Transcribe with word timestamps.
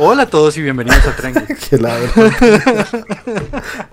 Hola 0.00 0.22
a 0.22 0.26
todos 0.26 0.56
y 0.56 0.62
bienvenidos 0.62 1.04
a 1.06 1.16
Tren 1.16 1.34
Geek. 1.34 1.58
Qué 1.70 1.78
ladrón. 1.78 2.32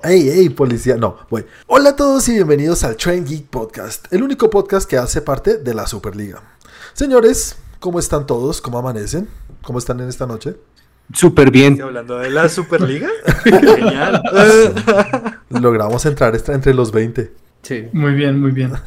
ey, 0.04 0.30
ey, 0.30 0.50
policía. 0.50 0.98
No, 0.98 1.18
voy. 1.32 1.46
Hola 1.66 1.90
a 1.90 1.96
todos 1.96 2.28
y 2.30 2.34
bienvenidos 2.34 2.84
al 2.84 2.96
Train 2.96 3.26
Geek 3.26 3.48
Podcast, 3.48 4.12
el 4.14 4.22
único 4.22 4.50
podcast 4.50 4.88
que 4.88 4.98
hace 4.98 5.22
parte 5.22 5.58
de 5.58 5.74
la 5.74 5.88
Superliga. 5.88 6.44
Señores, 6.94 7.58
¿cómo 7.80 7.98
están 8.00 8.28
todos? 8.28 8.62
¿Cómo 8.62 8.78
amanecen? 8.78 9.28
¿Cómo 9.64 9.80
están 9.80 10.00
en 10.00 10.10
esta 10.10 10.28
noche? 10.28 10.56
Súper 11.12 11.50
bien. 11.50 11.82
hablando 11.82 12.20
de 12.20 12.30
la 12.30 12.50
Superliga? 12.50 13.10
Genial. 13.44 14.22
Logramos 15.50 16.06
entrar 16.06 16.40
entre 16.50 16.74
los 16.76 16.92
20. 16.92 17.34
Sí. 17.64 17.88
Muy 17.94 18.14
bien, 18.14 18.40
muy 18.40 18.52
bien. 18.52 18.74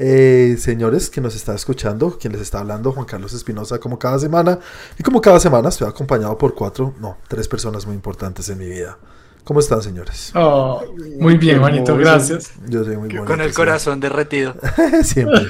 Eh, 0.00 0.54
señores, 0.58 1.10
que 1.10 1.20
nos 1.20 1.34
está 1.34 1.56
escuchando, 1.56 2.16
quien 2.18 2.32
les 2.32 2.42
está 2.42 2.60
hablando, 2.60 2.92
Juan 2.92 3.04
Carlos 3.04 3.32
Espinosa, 3.32 3.80
como 3.80 3.98
cada 3.98 4.16
semana. 4.20 4.60
Y 4.96 5.02
como 5.02 5.20
cada 5.20 5.40
semana 5.40 5.70
estoy 5.70 5.88
acompañado 5.88 6.38
por 6.38 6.54
cuatro, 6.54 6.94
no, 7.00 7.18
tres 7.26 7.48
personas 7.48 7.84
muy 7.84 7.96
importantes 7.96 8.48
en 8.48 8.58
mi 8.58 8.66
vida. 8.68 8.96
¿Cómo 9.42 9.58
están, 9.58 9.82
señores? 9.82 10.30
Oh, 10.36 10.84
muy 11.18 11.36
bien, 11.36 11.58
Juanito, 11.58 11.96
gracias. 11.96 12.52
Yo 12.68 12.84
soy 12.84 12.96
muy 12.96 13.08
Con 13.08 13.26
bonito, 13.26 13.42
el 13.42 13.50
sí. 13.50 13.56
corazón 13.56 13.98
derretido. 13.98 14.54
Siempre. 15.02 15.48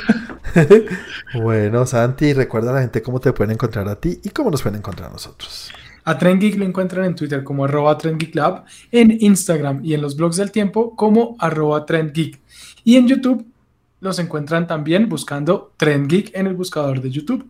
bueno, 1.34 1.84
Santi, 1.84 2.32
recuerda 2.32 2.70
a 2.70 2.74
la 2.74 2.80
gente 2.80 3.02
cómo 3.02 3.20
te 3.20 3.34
pueden 3.34 3.52
encontrar 3.52 3.86
a 3.86 3.96
ti 3.96 4.18
y 4.22 4.30
cómo 4.30 4.50
nos 4.50 4.62
pueden 4.62 4.78
encontrar 4.78 5.10
a 5.10 5.12
nosotros. 5.12 5.70
A 6.04 6.16
Trend 6.16 6.40
Geek 6.40 6.56
lo 6.56 6.64
encuentran 6.64 7.04
en 7.04 7.14
Twitter 7.14 7.44
como 7.44 7.66
arroba 7.66 7.98
Lab, 8.32 8.64
en 8.92 9.14
Instagram 9.20 9.84
y 9.84 9.92
en 9.92 10.00
los 10.00 10.16
blogs 10.16 10.36
del 10.36 10.52
tiempo 10.52 10.96
como 10.96 11.36
arroba 11.38 11.84
Trend 11.84 12.12
Geek. 12.14 12.40
Y 12.84 12.96
en 12.96 13.08
YouTube 13.08 13.44
los 14.00 14.18
encuentran 14.18 14.66
también 14.66 15.08
buscando 15.08 15.72
Trend 15.76 16.08
Geek 16.08 16.30
en 16.34 16.46
el 16.46 16.54
buscador 16.54 17.00
de 17.00 17.10
YouTube. 17.10 17.48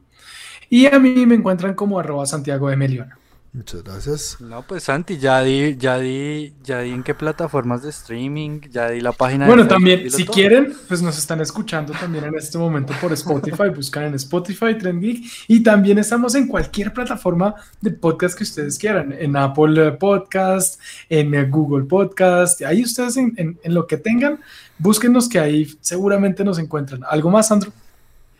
Y 0.71 0.87
a 0.87 0.99
mí 0.99 1.25
me 1.27 1.35
encuentran 1.35 1.75
como 1.75 1.99
arroba 1.99 2.27
Santiago 2.27 2.69
de 2.69 2.77
Melión. 2.77 3.09
Muchas 3.51 3.83
gracias. 3.83 4.37
No, 4.43 4.63
pues 4.63 4.83
Santi, 4.85 5.17
ya 5.17 5.43
di, 5.43 5.75
ya 5.79 5.99
di, 5.99 6.53
ya 6.63 6.81
di 6.81 6.91
en 6.91 7.03
qué 7.03 7.15
plataformas 7.15 7.83
de 7.83 7.89
streaming, 7.89 8.61
ya 8.71 8.91
di 8.91 9.01
la 9.01 9.13
página 9.13 9.47
de 9.47 9.51
Bueno, 9.51 9.67
también, 9.67 10.11
si 10.11 10.25
todo. 10.25 10.35
quieren, 10.35 10.75
pues 10.87 11.01
nos 11.01 11.17
están 11.17 11.41
escuchando 11.41 11.95
también 11.95 12.25
en 12.25 12.35
este 12.37 12.59
momento 12.59 12.93
por 13.01 13.11
Spotify, 13.15 13.71
buscan 13.75 14.05
en 14.05 14.15
Spotify 14.15 14.77
Trend 14.79 15.01
Geek 15.03 15.25
y 15.49 15.63
también 15.63 15.97
estamos 15.99 16.35
en 16.35 16.47
cualquier 16.47 16.93
plataforma 16.93 17.55
de 17.81 17.91
podcast 17.93 18.37
que 18.37 18.45
ustedes 18.45 18.79
quieran, 18.79 19.15
en 19.19 19.35
Apple 19.35 19.93
Podcast, 19.93 20.79
en 21.09 21.51
Google 21.51 21.87
Podcast, 21.87 22.61
ahí 22.63 22.83
ustedes 22.85 23.17
en, 23.17 23.33
en- 23.39 23.59
en 23.63 23.75
lo 23.75 23.87
que 23.87 23.97
tengan, 23.97 24.41
búsquenos 24.79 25.29
que 25.29 25.39
ahí 25.39 25.67
seguramente 25.81 26.45
nos 26.45 26.59
encuentran. 26.59 27.03
¿Algo 27.09 27.31
más, 27.31 27.49
Sandro? 27.49 27.73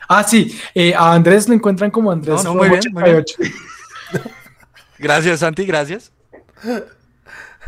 Ah, 0.09 0.25
sí, 0.25 0.59
eh, 0.75 0.95
a 0.95 1.13
Andrés 1.13 1.49
lo 1.49 1.55
encuentran 1.55 1.91
como 1.91 2.11
Andrés 2.11 2.43
No, 2.45 2.55
no, 2.55 2.55
muy 2.55 2.71
bien, 2.71 2.81
muy 2.93 3.03
bien. 3.03 3.17
88. 3.17 3.55
Gracias, 4.99 5.41
Santi, 5.41 5.65
gracias. 5.65 6.11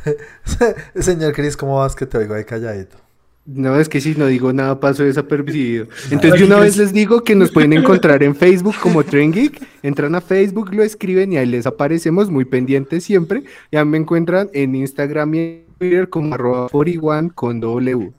Señor 0.97 1.33
Cris, 1.33 1.57
¿cómo 1.57 1.77
vas? 1.79 1.95
Que 1.95 2.07
te 2.07 2.19
oigo 2.19 2.35
ahí 2.35 2.45
calladito. 2.45 2.97
No, 3.47 3.79
es 3.81 3.89
que 3.89 4.01
si 4.01 4.15
no 4.15 4.27
digo 4.27 4.53
nada 4.53 4.79
paso 4.81 5.03
desapercibido. 5.03 5.87
Entonces 6.11 6.35
Aquí 6.35 6.43
una 6.43 6.61
vez 6.61 6.77
les 6.77 6.93
digo 6.93 7.25
que 7.25 7.35
nos 7.35 7.51
pueden 7.51 7.73
encontrar 7.73 8.23
en 8.23 8.35
Facebook 8.35 8.77
como 8.81 9.03
Tren 9.03 9.33
Geek. 9.33 9.61
Entran 9.83 10.15
a 10.15 10.21
Facebook, 10.21 10.75
lo 10.75 10.83
escriben 10.83 11.33
y 11.33 11.39
ahí 11.39 11.47
les 11.47 11.67
aparecemos 11.67 12.31
muy 12.31 12.45
pendientes 12.45 13.05
siempre. 13.05 13.45
Ya 13.73 13.85
me 13.85 13.97
encuentran 13.97 14.51
en 14.53 14.75
Instagram 14.75 15.35
y 15.35 15.39
en 15.39 15.65
Twitter 15.79 16.09
como 16.09 16.35
arroba 16.35 16.69
41 16.69 17.33
con 17.35 17.61
W. 17.61 18.13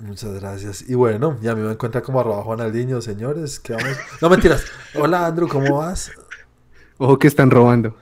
Muchas 0.00 0.32
gracias. 0.40 0.88
Y 0.88 0.94
bueno, 0.94 1.36
ya 1.40 1.54
me 1.54 1.70
encuentra 1.70 2.02
como 2.02 2.20
arroba 2.20 2.42
Juan 2.42 2.60
Aldiño, 2.60 3.00
señores. 3.00 3.58
Que 3.58 3.72
vamos... 3.72 3.96
No 4.20 4.30
mentiras. 4.30 4.64
Hola, 4.94 5.26
Andrew, 5.26 5.48
¿cómo 5.48 5.78
vas? 5.78 6.10
Ojo 6.98 7.18
que 7.18 7.26
están 7.28 7.50
robando. 7.50 7.96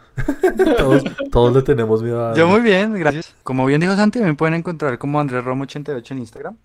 Todos, 0.79 1.05
todos 1.31 1.55
le 1.55 1.63
tenemos 1.63 2.03
miedo 2.03 2.29
a 2.31 2.35
Yo 2.35 2.47
muy 2.49 2.61
bien, 2.61 2.95
gracias. 2.95 3.35
Como 3.43 3.67
bien 3.67 3.81
dijo 3.81 3.95
Santi, 3.97 4.19
me 4.21 4.35
pueden 4.35 4.55
encontrar 4.55 4.99
como 4.99 5.21
Andrés 5.21 5.45
Romo 5.45 5.65
88 5.65 6.15
en 6.15 6.21
Instagram. 6.21 6.57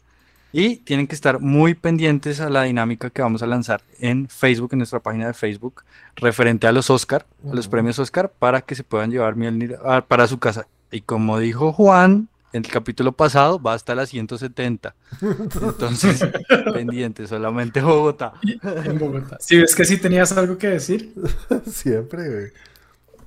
Y 0.53 0.77
tienen 0.77 1.07
que 1.07 1.15
estar 1.15 1.39
muy 1.39 1.75
pendientes 1.75 2.41
a 2.41 2.49
la 2.49 2.63
dinámica 2.63 3.09
que 3.09 3.21
vamos 3.21 3.41
a 3.41 3.47
lanzar 3.47 3.81
en 3.99 4.27
Facebook, 4.27 4.69
en 4.73 4.79
nuestra 4.79 4.99
página 4.99 5.27
de 5.27 5.33
Facebook, 5.33 5.83
referente 6.15 6.67
a 6.67 6.73
los 6.73 6.89
Oscar, 6.89 7.25
a 7.49 7.55
los 7.55 7.69
premios 7.69 7.99
Oscar, 7.99 8.31
para 8.37 8.61
que 8.61 8.75
se 8.75 8.83
puedan 8.83 9.11
llevar 9.11 9.37
Mjolnir 9.37 9.77
a- 9.85 10.01
para 10.01 10.27
su 10.27 10.39
casa. 10.39 10.67
Y 10.91 11.01
como 11.01 11.39
dijo 11.39 11.71
Juan 11.71 12.27
en 12.53 12.65
el 12.65 12.71
capítulo 12.71 13.11
pasado, 13.13 13.61
va 13.61 13.73
hasta 13.73 13.95
las 13.95 14.09
170. 14.09 14.95
Entonces, 15.21 16.25
pendientes, 16.73 17.29
solamente 17.29 17.81
Bogotá. 17.81 18.33
en 18.43 18.99
Bogotá. 18.99 19.37
Si 19.39 19.57
ves 19.57 19.75
que 19.75 19.85
sí 19.85 19.97
tenías 19.97 20.31
algo 20.33 20.57
que 20.57 20.67
decir, 20.67 21.13
Siempre, 21.71 22.29
güey. 22.29 22.51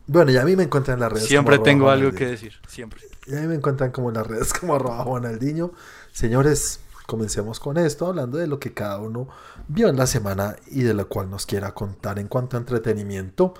Bueno, 0.07 0.31
y 0.33 0.37
a 0.37 0.45
mí 0.45 0.55
me 0.55 0.65
encuentran 0.65 0.97
en 0.97 1.01
las 1.01 1.13
redes. 1.13 1.29
Siempre 1.29 1.57
como 1.57 1.65
tengo 1.65 1.91
algo 1.91 2.13
que 2.13 2.27
decir, 2.27 2.53
siempre. 2.69 3.01
Y 3.27 3.35
a 3.35 3.41
mí 3.41 3.47
me 3.47 3.55
encuentran 3.55 3.91
como 3.91 4.11
en 4.11 4.17
las 4.17 4.27
redes 4.27 4.53
como 4.53 4.75
arroba 4.75 5.03
Juanaldiño. 5.03 5.73
Señores, 6.13 6.81
comencemos 7.07 7.59
con 7.59 7.79
esto, 7.79 8.07
hablando 8.07 8.37
de 8.37 8.47
lo 8.47 8.59
que 8.59 8.75
cada 8.75 8.99
uno 8.99 9.29
vio 9.69 9.89
en 9.89 9.97
la 9.97 10.07
semana 10.07 10.57
y 10.67 10.83
de 10.83 10.93
lo 10.93 11.09
cual 11.09 11.31
nos 11.31 11.47
quiera 11.47 11.73
contar 11.73 12.19
en 12.19 12.29
cuanto 12.29 12.57
a 12.57 12.61
entretenimiento. 12.61 13.55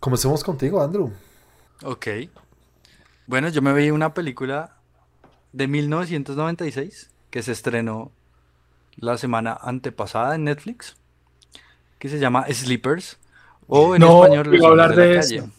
Comencemos 0.00 0.42
contigo, 0.42 0.82
Andrew. 0.82 1.12
Ok. 1.84 2.06
Bueno, 3.26 3.48
yo 3.48 3.62
me 3.62 3.72
vi 3.72 3.90
una 3.90 4.12
película 4.12 4.73
de 5.54 5.68
1996 5.68 7.10
que 7.30 7.42
se 7.42 7.52
estrenó 7.52 8.10
la 8.96 9.16
semana 9.18 9.56
antepasada 9.60 10.34
en 10.34 10.44
Netflix, 10.44 10.96
que 11.98 12.08
se 12.08 12.18
llama 12.18 12.46
Sleepers, 12.52 13.18
o 13.66 13.94
en 13.94 14.00
No, 14.00 14.22
español 14.24 14.46
Los 14.48 14.56
iba 14.56 14.66
a 14.66 14.70
hablar 14.70 14.94
de 14.96 15.14
la 15.14 15.20
eso. 15.20 15.36
Calle. 15.36 15.50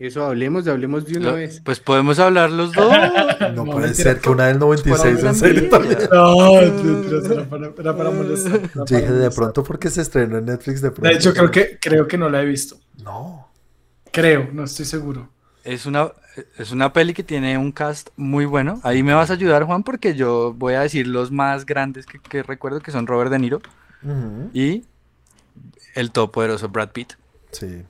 Eso 0.00 0.24
hablemos, 0.26 0.66
hablemos 0.66 1.06
de 1.06 1.18
una 1.18 1.30
Lo- 1.30 1.34
vez. 1.36 1.60
Pues 1.64 1.78
podemos 1.80 2.18
hablar 2.18 2.50
los 2.50 2.72
dos. 2.72 2.92
No, 3.40 3.52
No, 3.52 3.64
puede 3.72 3.86
mentira. 3.88 4.12
ser 4.12 4.20
que 4.20 4.30
una 4.30 4.46
del 4.46 4.58
96 4.58 5.18
Pues, 5.20 5.24
en 5.24 5.34
serio 5.34 5.68
también. 5.68 5.98
no, 6.12 6.58
era 6.60 7.44
para, 7.48 7.66
era 7.78 7.96
para 7.96 8.10
molestar. 8.10 8.56
era 8.56 8.70
Yo 8.74 8.84
dije 8.96 9.12
de 9.12 9.30
pronto 9.30 9.62
porque 9.62 9.90
se 9.90 10.02
estrenó 10.02 10.38
en 10.38 10.46
Netflix 10.46 10.80
de 10.82 10.90
pronto. 10.90 11.08
De 11.08 11.14
hecho, 11.14 11.32
creo 11.32 11.50
que, 11.50 11.78
creo 11.80 12.06
que 12.08 12.18
no 12.18 12.28
la 12.28 12.42
he 12.42 12.44
visto. 12.46 12.76
No. 13.02 13.48
Creo, 14.12 14.48
no 14.52 14.64
estoy 14.64 14.84
seguro. 14.86 15.28
Es 15.62 15.86
una, 15.86 16.10
es 16.58 16.72
una 16.72 16.92
peli 16.92 17.14
que 17.14 17.22
tiene 17.22 17.56
un 17.58 17.72
cast 17.72 18.10
muy 18.16 18.44
bueno. 18.44 18.80
Ahí 18.82 19.02
me 19.02 19.14
vas 19.14 19.30
a 19.30 19.34
ayudar, 19.34 19.64
Juan, 19.64 19.82
porque 19.82 20.14
yo 20.14 20.52
voy 20.54 20.74
a 20.74 20.80
decir 20.80 21.06
los 21.06 21.30
más 21.30 21.66
grandes 21.66 22.06
que, 22.06 22.18
que 22.18 22.42
recuerdo, 22.42 22.80
que 22.80 22.90
son 22.90 23.06
Robert 23.06 23.30
De 23.30 23.38
Niro 23.38 23.60
y 24.52 24.84
el 25.94 26.10
todopoderoso 26.10 26.68
Brad 26.68 26.90
Pitt. 26.90 27.12
Sí. 27.52 27.84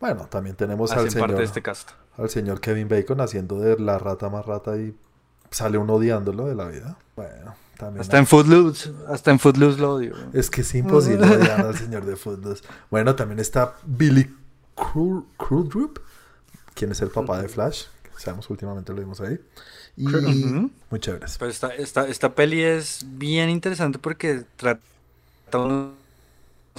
Bueno, 0.00 0.26
también 0.30 0.54
tenemos 0.56 0.92
al 0.92 1.10
señor, 1.10 1.28
parte 1.28 1.40
de 1.40 1.44
este 1.44 1.60
cast. 1.60 1.90
al 2.16 2.30
señor 2.30 2.60
Kevin 2.60 2.88
Bacon 2.88 3.20
haciendo 3.20 3.58
de 3.58 3.78
la 3.78 3.98
rata 3.98 4.28
más 4.28 4.46
rata 4.46 4.76
y 4.76 4.94
sale 5.50 5.76
uno 5.76 5.94
odiándolo 5.94 6.46
de 6.46 6.54
la 6.54 6.66
vida. 6.68 6.96
Bueno, 7.16 7.56
también. 7.76 8.00
Hasta 8.02 8.18
en 8.18 8.26
Footloose, 8.26 8.92
hasta 9.08 9.32
en 9.32 9.40
Footloose 9.40 9.80
lo 9.80 9.94
odio. 9.94 10.14
Es 10.32 10.50
que 10.50 10.60
es 10.60 10.74
imposible 10.74 11.26
odiar 11.26 11.60
al 11.66 11.76
señor 11.76 12.04
de 12.04 12.14
Footloose. 12.16 12.62
Bueno, 12.90 13.16
también 13.16 13.40
está 13.40 13.74
Billy 13.84 14.32
Cru- 14.76 15.24
Crudup, 15.36 15.98
quien 16.78 16.92
es 16.92 17.00
el 17.02 17.08
papá 17.10 17.42
de 17.42 17.48
Flash. 17.48 17.84
que 18.04 18.20
Sabemos, 18.22 18.48
últimamente 18.50 18.92
lo 18.92 19.00
vimos 19.00 19.20
ahí. 19.20 19.38
Y 19.96 20.06
Ujú. 20.06 20.70
muy 20.90 21.00
chéveres. 21.00 21.36
Pero 21.38 21.50
esta, 21.50 21.74
esta, 21.74 22.06
esta 22.06 22.34
peli 22.34 22.62
es 22.62 23.04
bien 23.06 23.50
interesante 23.50 23.98
porque 23.98 24.44
trata 24.56 24.80
unos 25.54 25.94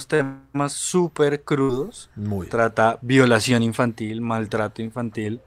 temas 0.08 0.72
súper 0.72 1.42
crudos. 1.42 2.08
Muy. 2.16 2.46
Trata 2.46 2.98
violación 3.02 3.62
infantil, 3.62 4.20
maltrato 4.22 4.80
infantil. 4.82 5.40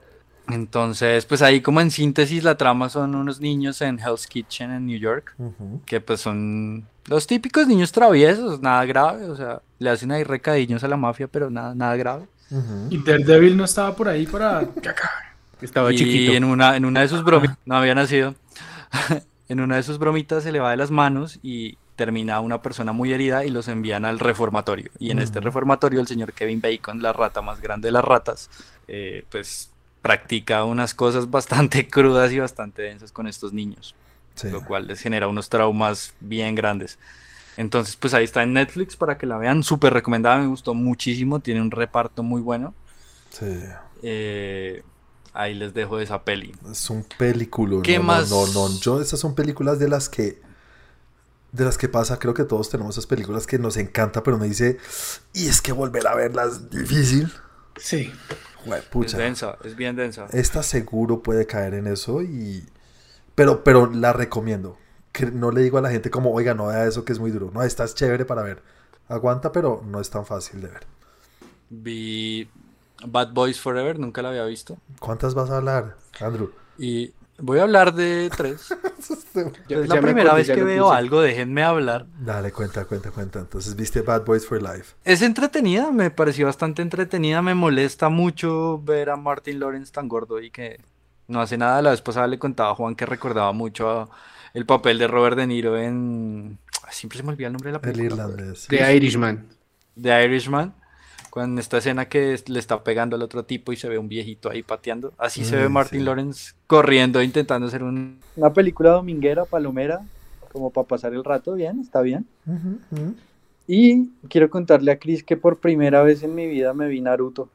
Entonces, 0.48 1.24
pues 1.24 1.40
ahí 1.42 1.60
como 1.62 1.80
en 1.80 1.90
síntesis 1.90 2.44
la 2.44 2.56
trama 2.56 2.90
son 2.90 3.14
unos 3.14 3.40
niños 3.40 3.80
en 3.80 3.98
Hell's 3.98 4.26
Kitchen 4.26 4.70
en 4.70 4.86
New 4.86 4.98
York, 4.98 5.34
Ujú. 5.38 5.80
que 5.86 6.00
pues 6.02 6.20
son 6.20 6.86
los 7.06 7.26
típicos 7.26 7.66
niños 7.66 7.92
traviesos, 7.92 8.60
nada 8.60 8.84
grave, 8.84 9.24
o 9.24 9.36
sea, 9.36 9.62
le 9.78 9.88
hacen 9.90 10.12
ahí 10.12 10.22
recadillos 10.22 10.84
a 10.84 10.88
la 10.88 10.98
mafia, 10.98 11.28
pero 11.28 11.48
nada, 11.50 11.74
nada 11.74 11.96
grave. 11.96 12.26
Ujú. 12.50 12.88
Y 12.90 12.98
Daredevil 12.98 13.56
no 13.56 13.64
estaba 13.64 13.94
por 13.96 14.08
ahí 14.08 14.26
para. 14.26 14.68
Estaba 15.60 15.92
y 15.92 15.96
chiquito. 15.96 16.32
en 16.32 16.44
una, 16.44 16.76
en 16.76 16.84
una 16.84 17.00
de 17.00 17.08
sus 17.08 17.24
bromitas, 17.24 17.56
no 17.64 17.76
había 17.76 17.94
nacido, 17.94 18.34
en 19.48 19.60
una 19.60 19.76
de 19.76 19.82
sus 19.82 19.98
bromitas 19.98 20.42
se 20.42 20.52
le 20.52 20.60
va 20.60 20.70
de 20.70 20.76
las 20.76 20.90
manos 20.90 21.38
y 21.42 21.78
termina 21.96 22.40
una 22.40 22.60
persona 22.60 22.92
muy 22.92 23.12
herida 23.12 23.44
y 23.44 23.50
los 23.50 23.68
envían 23.68 24.04
al 24.04 24.18
reformatorio. 24.18 24.90
Y 24.98 25.10
en 25.10 25.20
este 25.20 25.38
Ujú. 25.38 25.46
reformatorio 25.46 26.00
el 26.00 26.06
señor 26.06 26.32
Kevin 26.32 26.60
Bacon, 26.60 27.00
la 27.02 27.12
rata 27.12 27.40
más 27.40 27.60
grande 27.60 27.88
de 27.88 27.92
las 27.92 28.04
ratas, 28.04 28.50
eh, 28.88 29.24
pues 29.30 29.70
practica 30.02 30.64
unas 30.64 30.92
cosas 30.92 31.30
bastante 31.30 31.88
crudas 31.88 32.30
y 32.32 32.38
bastante 32.40 32.82
densas 32.82 33.10
con 33.12 33.26
estos 33.26 33.52
niños, 33.52 33.94
Sí. 34.34 34.50
lo 34.50 34.64
cual 34.64 34.88
les 34.88 35.00
genera 35.00 35.28
unos 35.28 35.48
traumas 35.48 36.12
bien 36.20 36.56
grandes. 36.56 36.98
Entonces, 37.56 37.96
pues 37.96 38.14
ahí 38.14 38.24
está 38.24 38.42
en 38.42 38.52
Netflix 38.52 38.96
para 38.96 39.16
que 39.16 39.26
la 39.26 39.38
vean, 39.38 39.62
súper 39.62 39.92
recomendada, 39.92 40.38
me 40.38 40.46
gustó 40.46 40.74
muchísimo, 40.74 41.40
tiene 41.40 41.60
un 41.60 41.70
reparto 41.70 42.22
muy 42.22 42.40
bueno. 42.40 42.74
Sí. 43.30 43.60
Eh, 44.02 44.82
ahí 45.32 45.54
les 45.54 45.74
dejo 45.74 45.98
esa 45.98 46.24
peli. 46.24 46.54
Es 46.70 46.90
un 46.90 47.04
película. 47.18 47.82
¿Qué 47.82 47.98
no, 47.98 48.02
no, 48.02 48.06
más? 48.06 48.30
No, 48.30 48.46
no, 48.46 48.68
Yo, 48.80 49.00
esas 49.00 49.20
son 49.20 49.34
películas 49.34 49.78
de 49.78 49.88
las 49.88 50.08
que. 50.08 50.42
De 51.52 51.64
las 51.64 51.78
que 51.78 51.88
pasa, 51.88 52.18
creo 52.18 52.34
que 52.34 52.42
todos 52.42 52.68
tenemos 52.68 52.96
esas 52.96 53.06
películas 53.06 53.46
que 53.46 53.58
nos 53.58 53.76
encanta, 53.76 54.24
pero 54.24 54.38
me 54.38 54.48
dice. 54.48 54.78
Y 55.32 55.46
es 55.46 55.62
que 55.62 55.72
volver 55.72 56.06
a 56.08 56.14
verlas 56.16 56.54
es 56.54 56.70
difícil. 56.70 57.32
Sí. 57.76 58.12
Es 58.60 58.66
Huepucha. 58.66 59.18
densa, 59.18 59.58
es 59.64 59.76
bien 59.76 59.94
densa. 59.94 60.26
Esta 60.32 60.62
seguro 60.62 61.22
puede 61.22 61.46
caer 61.46 61.74
en 61.74 61.86
eso 61.86 62.22
y... 62.22 62.66
Pero, 63.34 63.62
pero 63.62 63.90
la 63.90 64.12
recomiendo. 64.12 64.78
Que 65.14 65.26
no 65.26 65.50
le 65.52 65.62
digo 65.62 65.78
a 65.78 65.80
la 65.80 65.90
gente 65.90 66.10
como, 66.10 66.32
oiga, 66.32 66.54
no 66.54 66.66
vea 66.66 66.84
eso 66.86 67.04
que 67.04 67.12
es 67.12 67.18
muy 67.20 67.30
duro. 67.30 67.50
No, 67.54 67.62
esta 67.62 67.84
es 67.84 67.94
chévere 67.94 68.24
para 68.24 68.42
ver. 68.42 68.60
Aguanta, 69.08 69.52
pero 69.52 69.80
no 69.86 70.00
es 70.00 70.10
tan 70.10 70.26
fácil 70.26 70.60
de 70.60 70.68
ver. 70.68 70.82
Vi 71.70 72.48
Bad 73.06 73.32
Boys 73.32 73.60
Forever, 73.60 73.98
nunca 73.98 74.22
la 74.22 74.30
había 74.30 74.44
visto. 74.44 74.76
¿Cuántas 74.98 75.34
vas 75.34 75.50
a 75.50 75.58
hablar, 75.58 75.96
Andrew? 76.20 76.50
Y 76.78 77.12
voy 77.38 77.58
a 77.58 77.62
hablar 77.62 77.94
de 77.94 78.30
tres. 78.36 78.68
Ya- 79.68 79.78
es 79.80 79.88
la 79.88 80.00
primera 80.00 80.30
acordé, 80.30 80.44
vez 80.46 80.56
que 80.56 80.64
veo 80.64 80.84
puse. 80.86 80.96
algo, 80.96 81.20
déjenme 81.20 81.62
hablar. 81.62 82.06
Dale, 82.18 82.52
cuenta, 82.52 82.84
cuenta, 82.86 83.10
cuenta. 83.10 83.40
Entonces, 83.40 83.74
¿viste 83.76 84.00
Bad 84.02 84.24
Boys 84.24 84.46
for 84.46 84.62
Life? 84.62 84.94
Es 85.04 85.20
entretenida, 85.22 85.90
me 85.90 86.10
pareció 86.10 86.46
bastante 86.46 86.80
entretenida. 86.82 87.42
Me 87.42 87.54
molesta 87.54 88.08
mucho 88.08 88.80
ver 88.82 89.10
a 89.10 89.16
Martin 89.16 89.60
Lawrence 89.60 89.92
tan 89.92 90.08
gordo 90.08 90.40
y 90.40 90.50
que 90.50 90.80
no 91.28 91.40
hace 91.40 91.58
nada. 91.58 91.82
La 91.82 91.90
vez 91.90 92.00
pasada 92.00 92.26
le 92.28 92.38
contaba 92.38 92.70
a 92.70 92.74
Juan 92.74 92.94
que 92.94 93.04
recordaba 93.06 93.52
mucho 93.52 93.90
a- 93.90 94.08
el 94.54 94.64
papel 94.66 94.98
de 94.98 95.06
Robert 95.08 95.36
De 95.36 95.46
Niro 95.46 95.76
en. 95.78 96.58
Siempre 96.90 97.18
se 97.18 97.22
me 97.24 97.30
olvida 97.30 97.48
el 97.48 97.52
nombre 97.52 97.70
de 97.72 97.78
la 97.78 97.86
El 97.88 97.92
película. 97.94 98.24
irlandés. 98.24 98.66
The 98.68 98.96
Irishman. 98.96 99.46
de 99.96 100.24
Irishman, 100.24 100.72
cuando 101.30 101.60
esta 101.60 101.78
escena 101.78 102.06
que 102.08 102.38
le 102.46 102.58
está 102.58 102.82
pegando 102.84 103.16
al 103.16 103.22
otro 103.22 103.44
tipo 103.44 103.72
y 103.72 103.76
se 103.76 103.88
ve 103.88 103.98
un 103.98 104.08
viejito 104.08 104.50
ahí 104.50 104.62
pateando. 104.62 105.12
Así 105.18 105.44
se 105.44 105.56
ve 105.56 105.68
Mm, 105.68 105.72
Martin 105.72 106.00
sí. 106.00 106.04
Lawrence 106.06 106.52
corriendo, 106.66 107.22
intentando 107.22 107.66
hacer 107.66 107.82
un... 107.82 108.18
Una 108.36 108.52
película 108.52 108.90
dominguera, 108.90 109.44
palomera, 109.44 110.00
como 110.52 110.70
para 110.70 110.86
pasar 110.86 111.14
el 111.14 111.24
rato, 111.24 111.54
bien, 111.54 111.80
está 111.80 112.00
bien. 112.02 112.26
Y 113.66 114.10
quiero 114.28 114.50
contarle 114.50 114.92
a 114.92 114.98
Chris 114.98 115.24
que 115.24 115.36
por 115.36 115.56
primera 115.58 116.02
vez 116.02 116.22
en 116.22 116.34
mi 116.34 116.46
vida 116.46 116.74
me 116.74 116.86
vi 116.88 117.00
Naruto. 117.00 117.48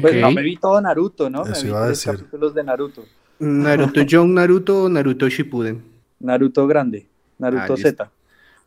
Pues 0.00 0.16
no 0.16 0.30
me 0.32 0.42
vi 0.42 0.56
todo 0.56 0.80
Naruto, 0.80 1.30
¿no? 1.30 1.44
Eso 1.44 1.52
me 1.52 1.62
vi 1.62 1.68
iba 1.68 1.82
a 1.82 1.86
tres 1.86 1.98
decir. 2.04 2.18
capítulos 2.18 2.54
de 2.54 2.64
Naruto. 2.64 3.04
Naruto 3.38 4.02
Young 4.02 4.30
Naruto 4.30 4.84
o 4.84 4.88
Naruto 4.88 5.28
Shippuden. 5.28 5.91
Naruto 6.22 6.66
grande, 6.66 7.06
Naruto 7.38 7.74
Ah. 7.74 7.76
Z. 7.76 8.10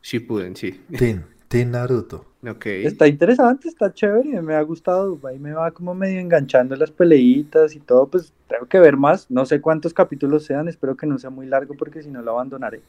Shippuden, 0.04 0.56
sí. 0.56 0.80
Teen, 0.98 1.26
Teen 1.48 1.72
Naruto. 1.72 2.26
Ok. 2.48 2.66
Está 2.68 3.08
interesante, 3.08 3.68
está 3.68 3.92
chévere, 3.92 4.40
me 4.42 4.54
ha 4.54 4.62
gustado. 4.62 5.20
Ahí 5.28 5.40
me 5.40 5.52
va 5.54 5.72
como 5.72 5.96
medio 5.96 6.20
enganchando 6.20 6.76
las 6.76 6.92
peleitas 6.92 7.76
y 7.76 7.80
todo. 7.80 8.06
Pues 8.08 8.32
tengo 8.48 8.68
que 8.68 8.80
ver 8.80 8.98
más. 8.98 9.32
No 9.32 9.48
sé 9.48 9.62
cuántos 9.62 9.94
capítulos 9.96 10.46
sean, 10.46 10.68
espero 10.68 10.96
que 10.96 11.08
no 11.08 11.18
sea 11.18 11.32
muy 11.32 11.48
largo 11.48 11.74
porque 11.74 12.04
si 12.04 12.12
no 12.12 12.22
lo 12.22 12.32
abandonaré. 12.32 12.82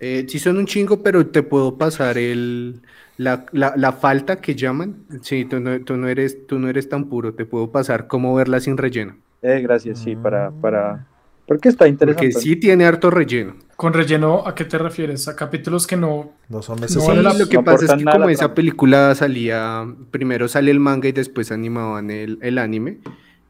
Eh, 0.00 0.26
sí 0.28 0.40
son 0.40 0.56
un 0.56 0.66
chingo, 0.66 1.02
pero 1.04 1.28
te 1.28 1.44
puedo 1.44 1.78
pasar 1.78 2.18
el 2.18 2.80
la, 3.16 3.46
la, 3.52 3.74
la 3.76 3.92
falta 3.92 4.40
que 4.40 4.56
llaman. 4.56 4.96
Sí, 5.22 5.44
tú 5.44 5.60
no, 5.60 5.80
tú 5.82 5.96
no 5.96 6.08
eres, 6.08 6.46
tú 6.48 6.58
no 6.58 6.68
eres 6.68 6.88
tan 6.88 7.04
puro. 7.04 7.34
Te 7.34 7.44
puedo 7.46 7.70
pasar 7.70 8.08
cómo 8.08 8.34
verla 8.34 8.58
sin 8.58 8.76
relleno. 8.76 9.16
Eh, 9.42 9.60
gracias, 9.60 10.00
sí, 10.00 10.16
para, 10.16 10.50
para, 10.50 11.06
porque 11.46 11.68
está 11.68 11.86
interesante. 11.88 12.30
Porque 12.32 12.40
sí 12.40 12.56
tiene 12.56 12.84
harto 12.84 13.10
relleno. 13.10 13.56
Con 13.76 13.92
relleno, 13.92 14.46
¿a 14.46 14.54
qué 14.54 14.64
te 14.64 14.78
refieres? 14.78 15.28
¿A 15.28 15.36
capítulos 15.36 15.86
que 15.86 15.96
no? 15.96 16.32
No 16.48 16.62
son 16.62 16.80
necesarios. 16.80 17.34
Sí, 17.34 17.38
lo 17.40 17.48
que 17.48 17.56
no 17.56 17.64
pasa 17.64 17.84
es 17.84 18.02
que 18.02 18.10
como 18.10 18.28
esa 18.28 18.54
película 18.54 19.14
salía, 19.14 19.86
primero 20.10 20.48
sale 20.48 20.70
el 20.70 20.80
manga 20.80 21.08
y 21.08 21.12
después 21.12 21.52
animaban 21.52 22.10
el, 22.10 22.38
el 22.42 22.58
anime, 22.58 22.98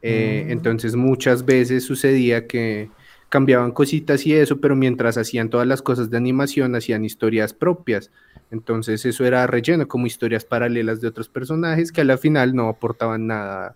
eh, 0.01 0.43
Mm. 0.45 0.51
entonces 0.51 0.95
muchas 0.95 1.45
veces 1.45 1.85
sucedía 1.85 2.45
que 2.45 2.89
cambiaban 3.29 3.71
cositas 3.71 4.25
y 4.25 4.33
eso, 4.33 4.57
pero 4.61 4.75
mientras 4.75 5.17
hacían 5.17 5.49
todas 5.49 5.65
las 5.67 5.81
cosas 5.81 6.09
de 6.09 6.17
animación, 6.17 6.75
hacían 6.75 7.03
historias 7.03 7.53
propias. 7.53 8.11
Entonces 8.51 9.05
eso 9.05 9.25
era 9.25 9.45
relleno, 9.47 9.87
como 9.87 10.07
historias 10.07 10.45
paralelas 10.45 11.01
de 11.01 11.07
otros 11.09 11.27
personajes 11.27 11.91
que 11.91 12.01
a 12.01 12.05
la 12.05 12.17
final 12.17 12.53
no 12.55 12.69
aportaban 12.69 13.27
nada. 13.27 13.75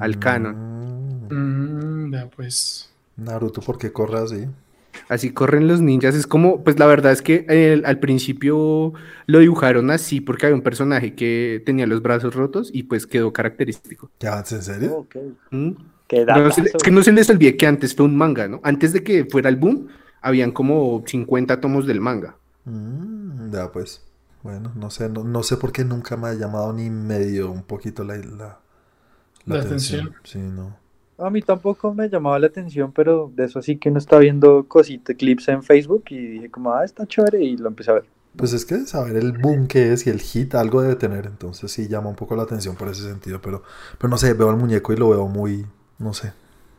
al 0.00 0.18
canon. 0.18 0.56
Mm, 1.30 2.12
ya, 2.12 2.26
pues. 2.28 2.85
Naruto, 3.16 3.60
¿por 3.60 3.78
qué 3.78 3.92
corre 3.92 4.18
así? 4.18 4.46
Así 5.08 5.30
corren 5.30 5.68
los 5.68 5.80
ninjas. 5.80 6.14
Es 6.14 6.26
como, 6.26 6.64
pues 6.64 6.78
la 6.78 6.86
verdad 6.86 7.12
es 7.12 7.22
que 7.22 7.46
eh, 7.48 7.82
al 7.84 7.98
principio 7.98 8.92
lo 9.26 9.38
dibujaron 9.38 9.90
así 9.90 10.20
porque 10.20 10.46
había 10.46 10.56
un 10.56 10.62
personaje 10.62 11.14
que 11.14 11.62
tenía 11.64 11.86
los 11.86 12.02
brazos 12.02 12.34
rotos 12.34 12.70
y 12.72 12.84
pues 12.84 13.06
quedó 13.06 13.32
característico. 13.32 14.10
¿Ya 14.20 14.38
en 14.38 14.62
serio? 14.62 14.96
Ok. 14.98 15.16
¿Mm? 15.50 15.70
No 16.12 16.46
es 16.48 16.56
que 16.84 16.90
no 16.90 17.02
se 17.02 17.12
les 17.12 17.28
olvide 17.30 17.56
que 17.56 17.66
antes 17.66 17.94
fue 17.94 18.06
un 18.06 18.16
manga, 18.16 18.46
¿no? 18.46 18.60
Antes 18.62 18.92
de 18.92 19.02
que 19.02 19.24
fuera 19.24 19.48
el 19.48 19.56
boom, 19.56 19.88
habían 20.20 20.52
como 20.52 21.02
50 21.04 21.60
tomos 21.60 21.86
del 21.86 22.00
manga. 22.00 22.36
Mm, 22.64 23.52
ya 23.52 23.72
pues. 23.72 24.02
Bueno, 24.42 24.72
no 24.76 24.90
sé, 24.90 25.08
no, 25.08 25.24
no 25.24 25.42
sé 25.42 25.56
por 25.56 25.72
qué 25.72 25.84
nunca 25.84 26.16
me 26.16 26.28
ha 26.28 26.34
llamado 26.34 26.72
ni 26.72 26.88
medio 26.88 27.50
un 27.50 27.64
poquito 27.64 28.04
la, 28.04 28.16
la, 28.16 28.60
La 29.44 29.60
atención. 29.60 30.14
Sí, 30.22 30.38
no. 30.38 30.76
A 31.18 31.30
mí 31.30 31.40
tampoco 31.40 31.94
me 31.94 32.08
llamaba 32.08 32.38
la 32.38 32.48
atención, 32.48 32.92
pero 32.92 33.32
de 33.34 33.44
eso 33.44 33.62
sí 33.62 33.78
que 33.78 33.88
uno 33.88 33.98
está 33.98 34.18
viendo 34.18 34.66
cositas, 34.68 35.16
clips 35.16 35.48
en 35.48 35.62
Facebook 35.62 36.04
y 36.10 36.18
dije 36.26 36.50
como, 36.50 36.72
ah, 36.74 36.84
está 36.84 37.06
chévere 37.06 37.42
y 37.42 37.56
lo 37.56 37.68
empecé 37.68 37.90
a 37.90 37.94
ver. 37.94 38.04
Pues 38.36 38.52
es 38.52 38.66
que 38.66 38.80
saber 38.80 39.16
el 39.16 39.32
boom 39.32 39.66
que 39.66 39.94
es 39.94 40.06
y 40.06 40.10
el 40.10 40.20
hit 40.20 40.54
algo 40.54 40.82
debe 40.82 40.96
tener, 40.96 41.24
entonces 41.24 41.72
sí 41.72 41.88
llama 41.88 42.10
un 42.10 42.16
poco 42.16 42.36
la 42.36 42.42
atención 42.42 42.76
por 42.76 42.88
ese 42.88 43.02
sentido, 43.02 43.40
pero, 43.40 43.62
pero 43.98 44.10
no 44.10 44.18
sé, 44.18 44.34
veo 44.34 44.50
al 44.50 44.58
muñeco 44.58 44.92
y 44.92 44.96
lo 44.96 45.08
veo 45.08 45.26
muy, 45.26 45.64
no 45.98 46.12
sé, 46.12 46.34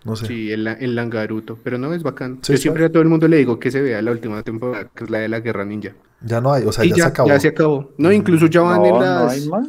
no 0.06 0.16
sé. 0.16 0.28
Sí, 0.28 0.52
el, 0.52 0.68
el 0.68 0.96
Langaruto. 0.96 1.58
Pero 1.64 1.80
no 1.80 1.92
es 1.94 2.04
bacán. 2.04 2.38
Sí, 2.44 2.54
Yo 2.54 2.58
siempre 2.60 2.86
a 2.86 2.92
todo 2.92 3.02
el 3.02 3.10
mundo 3.10 3.28
le 3.28 3.38
digo 3.38 3.60
que 3.60 3.72
se 3.72 3.82
vea 3.82 4.04
la 4.04 4.12
última 4.12 4.44
temporada, 4.44 4.88
que 4.94 5.04
es 5.06 5.10
la 5.10 5.18
de 5.18 5.30
la 5.30 5.40
Guerra 5.40 5.66
Ninja. 5.66 5.96
Ya 6.22 6.42
no 6.42 6.54
hay, 6.54 6.64
o 6.64 6.72
sea, 6.72 6.86
ya, 6.86 6.96
ya, 6.96 7.04
se 7.04 7.10
acabó. 7.10 7.30
ya 7.30 7.40
se 7.40 7.48
acabó. 7.48 7.92
No, 7.98 8.12
incluso 8.12 8.46
ya 8.46 8.62
van 8.62 8.82
No, 8.82 8.86
en 8.86 8.94
no 8.94 9.00
las... 9.00 9.32
hay 9.34 9.48
más. 9.50 9.68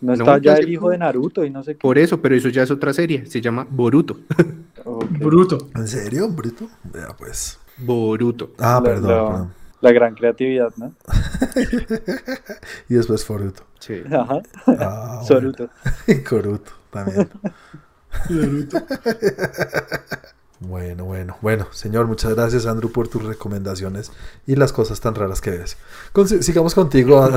No 0.00 0.14
No, 0.14 0.22
está 0.24 0.38
ya 0.38 0.54
ya 0.54 0.58
el 0.58 0.68
hijo 0.68 0.90
de 0.90 0.98
Naruto 0.98 1.44
y 1.44 1.50
no 1.50 1.62
sé 1.62 1.74
qué. 1.74 1.80
Por 1.80 1.98
eso, 1.98 2.20
pero 2.22 2.34
eso 2.36 2.48
ya 2.48 2.62
es 2.62 2.70
otra 2.70 2.92
serie. 2.92 3.26
Se 3.26 3.40
llama 3.40 3.66
Boruto. 3.68 4.18
Ok. 4.84 5.04
Bruto. 5.18 5.58
¿En 5.74 5.86
serio, 5.86 6.28
Brito? 6.30 6.66
Vea 6.84 7.08
pues. 7.18 7.58
Boruto. 7.78 8.52
Ah, 8.58 8.74
La- 8.76 8.82
perdón, 8.82 9.10
la- 9.10 9.28
perdón. 9.30 9.52
La 9.80 9.92
gran 9.92 10.14
creatividad, 10.14 10.72
¿no? 10.76 10.94
Y 12.88 12.94
después 12.94 13.24
Foruto. 13.24 13.64
Sí. 13.80 14.02
Ajá. 14.10 14.40
Ah, 14.66 15.20
Soruto. 15.26 15.68
bueno. 16.06 16.22
Coruto 16.28 16.72
también. 16.90 17.28
Bruto. 18.30 18.78
Bueno, 20.60 21.04
bueno, 21.04 21.36
bueno, 21.40 21.68
señor, 21.70 22.06
muchas 22.06 22.34
gracias 22.34 22.66
Andrew 22.66 22.90
por 22.90 23.06
tus 23.06 23.22
recomendaciones 23.22 24.10
y 24.44 24.56
las 24.56 24.72
cosas 24.72 25.00
tan 25.00 25.14
raras 25.14 25.40
que 25.40 25.50
ves. 25.50 25.76
Sigamos 26.40 26.74
contigo, 26.74 27.28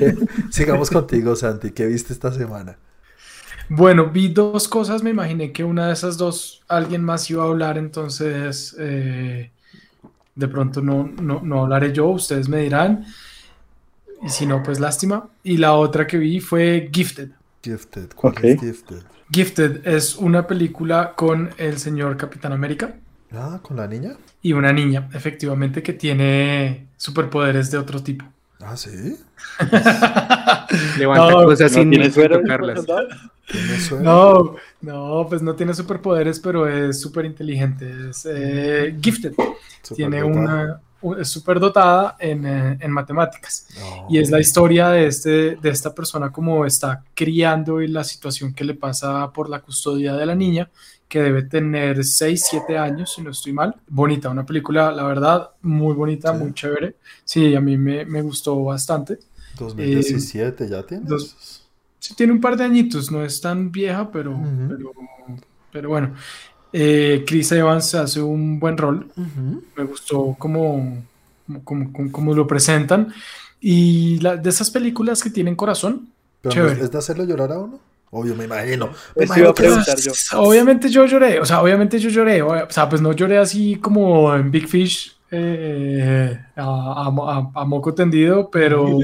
sigamos 0.50 0.90
contigo, 0.90 1.34
Santi. 1.34 1.72
¿Qué 1.72 1.86
viste 1.86 2.12
esta 2.12 2.32
semana? 2.32 2.76
Bueno, 3.68 4.10
vi 4.10 4.28
dos 4.28 4.68
cosas, 4.68 5.02
me 5.02 5.10
imaginé 5.10 5.52
que 5.52 5.64
una 5.64 5.88
de 5.88 5.92
esas 5.92 6.16
dos 6.16 6.62
alguien 6.68 7.02
más 7.02 7.28
iba 7.30 7.42
a 7.42 7.48
hablar, 7.48 7.76
entonces 7.76 8.74
eh, 8.78 9.50
de 10.36 10.48
pronto 10.48 10.80
no, 10.80 11.10
no, 11.20 11.40
no 11.42 11.62
hablaré 11.62 11.92
yo, 11.92 12.06
ustedes 12.06 12.48
me 12.48 12.60
dirán, 12.60 13.04
y 14.22 14.28
si 14.28 14.46
no, 14.46 14.62
pues 14.62 14.80
lástima. 14.80 15.28
Y 15.42 15.58
la 15.58 15.74
otra 15.74 16.06
que 16.06 16.16
vi 16.16 16.40
fue 16.40 16.90
Gifted. 16.92 17.30
Gifted. 17.62 18.10
¿Cuál 18.14 18.32
Ok. 18.34 18.44
es 18.44 18.60
Gifted? 18.60 19.02
Gifted 19.30 19.86
es 19.86 20.16
una 20.16 20.46
película 20.46 21.14
con 21.16 21.50
el 21.58 21.78
señor 21.78 22.16
Capitán 22.16 22.52
América 22.52 22.94
Ah, 23.32 23.60
con 23.62 23.76
la 23.76 23.86
niña. 23.86 24.16
y 24.40 24.52
una 24.54 24.72
niña, 24.72 25.08
efectivamente, 25.12 25.82
que 25.82 25.92
tiene 25.92 26.86
superpoderes 26.96 27.70
de 27.70 27.78
otro 27.78 28.02
tipo. 28.02 28.24
Ah, 28.60 28.76
sí. 28.76 29.16
Levanta 30.98 31.30
No, 31.30 31.44
cosas 31.44 31.72
¿No 31.72 31.78
sin, 31.78 31.90
tiene 31.90 32.10
suero. 32.10 32.40
No, 34.00 34.56
no, 34.80 35.26
pues 35.28 35.42
no 35.42 35.54
tiene 35.54 35.74
superpoderes, 35.74 36.40
pero 36.40 36.66
es 36.68 37.00
súper 37.00 37.24
inteligente. 37.24 38.10
Es 38.10 38.26
eh, 38.30 38.96
gifted. 39.00 39.32
Tiene 39.94 40.22
una, 40.22 40.80
es 41.20 41.28
súper 41.28 41.60
dotada 41.60 42.16
en, 42.18 42.44
eh, 42.46 42.78
en 42.80 42.90
matemáticas. 42.90 43.68
No. 43.78 44.06
Y 44.10 44.18
es 44.18 44.30
la 44.30 44.40
historia 44.40 44.88
de, 44.90 45.06
este, 45.06 45.56
de 45.56 45.70
esta 45.70 45.94
persona 45.94 46.30
como 46.32 46.64
está 46.66 47.04
criando 47.14 47.80
y 47.80 47.88
la 47.88 48.04
situación 48.04 48.52
que 48.54 48.64
le 48.64 48.74
pasa 48.74 49.30
por 49.32 49.48
la 49.48 49.60
custodia 49.60 50.14
de 50.14 50.26
la 50.26 50.34
niña, 50.34 50.70
que 51.08 51.22
debe 51.22 51.42
tener 51.44 52.04
6, 52.04 52.46
7 52.50 52.76
años, 52.76 53.14
si 53.14 53.22
no 53.22 53.30
estoy 53.30 53.52
mal. 53.52 53.74
Bonita, 53.88 54.28
una 54.28 54.44
película, 54.44 54.90
la 54.92 55.04
verdad, 55.04 55.50
muy 55.62 55.94
bonita, 55.94 56.32
Sí. 56.34 56.38
muy 56.42 56.52
chévere. 56.52 56.96
Sí, 57.24 57.54
a 57.54 57.60
mí 57.60 57.76
me, 57.78 58.04
me 58.04 58.20
gustó 58.20 58.62
bastante. 58.64 59.18
2017 59.58 60.68
ya 60.68 60.82
tienes. 60.84 61.08
dos- 61.08 61.64
Sí, 62.00 62.14
tiene 62.14 62.32
un 62.32 62.40
par 62.40 62.56
de 62.56 62.64
añitos, 62.64 63.10
no 63.10 63.24
es 63.24 63.40
tan 63.40 63.72
vieja, 63.72 64.08
pero, 64.12 64.38
pero 65.72 65.88
bueno. 65.88 66.14
Eh, 66.72 67.24
Chris 67.26 67.50
Evans 67.52 67.94
hace 67.94 68.20
un 68.20 68.58
buen 68.60 68.76
rol. 68.76 69.06
Ujú. 69.16 69.62
Me 69.76 69.84
gustó 69.84 70.36
cómo, 70.38 71.02
cómo, 71.64 71.92
cómo- 71.92 72.12
cómo 72.12 72.34
lo 72.34 72.46
presentan. 72.46 73.12
Y 73.60 74.18
la- 74.20 74.36
de 74.36 74.50
esas 74.50 74.70
películas 74.70 75.22
que 75.22 75.30
tienen 75.30 75.56
corazón, 75.56 76.08
Pero 76.40 76.54
Chévere. 76.54 76.76
¿no 76.76 76.84
¿Es 76.84 76.90
de 76.92 76.98
hacerlo 76.98 77.24
llorar 77.24 77.50
a 77.52 77.58
uno? 77.58 77.80
Obvio, 78.10 78.34
me 78.36 78.44
imagino. 78.44 78.86
Me 79.16 79.24
Eso 79.24 79.38
iba 79.38 79.48
imagino 79.50 79.54
que 79.54 80.02
yo. 80.02 80.12
Obviamente 80.38 80.88
yo 80.88 81.04
lloré, 81.06 81.40
o 81.40 81.44
sea, 81.44 81.60
obviamente 81.60 81.98
yo 81.98 82.08
lloré, 82.10 82.40
o 82.42 82.70
sea, 82.70 82.88
pues 82.88 83.02
no 83.02 83.12
lloré 83.12 83.38
así 83.38 83.76
como 83.76 84.32
en 84.34 84.50
Big 84.50 84.68
Fish, 84.68 85.14
eh, 85.30 86.38
a, 86.56 86.62
a- 86.62 87.38
a- 87.38 87.50
a 87.54 87.64
moco 87.64 87.94
tendido, 87.94 88.50
pero 88.50 88.86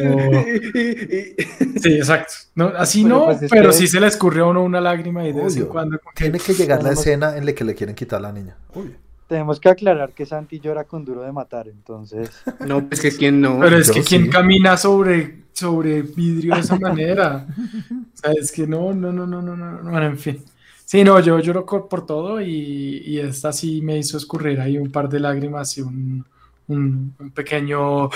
sí, 1.83 1.93
exacto. 1.95 2.33
No, 2.55 2.69
así 2.77 3.03
Pero 3.03 3.15
no, 3.19 3.25
pues 3.27 3.43
es 3.43 3.51
pero 3.51 3.71
que- 3.71 3.77
sí 3.77 3.87
se 3.87 4.01
le 4.01 4.07
escurrió 4.07 4.45
a 4.47 4.49
uno 4.51 4.63
una 4.63 4.81
lágrima 4.81 5.27
y 5.27 5.33
de 5.33 5.43
vez 5.45 5.57
en 5.57 5.67
cuando. 5.67 5.99
Tiene 6.15 6.39
que 6.39 6.55
llegar 6.55 6.83
la 6.83 6.93
escena 6.93 7.37
en 7.37 7.47
la 7.47 7.53
que 7.53 7.65
le 7.65 7.75
quieren 7.75 7.95
quitar 7.95 8.19
a 8.19 8.23
la 8.23 8.33
niña. 8.33 8.57
Obvio. 8.75 8.93
Tenemos 9.27 9.59
que 9.59 9.71
aclarar 9.71 10.13
que 10.13 10.27
Santi 10.27 10.61
llora 10.61 10.85
con 10.85 11.05
duro 11.05 11.23
de 11.23 11.33
matar, 11.33 11.69
entonces. 11.69 12.31
No, 12.67 12.87
pues 12.87 13.01
que 13.01 13.11
quién 13.13 13.41
no. 13.41 13.59
Pero 13.61 13.79
es 13.79 13.89
yo 13.89 13.95
que 13.95 14.03
quien 14.03 14.25
sí. 14.25 14.31
camina 14.31 14.77
sobre, 14.77 15.45
sobre 15.53 16.03
vidrio 16.03 16.55
de 16.55 16.61
esa 16.61 16.79
manera. 16.81 17.47
O 17.91 18.17
sea, 18.17 18.33
es 18.33 18.53
que 18.53 18.67
no, 18.67 18.93
no, 18.93 19.13
no, 19.13 19.27
no, 19.27 19.41
no, 19.43 19.57
no, 19.57 19.83
no, 19.83 19.91
bueno, 19.91 20.07
en 20.07 20.19
fin. 20.19 20.45
Sí, 20.85 21.03
no, 21.03 21.19
yo 21.21 21.39
lloro 21.41 21.65
por 21.67 22.05
todo 22.07 22.41
y, 22.41 23.03
y 23.07 23.19
esta 23.19 23.53
sí 23.53 23.81
me 23.83 23.99
hizo 23.99 24.17
escurrir 24.19 24.61
ahí 24.61 24.77
un 24.79 24.91
par 24.93 25.09
de 25.09 25.19
lágrimas 25.21 25.77
y 25.79 25.83
un, 25.83 26.25
un, 26.69 27.15
un 27.19 27.31
pequeño, 27.31 28.11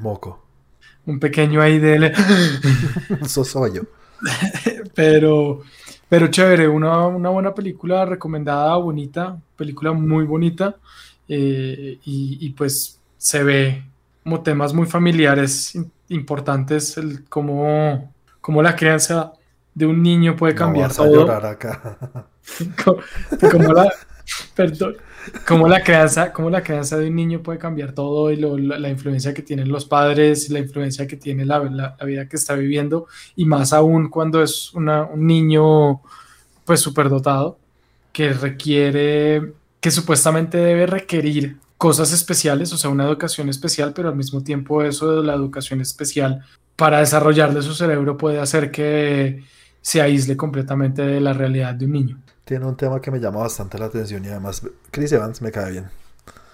Moco. 0.00 0.42
un 1.06 1.18
pequeño 1.20 1.60
ahí 1.62 1.78
de... 1.78 2.12
Eso 3.20 3.44
soy 3.44 3.74
yo. 3.74 3.82
Pero, 4.94 5.62
pero 6.08 6.28
chévere, 6.28 6.68
una, 6.68 7.06
una 7.06 7.30
buena 7.30 7.54
película 7.54 8.04
recomendada, 8.04 8.76
bonita, 8.76 9.40
película 9.56 9.92
muy 9.92 10.24
bonita 10.24 10.76
eh, 11.28 11.98
y, 12.04 12.38
y 12.46 12.50
pues 12.50 13.00
se 13.16 13.42
ve 13.44 13.84
como 14.22 14.42
temas 14.42 14.72
muy 14.74 14.86
familiares 14.86 15.74
im- 15.74 15.90
importantes, 16.08 16.96
el, 16.98 17.24
cómo, 17.28 18.12
cómo 18.40 18.62
la 18.62 18.74
crianza 18.76 19.32
de 19.76 19.86
un 19.86 20.02
niño 20.02 20.34
puede 20.36 20.54
No 20.54 20.58
cambiar 20.58 20.88
vas 20.88 20.98
a 20.98 21.04
todo, 21.04 21.12
llorar 21.14 21.46
acá. 21.46 21.98
co- 22.84 22.98
como 23.50 23.72
la, 23.74 23.92
perdón, 24.54 24.96
cómo 25.46 25.68
la 25.68 25.82
crianza, 25.82 26.32
cómo 26.32 26.48
la 26.48 26.62
crianza 26.62 26.96
de 26.96 27.08
un 27.08 27.14
niño 27.14 27.42
puede 27.42 27.58
cambiar 27.58 27.92
todo 27.92 28.30
y 28.32 28.36
lo- 28.36 28.56
la, 28.56 28.78
la 28.78 28.88
influencia 28.88 29.34
que 29.34 29.42
tienen 29.42 29.68
los 29.68 29.84
padres, 29.84 30.48
la 30.48 30.60
influencia 30.60 31.06
que 31.06 31.16
tiene 31.16 31.44
la, 31.44 31.58
la- 31.64 31.96
vida 32.06 32.26
que 32.26 32.36
está 32.36 32.54
viviendo 32.54 33.06
y 33.36 33.44
más 33.44 33.72
aún 33.74 34.08
cuando 34.08 34.42
es 34.42 34.72
una- 34.72 35.04
un 35.04 35.26
niño 35.26 36.00
pues 36.64 36.80
superdotado 36.80 37.58
que 38.12 38.32
requiere, 38.32 39.52
que 39.80 39.90
supuestamente 39.90 40.56
debe 40.56 40.86
requerir 40.86 41.58
cosas 41.76 42.12
especiales, 42.14 42.72
o 42.72 42.78
sea, 42.78 42.88
una 42.88 43.04
educación 43.04 43.50
especial, 43.50 43.92
pero 43.94 44.08
al 44.08 44.16
mismo 44.16 44.42
tiempo 44.42 44.82
eso 44.82 45.14
de 45.20 45.22
la 45.26 45.34
educación 45.34 45.82
especial 45.82 46.42
para 46.76 47.00
desarrollarle 47.00 47.60
su 47.60 47.74
cerebro 47.74 48.16
puede 48.16 48.40
hacer 48.40 48.70
que 48.70 49.44
se 49.86 50.02
aísle 50.02 50.36
completamente 50.36 51.00
de 51.02 51.20
la 51.20 51.32
realidad 51.32 51.72
de 51.72 51.84
un 51.84 51.92
niño. 51.92 52.18
Tiene 52.44 52.66
un 52.66 52.76
tema 52.76 53.00
que 53.00 53.12
me 53.12 53.20
llama 53.20 53.38
bastante 53.38 53.78
la 53.78 53.84
atención 53.84 54.24
y 54.24 54.26
además 54.26 54.66
Chris 54.90 55.12
Evans 55.12 55.40
me 55.40 55.52
cae 55.52 55.70
bien. 55.70 55.86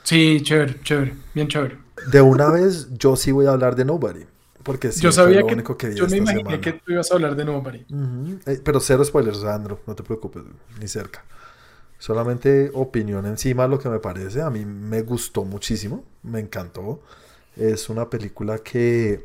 Sí, 0.03 0.43
chévere, 0.43 0.79
chévere, 0.83 1.15
bien 1.35 1.49
chévere. 1.49 1.79
De 2.11 2.21
una 2.21 2.51
vez, 2.51 2.89
yo 2.99 3.17
sí 3.17 3.33
voy 3.33 3.47
a 3.47 3.53
hablar 3.53 3.75
de 3.75 3.87
Nobody. 3.87 4.27
Porque 4.63 4.93
sí, 4.93 5.01
yo 5.01 5.11
sabía 5.13 5.41
lo 5.41 5.47
que, 5.47 5.55
único 5.55 5.79
que 5.79 5.89
vi 5.89 5.95
yo 5.95 6.07
me 6.09 6.19
imaginé 6.19 6.43
semana. 6.43 6.61
que 6.61 6.73
tú 6.75 6.93
ibas 6.93 7.11
a 7.11 7.15
hablar 7.15 7.35
de 7.35 7.47
Nobody. 7.47 7.87
Ujú. 7.91 8.39
Eh, 8.45 8.61
pero 8.63 8.81
cero 8.81 9.03
spoilers, 9.03 9.41
Sandro, 9.41 9.81
no 9.87 9.95
te 9.95 10.03
preocupes, 10.03 10.43
ni 10.79 10.87
cerca. 10.87 11.25
Solamente 11.99 12.71
opinión 12.75 13.25
encima 13.25 13.67
lo 13.67 13.79
que 13.79 13.89
me 13.89 13.99
parece. 13.99 14.43
A 14.43 14.51
mí 14.51 14.67
me 14.67 15.01
gustó 15.01 15.47
muchísimo, 15.47 16.05
me 16.23 16.39
encantó. 16.39 17.01
Es 17.57 17.89
una 17.89 18.11
película 18.11 18.59
que 18.59 19.25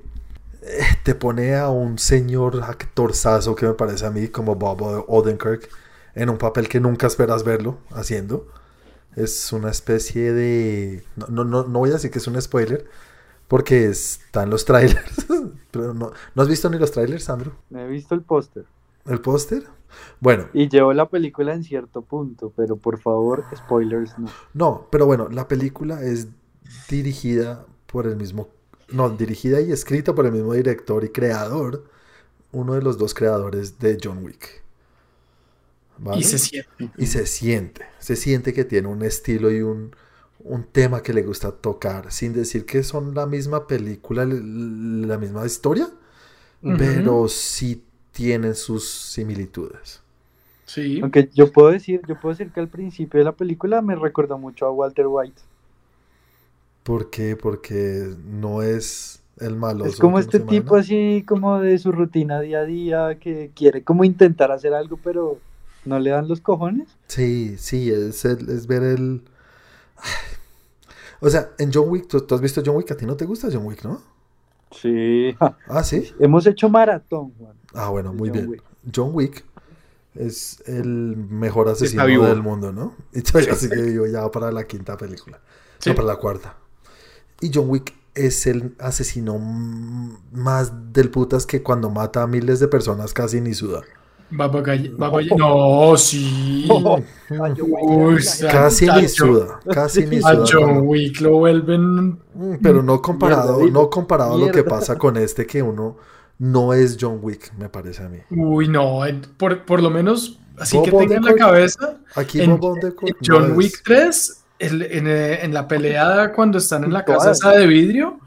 te 1.04 1.16
pone 1.16 1.56
a 1.56 1.70
un 1.70 2.00
señor 2.00 2.62
actorzazo 2.64 3.56
que 3.56 3.66
me 3.66 3.74
parece 3.74 4.06
a 4.06 4.12
mí, 4.12 4.28
como 4.28 4.56
Bob 4.56 5.06
Odenkirk, 5.08 5.70
en 6.16 6.30
un 6.30 6.38
papel 6.38 6.68
que 6.68 6.80
nunca 6.80 7.08
esperas 7.08 7.44
verlo 7.44 7.80
haciendo. 7.92 8.48
Es 9.16 9.52
una 9.52 9.72
especie 9.72 10.34
de... 10.34 11.04
No, 11.16 11.28
no, 11.28 11.44
no, 11.44 11.64
no 11.64 11.80
voy 11.80 11.90
a 11.90 11.94
decir 11.94 12.12
que 12.12 12.20
es 12.20 12.28
un 12.28 12.40
spoiler, 12.42 12.86
porque 13.48 13.88
está 13.88 14.44
en 14.44 14.50
los 14.50 14.66
trailers. 14.66 15.26
Pero 15.72 15.94
no, 15.94 16.12
¿no 16.36 16.42
has 16.42 16.48
visto 16.48 16.70
ni 16.70 16.78
los 16.78 16.92
trailers, 16.92 17.24
Sandro? 17.24 17.54
Me 17.70 17.86
he 17.86 17.88
visto 17.88 18.16
el 18.16 18.22
póster 18.22 18.66
¿El 19.06 19.22
póster? 19.22 19.64
Bueno, 20.20 20.48
y 20.54 20.68
llevo 20.68 20.94
la 20.94 21.08
película 21.10 21.54
en 21.54 21.64
cierto 21.64 22.02
punto, 22.02 22.52
pero 22.56 22.76
por 22.76 23.00
favor, 23.00 23.46
spoilers 23.56 24.20
no. 24.20 24.28
no, 24.54 24.88
pero 24.92 25.06
bueno, 25.06 25.30
la 25.30 25.48
película 25.48 26.04
es 26.04 26.28
dirigida 26.90 27.66
por 27.86 28.06
el 28.06 28.18
mismo, 28.18 28.50
no, 28.90 29.10
dirigida 29.10 29.62
y 29.62 29.72
escrita 29.72 30.16
por 30.16 30.26
el 30.26 30.32
mismo 30.32 30.54
director 30.54 31.04
y 31.04 31.10
creador, 31.10 31.86
uno 32.52 32.74
de 32.74 32.82
los 32.82 32.98
dos 32.98 33.14
creadores 33.14 33.80
de 33.80 33.98
John 34.02 34.24
Wick. 34.24 34.64
¿Vale? 35.98 36.20
Y 36.20 36.24
se 36.24 36.38
siente. 36.38 36.92
Y 36.98 37.08
se 37.08 37.26
siente, 37.26 37.86
se 38.00 38.16
siente 38.16 38.54
que 38.54 38.66
tiene 38.66 38.88
un 38.88 39.04
estilo 39.04 39.52
y 39.52 39.62
un, 39.62 39.96
un 40.40 40.64
tema 40.64 41.02
que 41.02 41.14
le 41.14 41.24
gusta 41.24 41.52
tocar, 41.52 42.12
sin 42.12 42.34
decir 42.34 42.66
que 42.66 42.84
son 42.84 43.14
la 43.14 43.26
misma 43.26 43.68
película, 43.68 44.26
la 44.26 45.18
misma 45.18 45.46
historia, 45.46 45.90
pero 46.62 47.28
sí 47.28 47.84
tienen 48.12 48.56
sus 48.56 48.90
similitudes. 48.90 50.02
Sí. 50.66 51.00
Aunque 51.02 51.30
yo 51.34 51.52
puedo 51.52 51.70
decir, 51.72 52.02
yo 52.08 52.20
puedo 52.20 52.34
decir 52.36 52.52
que 52.52 52.60
al 52.60 52.70
principio 52.70 53.20
de 53.20 53.26
la 53.26 53.32
película 53.32 53.82
me 53.82 53.96
recordó 53.96 54.38
mucho 54.38 54.66
a 54.66 54.72
Walter 54.72 55.08
White. 55.08 55.42
¿Por 56.88 57.10
qué? 57.10 57.36
Porque 57.36 58.16
no 58.26 58.62
es 58.62 59.22
el 59.42 59.58
malo. 59.58 59.86
es 59.86 59.98
como 59.98 60.20
este 60.20 60.40
tipo 60.40 60.78
así 60.78 61.26
como 61.28 61.60
de 61.60 61.78
su 61.80 61.92
rutina 61.92 62.40
día 62.40 62.60
a 62.60 62.64
día 62.64 63.20
que 63.20 63.52
quiere 63.54 63.84
como 63.84 64.06
intentar 64.06 64.54
hacer 64.54 64.74
algo 64.74 64.98
pero 65.04 65.38
no 65.84 66.00
le 66.00 66.12
dan 66.12 66.30
los 66.30 66.40
cojones. 66.40 66.88
Sí, 67.08 67.58
sí, 67.58 67.92
es, 67.92 68.24
el- 68.24 68.50
es 68.50 68.68
ver 68.68 68.84
el... 68.84 69.22
O 71.20 71.30
sea, 71.30 71.50
en 71.58 71.72
John 71.74 71.90
Wick, 71.90 72.08
¿tú, 72.08 72.22
tú 72.22 72.36
has 72.36 72.40
visto 72.42 72.62
John 72.66 72.78
Wick? 72.78 72.90
A 72.92 72.96
ti 72.96 73.06
no 73.06 73.18
te 73.18 73.26
gusta 73.26 73.50
John 73.52 73.66
Wick, 73.66 73.84
¿no? 73.84 74.02
Sí. 74.72 75.36
Ah, 75.68 75.84
sí. 75.84 76.14
Hemos 76.22 76.48
hecho 76.48 76.70
maratón, 76.70 77.34
Juan. 77.38 77.56
Ah, 77.74 77.90
bueno, 77.90 78.14
muy 78.14 78.30
John 78.30 78.38
bien. 78.38 78.50
Wick. 78.50 78.64
John 78.96 79.10
Wick 79.14 79.44
es 80.16 80.64
el 80.68 81.18
mejor 81.18 81.68
asesino 81.68 82.06
del 82.28 82.42
mundo, 82.42 82.72
¿no? 82.72 82.96
Y 83.14 83.24
todavía 83.24 83.56
sigue 83.56 83.82
vivo 83.82 84.06
ya 84.08 84.32
para 84.32 84.54
la 84.54 84.66
quinta 84.66 84.96
película. 84.96 85.42
Sí. 85.80 85.90
No, 85.90 85.96
para 85.98 86.08
la 86.08 86.16
cuarta. 86.16 86.56
Y 87.42 87.52
John 87.54 87.70
Wick 87.70 87.94
es 88.16 88.48
el 88.48 88.74
asesino 88.80 89.38
más 90.32 90.72
del 90.94 91.10
putas 91.12 91.46
que 91.46 91.62
cuando 91.62 91.90
mata 91.90 92.24
a 92.24 92.28
miles 92.28 92.60
de 92.60 92.68
personas 92.68 93.14
casi 93.14 93.42
ni 93.42 93.54
suda. 93.54 93.82
Baba 94.30 94.62
Galle- 94.62 94.92
Baba 94.98 95.20
Galle- 95.22 95.38
No, 95.38 95.96
sí. 95.96 96.68
Uy, 97.62 98.18
Casi 98.52 98.88
ni 98.88 99.08
suda, 99.08 99.60
casi 99.72 100.06
ni 100.06 100.18
A. 100.18 100.44
John 100.46 100.82
Wick 100.86 101.22
lo 101.22 101.38
vuelven. 101.38 102.20
Mm, 102.34 102.56
Pero 102.62 102.84
no 102.84 103.02
comparado, 103.02 103.60
Mierda, 103.60 103.72
no 103.74 103.90
comparado 103.90 104.34
a 104.34 104.38
lo 104.38 104.52
que 104.52 104.64
pasa 104.64 104.98
con 104.98 105.16
este 105.18 105.46
que 105.46 105.62
uno 105.62 105.96
no 106.40 106.74
es 106.74 106.98
John 107.00 107.20
Wick, 107.22 107.54
me 107.58 107.70
parece 107.70 108.04
a 108.04 108.10
mí. 108.10 108.18
Uy, 108.32 108.68
no. 108.68 109.00
Por, 109.38 109.64
por 109.66 109.82
lo 109.82 109.90
menos, 109.90 110.40
así 110.58 110.76
Bob 110.78 110.86
que 110.86 110.92
tenga 110.92 111.16
en 111.18 111.24
la 111.24 111.36
cabeza. 111.36 111.98
Aquí 112.16 112.42
En, 112.42 112.60
Bob 112.60 112.78
en 112.84 112.96
no 113.00 113.14
John 113.26 113.52
es- 113.52 113.58
Wick 113.58 113.82
3, 113.86 114.44
el- 114.60 114.82
en, 114.84 115.08
eh, 115.08 115.44
en 115.44 115.54
la 115.54 115.68
pelea 115.68 116.32
cuando 116.34 116.58
están 116.58 116.84
en 116.84 116.94
la 116.94 117.04
casa 117.06 117.32
esa 117.32 117.52
de 117.52 117.68
vidrio, 117.68 118.20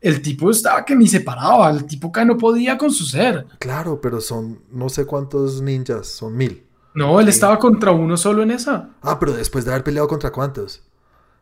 el 0.00 0.20
tipo 0.22 0.50
estaba 0.50 0.84
que 0.84 0.96
ni 0.96 1.06
se 1.08 1.20
paraba. 1.20 1.70
El 1.70 1.84
tipo 1.86 2.10
que 2.12 2.24
no 2.24 2.36
podía 2.38 2.76
con 2.78 2.90
su 2.90 3.04
ser. 3.04 3.46
Claro, 3.58 4.00
pero 4.00 4.20
son 4.20 4.60
no 4.70 4.88
sé 4.88 5.06
cuántos 5.06 5.60
ninjas, 5.62 6.06
son 6.08 6.36
mil. 6.36 6.64
No, 6.94 7.20
él 7.20 7.28
estaba 7.28 7.58
contra 7.58 7.90
uno 7.92 8.16
solo 8.16 8.42
en 8.42 8.50
esa. 8.50 8.90
Ah, 9.00 9.18
pero 9.18 9.32
después 9.32 9.64
de 9.64 9.70
haber 9.70 9.82
peleado 9.84 10.08
contra 10.08 10.30
cuántos. 10.30 10.82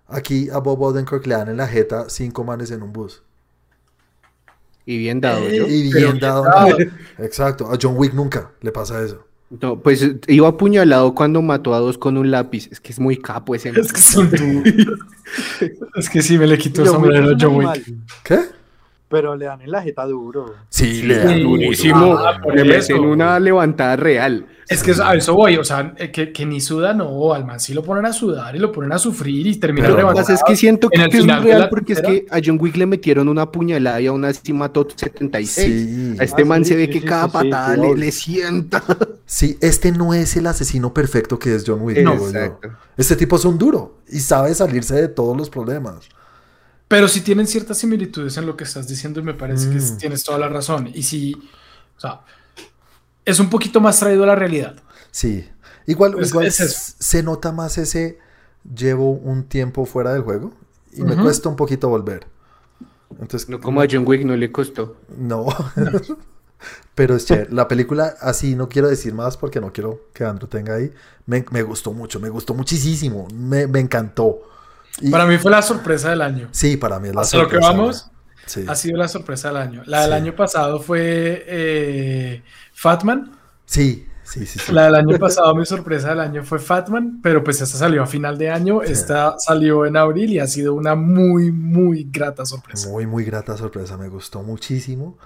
Aquí 0.06 0.48
a 0.50 0.58
Bob 0.58 0.80
Odenkirk 0.82 1.26
le 1.26 1.34
dan 1.36 1.48
en 1.48 1.56
la 1.56 1.66
jeta 1.68 2.08
cinco 2.08 2.44
manes 2.44 2.70
en 2.70 2.82
un 2.82 2.92
bus. 2.92 3.22
Y 4.86 4.98
bien 4.98 5.20
dado, 5.20 5.40
Eh, 5.46 5.56
¿yo? 5.56 5.66
Y 5.68 5.90
Pero 5.90 6.08
bien 6.08 6.18
dado. 6.20 6.44
Exacto. 7.18 7.70
A 7.70 7.78
John 7.80 7.94
Wick 7.96 8.12
nunca 8.14 8.50
le 8.60 8.72
pasa 8.72 9.02
eso. 9.02 9.24
No, 9.50 9.80
pues 9.80 10.08
iba 10.28 10.48
apuñalado 10.48 11.12
cuando 11.14 11.42
mató 11.42 11.74
a 11.74 11.80
dos 11.80 11.98
con 11.98 12.16
un 12.16 12.30
lápiz. 12.30 12.68
Es 12.70 12.80
que 12.80 12.92
es 12.92 13.00
muy 13.00 13.16
capo 13.16 13.54
ese. 13.54 13.70
Es 13.76 13.92
que 13.92 14.00
son. 14.00 14.30
Es 15.96 16.08
que 16.08 16.22
sí, 16.22 16.38
me 16.38 16.46
le 16.46 16.58
quitó 16.58 16.82
el 16.82 16.88
sombrero 16.88 17.30
a 17.30 17.36
John 17.38 17.56
Wick. 17.56 17.84
¿Qué? 18.24 18.40
Pero 19.10 19.34
le 19.34 19.46
dan 19.46 19.60
en 19.60 19.72
la 19.72 19.82
jeta 19.82 20.06
duro. 20.06 20.54
Sí, 20.68 21.02
le 21.02 21.18
dan 21.18 21.42
Durísimo. 21.42 22.16
Ah, 22.16 22.40
le 22.54 22.64
meten 22.64 23.00
una 23.00 23.40
levantada 23.40 23.96
real. 23.96 24.46
Es 24.68 24.84
que 24.84 24.92
a 25.02 25.14
eso 25.14 25.34
voy, 25.34 25.56
o 25.56 25.64
sea, 25.64 25.94
eh, 25.96 26.12
que, 26.12 26.32
que 26.32 26.46
ni 26.46 26.60
suda, 26.60 26.94
no, 26.94 27.34
al 27.34 27.44
man 27.44 27.58
sí 27.58 27.74
lo 27.74 27.82
ponen 27.82 28.06
a 28.06 28.12
sudar 28.12 28.54
y 28.54 28.60
lo 28.60 28.70
ponen 28.70 28.92
a 28.92 28.98
sufrir 29.00 29.44
y 29.48 29.56
termina 29.56 29.88
Pero 29.88 29.96
Lo 30.00 30.06
que 30.06 30.10
no. 30.12 30.16
pasa 30.16 30.34
es 30.34 30.44
que 30.46 30.54
siento 30.54 30.88
en 30.92 31.10
que, 31.10 31.18
es 31.18 31.26
real 31.26 31.58
la 31.62 31.68
porque 31.68 31.94
es 31.94 32.00
que 32.00 32.24
a 32.30 32.38
John 32.44 32.56
Wick 32.60 32.76
le 32.76 32.86
metieron 32.86 33.28
una 33.28 33.50
puñalada 33.50 34.00
y 34.00 34.06
aún 34.06 34.24
así 34.24 34.52
mató 34.52 34.86
76. 34.94 36.14
Sí. 36.14 36.16
A 36.20 36.22
este 36.22 36.42
Ah, 36.42 36.44
man 36.44 36.64
sí, 36.64 36.68
se 36.70 36.76
ve 36.76 36.86
sí, 36.86 36.92
que 36.92 37.00
sí, 37.00 37.04
cada 37.04 37.26
patada 37.26 37.74
sí, 37.74 37.80
le, 37.80 37.96
le 37.96 38.12
sienta. 38.12 38.84
Sí, 39.26 39.58
este 39.60 39.90
no 39.90 40.14
es 40.14 40.36
el 40.36 40.46
asesino 40.46 40.94
perfecto 40.94 41.36
que 41.36 41.52
es 41.56 41.64
John 41.66 41.80
Wick. 41.82 41.98
No, 42.04 42.16
yo. 42.16 42.26
exacto. 42.28 42.68
Este 42.96 43.16
tipo 43.16 43.34
es 43.34 43.44
un 43.44 43.58
duro 43.58 43.98
y 44.08 44.20
sabe 44.20 44.54
salirse 44.54 44.94
de 44.94 45.08
todos 45.08 45.36
los 45.36 45.50
problemas. 45.50 46.08
Pero 46.90 47.06
sí 47.06 47.20
tienen 47.20 47.46
ciertas 47.46 47.78
similitudes 47.78 48.36
en 48.36 48.46
lo 48.46 48.56
que 48.56 48.64
estás 48.64 48.88
diciendo 48.88 49.20
y 49.20 49.22
me 49.22 49.32
parece 49.34 49.70
que 49.70 49.76
Mm. 49.76 49.96
tienes 49.96 50.24
toda 50.24 50.38
la 50.38 50.48
razón. 50.48 50.90
Y 50.92 51.04
sí, 51.04 51.36
o 51.96 52.00
sea, 52.00 52.22
es 53.24 53.38
un 53.38 53.48
poquito 53.48 53.80
más 53.80 54.00
traído 54.00 54.24
a 54.24 54.26
la 54.26 54.34
realidad. 54.34 54.74
Sí. 55.12 55.48
Igual, 55.86 56.16
Es- 56.18 56.30
igual 56.30 56.46
es 56.46 56.96
se 56.98 57.22
nota 57.22 57.52
más 57.52 57.78
ese 57.78 58.18
llevo 58.74 59.12
un 59.12 59.44
tiempo 59.44 59.86
fuera 59.86 60.12
del 60.12 60.22
juego 60.22 60.52
y 60.92 61.02
me 61.02 61.16
cuesta 61.16 61.48
un 61.48 61.54
poquito 61.54 61.88
volver. 61.88 62.26
Entonces, 63.20 63.48
No 63.48 63.60
como 63.60 63.80
a 63.82 63.86
John 63.88 64.04
Wick 64.04 64.24
no 64.24 64.34
le 64.36 64.50
costó. 64.50 64.96
no. 65.16 65.46
Pero 66.96 67.14
es 67.14 67.24
chévere. 67.24 67.50
La 67.52 67.68
película, 67.68 68.16
así 68.20 68.54
no 68.56 68.68
quiero 68.68 68.88
decir 68.88 69.14
más 69.14 69.36
porque 69.36 69.60
no 69.60 69.72
quiero 69.72 70.08
que 70.12 70.24
Andrew 70.24 70.48
tenga 70.48 70.74
ahí. 70.74 70.92
Me, 71.24 71.44
me 71.52 71.62
gustó 71.62 71.92
mucho, 71.92 72.18
me 72.20 72.28
gustó 72.28 72.52
muchísimo. 72.52 73.26
Me, 73.32 73.66
me 73.66 73.78
encantó. 73.80 74.42
Y- 75.00 75.10
Para 75.10 75.26
mí 75.26 75.38
fue 75.38 75.50
la 75.50 75.62
sorpresa 75.62 76.10
del 76.10 76.22
año. 76.22 76.48
sí, 76.52 76.76
para 76.76 76.98
mí 76.98 77.08
es 77.08 77.14
la 77.14 77.20
Hasta 77.22 77.38
lo 77.38 77.48
que 77.48 77.58
vamos. 77.58 78.10
Sí, 78.46 78.64
ha 78.66 78.74
sido 78.74 78.96
la 78.98 79.06
sorpresa 79.08 79.48
del 79.48 79.58
año. 79.58 79.82
La 79.86 80.00
del 80.02 80.10
Sí. 80.10 80.16
año 80.16 80.34
pasado 80.36 80.80
fue 80.80 81.44
eh, 81.46 82.42
Fatman. 82.72 83.32
sí, 83.64 84.06
sí, 84.24 84.44
sí. 84.46 84.58
sí. 84.58 84.72
La 84.72 84.86
del 84.86 84.96
año 84.96 85.18
pasado, 85.18 85.54
mi 85.54 85.64
sorpresa 85.64 86.08
del 86.10 86.20
año 86.20 86.42
fue 86.42 86.58
Fatman, 86.58 87.20
pero 87.22 87.44
pues 87.44 87.60
esta 87.60 87.78
salió 87.78 88.02
a 88.02 88.06
final 88.06 88.36
de 88.38 88.50
año, 88.50 88.80
Sí. 88.84 88.92
esta 88.92 89.36
salió 89.38 89.86
en 89.86 89.96
abril 89.96 90.30
y 90.32 90.38
ha 90.40 90.46
sido 90.48 90.74
una 90.74 90.94
muy, 90.96 91.52
muy 91.52 92.08
grata 92.10 92.44
sorpresa. 92.44 92.88
Muy, 92.88 93.06
muy 93.06 93.24
grata 93.24 93.56
sorpresa, 93.56 93.96
me 93.96 94.08
gustó 94.08 94.42
muchísimo. 94.42 95.16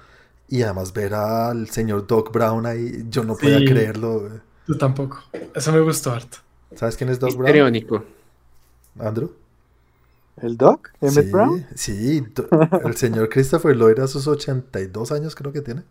Y 0.48 0.62
además 0.62 0.92
ver 0.92 1.14
al 1.14 1.70
señor 1.70 2.06
Doc 2.06 2.30
Brown 2.30 2.66
ahí, 2.66 3.04
yo 3.08 3.24
no 3.24 3.34
podía 3.36 3.64
creerlo. 3.64 4.28
Tú 4.66 4.76
tampoco. 4.76 5.22
Eso 5.54 5.72
me 5.72 5.80
gustó 5.80 6.12
harto. 6.12 6.38
¿Sabes 6.76 6.96
quién 6.96 7.08
es 7.08 7.18
Doc 7.18 7.34
Brown? 7.36 7.74
Andrew. 9.00 9.32
¿El 10.36 10.56
Doc? 10.56 10.90
¿Emmett 11.00 11.24
sí, 11.26 11.30
Brown? 11.30 11.66
Sí, 11.74 12.24
el 12.84 12.96
señor 12.96 13.28
Christopher 13.28 13.76
Lloyd 13.76 14.00
a 14.00 14.08
sus 14.08 14.26
82 14.26 15.12
años 15.12 15.34
creo 15.34 15.52
que 15.52 15.60
tiene. 15.62 15.82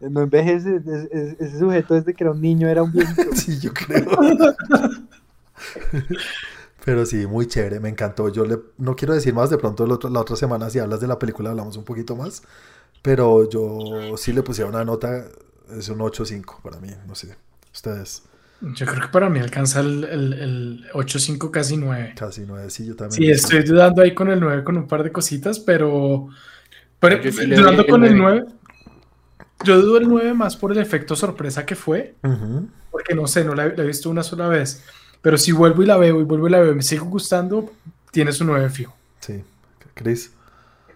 No 0.00 0.22
envejece, 0.22 0.76
es- 0.76 0.86
es- 1.12 1.40
ese 1.40 1.58
sujeto 1.60 1.94
desde 1.94 2.14
que 2.14 2.24
era 2.24 2.32
un 2.32 2.40
niño 2.40 2.68
era 2.68 2.82
un 2.82 2.92
viejito. 2.92 3.22
Sí, 3.34 3.58
yo 3.60 3.72
creo. 3.72 4.06
Pero 6.84 7.06
sí, 7.06 7.26
muy 7.26 7.46
chévere, 7.46 7.78
me 7.80 7.88
encantó. 7.88 8.28
Yo 8.28 8.44
le, 8.44 8.58
no 8.78 8.96
quiero 8.96 9.14
decir 9.14 9.34
más, 9.34 9.50
de 9.50 9.58
pronto 9.58 9.84
el 9.84 9.92
otro- 9.92 10.10
la 10.10 10.20
otra 10.20 10.34
semana 10.36 10.68
si 10.70 10.78
hablas 10.80 11.00
de 11.00 11.06
la 11.06 11.18
película 11.18 11.50
hablamos 11.50 11.76
un 11.76 11.84
poquito 11.84 12.16
más. 12.16 12.42
Pero 13.02 13.48
yo 13.48 14.16
sí 14.16 14.32
le 14.32 14.42
pusiera 14.42 14.68
una 14.70 14.84
nota, 14.84 15.26
es 15.76 15.88
un 15.88 15.98
8.5 16.00 16.60
para 16.62 16.78
mí, 16.80 16.88
no 17.06 17.14
sé. 17.14 17.36
Ustedes, 17.72 18.22
Yo 18.74 18.86
creo 18.86 19.02
que 19.02 19.08
para 19.08 19.28
mí 19.28 19.40
alcanza 19.40 19.80
el, 19.80 20.04
el, 20.04 20.32
el 20.34 20.84
8.5, 20.92 21.50
casi 21.50 21.76
9. 21.76 22.14
casi 22.16 22.42
9, 22.46 22.70
sí, 22.70 22.86
yo 22.86 22.94
también. 22.94 23.16
Sí, 23.20 23.28
estoy 23.30 23.62
dudando 23.64 24.02
ahí 24.02 24.14
con 24.14 24.30
el 24.30 24.38
9 24.38 24.62
con 24.62 24.76
un 24.76 24.86
par 24.86 25.02
de 25.02 25.10
cositas, 25.10 25.58
pero, 25.58 26.28
pero 27.00 27.20
Yo 27.20 27.32
sí 27.32 27.46
dudando 27.46 27.82
el 27.82 27.88
con 27.88 28.04
el 28.04 28.16
9. 28.16 28.44
9. 28.46 28.58
Yo 29.64 29.80
dudo 29.80 29.98
el 29.98 30.08
9 30.08 30.32
más 30.34 30.56
por 30.56 30.70
el 30.72 30.78
efecto 30.78 31.16
sorpresa 31.16 31.66
que 31.66 31.74
fue, 31.74 32.14
Ujú. 32.22 32.68
porque 32.90 33.14
no 33.14 33.26
sé, 33.26 33.44
no 33.44 33.54
la, 33.54 33.66
he- 33.66 33.76
la 33.76 33.82
he 33.82 33.86
visto 33.86 34.08
una 34.10 34.22
sola 34.22 34.46
vez. 34.48 34.84
Pero 35.20 35.36
si 35.38 35.52
vuelvo 35.52 35.82
y 35.82 35.86
la 35.86 35.96
veo 35.96 36.20
y 36.20 36.24
vuelvo 36.24 36.48
y 36.48 36.50
la 36.50 36.60
veo 36.60 36.72
y 36.72 36.76
me 36.76 36.82
sigo 36.82 37.06
gustando, 37.06 37.72
tiene 38.10 38.32
su 38.32 38.44
9 38.44 38.70
fijo. 38.70 38.94
Sí, 39.20 39.42
Chris. 39.94 40.32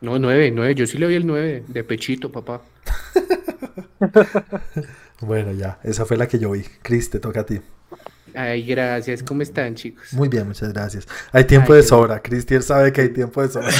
No, 0.01 0.19
nueve, 0.19 0.53
nueve. 0.55 0.75
Yo 0.75 0.87
sí 0.87 0.99
le 0.99 1.07
doy 1.07 1.15
el 1.15 1.27
nueve. 1.27 1.65
De 1.69 1.83
pechito, 1.83 2.31
papá. 2.31 2.61
Bueno, 5.21 5.53
ya, 5.53 5.79
esa 5.83 6.05
fue 6.05 6.17
la 6.17 6.29
que 6.29 6.39
yo 6.39 6.51
vi. 6.51 6.63
Chris, 6.83 7.11
te 7.11 7.21
toca 7.21 7.41
a 7.41 7.47
ti. 7.47 7.61
Ay, 8.35 8.65
gracias. 8.67 9.23
¿Cómo 9.23 9.41
están, 9.41 9.75
chicos? 9.75 10.13
Muy 10.13 10.29
bien, 10.29 10.47
muchas 10.47 10.73
gracias. 10.73 11.09
Hay 11.33 11.45
tiempo 11.45 11.73
Ay, 11.73 11.79
de 11.79 11.83
sobra. 11.85 12.21
Cristian 12.21 12.63
sabe 12.63 12.93
que 12.93 13.01
hay 13.01 13.09
tiempo 13.09 13.41
de 13.41 13.49
sobra. 13.49 13.71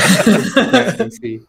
Sí. 1.11 1.45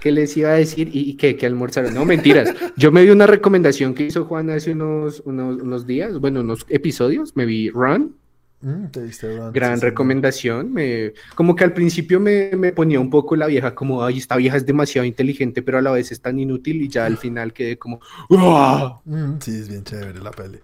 ¿Qué 0.00 0.12
les 0.12 0.34
iba 0.36 0.50
a 0.50 0.54
decir? 0.54 0.88
¿Y, 0.88 1.10
y 1.10 1.16
qué? 1.16 1.36
¿Qué 1.36 1.44
almorzaron? 1.44 1.92
No, 1.92 2.06
mentiras. 2.06 2.54
Yo 2.76 2.90
me 2.90 3.02
vi 3.02 3.10
una 3.10 3.26
recomendación 3.26 3.94
que 3.94 4.04
hizo 4.04 4.24
Juan 4.24 4.48
hace 4.48 4.72
unos, 4.72 5.20
unos, 5.26 5.60
unos 5.60 5.86
días, 5.86 6.18
bueno, 6.18 6.40
unos 6.40 6.64
episodios. 6.70 7.36
Me 7.36 7.44
vi 7.44 7.68
Run, 7.68 8.16
Mm, 8.60 8.86
te 8.86 9.04
diste, 9.04 9.36
Ron. 9.36 9.52
gran 9.52 9.80
recomendación. 9.80 10.72
Me, 10.72 11.12
como 11.34 11.54
que 11.54 11.64
al 11.64 11.72
principio 11.72 12.18
me, 12.18 12.50
me 12.56 12.72
ponía 12.72 12.98
un 12.98 13.10
poco 13.10 13.36
la 13.36 13.46
vieja, 13.46 13.74
como, 13.74 14.04
ay, 14.04 14.18
esta 14.18 14.36
vieja 14.36 14.56
es 14.56 14.66
demasiado 14.66 15.06
inteligente, 15.06 15.62
pero 15.62 15.78
a 15.78 15.82
la 15.82 15.92
vez 15.92 16.10
es 16.10 16.20
tan 16.20 16.38
inútil. 16.38 16.82
Y 16.82 16.88
ya 16.88 17.06
al 17.06 17.18
final 17.18 17.52
quedé 17.52 17.78
como. 17.78 18.00
Mm, 18.28 19.38
sí, 19.40 19.52
es 19.52 19.68
bien 19.68 19.84
chévere 19.84 20.20
la 20.20 20.30
peli. 20.32 20.58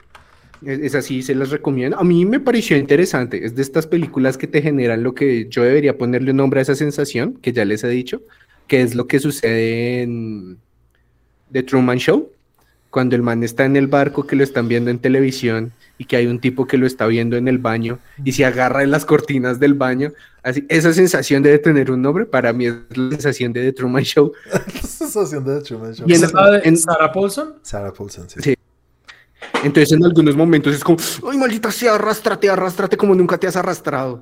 Es, 0.64 0.80
es 0.80 0.94
así, 0.94 1.22
se 1.22 1.34
las 1.34 1.50
recomiendo. 1.50 1.98
A 1.98 2.04
mí 2.04 2.24
me 2.24 2.40
pareció 2.40 2.76
interesante. 2.76 3.44
Es 3.44 3.54
de 3.54 3.62
estas 3.62 3.86
películas 3.86 4.36
que 4.38 4.46
te 4.46 4.62
generan 4.62 5.02
lo 5.02 5.14
que 5.14 5.48
yo 5.48 5.62
debería 5.62 5.96
ponerle 5.96 6.32
un 6.32 6.38
nombre 6.38 6.60
a 6.60 6.62
esa 6.62 6.74
sensación, 6.74 7.34
que 7.34 7.52
ya 7.52 7.64
les 7.64 7.84
he 7.84 7.88
dicho, 7.88 8.22
que 8.66 8.82
es 8.82 8.94
lo 8.94 9.06
que 9.06 9.20
sucede 9.20 10.02
en 10.02 10.58
The 11.52 11.62
Truman 11.62 11.98
Show, 11.98 12.32
cuando 12.94 13.16
el 13.16 13.22
man 13.22 13.42
está 13.42 13.64
en 13.64 13.74
el 13.74 13.88
barco 13.88 14.24
que 14.24 14.36
lo 14.36 14.44
están 14.44 14.68
viendo 14.68 14.88
en 14.88 15.00
televisión 15.00 15.72
y 15.98 16.04
que 16.04 16.14
hay 16.14 16.28
un 16.28 16.38
tipo 16.38 16.64
que 16.64 16.78
lo 16.78 16.86
está 16.86 17.08
viendo 17.08 17.36
en 17.36 17.48
el 17.48 17.58
baño 17.58 17.98
y 18.24 18.30
se 18.30 18.44
agarra 18.44 18.84
en 18.84 18.92
las 18.92 19.04
cortinas 19.04 19.58
del 19.58 19.74
baño. 19.74 20.12
Así, 20.44 20.64
esa 20.68 20.92
sensación 20.92 21.42
debe 21.42 21.58
tener 21.58 21.90
un 21.90 22.00
nombre. 22.02 22.24
Para 22.24 22.52
mí 22.52 22.66
es 22.66 22.74
la 22.94 23.10
sensación 23.10 23.52
de 23.52 23.62
The 23.64 23.72
Truman 23.72 24.04
Show. 24.04 24.32
La 24.52 24.82
sensación 24.82 25.44
de 25.44 25.56
The 25.58 25.64
Truman 25.64 25.92
Show. 25.92 26.06
Y 26.08 26.12
en- 26.12 26.16
¿Esa 26.18 26.26
es 26.26 26.32
la 26.34 26.50
de 26.52 26.68
en- 26.68 26.76
Sarah 26.76 27.10
Paulson? 27.10 27.54
Sarah 27.62 27.92
Paulson, 27.92 28.30
sí. 28.30 28.40
Sí. 28.40 28.54
Entonces 29.64 29.90
en 29.90 30.04
algunos 30.04 30.36
momentos 30.36 30.72
es 30.72 30.84
como, 30.84 30.98
ay, 31.28 31.36
maldita 31.36 31.72
sea, 31.72 31.96
arrástrate, 31.96 32.48
arrástrate 32.48 32.96
como 32.96 33.12
nunca 33.16 33.38
te 33.38 33.48
has 33.48 33.56
arrastrado. 33.56 34.20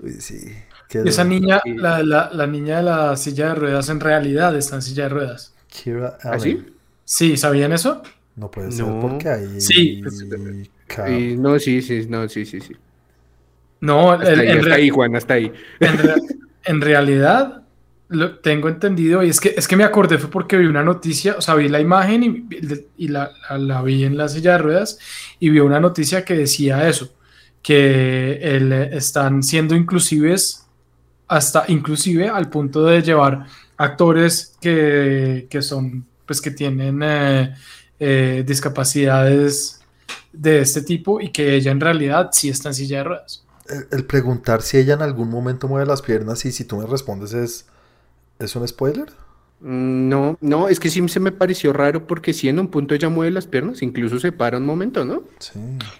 Uy, 0.00 0.12
sí. 0.20 0.52
Qué 0.86 1.00
esa 1.06 1.24
niña, 1.24 1.62
la, 1.64 2.02
la, 2.02 2.28
la 2.30 2.46
niña 2.46 2.76
de 2.76 2.82
la 2.82 3.16
silla 3.16 3.48
de 3.48 3.54
ruedas, 3.54 3.88
en 3.88 4.00
realidad 4.00 4.54
está 4.54 4.76
en 4.76 4.82
silla 4.82 5.04
de 5.04 5.08
ruedas. 5.08 5.54
Kira 5.68 6.18
Allen. 6.22 6.34
¿Así? 6.34 6.66
Sí, 7.04 7.36
¿sabían 7.36 7.72
eso? 7.72 8.02
No 8.36 8.50
puede 8.50 8.70
ser 8.72 8.86
No. 8.86 9.00
porque 9.00 9.28
ahí. 9.28 9.60
Sí. 9.60 10.02
Ca- 10.86 11.10
Y 11.10 11.36
no, 11.36 11.58
sí, 11.58 11.82
sí, 11.82 12.06
no, 12.08 12.28
sí, 12.28 12.44
sí, 12.46 12.60
sí. 12.60 12.74
No, 13.80 14.12
Hasta 14.12 14.32
en, 14.32 14.40
ahí, 14.40 14.48
en 14.48 14.58
hasta 14.58 14.68
re- 14.68 14.74
ahí, 14.74 14.90
Juan, 14.90 15.16
hasta 15.16 15.34
ahí. 15.34 15.52
en 15.80 15.98
re- 15.98 16.14
en 16.64 16.80
realidad 16.80 17.62
lo 18.08 18.38
tengo 18.40 18.68
entendido 18.68 19.22
y 19.22 19.30
es 19.30 19.40
que, 19.40 19.54
es 19.56 19.66
que 19.66 19.74
me 19.74 19.84
acordé 19.84 20.18
fue 20.18 20.30
porque 20.30 20.56
vi 20.58 20.66
una 20.66 20.84
noticia, 20.84 21.34
o 21.36 21.40
sea, 21.40 21.54
vi 21.54 21.68
la 21.68 21.80
imagen 21.80 22.46
y, 22.96 23.08
la, 23.08 23.30
la- 23.48 23.58
la 23.58 23.82
vi 23.82 24.04
en 24.04 24.16
la 24.16 24.28
silla 24.28 24.52
de 24.52 24.58
ruedas 24.58 24.98
y 25.40 25.48
vi 25.50 25.60
una 25.60 25.80
noticia 25.80 26.24
que 26.24 26.34
decía 26.34 26.88
eso, 26.88 27.12
que 27.62 28.34
el, 28.42 28.72
están 28.72 29.42
siendo 29.42 29.74
inclusives 29.74 30.66
hasta 31.28 31.64
inclusive 31.68 32.28
al 32.28 32.50
punto 32.50 32.84
de 32.84 33.00
llevar 33.02 33.46
actores 33.78 34.56
que, 34.60 35.46
que 35.48 35.62
son, 35.62 36.04
pues 36.32 36.40
que 36.40 36.50
tienen 36.50 37.02
eh, 37.02 37.54
eh, 38.00 38.42
discapacidades 38.46 39.80
de 40.32 40.62
este 40.62 40.80
tipo 40.80 41.20
y 41.20 41.30
que 41.30 41.54
ella 41.54 41.70
en 41.70 41.78
realidad 41.78 42.30
sí 42.32 42.48
está 42.48 42.70
en 42.70 42.74
silla 42.74 42.98
de 42.98 43.04
ruedas. 43.04 43.44
El, 43.68 43.86
el 43.90 44.06
preguntar 44.06 44.62
si 44.62 44.78
ella 44.78 44.94
en 44.94 45.02
algún 45.02 45.28
momento 45.28 45.68
mueve 45.68 45.84
las 45.84 46.00
piernas 46.00 46.42
y 46.46 46.52
si 46.52 46.64
tú 46.64 46.78
me 46.78 46.86
respondes 46.86 47.34
es. 47.34 47.66
¿Es 48.38 48.56
un 48.56 48.66
spoiler? 48.66 49.12
Mm, 49.64 50.08
No, 50.08 50.36
no, 50.40 50.68
es 50.68 50.80
que 50.80 50.90
sí 50.90 51.06
se 51.08 51.20
me 51.20 51.30
pareció 51.32 51.72
raro 51.72 52.06
porque 52.06 52.32
sí 52.32 52.48
en 52.48 52.58
un 52.58 52.68
punto 52.68 52.94
ella 52.94 53.08
mueve 53.08 53.30
las 53.30 53.46
piernas, 53.46 53.80
incluso 53.82 54.18
se 54.18 54.32
para 54.32 54.58
un 54.58 54.66
momento, 54.66 55.04
¿no? 55.04 55.22
Sí. 55.38 55.52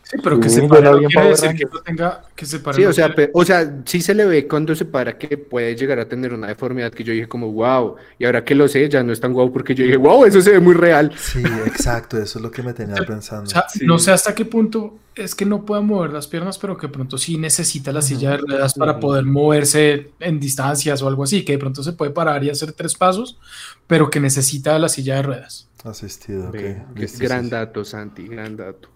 Sí, 0.03 0.17
pero 0.23 0.41
que 0.41 0.49
Sí, 0.49 0.57
se 0.57 0.69
la 0.69 0.81
no 0.81 0.99
quiere 0.99 1.15
Power 1.15 1.31
decir 1.31 1.55
que 1.55 1.65
no 1.65 1.81
tenga 1.81 2.25
que 2.35 2.45
se 2.47 2.59
pare 2.59 2.77
Sí, 2.77 2.83
no 2.83 2.91
o 2.91 2.93
sea, 2.93 3.15
quiere- 3.15 3.31
o 3.35 3.45
sea, 3.45 3.83
sí 3.85 4.01
se 4.03 4.15
le 4.15 4.25
ve 4.25 4.49
cuando 4.49 4.75
se 4.75 4.85
para 4.85 5.17
que 5.17 5.39
puede 5.39 5.77
llegar 5.77 5.99
a 6.01 6.09
tener 6.09 6.33
una 6.35 6.49
deformidad 6.49 6.93
que 6.93 7.05
yo 7.05 7.13
dije 7.13 7.29
como, 7.29 7.53
wow, 7.53 7.97
y 8.19 8.25
ahora 8.25 8.45
que 8.45 8.55
lo 8.55 8.67
sé 8.69 8.89
ya 8.89 9.03
no 9.03 9.13
es 9.13 9.21
tan 9.21 9.33
guau 9.33 9.53
porque 9.53 9.75
yo 9.75 9.85
dije, 9.85 9.97
wow, 9.97 10.25
eso 10.25 10.41
se 10.43 10.51
ve 10.51 10.61
muy 10.61 10.75
real. 10.75 11.13
Sí, 11.17 11.41
exacto. 11.67 12.19
Eso 12.19 12.39
es 12.39 12.43
lo 12.43 12.51
que 12.51 12.63
me 12.63 12.73
tenía 12.75 12.97
pensando. 13.07 13.45
o 13.47 13.47
sea, 13.47 13.65
sí. 13.73 13.87
no 13.87 13.99
sé 13.99 14.11
hasta 14.11 14.35
qué 14.35 14.45
punto 14.45 14.99
es 15.15 15.35
que 15.35 15.45
no 15.45 15.65
pueda 15.65 15.81
mover 15.81 16.13
las 16.13 16.27
piernas, 16.27 16.59
pero 16.59 16.77
que 16.77 16.89
pronto 16.89 17.19
sí 17.19 17.39
necesita 17.39 17.93
la 17.93 18.03
silla 18.03 18.31
de 18.31 18.37
ruedas 18.39 18.75
para 18.75 18.99
poder 18.99 19.25
moverse 19.25 20.11
en 20.21 20.41
distancias 20.41 21.03
o 21.03 21.09
algo 21.09 21.25
así, 21.25 21.45
que 21.45 21.53
de 21.53 21.59
pronto 21.59 21.83
se 21.83 21.93
puede 21.93 22.11
parar 22.11 22.43
y 22.45 22.51
hacer 22.51 22.73
tres 22.73 22.95
pasos, 22.95 23.39
pero 23.87 24.11
que 24.11 24.21
necesita 24.21 24.79
la 24.79 24.89
silla 24.89 25.17
de 25.17 25.23
ruedas. 25.23 25.69
Asistido, 25.85 26.49
ok. 26.49 26.95
Listo, 26.95 27.19
sí, 27.19 27.25
gran 27.25 27.45
sí. 27.45 27.51
dato, 27.51 27.85
Santi, 27.85 28.27
gran 28.27 28.57
dato. 28.57 28.89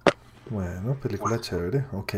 Bueno, 0.48 0.96
película 1.02 1.40
chévere. 1.40 1.86
Ok. 1.92 2.14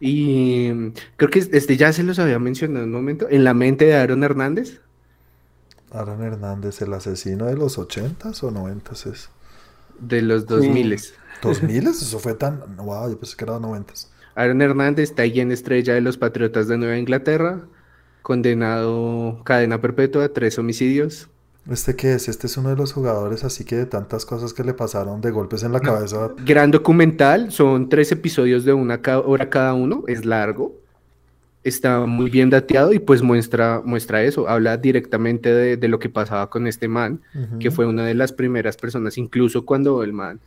Y 0.00 0.70
mm, 0.72 0.92
creo 1.16 1.30
que 1.30 1.40
este 1.40 1.76
ya 1.76 1.92
se 1.92 2.04
los 2.04 2.18
había 2.18 2.38
mencionado 2.38 2.84
en 2.84 2.90
un 2.90 2.94
momento, 2.94 3.26
en 3.28 3.44
la 3.44 3.54
mente 3.54 3.86
de 3.86 3.96
Aaron 3.96 4.22
Hernández. 4.22 4.80
Aaron 5.90 6.22
Hernández, 6.22 6.80
el 6.80 6.94
asesino 6.94 7.46
de 7.46 7.56
los 7.56 7.78
80s 7.78 8.42
o 8.44 8.50
90s 8.50 9.12
es. 9.12 9.28
De 9.98 10.22
los 10.22 10.46
2000 10.46 10.92
¿2000? 11.42 11.88
Eso 11.90 12.18
fue 12.18 12.34
tan. 12.34 12.60
Wow, 12.76 13.10
yo 13.10 13.18
pensé 13.18 13.36
que 13.36 13.44
era 13.44 13.58
90s. 13.58 14.08
Aaron 14.34 14.62
Hernández 14.62 15.10
está 15.10 15.22
ahí 15.22 15.40
en 15.40 15.52
estrella 15.52 15.92
de 15.94 16.00
los 16.00 16.16
Patriotas 16.16 16.66
de 16.68 16.78
Nueva 16.78 16.96
Inglaterra, 16.96 17.60
condenado 18.22 19.40
cadena 19.44 19.80
perpetua, 19.80 20.28
tres 20.32 20.58
homicidios. 20.58 21.28
¿Este 21.70 21.94
qué 21.94 22.14
es? 22.14 22.28
Este 22.28 22.46
es 22.48 22.56
uno 22.56 22.70
de 22.70 22.76
los 22.76 22.92
jugadores, 22.92 23.44
así 23.44 23.64
que 23.64 23.76
de 23.76 23.86
tantas 23.86 24.24
cosas 24.26 24.52
que 24.52 24.64
le 24.64 24.74
pasaron 24.74 25.20
de 25.20 25.30
golpes 25.30 25.62
en 25.62 25.72
la 25.72 25.80
cabeza. 25.80 26.30
Gran 26.44 26.70
documental, 26.72 27.52
son 27.52 27.88
tres 27.88 28.10
episodios 28.10 28.64
de 28.64 28.72
una 28.72 29.00
ca- 29.00 29.20
hora 29.20 29.48
cada 29.48 29.74
uno, 29.74 30.02
es 30.08 30.24
largo, 30.24 30.74
está 31.62 32.00
muy 32.06 32.30
bien 32.30 32.50
dateado 32.50 32.92
y 32.92 32.98
pues 32.98 33.22
muestra, 33.22 33.80
muestra 33.84 34.24
eso, 34.24 34.48
habla 34.48 34.76
directamente 34.76 35.52
de, 35.54 35.76
de 35.76 35.88
lo 35.88 36.00
que 36.00 36.08
pasaba 36.08 36.50
con 36.50 36.66
este 36.66 36.88
man, 36.88 37.20
que 37.60 37.70
fue 37.70 37.86
una 37.86 38.04
de 38.06 38.14
las 38.14 38.32
primeras 38.32 38.76
personas, 38.76 39.16
incluso 39.16 39.64
cuando 39.64 40.02
el 40.02 40.12
man, 40.12 40.40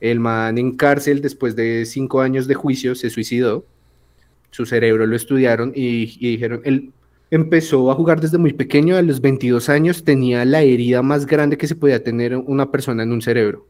el 0.00 0.20
man 0.20 0.58
en 0.58 0.76
cárcel 0.76 1.20
después 1.20 1.56
de 1.56 1.84
cinco 1.86 2.20
años 2.20 2.46
de 2.46 2.54
juicio 2.54 2.94
se 2.94 3.10
suicidó, 3.10 3.64
su 4.50 4.66
cerebro 4.66 5.06
lo 5.06 5.16
estudiaron 5.16 5.72
y, 5.74 6.06
dijeron, 6.18 6.60
él 6.64 6.92
empezó 7.30 7.90
a 7.90 7.94
jugar 7.94 8.20
desde 8.20 8.38
muy 8.38 8.52
pequeño, 8.52 8.96
a 8.96 9.02
los 9.02 9.20
22 9.20 9.68
años 9.68 10.04
tenía 10.04 10.44
la 10.44 10.62
herida 10.62 11.02
más 11.02 11.26
grande 11.26 11.58
que 11.58 11.66
se 11.66 11.74
podía 11.74 12.02
tener 12.02 12.36
una 12.36 12.70
persona 12.70 13.02
en 13.02 13.12
un 13.12 13.22
cerebro, 13.22 13.66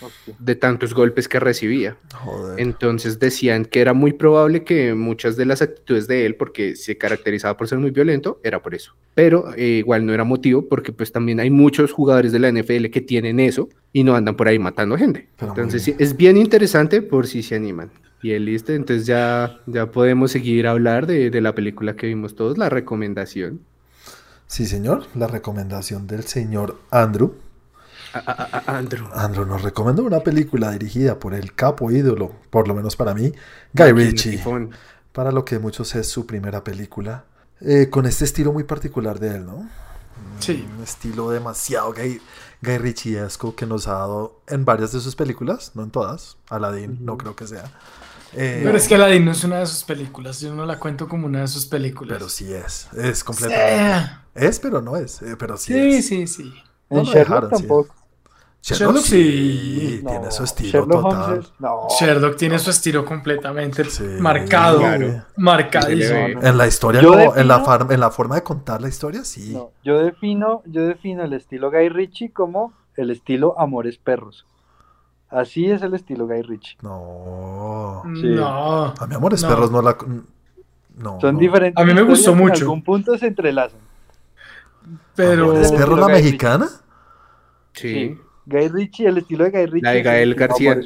Hostia. 0.00 0.34
de 0.38 0.54
tantos 0.54 0.94
golpes 0.94 1.28
que 1.28 1.40
recibía. 1.40 1.96
Joder. 2.14 2.60
Entonces 2.60 3.18
decían 3.18 3.64
que 3.64 3.80
era 3.80 3.92
muy 3.92 4.12
probable 4.12 4.64
que 4.64 4.94
muchas 4.94 5.36
de 5.36 5.46
las 5.46 5.62
actitudes 5.62 6.06
de 6.06 6.26
él, 6.26 6.36
porque 6.36 6.76
se 6.76 6.96
caracterizaba 6.96 7.56
por 7.56 7.68
ser 7.68 7.78
muy 7.78 7.90
violento, 7.90 8.40
era 8.44 8.62
por 8.62 8.74
eso. 8.74 8.94
Pero 9.14 9.54
eh, 9.56 9.78
igual 9.78 10.06
no 10.06 10.14
era 10.14 10.24
motivo, 10.24 10.66
porque 10.68 10.92
pues 10.92 11.12
también 11.12 11.40
hay 11.40 11.50
muchos 11.50 11.92
jugadores 11.92 12.32
de 12.32 12.38
la 12.38 12.52
NFL 12.52 12.86
que 12.86 13.00
tienen 13.00 13.40
eso 13.40 13.68
y 13.92 14.04
no 14.04 14.14
andan 14.14 14.36
por 14.36 14.48
ahí 14.48 14.58
matando 14.58 14.96
gente. 14.96 15.28
Pero 15.36 15.52
Entonces 15.52 15.82
sí, 15.82 15.94
es 15.98 16.16
bien 16.16 16.36
interesante 16.36 17.02
por 17.02 17.26
si 17.26 17.42
se 17.42 17.56
animan. 17.56 17.90
Y 18.20 18.32
el 18.32 18.46
listo, 18.46 18.72
entonces 18.72 19.06
ya, 19.06 19.60
ya 19.66 19.90
podemos 19.90 20.32
seguir 20.32 20.66
a 20.66 20.72
hablar 20.72 21.06
de, 21.06 21.30
de 21.30 21.40
la 21.40 21.54
película 21.54 21.94
que 21.94 22.08
vimos 22.08 22.34
todos, 22.34 22.58
la 22.58 22.68
recomendación. 22.68 23.60
Sí, 24.48 24.64
señor. 24.66 25.04
La 25.14 25.26
recomendación 25.26 26.06
del 26.06 26.24
señor 26.24 26.78
Andrew. 26.90 27.34
A- 28.26 28.78
Andrew. 28.78 29.06
Andrew 29.14 29.46
nos 29.46 29.62
recomendó 29.62 30.02
una 30.04 30.20
película 30.20 30.70
dirigida 30.70 31.18
por 31.18 31.34
el 31.34 31.54
capo 31.54 31.90
ídolo, 31.90 32.32
por 32.50 32.68
lo 32.68 32.74
menos 32.74 32.96
para 32.96 33.14
mí, 33.14 33.32
Guy 33.72 33.92
Ritchie. 33.92 34.42
Para 35.12 35.32
lo 35.32 35.44
que 35.44 35.58
muchos 35.58 35.94
es 35.94 36.08
su 36.08 36.26
primera 36.26 36.62
película. 36.64 37.24
eh, 37.60 37.88
con 37.90 38.06
este 38.06 38.24
estilo 38.24 38.52
muy 38.52 38.62
particular 38.64 39.18
de 39.18 39.34
él, 39.36 39.44
¿no? 39.46 39.68
Sí. 40.38 40.64
Un 40.76 40.84
estilo 40.84 41.30
demasiado 41.30 41.92
Guy, 41.92 42.20
Guy 42.62 42.78
Ritchiesco 42.78 43.56
que 43.56 43.66
nos 43.66 43.88
ha 43.88 43.94
dado 43.94 44.40
en 44.46 44.64
varias 44.64 44.92
de 44.92 45.00
sus 45.00 45.16
películas, 45.16 45.72
no 45.74 45.82
en 45.82 45.90
todas. 45.90 46.36
Aladdin, 46.50 46.98
no 47.04 47.18
creo 47.18 47.34
que 47.34 47.46
sea. 47.48 47.64
Eh, 48.34 48.60
Pero 48.62 48.76
es 48.76 48.86
que 48.86 48.94
Aladdin 48.94 49.24
no 49.24 49.32
es 49.32 49.42
una 49.42 49.58
de 49.58 49.66
sus 49.66 49.82
películas. 49.84 50.38
Yo 50.40 50.54
no 50.54 50.66
la 50.66 50.78
cuento 50.78 51.08
como 51.08 51.26
una 51.26 51.40
de 51.40 51.48
sus 51.48 51.66
películas. 51.66 52.16
pero 52.18 52.28
sí 52.28 52.52
es. 52.52 52.88
Es 52.92 53.24
completamente. 53.24 54.10
Es, 54.34 54.60
pero 54.60 54.80
no 54.82 54.96
es. 54.96 55.20
eh, 55.22 55.34
pero 55.36 55.56
sí, 55.56 55.72
Sí, 55.72 55.94
es. 55.96 56.06
sí, 56.06 56.26
sí. 56.28 56.54
No 56.90 57.00
En 57.00 57.06
lo 57.06 57.12
Sherlock 57.12 57.28
dejaron, 57.28 57.50
sí. 57.50 57.56
tampoco. 57.56 57.94
Sherlock, 58.74 58.96
Sherlock 58.96 59.04
sí, 59.04 59.98
sí. 59.98 60.04
tiene 60.06 60.30
su 60.30 60.44
estilo 60.44 60.70
Sherlock 60.72 61.02
total. 61.02 61.22
Holmes 61.22 61.44
es- 61.46 61.52
no. 61.58 61.86
Sherlock 62.00 62.36
tiene 62.36 62.58
su 62.58 62.70
estilo 62.70 63.04
completamente 63.04 63.84
Sí, 63.84 64.02
marcado, 64.20 64.78
claro. 64.80 65.22
marcadísimo. 65.36 66.18
En 66.42 66.58
la 66.58 66.66
historia, 66.66 67.00
Yo 67.00 67.14
en, 67.36 67.48
la 67.48 67.56
en 67.90 68.12
forma 68.12 68.34
de 68.36 68.42
contar 68.42 68.80
la 68.80 68.88
historia, 68.88 69.24
sí. 69.24 69.52
No, 69.52 69.70
yo 69.84 69.98
defino, 69.98 70.62
yo 70.66 70.86
defino 70.86 71.22
el 71.24 71.32
estilo 71.32 71.70
Guy 71.70 71.88
Ritchie 71.88 72.30
como 72.32 72.72
el 72.96 73.10
estilo 73.10 73.54
Amores 73.58 73.98
Perros. 73.98 74.44
Así 75.30 75.70
es 75.70 75.82
el 75.82 75.92
estilo 75.94 76.26
Guy 76.26 76.42
Ritchie. 76.42 76.78
No. 76.82 78.02
Sí. 78.14 78.28
No. 78.28 78.94
A 78.98 79.06
mi 79.06 79.14
amores 79.14 79.42
No. 79.42 79.48
perros 79.50 79.70
no 79.70 79.82
la. 79.82 79.96
No. 80.96 81.20
Son 81.20 81.34
no. 81.34 81.38
diferentes. 81.40 81.80
A 81.82 81.86
mí 81.86 81.92
me 81.94 82.00
gustó 82.02 82.34
mucho. 82.34 82.56
En 82.56 82.62
algún 82.62 82.82
punto 82.82 83.16
se 83.18 83.26
entrelazan. 83.26 83.78
Pero. 85.14 85.44
¿Amores 85.50 85.68
Pero- 85.70 85.78
perros 85.80 85.98
la 85.98 86.04
Guy 86.06 86.12
Ritchie. 86.14 86.24
mexicana? 86.24 86.68
Sí. 87.74 88.18
Guy 88.48 88.68
Ritchie, 88.68 89.06
el 89.06 89.18
estilo 89.18 89.44
de 89.44 89.50
Guy 89.50 89.66
Ritchie. 89.66 89.82
La 89.82 89.90
de 89.92 90.02
Gael 90.02 90.34
García. 90.34 90.78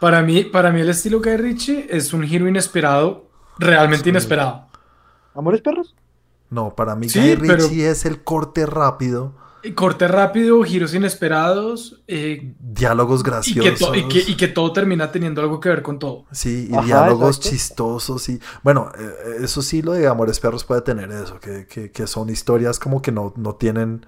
Para 0.00 0.22
mí, 0.22 0.44
para 0.44 0.70
mí 0.72 0.80
el 0.80 0.88
estilo 0.88 1.20
Guy 1.20 1.36
Ritchie 1.36 1.86
es 1.90 2.12
un 2.12 2.22
giro 2.22 2.48
inesperado, 2.48 3.28
realmente 3.58 4.04
Sí. 4.04 4.10
inesperado. 4.10 4.66
¿Amores 5.34 5.60
Perros? 5.60 5.94
No, 6.50 6.74
para 6.74 6.94
mí 6.96 7.08
Sí, 7.08 7.20
Guy 7.20 7.36
pero- 7.48 7.54
Ritchie 7.68 7.88
es 7.90 8.04
el 8.06 8.22
corte 8.22 8.66
rápido, 8.66 9.40
Y 9.64 9.74
Corte 9.74 10.08
rápido, 10.08 10.60
giros 10.64 10.92
inesperados, 10.92 12.02
eh, 12.08 12.52
diálogos 12.58 13.20
y, 13.20 13.22
que 13.22 13.30
graciosos. 13.30 13.78
to- 13.78 13.94
y, 13.94 14.08
que, 14.08 14.18
y 14.32 14.36
que 14.36 14.48
todo 14.48 14.72
termina 14.72 15.12
teniendo 15.12 15.40
algo 15.40 15.60
que 15.60 15.68
ver 15.68 15.82
con 15.82 16.00
todo. 16.00 16.24
Sí, 16.32 16.66
y 16.68 16.74
Ajá, 16.74 16.84
diálogos 16.84 17.36
exacto. 17.36 17.48
chistosos 17.50 18.28
y 18.28 18.40
bueno, 18.64 18.90
eh, 18.98 19.36
eso 19.44 19.62
sí 19.62 19.80
lo 19.80 19.92
de 19.92 20.08
Amores 20.08 20.40
Perros 20.40 20.64
puede 20.64 20.80
tener 20.82 21.12
eso, 21.12 21.38
que, 21.38 21.68
que- 21.68 21.92
que 21.92 22.06
son 22.08 22.28
historias 22.28 22.80
como 22.80 23.00
que 23.02 23.12
no, 23.12 23.32
no 23.36 23.54
tienen, 23.54 24.04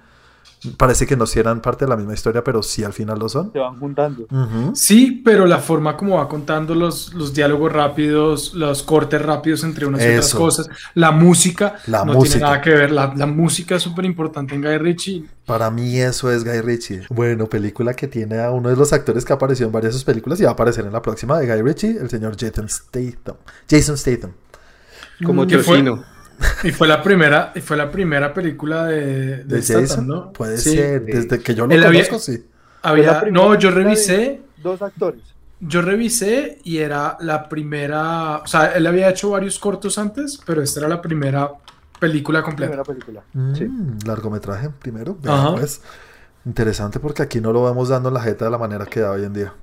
parece 0.76 1.06
que 1.06 1.16
no 1.16 1.26
si 1.26 1.38
eran 1.38 1.60
parte 1.60 1.84
de 1.84 1.88
la 1.90 1.96
misma 1.96 2.14
historia, 2.14 2.42
pero 2.44 2.62
sí 2.62 2.84
al 2.84 2.92
final 2.92 3.18
lo 3.18 3.28
son. 3.28 3.52
Se 3.52 3.58
van 3.58 3.78
juntando. 3.78 4.26
Sí, 4.74 5.22
pero 5.24 5.46
la 5.46 5.58
forma 5.58 5.96
como 5.96 6.16
va 6.16 6.28
contando 6.28 6.74
los, 6.74 7.12
los 7.14 7.32
diálogos 7.34 7.72
rápidos, 7.72 8.54
los 8.54 8.82
cortes 8.82 9.20
rápidos 9.22 9.64
entre 9.64 9.86
unas 9.86 10.02
y 10.02 10.08
otras 10.08 10.34
cosas, 10.34 10.68
la 10.94 11.10
música 11.10 11.76
La 11.86 12.04
no 12.04 12.14
música. 12.14 12.34
tiene 12.38 12.44
nada 12.46 12.60
que 12.60 12.70
ver. 12.70 12.92
La, 12.92 13.12
la 13.16 13.26
música 13.26 13.76
es 13.76 13.82
súper 13.82 14.04
importante 14.04 14.54
en 14.54 14.62
Guy 14.62 14.78
Ritchie. 14.78 15.24
Para 15.46 15.70
mí 15.70 15.98
eso 16.00 16.30
es 16.32 16.44
Guy 16.44 16.60
Ritchie. 16.62 17.02
Bueno, 17.10 17.46
película 17.46 17.92
que 17.94 18.08
tiene 18.08 18.40
a 18.40 18.50
uno 18.50 18.70
de 18.70 18.76
los 18.76 18.92
actores 18.92 19.24
que 19.24 19.32
apareció 19.32 19.66
en 19.66 19.72
varias 19.72 19.92
de 19.92 19.98
sus 19.98 20.04
películas 20.04 20.40
y 20.40 20.44
va 20.44 20.50
a 20.50 20.52
aparecer 20.54 20.86
en 20.86 20.92
la 20.92 21.02
próxima 21.02 21.38
de 21.38 21.46
Guy 21.46 21.62
Ritchie, 21.62 21.98
el 22.00 22.08
señor 22.08 22.36
Jason 22.38 22.68
Statham. 22.68 23.36
Jason 23.70 23.96
Statham. 23.98 24.32
Como 25.24 25.42
fue- 25.48 25.58
Tocino. 25.58 26.04
Y 26.62 26.70
fue 26.72 26.88
la 26.88 27.02
primera, 27.02 27.52
y 27.54 27.60
fue 27.60 27.76
la 27.76 27.90
primera 27.90 28.32
película 28.32 28.84
de, 28.86 29.38
de 29.38 29.44
¿De 29.44 29.62
Statham, 29.62 29.82
Jason? 29.86 30.06
¿no? 30.08 30.32
Puede 30.32 30.58
Sí. 30.58 30.76
ser, 30.76 31.04
desde 31.04 31.40
que 31.40 31.54
yo 31.54 31.66
lo 31.66 31.74
Él 31.74 31.84
había- 31.84 32.06
conozco, 32.06 32.18
sí. 32.18 32.44
Había- 32.82 33.20
Fue 33.20 33.30
no, 33.30 33.54
yo 33.58 33.70
revisé, 33.70 34.42
Dos 34.62 34.82
actores. 34.82 35.22
yo 35.60 35.80
revisé 35.82 36.58
y 36.64 36.78
era 36.78 37.16
la 37.20 37.48
primera, 37.48 38.38
o 38.38 38.46
sea, 38.46 38.72
él 38.72 38.86
había 38.86 39.08
hecho 39.10 39.30
varios 39.30 39.58
cortos 39.58 39.96
antes, 39.98 40.38
pero 40.44 40.62
esta 40.62 40.80
era 40.80 40.88
la 40.88 41.00
primera 41.02 41.50
película 41.98 42.42
completa. 42.42 42.70
Primera 42.72 42.84
película. 42.84 43.22
Mm, 43.32 43.54
Sí. 43.54 43.68
Largometraje 44.06 44.70
primero. 44.78 45.16
Pues. 45.16 45.80
Interesante 46.46 47.00
porque 47.00 47.22
aquí 47.22 47.40
no 47.40 47.52
lo 47.52 47.62
vamos 47.62 47.88
dando 47.88 48.08
en 48.10 48.14
la 48.14 48.20
jeta 48.20 48.44
de 48.44 48.50
la 48.50 48.58
manera 48.58 48.84
que 48.84 49.00
da 49.00 49.12
hoy 49.12 49.24
en 49.24 49.32
día. 49.32 49.54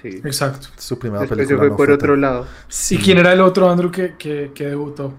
Sí. 0.00 0.20
Exacto. 0.24 0.68
Su 0.78 0.98
primera 0.98 1.20
Después 1.20 1.38
se 1.40 1.44
película. 1.46 1.58
fue 1.58 1.70
no 1.70 1.76
por 1.76 1.86
fue 1.86 1.94
otro 1.96 2.12
tan- 2.14 2.20
lado. 2.22 2.46
Sí. 2.68 2.94
¿Y 2.94 2.98
quién 2.98 3.18
era 3.18 3.32
el 3.32 3.40
otro 3.42 3.68
Andrew 3.70 3.90
que, 3.90 4.14
que, 4.16 4.52
que 4.54 4.66
debutó? 4.68 5.12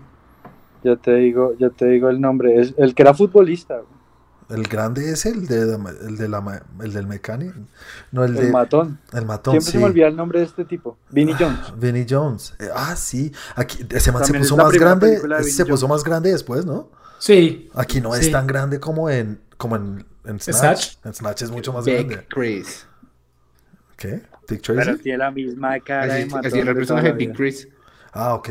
Ya 0.85 0.95
te 0.95 1.15
digo, 1.15 1.55
ya 1.57 1.69
te 1.71 1.85
digo 1.87 2.09
el 2.09 2.21
nombre. 2.21 2.59
Es 2.61 2.73
el 2.77 2.93
que 2.93 3.01
era 3.01 3.13
futbolista, 3.15 3.81
El 4.49 4.63
grande 4.67 5.09
es 5.11 5.25
el 5.25 5.47
de, 5.47 5.61
el 6.07 6.17
de 6.17 6.29
la 6.29 6.39
ma- 6.41 6.61
el 6.83 6.93
del 6.93 7.07
mecánico. 7.07 7.55
No, 8.11 8.23
el, 8.23 8.37
el 8.37 8.45
de 8.45 8.51
matón. 8.51 8.99
el 9.13 9.25
matón. 9.25 9.53
Siempre 9.53 9.65
sí. 9.65 9.71
se 9.71 9.77
me 9.79 9.85
olvida 9.85 10.07
el 10.07 10.15
nombre 10.15 10.39
de 10.39 10.45
este 10.45 10.63
tipo. 10.65 10.97
Vinnie 11.09 11.35
Jones. 11.39 11.73
Vinnie 11.77 12.05
Jones. 12.07 12.53
Eh, 12.59 12.69
ah, 12.75 12.95
sí. 12.95 13.31
Aquí 13.55 13.83
ese 13.89 14.11
man 14.11 14.23
se 14.25 14.33
puso 14.33 14.55
más 14.55 14.71
grande. 14.73 15.19
de 15.19 15.43
se 15.43 15.65
puso 15.65 15.87
Jones. 15.87 15.89
más 15.97 16.03
grande 16.03 16.31
después, 16.31 16.63
¿no? 16.65 16.89
Sí, 17.17 17.71
Aquí 17.73 17.99
no 18.01 18.13
Sí. 18.13 18.25
es 18.25 18.31
tan 18.31 18.45
grande 18.45 18.79
como 18.79 19.09
en 19.09 19.39
como 19.57 19.77
en, 19.77 20.05
en 20.25 20.39
Snatch. 20.39 20.59
Snatch. 20.59 20.97
En 21.05 21.13
Snatch 21.15 21.41
es 21.41 21.49
mucho 21.49 21.73
más 21.73 21.83
Big 21.85 21.95
grande. 22.05 22.25
Chris. 22.29 22.85
¿Qué? 23.97 24.21
Dick 24.47 24.61
Pero 24.67 24.83
Tracy. 24.83 25.01
tiene 25.01 25.17
la 25.17 25.31
misma 25.31 25.79
cara 25.79 26.05
de 26.13 26.21
Así, 26.21 26.29
matón. 26.29 26.45
así 26.45 26.59
era 26.59 26.69
el 26.69 26.75
de 26.75 26.75
personaje 26.75 27.07
de 27.07 27.13
Big. 27.13 27.33
Chris. 27.33 27.67
Ah, 28.13 28.35
ok. 28.35 28.49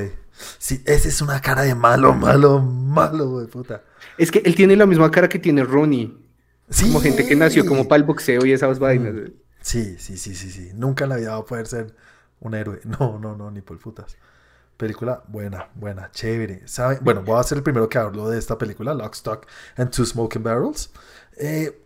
Sí, 0.58 0.82
ese 0.86 1.08
es 1.08 1.20
una 1.22 1.40
cara 1.40 1.62
de 1.62 1.74
malo, 1.74 2.14
malo, 2.14 2.60
malo, 2.60 3.28
güey, 3.30 3.46
puta. 3.46 3.82
Es 4.18 4.30
que 4.30 4.42
él 4.44 4.54
tiene 4.54 4.76
la 4.76 4.86
misma 4.86 5.10
cara 5.10 5.28
que 5.28 5.38
tiene 5.38 5.64
Ronnie. 5.64 6.16
Sí. 6.70 6.86
Como 6.86 7.00
gente 7.00 7.26
que 7.26 7.36
nació 7.36 7.66
como 7.66 7.86
para 7.86 7.98
el 7.98 8.04
boxeo 8.04 8.44
y 8.46 8.52
esas 8.52 8.78
vainas. 8.78 9.12
güey. 9.12 9.36
Sí, 9.60 9.96
sí, 9.98 10.16
sí, 10.16 10.34
sí, 10.34 10.50
sí. 10.50 10.70
Nunca 10.74 11.04
en 11.04 11.10
la 11.10 11.16
vida 11.16 11.30
va 11.32 11.38
a 11.38 11.44
poder 11.44 11.66
ser 11.66 11.94
un 12.40 12.54
héroe. 12.54 12.80
No, 12.84 13.18
no, 13.18 13.36
no, 13.36 13.50
ni 13.50 13.60
por 13.60 13.78
putas. 13.78 14.16
Película 14.76 15.22
buena, 15.28 15.68
buena, 15.74 16.10
chévere. 16.10 16.66
¿Sabe? 16.66 16.98
Bueno, 17.00 17.22
voy 17.22 17.38
a 17.38 17.42
ser 17.44 17.58
el 17.58 17.64
primero 17.64 17.88
que 17.88 17.98
hablo 17.98 18.28
de 18.28 18.38
esta 18.38 18.58
película, 18.58 18.92
Lock, 18.92 19.14
Stock 19.14 19.46
and 19.76 19.90
Two 19.90 20.04
Smoking 20.04 20.42
Barrels. 20.42 20.90
Eh, 21.36 21.80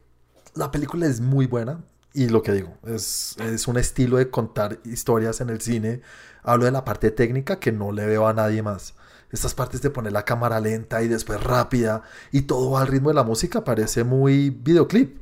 la 0.55 0.71
película 0.71 1.07
es 1.07 1.21
muy 1.21 1.47
buena 1.47 1.81
y 2.15 2.29
lo 2.29 2.43
que 2.43 2.53
digo, 2.53 2.77
es, 2.87 3.37
es 3.39 3.69
un 3.69 3.77
estilo 3.77 4.17
de 4.17 4.31
contar 4.31 4.79
historias 4.85 5.41
en 5.41 5.51
el 5.51 5.61
cine. 5.61 6.01
Hablo 6.43 6.65
de 6.67 6.71
la 6.73 6.85
parte 6.85 7.11
técnica 7.11 7.59
que 7.61 7.73
no 7.73 7.93
le 7.93 8.07
veo 8.07 8.27
a 8.29 8.33
nadie 8.35 8.63
más. 8.63 8.95
Estas 9.31 9.55
partes 9.55 9.83
de 9.83 9.91
poner 9.91 10.13
la 10.13 10.25
cámara 10.25 10.61
lenta 10.61 11.03
y 11.03 11.09
después 11.09 11.43
rápida 11.43 12.03
y 12.33 12.43
todo 12.43 12.79
al 12.79 12.87
ritmo 12.89 13.11
de 13.11 13.15
la 13.17 13.25
música 13.25 13.65
parece 13.65 14.05
muy 14.05 14.51
videoclip. 14.51 15.19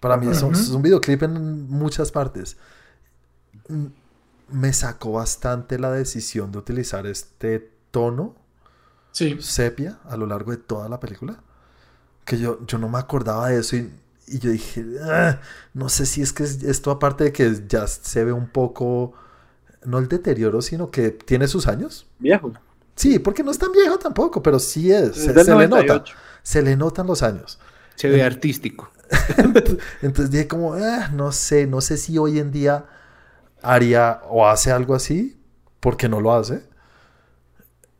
Para 0.00 0.16
mí 0.16 0.28
es 0.28 0.42
un, 0.42 0.54
es 0.54 0.68
un 0.70 0.82
videoclip 0.82 1.22
en 1.24 1.68
muchas 1.70 2.12
partes. 2.12 2.56
Mm, 3.68 3.86
Me 4.50 4.72
sacó 4.72 5.12
bastante 5.12 5.78
la 5.78 5.92
decisión 5.92 6.52
de 6.52 6.58
utilizar 6.58 7.06
este 7.06 7.72
tono 7.90 8.36
sí. 9.12 9.38
sepia 9.38 9.98
a 10.04 10.16
lo 10.16 10.26
largo 10.26 10.52
de 10.52 10.58
toda 10.58 10.88
la 10.88 11.00
película. 11.00 11.42
Que 12.24 12.38
yo, 12.38 12.64
yo 12.66 12.78
no 12.78 12.88
me 12.88 12.98
acordaba 12.98 13.48
de 13.50 13.60
eso 13.60 13.76
y, 13.76 13.92
y 14.28 14.38
yo 14.40 14.50
dije, 14.50 14.84
"Ah, 15.02 15.40
no 15.74 15.88
sé 15.90 16.06
si 16.06 16.22
es 16.22 16.32
que 16.32 16.44
es- 16.44 16.62
esto 16.64 16.90
aparte 16.92 17.24
de 17.24 17.32
que 17.32 17.64
ya 17.68 17.86
se 17.88 18.24
ve 18.24 18.32
un 18.32 18.48
poco, 18.50 19.14
no 19.86 19.98
el 19.98 20.08
deterioro, 20.08 20.60
sino 20.60 20.90
que 20.90 21.10
tiene 21.10 21.48
sus 21.48 21.66
años. 21.66 22.06
Viejo. 22.18 22.52
Sí, 22.94 23.18
porque 23.18 23.42
no 23.42 23.50
es 23.50 23.58
tan 23.58 23.72
viejo 23.72 23.98
tampoco, 23.98 24.42
pero 24.42 24.58
sí 24.58 24.90
es, 24.90 25.16
se, 25.16 25.28
le 25.28 25.44
nota, 25.44 25.68
98. 25.68 26.14
se 26.42 26.62
le 26.62 26.76
notan 26.76 27.06
los 27.06 27.22
años. 27.22 27.58
Se 27.94 28.08
ve 28.08 28.22
artístico. 28.22 28.90
Entonces 30.02 30.30
dije 30.30 30.48
como, 30.48 30.74
"Ah, 30.74 31.10
no 31.12 31.32
sé, 31.32 31.66
no 31.66 31.80
sé 31.80 31.96
si 31.96 32.18
hoy 32.18 32.38
en 32.38 32.50
día 32.52 32.86
haría 33.62 34.20
o 34.28 34.46
hace 34.46 34.70
algo 34.70 34.94
así, 34.94 35.38
porque 35.80 36.08
no 36.08 36.20
lo 36.20 36.34
hace. 36.34 36.64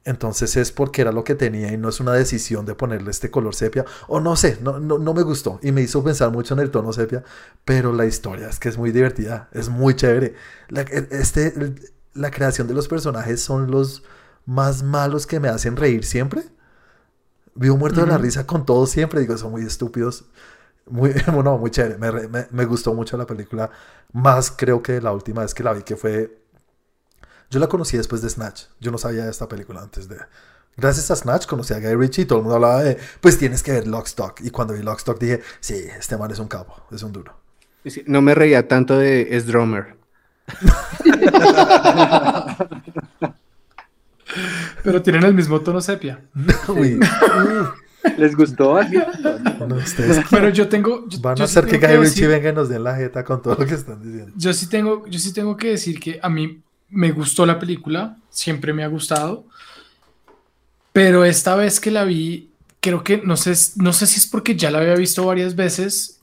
Entonces 0.07 0.57
es 0.57 0.73
porque 0.73 1.03
era 1.03 1.13
lo 1.13 1.25
que 1.25 1.35
tenía 1.35 1.73
y 1.73 1.79
no 1.79 1.91
es 1.91 2.01
una 2.01 2.13
decisión 2.15 2.65
de 2.67 2.75
ponerle 2.77 3.11
este 3.11 3.31
color 3.31 3.55
sepia. 3.55 3.85
O 4.09 4.21
no 4.21 4.37
sé, 4.37 4.59
no, 4.63 4.79
no, 4.81 4.99
no 4.99 5.15
me 5.15 5.23
gustó 5.23 5.61
y 5.63 5.73
me 5.73 5.83
hizo 5.83 6.05
pensar 6.05 6.31
mucho 6.33 6.55
en 6.55 6.61
el 6.61 6.71
tono 6.71 6.93
sepia, 6.93 7.25
pero 7.65 7.93
la 7.93 8.07
historia 8.07 8.49
es 8.49 8.59
que 8.61 8.69
es 8.71 8.79
muy 8.79 8.93
divertida, 8.93 9.49
es 9.53 9.69
muy 9.69 9.97
chévere. 9.97 10.35
La, 10.69 10.83
el- 10.83 11.09
este, 11.11 11.53
la 12.15 12.31
creación 12.31 12.69
de 12.69 12.75
los 12.75 12.89
personajes 12.89 13.43
son 13.43 13.71
los 13.71 14.05
más 14.47 14.83
malos 14.85 15.27
que 15.27 15.41
me 15.41 15.49
hacen 15.49 15.77
reír 15.77 16.05
siempre. 16.05 16.45
Vivo 17.55 17.77
muerto 17.77 18.01
de 18.03 18.07
la 18.07 18.19
risa 18.19 18.47
con 18.47 18.67
todos 18.67 18.91
siempre. 18.91 19.21
Digo, 19.21 19.37
son 19.39 19.51
muy 19.53 19.63
estúpidos. 19.63 20.27
Muy, 20.87 21.13
no, 21.29 21.59
muy 21.59 21.71
chévere. 21.71 21.99
Me, 21.99 22.29
me- 22.29 22.49
me 22.51 22.65
gustó 22.67 22.95
mucho 22.95 23.17
la 23.17 23.27
película. 23.27 23.71
Más 24.13 24.51
creo 24.53 24.83
que 24.83 25.01
la 25.01 25.13
última 25.13 25.43
vez 25.43 25.55
que 25.55 25.63
la 25.65 25.73
vi, 25.75 25.83
que 25.83 25.97
fue. 25.97 26.39
Yo 27.51 27.61
la 27.61 27.69
conocí 27.69 27.97
después 27.97 28.23
de 28.23 28.31
Snatch. 28.31 28.65
Yo 28.81 28.91
no 28.91 28.99
sabía 28.99 29.25
de 29.25 29.31
esta 29.31 29.49
película 29.49 29.81
antes 29.83 30.09
de. 30.09 30.17
Gracias 30.77 31.11
a 31.11 31.17
Snatch 31.17 31.47
conocí 31.47 31.73
a 31.73 31.79
Guy 31.81 31.95
Ritchie 31.95 32.23
y 32.23 32.25
todo 32.27 32.41
el 32.41 32.45
mundo 32.45 32.57
hablaba 32.57 32.83
de. 32.83 32.99
Pues 33.21 33.39
tienes 33.39 33.63
que 33.63 33.73
ver 33.73 33.87
Lockstock. 33.87 34.41
Y 34.43 34.51
cuando 34.51 34.75
vi 34.75 34.83
Lockstock 34.83 35.19
dije, 35.19 35.41
sí, 35.61 35.75
este 35.99 36.17
man 36.19 36.31
es 36.31 36.39
un 36.39 36.49
capo, 36.49 36.77
es 36.91 37.03
un 37.03 37.13
duro. 37.13 37.35
No 38.07 38.21
me 38.21 38.35
reía 38.35 38.67
tanto 38.69 38.99
de 38.99 39.35
S. 39.37 39.47
Drummer. 39.47 39.97
Pero 44.83 45.03
tienen 45.03 45.25
el 45.25 45.35
mismo 45.35 45.61
tono 45.61 45.81
sepia. 45.81 46.21
Uy, 46.69 46.99
¿Les 48.19 48.37
gustó? 48.37 48.79
no, 49.67 49.77
ustedes 49.77 50.25
Pero 50.31 50.49
yo 50.51 50.69
tengo. 50.69 51.09
yo- 51.09 51.21
van 51.21 51.37
yo 51.37 51.45
a 51.45 51.49
sí 51.49 51.59
hacer 51.59 51.71
que 51.71 51.79
Guy 51.79 51.97
Ritchie 51.97 52.23
decir- 52.23 52.29
venga 52.29 52.51
y 52.51 52.53
nos 52.53 52.69
den 52.69 52.85
la 52.85 52.95
jeta 52.97 53.25
con 53.25 53.43
todo 53.43 53.55
lo 53.57 53.67
que 53.67 53.75
están 53.75 54.01
diciendo. 54.03 54.33
Yo 54.37 54.53
sí 54.53 54.69
tengo, 54.69 55.07
yo 55.07 55.19
sí 55.19 55.33
tengo 55.33 55.57
que 55.57 55.71
decir 55.71 55.99
que 55.99 56.21
a 56.23 56.29
mí 56.29 56.63
me 56.91 57.13
gustó 57.13 57.47
la 57.47 57.59
película, 57.59 58.17
siempre 58.31 58.73
me 58.73 58.85
ha 58.85 58.89
gustado, 58.89 59.45
pero 60.93 61.25
esta 61.25 61.55
vez 61.57 61.81
que 61.81 61.91
la 61.91 62.05
vi, 62.05 62.51
creo 62.81 63.05
que 63.05 63.19
no 63.19 63.37
sé, 63.37 63.55
no 63.77 63.93
sé 63.93 64.07
si 64.07 64.19
es 64.19 64.27
porque 64.27 64.57
ya 64.57 64.71
la 64.71 64.79
había 64.79 64.95
visto 64.95 65.27
varias 65.27 65.55
veces 65.55 66.21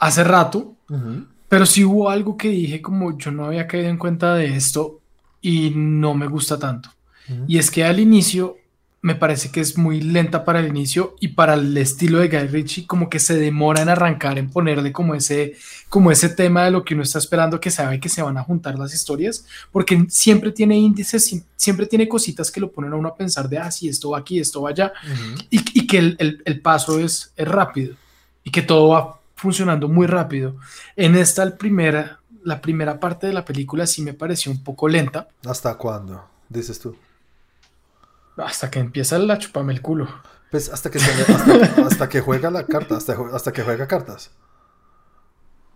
hace 0.00 0.24
rato, 0.24 0.74
pero 1.48 1.66
sí 1.66 1.84
hubo 1.84 2.08
algo 2.10 2.36
que 2.36 2.48
dije 2.48 2.80
como 2.80 3.16
yo 3.18 3.30
no 3.30 3.44
había 3.44 3.66
caído 3.66 3.88
en 3.88 3.98
cuenta 3.98 4.34
de 4.34 4.56
esto 4.56 5.00
y 5.40 5.72
no 5.74 6.14
me 6.14 6.26
gusta 6.26 6.58
tanto. 6.58 6.90
Y 7.46 7.58
es 7.58 7.70
que 7.70 7.84
al 7.84 8.00
inicio 8.00 8.56
me 9.04 9.16
parece 9.16 9.50
que 9.50 9.60
es 9.60 9.76
muy 9.76 10.00
lenta 10.00 10.44
para 10.44 10.60
el 10.60 10.68
inicio 10.68 11.16
y 11.18 11.28
para 11.28 11.54
el 11.54 11.76
estilo 11.76 12.20
de 12.20 12.28
Guy 12.28 12.46
Ritchie 12.46 12.86
como 12.86 13.10
que 13.10 13.18
se 13.18 13.34
demora 13.34 13.82
en 13.82 13.88
arrancar, 13.88 14.38
en 14.38 14.48
ponerle 14.48 14.92
como 14.92 15.16
ese, 15.16 15.56
como 15.88 16.12
ese 16.12 16.28
tema 16.28 16.64
de 16.64 16.70
lo 16.70 16.84
que 16.84 16.94
uno 16.94 17.02
está 17.02 17.18
esperando 17.18 17.60
que 17.60 17.72
sabe 17.72 17.98
que 17.98 18.08
se 18.08 18.22
van 18.22 18.38
a 18.38 18.44
juntar 18.44 18.78
las 18.78 18.94
historias, 18.94 19.44
porque 19.72 20.06
siempre 20.08 20.52
tiene 20.52 20.78
índices, 20.78 21.26
sie- 21.32 21.42
siempre 21.56 21.86
tiene 21.86 22.08
cositas 22.08 22.50
que 22.52 22.60
lo 22.60 22.70
ponen 22.70 22.92
a 22.92 22.96
uno 22.96 23.08
a 23.08 23.16
pensar 23.16 23.48
de, 23.48 23.58
ah, 23.58 23.70
sí, 23.72 23.88
esto 23.88 24.10
va 24.10 24.18
aquí, 24.18 24.38
esto 24.38 24.62
va 24.62 24.70
allá, 24.70 24.92
y, 25.50 25.58
y 25.80 25.86
que 25.88 25.98
el, 25.98 26.16
el- 26.20 26.42
el 26.44 26.60
paso 26.60 27.00
es, 27.00 27.32
es 27.36 27.48
rápido 27.48 27.96
y 28.44 28.50
que 28.52 28.62
todo 28.62 28.88
va 28.90 29.18
funcionando 29.34 29.88
muy 29.88 30.06
rápido. 30.06 30.54
En 30.94 31.16
esta, 31.16 31.42
el 31.42 31.54
primera, 31.54 32.20
la 32.44 32.60
primera 32.60 33.00
parte 33.00 33.26
de 33.26 33.32
la 33.32 33.44
película 33.44 33.84
sí 33.88 34.00
me 34.02 34.14
pareció 34.14 34.52
un 34.52 34.62
poco 34.62 34.86
lenta, 34.88 35.26
¿Hasta 35.44 35.76
cuándo? 35.76 36.24
Dices 36.48 36.78
tú. 36.78 36.94
Hasta 38.36 38.70
que 38.70 38.78
empieza 38.78 39.18
la 39.18 39.38
chupame 39.38 39.72
el 39.72 39.82
culo. 39.82 40.08
Pues 40.50 40.68
hasta 40.68 40.90
que, 40.90 40.98
se 40.98 41.10
hasta, 41.32 41.86
hasta 41.86 42.08
que 42.08 42.20
juega 42.20 42.50
la 42.50 42.66
carta, 42.66 42.96
hasta, 42.96 43.16
hasta 43.32 43.52
que 43.52 43.62
juega 43.62 43.86
cartas. 43.86 44.30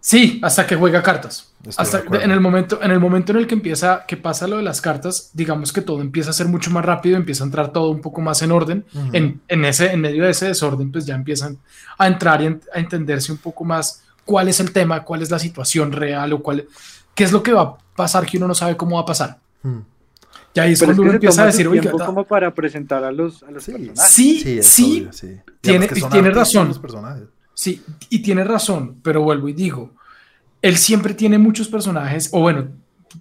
Sí, 0.06 0.38
hasta 0.40 0.66
que 0.66 0.76
juega 0.76 1.02
cartas. 1.02 1.52
Hasta 1.76 2.04
en 2.22 2.30
el 2.30 2.40
momento, 2.40 2.80
en 2.80 2.92
el 2.92 3.00
momento 3.00 3.32
en 3.32 3.38
el 3.38 3.48
que 3.48 3.54
empieza, 3.54 4.04
que 4.06 4.16
pasa 4.16 4.46
lo 4.46 4.58
de 4.58 4.62
las 4.62 4.80
cartas, 4.80 5.30
digamos 5.32 5.72
que 5.72 5.80
todo 5.80 6.00
empieza 6.00 6.30
a 6.30 6.32
ser 6.32 6.46
mucho 6.46 6.70
más 6.70 6.84
rápido, 6.84 7.16
empieza 7.16 7.42
a 7.42 7.46
entrar 7.46 7.72
todo 7.72 7.90
un 7.90 8.00
poco 8.00 8.20
más 8.20 8.40
en 8.42 8.52
orden. 8.52 8.86
En, 9.12 9.40
en 9.48 9.64
ese, 9.64 9.90
en 9.90 10.00
medio 10.00 10.22
de 10.22 10.30
ese 10.30 10.46
desorden, 10.46 10.92
pues 10.92 11.06
ya 11.06 11.16
empiezan 11.16 11.58
a 11.98 12.06
entrar 12.06 12.40
y 12.40 12.46
a 12.46 12.78
entenderse 12.78 13.32
un 13.32 13.38
poco 13.38 13.64
más 13.64 14.04
cuál 14.24 14.46
es 14.46 14.60
el 14.60 14.70
tema, 14.70 15.02
cuál 15.02 15.22
es 15.22 15.30
la 15.32 15.40
situación 15.40 15.90
real 15.90 16.34
o 16.34 16.40
cuál, 16.40 16.68
qué 17.12 17.24
es 17.24 17.32
lo 17.32 17.42
que 17.42 17.52
va 17.52 17.62
a 17.62 17.76
pasar 17.96 18.26
que 18.26 18.36
uno 18.36 18.46
no 18.46 18.54
sabe 18.54 18.76
cómo 18.76 18.96
va 18.96 19.02
a 19.02 19.06
pasar. 19.06 19.38
Y 20.56 20.60
ahí 20.60 20.72
es 20.72 20.80
Pero 20.80 20.92
es 20.92 20.96
cuando 20.96 21.02
que 21.02 21.08
uno 21.08 21.14
empieza 21.16 21.42
a 21.42 21.46
decir, 21.46 21.68
oiga, 21.68 21.90
como 21.90 22.24
para 22.24 22.54
presentar 22.54 23.04
a 23.04 23.12
los, 23.12 23.42
a 23.42 23.50
los 23.50 23.62
Sí. 23.62 23.72
personajes. 23.72 24.12
sí, 24.12 24.40
Sí, 24.40 24.58
es 24.58 24.66
sí, 24.66 25.00
obvio, 25.02 25.12
sí. 25.12 25.26
Y 25.28 25.50
tiene- 25.60 25.88
son 25.94 26.10
tiene 26.10 26.30
razón. 26.30 26.68
los 26.68 26.78
personajes. 26.78 27.24
Sí, 27.54 27.82
y 28.10 28.20
tiene 28.20 28.42
razón, 28.44 28.96
pero 29.02 29.22
vuelvo 29.22 29.48
y 29.48 29.52
digo, 29.52 29.94
él 30.62 30.76
siempre 30.76 31.14
tiene 31.14 31.38
muchos 31.38 31.68
personajes, 31.68 32.28
o 32.32 32.40
bueno, 32.40 32.68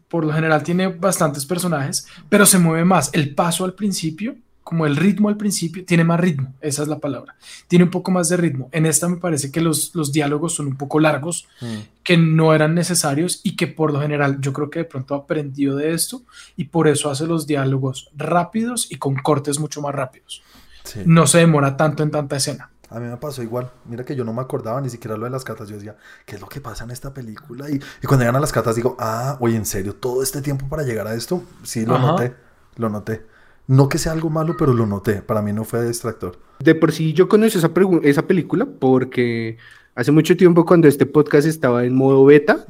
por 0.07 0.25
lo 0.25 0.33
general 0.33 0.63
tiene 0.63 0.87
bastantes 0.87 1.45
personajes, 1.45 2.07
pero 2.29 2.45
se 2.45 2.57
mueve 2.59 2.85
más. 2.85 3.09
El 3.13 3.33
paso 3.35 3.65
al 3.65 3.73
principio, 3.73 4.35
como 4.65 4.85
el 4.87 4.95
ritmo 4.95 5.29
al 5.29 5.37
principio, 5.37 5.85
tiene 5.85 6.03
más 6.03 6.19
ritmo, 6.19 6.51
esa 6.59 6.81
es 6.81 6.87
la 6.87 6.97
palabra. 6.99 7.35
Tiene 7.67 7.85
un 7.85 7.91
poco 7.91 8.09
más 8.09 8.29
de 8.29 8.35
ritmo. 8.37 8.67
En 8.71 8.85
esta 8.87 9.07
me 9.07 9.17
parece 9.17 9.51
que 9.51 9.61
los, 9.61 9.93
los 9.93 10.11
diálogos 10.11 10.55
son 10.55 10.65
un 10.67 10.75
poco 10.75 10.99
largos, 10.99 11.47
Mm. 11.61 11.75
que 12.03 12.17
no 12.17 12.53
eran 12.53 12.73
necesarios 12.75 13.41
y 13.43 13.55
que 13.55 13.67
por 13.67 13.93
lo 13.93 14.01
general 14.01 14.41
yo 14.41 14.51
creo 14.53 14.69
que 14.69 14.79
de 14.79 14.85
pronto 14.85 15.15
aprendió 15.15 15.75
de 15.75 15.93
esto 15.93 16.23
y 16.57 16.65
por 16.65 16.87
eso 16.87 17.09
hace 17.11 17.25
los 17.27 17.45
diálogos 17.47 18.09
rápidos 18.17 18.91
y 18.91 18.97
con 18.97 19.15
cortes 19.15 19.59
mucho 19.59 19.81
más 19.81 19.93
rápidos. 19.95 20.41
Sí. 20.83 21.01
No 21.05 21.25
se 21.27 21.37
demora 21.39 21.77
tanto 21.77 22.03
en 22.03 22.11
tanta 22.11 22.35
escena. 22.35 22.69
A 22.89 22.99
mí 22.99 23.07
me 23.07 23.17
pasó 23.17 23.41
igual. 23.41 23.71
Mira 23.85 24.03
que 24.03 24.15
yo 24.15 24.23
no 24.23 24.33
me 24.33 24.41
acordaba 24.41 24.79
ni 24.81 24.89
siquiera 24.89 25.17
lo 25.17 25.25
de 25.25 25.31
las 25.31 25.43
cartas. 25.43 25.67
Yo 25.67 25.75
decía, 25.75 25.95
¿qué 26.25 26.35
es 26.35 26.41
lo 26.41 26.47
que 26.47 26.61
pasa 26.61 26.83
en 26.83 26.91
esta 26.91 27.13
película? 27.13 27.69
Y, 27.69 27.75
y 27.75 28.05
cuando 28.07 28.23
llegan 28.23 28.35
a 28.35 28.39
las 28.39 28.51
cartas 28.51 28.75
digo, 28.75 28.95
ah, 28.99 29.37
oye, 29.39 29.55
en 29.57 29.65
serio, 29.65 29.95
todo 29.95 30.21
este 30.21 30.41
tiempo 30.41 30.67
para 30.69 30.83
llegar 30.83 31.07
a 31.07 31.13
esto. 31.15 31.43
Sí, 31.63 31.85
lo 31.85 31.95
Ajá. 31.95 32.07
noté. 32.07 32.33
Lo 32.77 32.89
noté. 32.89 33.25
No 33.67 33.89
que 33.89 33.97
sea 33.97 34.11
algo 34.11 34.29
malo, 34.29 34.55
pero 34.57 34.73
lo 34.73 34.85
noté. 34.85 35.21
Para 35.21 35.41
mí 35.41 35.51
no 35.53 35.63
fue 35.63 35.85
distractor. 35.87 36.37
De 36.59 36.75
por 36.75 36.91
sí 36.91 37.13
yo 37.13 37.27
conocí 37.27 37.57
esa, 38.03 38.27
película 38.27 38.65
porque 38.79 39.57
hace 39.95 40.11
mucho 40.11 40.37
tiempo 40.37 40.65
cuando 40.65 40.87
este 40.87 41.05
podcast 41.05 41.47
estaba 41.47 41.83
en 41.83 41.95
modo 41.95 42.23
beta, 42.25 42.65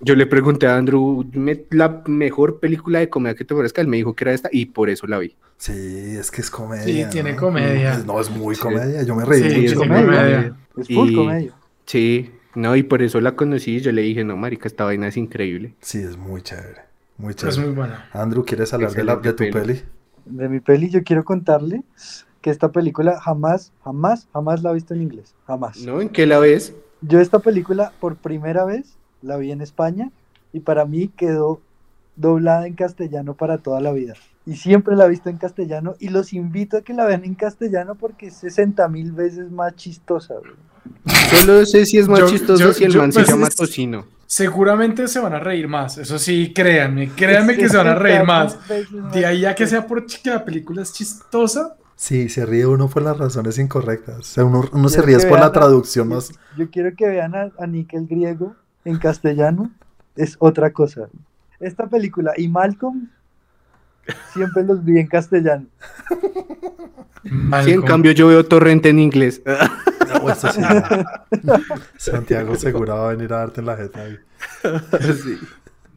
yo 0.00 0.14
le 0.14 0.26
pregunté 0.26 0.66
a 0.66 0.76
Andrew 0.76 1.24
"Dime 1.30 1.64
la 1.70 2.02
mejor 2.06 2.60
película 2.60 3.00
de 3.00 3.08
comedia 3.10 3.34
que 3.34 3.44
te 3.44 3.54
parezca, 3.54 3.80
él 3.82 3.88
me 3.88 3.96
dijo 3.98 4.14
que 4.14 4.24
era 4.24 4.32
esta 4.32 4.48
y 4.52 4.66
por 4.66 4.88
eso 4.88 5.06
la 5.06 5.18
vi. 5.18 5.36
Sí, 5.58 5.72
es 6.18 6.30
que 6.30 6.40
es 6.40 6.50
comedia. 6.50 6.84
Sí, 6.84 7.10
tiene 7.10 7.32
¿no? 7.34 7.38
comedia. 7.38 7.94
Es- 7.94 8.06
No, 8.06 8.18
es 8.20 8.30
muy 8.30 8.56
comedia. 8.56 9.02
Yo 9.02 9.14
me 9.14 9.24
reí 9.26 9.42
Sí, 9.42 9.56
mucho. 9.60 9.72
es 9.72 9.74
comedia. 9.78 10.04
comedia. 10.06 10.56
Es 10.78 10.86
full 10.88 11.10
Y- 11.10 11.14
comedia. 11.14 11.52
Sí, 11.84 12.30
no, 12.54 12.76
y 12.76 12.82
por 12.84 13.02
eso 13.02 13.20
la 13.20 13.34
conocí 13.36 13.76
y 13.76 13.80
yo 13.80 13.92
le 13.92 14.00
dije, 14.02 14.24
no, 14.24 14.36
marica, 14.36 14.68
esta 14.68 14.84
vaina 14.84 15.08
es 15.08 15.16
increíble. 15.18 15.74
Sí, 15.80 15.98
es 15.98 16.16
muy 16.16 16.40
chévere. 16.40 16.82
Muy 17.18 17.30
Es 17.30 17.36
chévere. 17.36 17.60
muy 17.66 17.74
buena. 17.74 18.08
Andrew, 18.14 18.44
¿quieres 18.44 18.72
hablar 18.72 18.92
de, 18.92 19.04
la, 19.04 19.16
de 19.16 19.32
tu 19.34 19.44
Excelente 19.44 19.74
peli? 19.74 19.82
De 20.26 20.48
mi 20.48 20.60
peli, 20.60 20.90
yo 20.90 21.02
quiero 21.02 21.24
contarle 21.24 21.82
que 22.40 22.50
esta 22.50 22.70
película 22.72 23.20
jamás, 23.20 23.72
jamás, 23.84 24.28
jamás 24.32 24.62
la 24.62 24.70
he 24.70 24.74
visto 24.74 24.94
en 24.94 25.02
inglés. 25.02 25.34
Jamás. 25.46 25.78
¿No? 25.84 26.00
¿En 26.00 26.08
qué 26.08 26.26
la 26.26 26.38
ves? 26.38 26.74
Yo 27.02 27.20
esta 27.20 27.38
película 27.38 27.92
por 28.00 28.16
primera 28.16 28.64
vez 28.64 28.96
la 29.22 29.36
vi 29.36 29.52
en 29.52 29.60
España 29.60 30.10
y 30.52 30.60
para 30.60 30.84
mí 30.84 31.08
quedó 31.08 31.60
doblada 32.16 32.66
en 32.66 32.74
castellano 32.74 33.34
para 33.34 33.58
toda 33.58 33.80
la 33.80 33.92
vida. 33.92 34.14
Y 34.46 34.56
siempre 34.56 34.96
la 34.96 35.06
he 35.06 35.08
visto 35.10 35.28
en 35.28 35.36
castellano 35.36 35.94
y 35.98 36.08
los 36.08 36.32
invito 36.32 36.78
a 36.78 36.82
que 36.82 36.92
la 36.94 37.04
vean 37.06 37.24
en 37.24 37.34
castellano 37.34 37.94
porque 37.94 38.26
es 38.28 38.34
60 38.34 38.88
mil 38.88 39.12
veces 39.12 39.50
más 39.50 39.74
chistosa. 39.76 40.34
Solo 41.30 41.64
sé 41.66 41.86
si 41.86 41.98
es 41.98 42.08
más 42.08 42.20
Yo- 42.20 42.28
chistoso 42.28 42.64
yo- 42.64 42.72
si 42.72 42.84
el 42.84 42.96
man 42.96 43.10
pues, 43.12 43.26
se 43.26 43.32
llama 43.32 43.46
es- 43.48 43.56
Tocino. 43.56 44.04
Seguramente 44.34 45.08
se 45.08 45.18
van 45.18 45.32
a 45.32 45.40
reír 45.40 45.66
más. 45.66 45.98
Eso 45.98 46.16
sí, 46.16 46.52
créanme, 46.54 47.10
créanme 47.16 47.56
que 47.56 47.68
se 47.68 47.76
van 47.76 47.88
a 47.88 47.94
60 47.98 48.02
reír 48.08 48.24
más. 48.24 48.56
De 49.12 49.26
ahí 49.26 49.44
a 49.44 49.56
que 49.56 49.66
sea 49.66 49.84
por 49.88 50.06
que 50.06 50.30
la 50.30 50.44
película 50.44 50.82
es 50.82 50.92
chistosa. 50.92 51.74
Sí, 51.96 52.28
se 52.28 52.46
ríe 52.46 52.64
uno 52.64 52.86
por 52.88 53.02
las 53.02 53.18
razones 53.18 53.58
incorrectas. 53.58 54.18
O 54.20 54.22
sea, 54.22 54.44
uno, 54.44 54.62
uno 54.70 54.88
se 54.88 55.02
ríe 55.02 55.18
por 55.26 55.40
la 55.40 55.46
a- 55.46 55.52
traducción 55.52 56.06
más. 56.10 56.30
Yo 56.56 56.70
quiero 56.70 56.94
que 56.96 57.08
vean 57.08 57.34
a, 57.34 57.50
a 57.58 57.66
Nick 57.66 57.92
el 57.94 58.06
griego 58.06 58.54
en 58.84 58.98
castellano. 58.98 59.72
Es 60.14 60.36
otra 60.38 60.72
cosa. 60.72 61.08
Esta 61.58 61.88
película 61.88 62.32
y 62.36 62.46
Malcolm 62.46 63.10
siempre 64.32 64.64
los 64.64 64.84
vi 64.84 64.98
en 64.98 65.06
castellano. 65.06 65.66
Sí, 67.64 67.70
en 67.72 67.82
cambio 67.82 68.12
yo 68.12 68.28
veo 68.28 68.44
Torrente 68.46 68.88
en 68.88 68.98
inglés. 68.98 69.42
No, 69.44 70.30
esto 70.30 70.50
sí, 70.52 70.60
no. 70.60 71.58
Santiago 71.96 72.56
Segura 72.56 72.94
va 72.94 73.10
a 73.10 73.14
venir 73.14 73.32
a 73.32 73.38
darte 73.38 73.60
en 73.60 73.66
la 73.66 73.76
jeta. 73.76 74.00
ahí. 74.02 74.18
sí. 75.22 75.38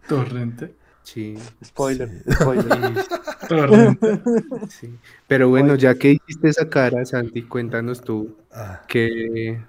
Torrente. 0.07 0.73
Sí, 1.03 1.37
Spoiler, 1.63 2.09
Sí. 2.09 2.33
spoiler. 2.33 3.05
Torrente. 3.49 4.21
sí. 4.69 4.95
Pero 5.27 5.49
bueno, 5.49 5.75
ya 5.75 5.95
que 5.95 6.11
hiciste 6.11 6.49
esa 6.49 6.69
cara, 6.69 7.05
Santi, 7.05 7.43
cuéntanos 7.43 8.01
tú 8.01 8.37
Ah, 8.53 8.81
qué, 8.87 9.59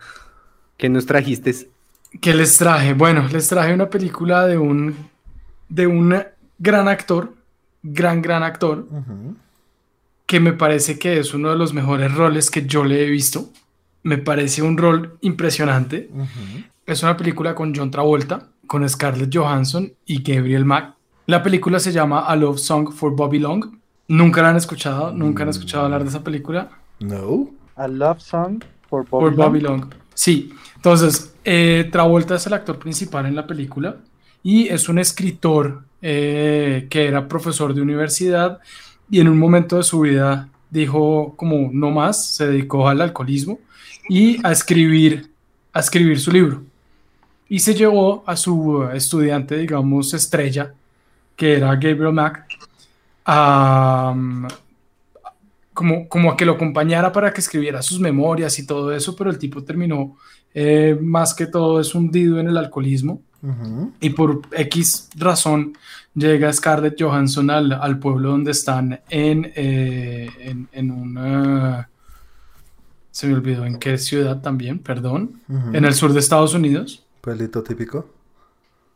qué 0.77 0.89
nos 0.89 1.07
trajiste. 1.07 1.69
¿Qué 2.21 2.35
les 2.35 2.57
traje? 2.59 2.95
Bueno, 2.95 3.27
les 3.33 3.49
traje 3.49 3.75
una 3.75 3.89
película 3.91 4.47
de 4.47 4.59
un, 4.59 4.95
de 5.69 5.87
un 5.89 6.15
gran 6.59 6.87
actor, 6.89 7.33
gran, 7.85 8.23
gran 8.23 8.43
actor, 8.43 8.89
que 10.27 10.41
me 10.41 10.55
parece 10.55 10.99
que 10.99 11.19
es 11.21 11.35
uno 11.35 11.51
de 11.51 11.57
los 11.57 11.73
mejores 11.73 12.13
roles 12.13 12.51
que 12.51 12.67
yo 12.67 12.83
le 12.83 13.05
he 13.05 13.11
visto. 13.11 13.51
Me 14.03 14.19
parece 14.19 14.63
un 14.63 14.77
rol 14.77 15.17
impresionante. 15.21 16.11
Es 16.87 17.03
una 17.03 17.17
película 17.17 17.55
con 17.55 17.75
John 17.75 17.91
Travolta, 17.91 18.49
con 18.67 18.89
Scarlett 18.89 19.35
Johansson 19.35 19.93
y 20.07 20.23
Gabriel 20.23 20.65
Mack. 20.65 20.95
La 21.27 21.43
película 21.43 21.79
se 21.79 21.93
llama 21.93 22.21
A 22.21 22.35
Love 22.37 22.59
Song 22.59 22.91
for 22.93 23.15
Bobby 23.15 23.39
Long. 23.39 23.79
Nunca 24.09 24.43
la 24.43 24.51
han 24.51 24.57
escuchado, 24.57 25.13
nunca 25.13 25.43
han 25.43 25.51
escuchado 25.51 25.85
hablar 25.85 26.03
de 26.03 26.11
esa 26.11 26.25
película. 26.25 26.71
No. 27.01 27.51
A 27.77 27.89
Love 27.89 28.21
Song 28.21 28.63
for 28.89 29.07
Bobby, 29.09 29.35
Bobby 29.35 29.61
Long. 29.61 29.81
Long. 29.81 29.95
Sí, 30.15 30.53
entonces 30.77 31.35
eh, 31.45 31.89
Travolta 31.91 32.35
es 32.35 32.47
el 32.47 32.53
actor 32.53 32.79
principal 32.79 33.27
en 33.27 33.35
la 33.35 33.47
película 33.47 33.97
y 34.43 34.69
es 34.69 34.89
un 34.89 34.99
escritor 34.99 35.85
eh, 36.07 36.87
que 36.91 37.07
era 37.07 37.27
profesor 37.27 37.73
de 37.73 37.81
universidad 37.81 38.59
y 39.09 39.21
en 39.21 39.29
un 39.29 39.39
momento 39.39 39.79
de 39.79 39.83
su 39.83 40.01
vida 40.01 40.51
dijo 40.69 41.33
como 41.35 41.71
no 41.73 41.91
más, 41.91 42.37
se 42.37 42.47
dedicó 42.47 42.87
al 42.87 43.01
alcoholismo 43.01 43.59
y 44.11 44.39
a 44.47 44.53
escribir, 44.53 45.31
a 45.73 45.81
escribir 45.81 46.21
su 46.21 46.31
libro. 46.31 46.63
Y 47.49 47.59
se 47.61 47.73
llevó 47.73 48.23
a 48.27 48.37
su 48.37 48.87
estudiante, 48.93 49.57
digamos, 49.57 50.13
estrella, 50.13 50.75
que 51.37 51.55
era 51.55 51.75
Gabriel 51.77 52.13
Mack, 52.13 52.49
a, 53.25 54.15
como, 55.73 56.07
como 56.07 56.33
a 56.33 56.37
que 56.37 56.45
lo 56.45 56.53
acompañara 56.53 57.13
para 57.13 57.33
que 57.33 57.41
escribiera 57.41 57.81
sus 57.81 57.99
memorias 57.99 58.59
y 58.59 58.67
todo 58.67 58.93
eso, 58.93 59.17
pero 59.17 59.31
el 59.31 59.39
tipo 59.39 59.65
terminó 59.65 60.19
eh, 60.53 60.99
más 61.01 61.33
que 61.33 61.47
todo 61.47 61.81
es 61.81 61.95
hundido 61.95 62.39
en 62.41 62.49
el 62.49 62.59
alcoholismo 62.59 63.23
Y 64.01 64.11
por 64.11 64.43
X 64.53 65.09
razón 65.17 65.75
llega 66.15 66.53
Scarlett 66.53 67.01
Johansson 67.01 67.51
al, 67.51 67.73
al 67.73 67.99
pueblo 67.99 68.31
donde 68.31 68.53
están 68.53 69.01
en, 69.11 69.53
eh, 69.55 70.31
en, 70.41 70.69
en 70.73 70.91
una... 70.91 71.89
Se 73.11 73.27
me 73.29 73.35
olvidó 73.35 73.65
en 73.65 73.79
qué 73.79 73.97
ciudad 73.99 74.41
también, 74.41 74.79
perdón. 74.81 75.41
En 75.73 75.85
el 75.85 75.95
sur 75.95 76.13
de 76.13 76.21
Estados 76.21 76.55
Unidos. 76.55 77.05
Pueblito 77.21 77.63
típico. 77.63 78.11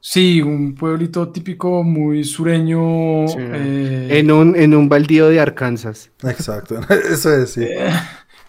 Sí, 0.00 0.40
un 0.42 0.74
pueblito 0.74 1.28
típico 1.28 1.82
muy 1.82 2.24
sureño. 2.24 3.28
Sí. 3.28 3.36
eh, 3.38 4.18
En 4.18 4.30
un, 4.30 4.56
en 4.56 4.74
un 4.74 4.88
baldío 4.88 5.28
de 5.28 5.40
Arkansas. 5.40 6.10
Exacto. 6.22 6.80
Eso 7.10 7.32
es, 7.34 7.50
sí. 7.52 7.64
Eh, 7.64 7.90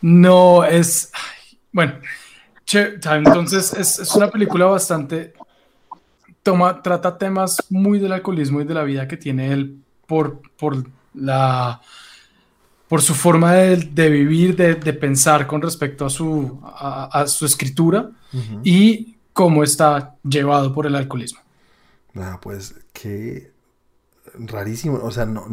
no, 0.02 0.64
es. 0.64 1.12
ay, 1.14 1.58
bueno, 1.72 1.94
entonces 3.16 3.74
es, 3.74 4.00
es 4.00 4.16
una 4.16 4.30
película 4.30 4.66
bastante. 4.66 5.34
Toma, 6.50 6.82
trata 6.82 7.16
temas 7.16 7.64
muy 7.70 8.00
del 8.00 8.12
alcoholismo 8.12 8.60
y 8.60 8.64
de 8.64 8.74
la 8.74 8.84
vida 8.84 9.08
que 9.08 9.18
tiene 9.18 9.54
él 9.54 9.84
por, 10.08 10.42
por 10.58 10.84
la. 11.14 11.80
Por 12.88 13.04
su 13.04 13.14
forma 13.14 13.54
de, 13.54 13.78
de 13.78 14.10
vivir, 14.10 14.56
de, 14.56 14.74
de 14.74 14.94
pensar 14.94 15.46
con 15.46 15.62
respecto 15.62 16.08
a 16.08 16.10
su, 16.10 16.60
a, 16.64 17.22
a 17.22 17.28
su 17.28 17.46
escritura 17.46 18.10
y 18.64 19.16
cómo 19.32 19.64
está 19.64 20.16
llevado 20.24 20.74
por 20.74 20.88
el 20.88 20.96
alcoholismo. 20.96 21.40
Ah, 22.16 22.40
pues 22.42 22.74
qué 22.94 23.52
rarísimo. 24.34 25.00
O 25.04 25.12
sea, 25.12 25.28
no. 25.28 25.46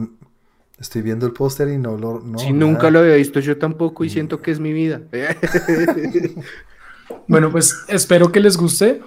Estoy 0.78 1.02
viendo 1.02 1.26
el 1.26 1.35
póster 1.35 1.68
y 1.68 1.76
no 1.76 1.98
lo. 1.98 2.20
No, 2.20 2.38
si 2.38 2.54
nunca 2.54 2.90
lo 2.90 3.00
había 3.00 3.16
visto 3.16 3.38
yo 3.40 3.59
tampoco 3.59 4.02
y 4.02 4.09
siento 4.09 4.40
que 4.40 4.50
es 4.50 4.61
mi 4.61 4.72
vida. 4.72 5.02
Bueno, 7.28 7.52
pues 7.52 7.85
espero 7.88 8.32
que 8.32 8.40
les 8.40 8.56
guste. 8.56 9.00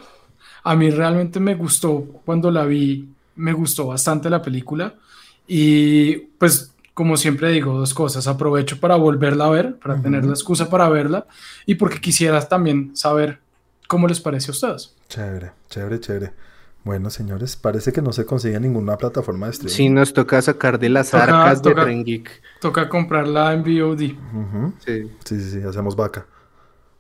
A 0.63 0.75
mí 0.75 0.89
realmente 0.89 1.39
me 1.39 1.55
gustó 1.55 2.01
cuando 2.25 2.51
la 2.51 2.65
vi, 2.65 3.09
me 3.35 3.53
gustó 3.53 3.87
bastante 3.87 4.29
la 4.29 4.41
película. 4.41 4.93
Y 5.47 6.15
pues, 6.37 6.73
como 6.93 7.17
siempre 7.17 7.49
digo, 7.51 7.73
dos 7.77 7.93
cosas. 7.93 8.27
Aprovecho 8.27 8.79
para 8.79 8.95
volverla 8.95 9.45
a 9.45 9.49
ver, 9.49 9.75
para 9.79 10.01
tener 10.01 10.25
la 10.25 10.31
excusa 10.33 10.69
para 10.69 10.89
verla 10.89 11.25
y 11.65 11.75
porque 11.75 11.99
quisiera 12.01 12.39
también 12.47 12.95
saber 12.95 13.39
cómo 13.87 14.07
les 14.07 14.19
parece 14.19 14.51
a 14.51 14.53
ustedes. 14.53 14.95
Chévere, 15.07 15.51
chévere, 15.69 15.99
chévere. 15.99 16.33
Bueno, 16.83 17.09
señores, 17.09 17.55
parece 17.55 17.91
que 17.91 18.01
no 18.01 18.13
se 18.13 18.25
consigue 18.25 18.59
ninguna 18.59 18.97
plataforma 18.97 19.47
de 19.47 19.51
streaming. 19.51 19.75
Sí, 19.75 19.89
nos 19.89 20.13
toca 20.13 20.41
sacar 20.41 20.79
de 20.79 20.89
las 20.89 21.11
Toca- 21.11 21.23
arcas 21.23 21.61
de 21.61 21.69
toca- 21.71 21.83
Tren 21.83 22.03
Geek. 22.05 22.29
Toca 22.61 22.87
comprarla 22.89 23.53
en 23.53 23.63
VOD. 23.63 24.01
Ujú. 24.33 24.73
Sí. 24.85 25.03
Sí, 25.25 25.39
sí, 25.41 25.51
sí, 25.51 25.61
hacemos 25.67 25.95
vaca. 25.95 26.25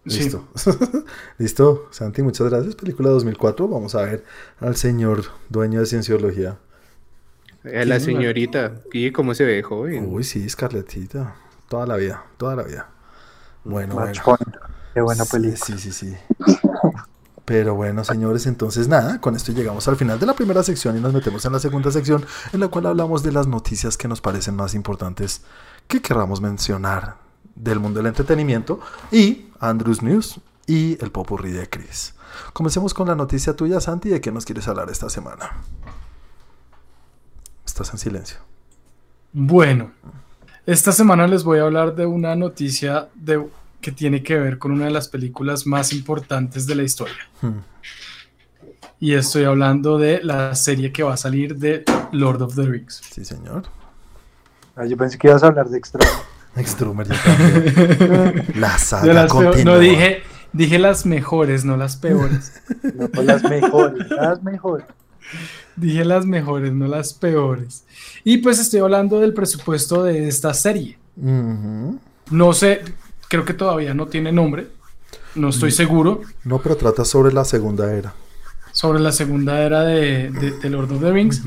Sí. 0.09 0.23
Listo. 0.23 0.47
Listo, 1.37 1.87
Santi, 1.91 2.21
muchas 2.21 2.49
gracias. 2.49 2.75
Película 2.75 3.09
2004. 3.09 3.67
Vamos 3.67 3.95
a 3.95 4.01
ver 4.01 4.23
al 4.59 4.75
señor 4.75 5.23
dueño 5.49 5.79
de 5.79 5.85
cienciología. 5.85 6.57
A 7.63 7.85
la 7.85 7.99
señorita. 7.99 8.81
Y 8.91 9.11
cómo 9.11 9.33
se 9.35 9.43
ve 9.45 9.61
joven. 9.63 10.07
Uy, 10.09 10.23
sí, 10.23 10.47
Scarlettita. 10.49 11.35
Toda 11.67 11.85
la 11.85 11.97
vida, 11.97 12.25
toda 12.37 12.55
la 12.55 12.63
vida. 12.63 12.89
Bueno, 13.63 13.95
Match 13.95 14.21
bueno. 14.23 14.37
Point. 14.37 14.57
Qué 14.93 15.01
buena 15.01 15.23
Sí, 15.25 15.31
película. 15.31 15.65
Sí, 15.65 15.77
sí, 15.77 15.91
sí. 15.91 16.15
Pero 17.45 17.73
bueno, 17.73 18.03
señores, 18.03 18.45
entonces 18.45 18.87
nada, 18.87 19.19
con 19.19 19.35
esto 19.35 19.51
llegamos 19.51 19.87
al 19.87 19.95
final 19.95 20.19
de 20.19 20.27
la 20.27 20.33
primera 20.35 20.61
sección 20.61 20.95
y 20.97 21.01
nos 21.01 21.13
metemos 21.13 21.43
en 21.45 21.53
la 21.53 21.59
segunda 21.59 21.91
sección, 21.91 22.23
en 22.53 22.59
la 22.59 22.67
cual 22.67 22.85
hablamos 22.85 23.23
de 23.23 23.31
las 23.31 23.47
noticias 23.47 23.97
que 23.97 24.07
nos 24.07 24.21
parecen 24.21 24.55
más 24.55 24.75
importantes 24.75 25.41
que 25.87 25.99
querramos 25.99 26.41
mencionar 26.41 27.15
del 27.55 27.79
mundo 27.79 27.99
del 27.99 28.07
entretenimiento 28.07 28.79
y 29.11 29.47
Andrews 29.59 30.01
News 30.01 30.39
y 30.67 31.03
el 31.03 31.11
popurrí 31.11 31.51
de 31.51 31.69
Chris. 31.69 32.13
Comencemos 32.53 32.93
con 32.93 33.07
la 33.07 33.15
noticia 33.15 33.55
tuya, 33.55 33.79
Santi, 33.79 34.09
de 34.09 34.21
qué 34.21 34.31
nos 34.31 34.45
quieres 34.45 34.67
hablar 34.67 34.89
esta 34.89 35.09
semana. 35.09 35.51
Estás 37.65 37.91
en 37.91 37.99
silencio. 37.99 38.37
Bueno, 39.31 39.91
esta 40.65 40.91
semana 40.91 41.27
les 41.27 41.43
voy 41.43 41.59
a 41.59 41.63
hablar 41.63 41.95
de 41.95 42.05
una 42.05 42.35
noticia 42.35 43.09
de, 43.15 43.47
que 43.81 43.91
tiene 43.91 44.21
que 44.23 44.37
ver 44.37 44.57
con 44.57 44.71
una 44.71 44.85
de 44.85 44.91
las 44.91 45.07
películas 45.07 45.65
más 45.65 45.93
importantes 45.93 46.67
de 46.67 46.75
la 46.75 46.83
historia. 46.83 47.27
Hmm. 47.41 47.59
Y 48.99 49.13
estoy 49.13 49.45
hablando 49.45 49.97
de 49.97 50.21
la 50.23 50.53
serie 50.55 50.91
que 50.91 51.03
va 51.03 51.13
a 51.13 51.17
salir 51.17 51.55
de 51.57 51.85
Lord 52.11 52.41
of 52.41 52.55
the 52.55 52.63
Rings. 52.63 53.01
Sí, 53.11 53.23
señor. 53.23 53.63
Ah, 54.75 54.85
yo 54.85 54.97
pensé 54.97 55.17
que 55.17 55.27
ibas 55.27 55.41
a 55.43 55.47
hablar 55.47 55.69
de 55.69 55.77
extra. 55.77 56.05
Extrumer, 56.55 57.07
yo 57.07 57.15
también. 57.23 58.45
La 58.55 58.77
saga 58.77 59.13
las 59.13 59.31
continúa. 59.31 59.73
no 59.75 59.79
dije, 59.79 60.23
dije 60.51 60.79
las 60.79 61.05
mejores, 61.05 61.63
no 61.65 61.77
las 61.77 61.95
peores. 61.97 62.53
No, 62.95 63.07
pues 63.07 63.25
las 63.25 63.43
mejores, 63.43 64.09
las 64.09 64.43
mejores. 64.43 64.85
dije 65.75 66.03
las 66.05 66.25
mejores, 66.25 66.73
no 66.73 66.87
las 66.87 67.13
peores. 67.13 67.83
Y 68.23 68.39
pues 68.39 68.59
estoy 68.59 68.79
hablando 68.81 69.19
del 69.19 69.33
presupuesto 69.33 70.03
de 70.03 70.27
esta 70.27 70.53
serie. 70.53 70.97
No 72.31 72.53
sé, 72.53 72.81
creo 73.27 73.45
que 73.45 73.53
todavía 73.53 73.93
no 73.93 74.07
tiene 74.07 74.31
nombre. 74.31 74.67
No 75.35 75.49
estoy 75.49 75.71
seguro 75.71 76.21
No, 76.43 76.59
pero 76.59 76.75
trata 76.75 77.05
sobre 77.05 77.31
la 77.31 77.45
segunda 77.45 77.93
era. 77.93 78.13
sobre 78.71 78.99
la 78.99 79.11
segunda 79.11 79.59
era 79.61 79.83
de, 79.83 80.29
de- 80.31 80.51
de 80.59 80.69
Lord 80.69 80.91
of 80.91 81.01
the 81.01 81.11
Rings. 81.11 81.41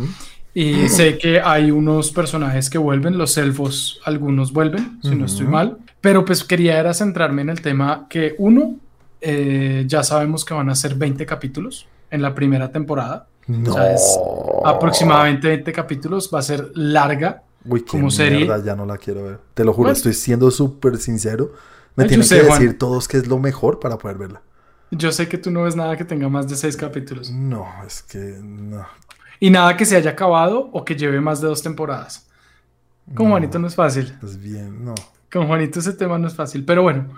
Y 0.54 0.88
sé 0.88 1.16
que 1.16 1.40
hay 1.40 1.70
unos 1.70 2.10
personajes 2.10 2.68
que 2.68 2.76
vuelven, 2.78 3.16
los 3.16 3.38
elfos, 3.38 4.00
algunos 4.04 4.52
vuelven, 4.52 4.98
si 5.02 5.14
no 5.14 5.24
estoy 5.24 5.46
mal. 5.46 5.78
Pero 6.00 6.24
pues 6.24 6.44
quería 6.44 6.78
era 6.78 6.92
centrarme 6.92 7.42
en 7.42 7.48
el 7.50 7.62
tema 7.62 8.06
que 8.10 8.34
uno, 8.38 8.76
eh, 9.20 9.84
ya 9.86 10.02
sabemos 10.02 10.44
que 10.44 10.52
van 10.52 10.68
a 10.68 10.74
ser 10.74 10.94
20 10.96 11.24
capítulos 11.24 11.86
en 12.10 12.20
la 12.20 12.34
primera 12.34 12.70
temporada. 12.70 13.26
No. 13.46 13.70
O 13.70 13.74
sea, 13.74 13.94
es 13.94 14.18
aproximadamente 14.64 15.48
20 15.48 15.72
capítulos, 15.72 16.30
va 16.32 16.40
a 16.40 16.42
ser 16.42 16.70
larga. 16.74 17.42
Uy, 17.64 17.82
como 17.84 18.10
serie. 18.10 18.46
ya 18.64 18.74
no 18.76 18.84
la 18.84 18.98
quiero 18.98 19.24
ver. 19.24 19.38
Te 19.54 19.64
lo 19.64 19.72
juro, 19.72 19.84
Bueno. 19.86 19.96
estoy 19.96 20.14
siendo 20.14 20.50
súper 20.50 20.98
sincero. 20.98 21.52
Me 21.96 22.04
tienen 22.06 22.26
sé, 22.26 22.40
que 22.40 22.46
Juan. 22.46 22.60
decir 22.60 22.78
todos 22.78 23.06
que 23.08 23.16
es 23.18 23.26
lo 23.26 23.38
mejor 23.38 23.78
para 23.80 23.98
poder 23.98 24.18
verla. 24.18 24.42
Yo 24.90 25.12
sé 25.12 25.28
que 25.28 25.38
tú 25.38 25.50
no 25.50 25.62
ves 25.62 25.76
nada 25.76 25.96
que 25.96 26.04
tenga 26.04 26.28
más 26.28 26.48
de 26.48 26.56
6 26.56 26.76
capítulos. 26.76 27.30
No, 27.30 27.66
es 27.86 28.02
que 28.02 28.18
no. 28.42 28.84
Y 29.42 29.50
nada 29.50 29.76
que 29.76 29.84
se 29.84 29.96
haya 29.96 30.12
acabado 30.12 30.70
o 30.70 30.84
que 30.84 30.94
lleve 30.94 31.20
más 31.20 31.40
de 31.40 31.48
dos 31.48 31.64
temporadas. 31.64 32.28
Con 33.12 33.26
No. 33.26 33.32
Juanito 33.32 33.58
no 33.58 33.66
es 33.66 33.74
fácil. 33.74 34.14
Es 34.22 34.40
bien, 34.40 34.84
no. 34.84 34.94
Con 35.32 35.48
Juanito 35.48 35.80
ese 35.80 35.94
tema 35.94 36.16
no 36.16 36.28
es 36.28 36.34
fácil, 36.36 36.64
pero 36.64 36.84
bueno, 36.84 37.08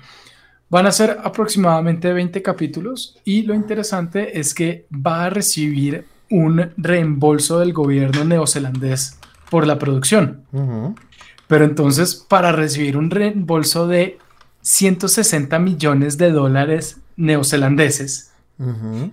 van 0.70 0.86
a 0.86 0.90
ser 0.90 1.18
aproximadamente 1.22 2.10
20 2.14 2.40
capítulos 2.40 3.18
y 3.24 3.42
lo 3.42 3.52
interesante 3.52 4.40
es 4.40 4.54
que 4.54 4.86
va 4.90 5.26
a 5.26 5.28
recibir 5.28 6.06
un 6.30 6.70
reembolso 6.78 7.58
del 7.58 7.74
gobierno 7.74 8.24
neozelandés 8.24 9.18
por 9.50 9.66
la 9.66 9.78
producción. 9.78 10.44
Pero 11.46 11.66
entonces, 11.66 12.14
para 12.14 12.52
recibir 12.52 12.96
un 12.96 13.10
reembolso 13.10 13.86
de 13.86 14.16
160 14.62 15.58
millones 15.58 16.16
de 16.16 16.30
dólares 16.30 17.02
neozelandeses, 17.18 18.32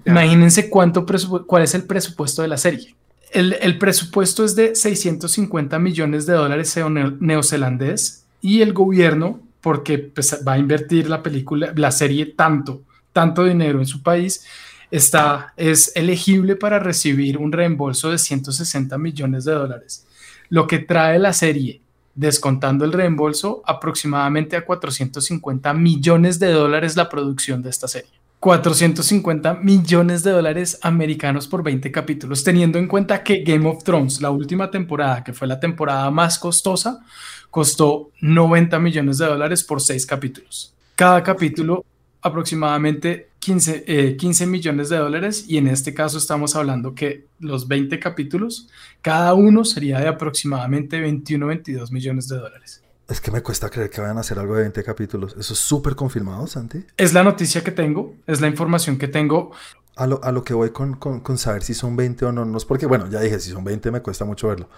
imagínense 0.06 0.70
cuánto 0.70 1.06
cuál 1.46 1.64
es 1.64 1.76
el 1.76 1.84
presupuesto 1.84 2.42
de 2.42 2.48
la 2.48 2.56
serie. 2.56 2.96
El, 3.32 3.78
presupuesto 3.78 4.44
es 4.44 4.56
de 4.56 4.76
650 4.76 5.80
millones 5.80 6.26
de 6.26 6.34
dólares 6.34 6.76
neo- 6.78 7.18
neozelandés 7.20 8.26
y 8.42 8.62
el 8.62 8.74
gobierno, 8.74 9.40
porque 9.62 9.98
pues, 10.00 10.44
va 10.46 10.54
a 10.54 10.58
invertir 10.60 11.10
la 11.10 11.24
película, 11.24 11.72
la 11.76 11.92
serie 11.92 12.26
tanto, 12.26 12.82
tanto 13.14 13.46
dinero 13.46 13.80
en 13.80 13.86
su 13.86 14.04
país, 14.04 14.46
está, 14.90 15.54
es 15.56 15.94
elegible 15.96 16.56
para 16.56 16.80
recibir 16.80 17.38
un 17.38 17.52
reembolso 17.52 18.12
de 18.12 18.18
160 18.18 18.98
millones 18.98 19.46
de 19.46 19.54
dólares, 19.54 20.06
lo 20.50 20.68
que 20.68 20.80
trae 20.80 21.18
la 21.18 21.32
serie, 21.32 21.82
descontando 22.14 22.84
el 22.84 22.92
reembolso, 22.92 23.64
aproximadamente 23.66 24.58
a 24.58 24.66
450 24.66 25.74
millones 25.74 26.40
de 26.40 26.52
dólares 26.52 26.98
la 26.98 27.08
producción 27.08 27.62
de 27.62 27.70
esta 27.70 27.88
serie. 27.88 28.21
450 28.42 29.54
millones 29.62 30.24
de 30.24 30.32
dólares 30.32 30.80
americanos 30.82 31.48
por 31.48 31.62
20 31.62 31.92
capítulos, 31.92 32.44
teniendo 32.44 32.80
en 32.80 32.88
cuenta 32.88 33.22
que 33.22 33.44
Game 33.44 33.70
of 33.70 33.84
Thrones, 33.84 34.20
la 34.20 34.32
última 34.32 34.72
temporada, 34.72 35.24
que 35.24 35.32
fue 35.32 35.48
la 35.48 35.60
temporada 35.60 36.10
más 36.10 36.40
costosa, 36.40 37.06
costó 37.52 38.10
90 38.20 38.80
millones 38.80 39.20
de 39.20 39.28
dólares 39.28 39.64
por 39.64 39.80
6 39.80 40.08
capítulos. 40.08 40.74
Cada 40.96 41.22
capítulo 41.22 41.86
aproximadamente 42.24 43.30
15, 43.38 43.84
eh, 43.86 44.18
15 44.18 44.48
millones 44.48 44.90
de 44.90 44.98
dólares 44.98 45.46
y 45.48 45.58
en 45.58 45.68
este 45.68 45.94
caso 45.94 46.18
estamos 46.18 46.56
hablando 46.56 46.96
que 46.96 47.28
los 47.40 47.68
20 47.68 48.00
capítulos, 48.00 48.70
cada 49.04 49.36
uno 49.36 49.64
sería 49.66 50.00
de 50.00 50.08
aproximadamente 50.08 51.00
21, 51.00 51.46
22 51.46 51.92
millones 51.92 52.28
de 52.28 52.38
dólares. 52.38 52.82
Es 53.12 53.20
que 53.20 53.30
me 53.32 53.42
cuesta 53.44 53.70
creer 53.70 53.90
que 53.90 54.00
vayan 54.00 54.18
a 54.18 54.22
hacer 54.22 54.40
algo 54.40 54.56
de 54.56 54.62
20 54.62 54.84
capítulos. 54.84 55.36
Eso 55.38 55.54
es 55.54 55.60
súper 55.60 55.96
confirmado, 55.96 56.48
Santi. 56.48 56.86
Es 56.96 57.14
la 57.14 57.24
noticia 57.24 57.64
que 57.64 57.72
tengo, 57.72 58.16
es 58.26 58.40
la 58.40 58.48
información 58.48 58.98
que 58.98 59.08
tengo. 59.10 59.52
A 59.98 60.08
lo, 60.08 60.24
a 60.24 60.32
lo 60.32 60.44
que 60.46 60.54
voy 60.54 60.70
con, 60.70 60.96
con, 60.96 61.20
con 61.20 61.38
saber 61.38 61.64
si 61.64 61.74
son 61.74 61.98
20 61.98 62.26
o 62.26 62.32
no, 62.32 62.46
no 62.46 62.58
es 62.58 62.64
porque, 62.64 62.86
bueno, 62.86 63.10
ya 63.10 63.20
dije, 63.20 63.40
si 63.40 63.52
son 63.52 63.66
20 63.66 63.92
me 63.92 64.02
cuesta 64.02 64.24
mucho 64.24 64.48
verlo. 64.48 64.70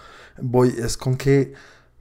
Voy, 0.42 0.74
es 0.78 0.98
con 0.98 1.16
que, 1.16 1.54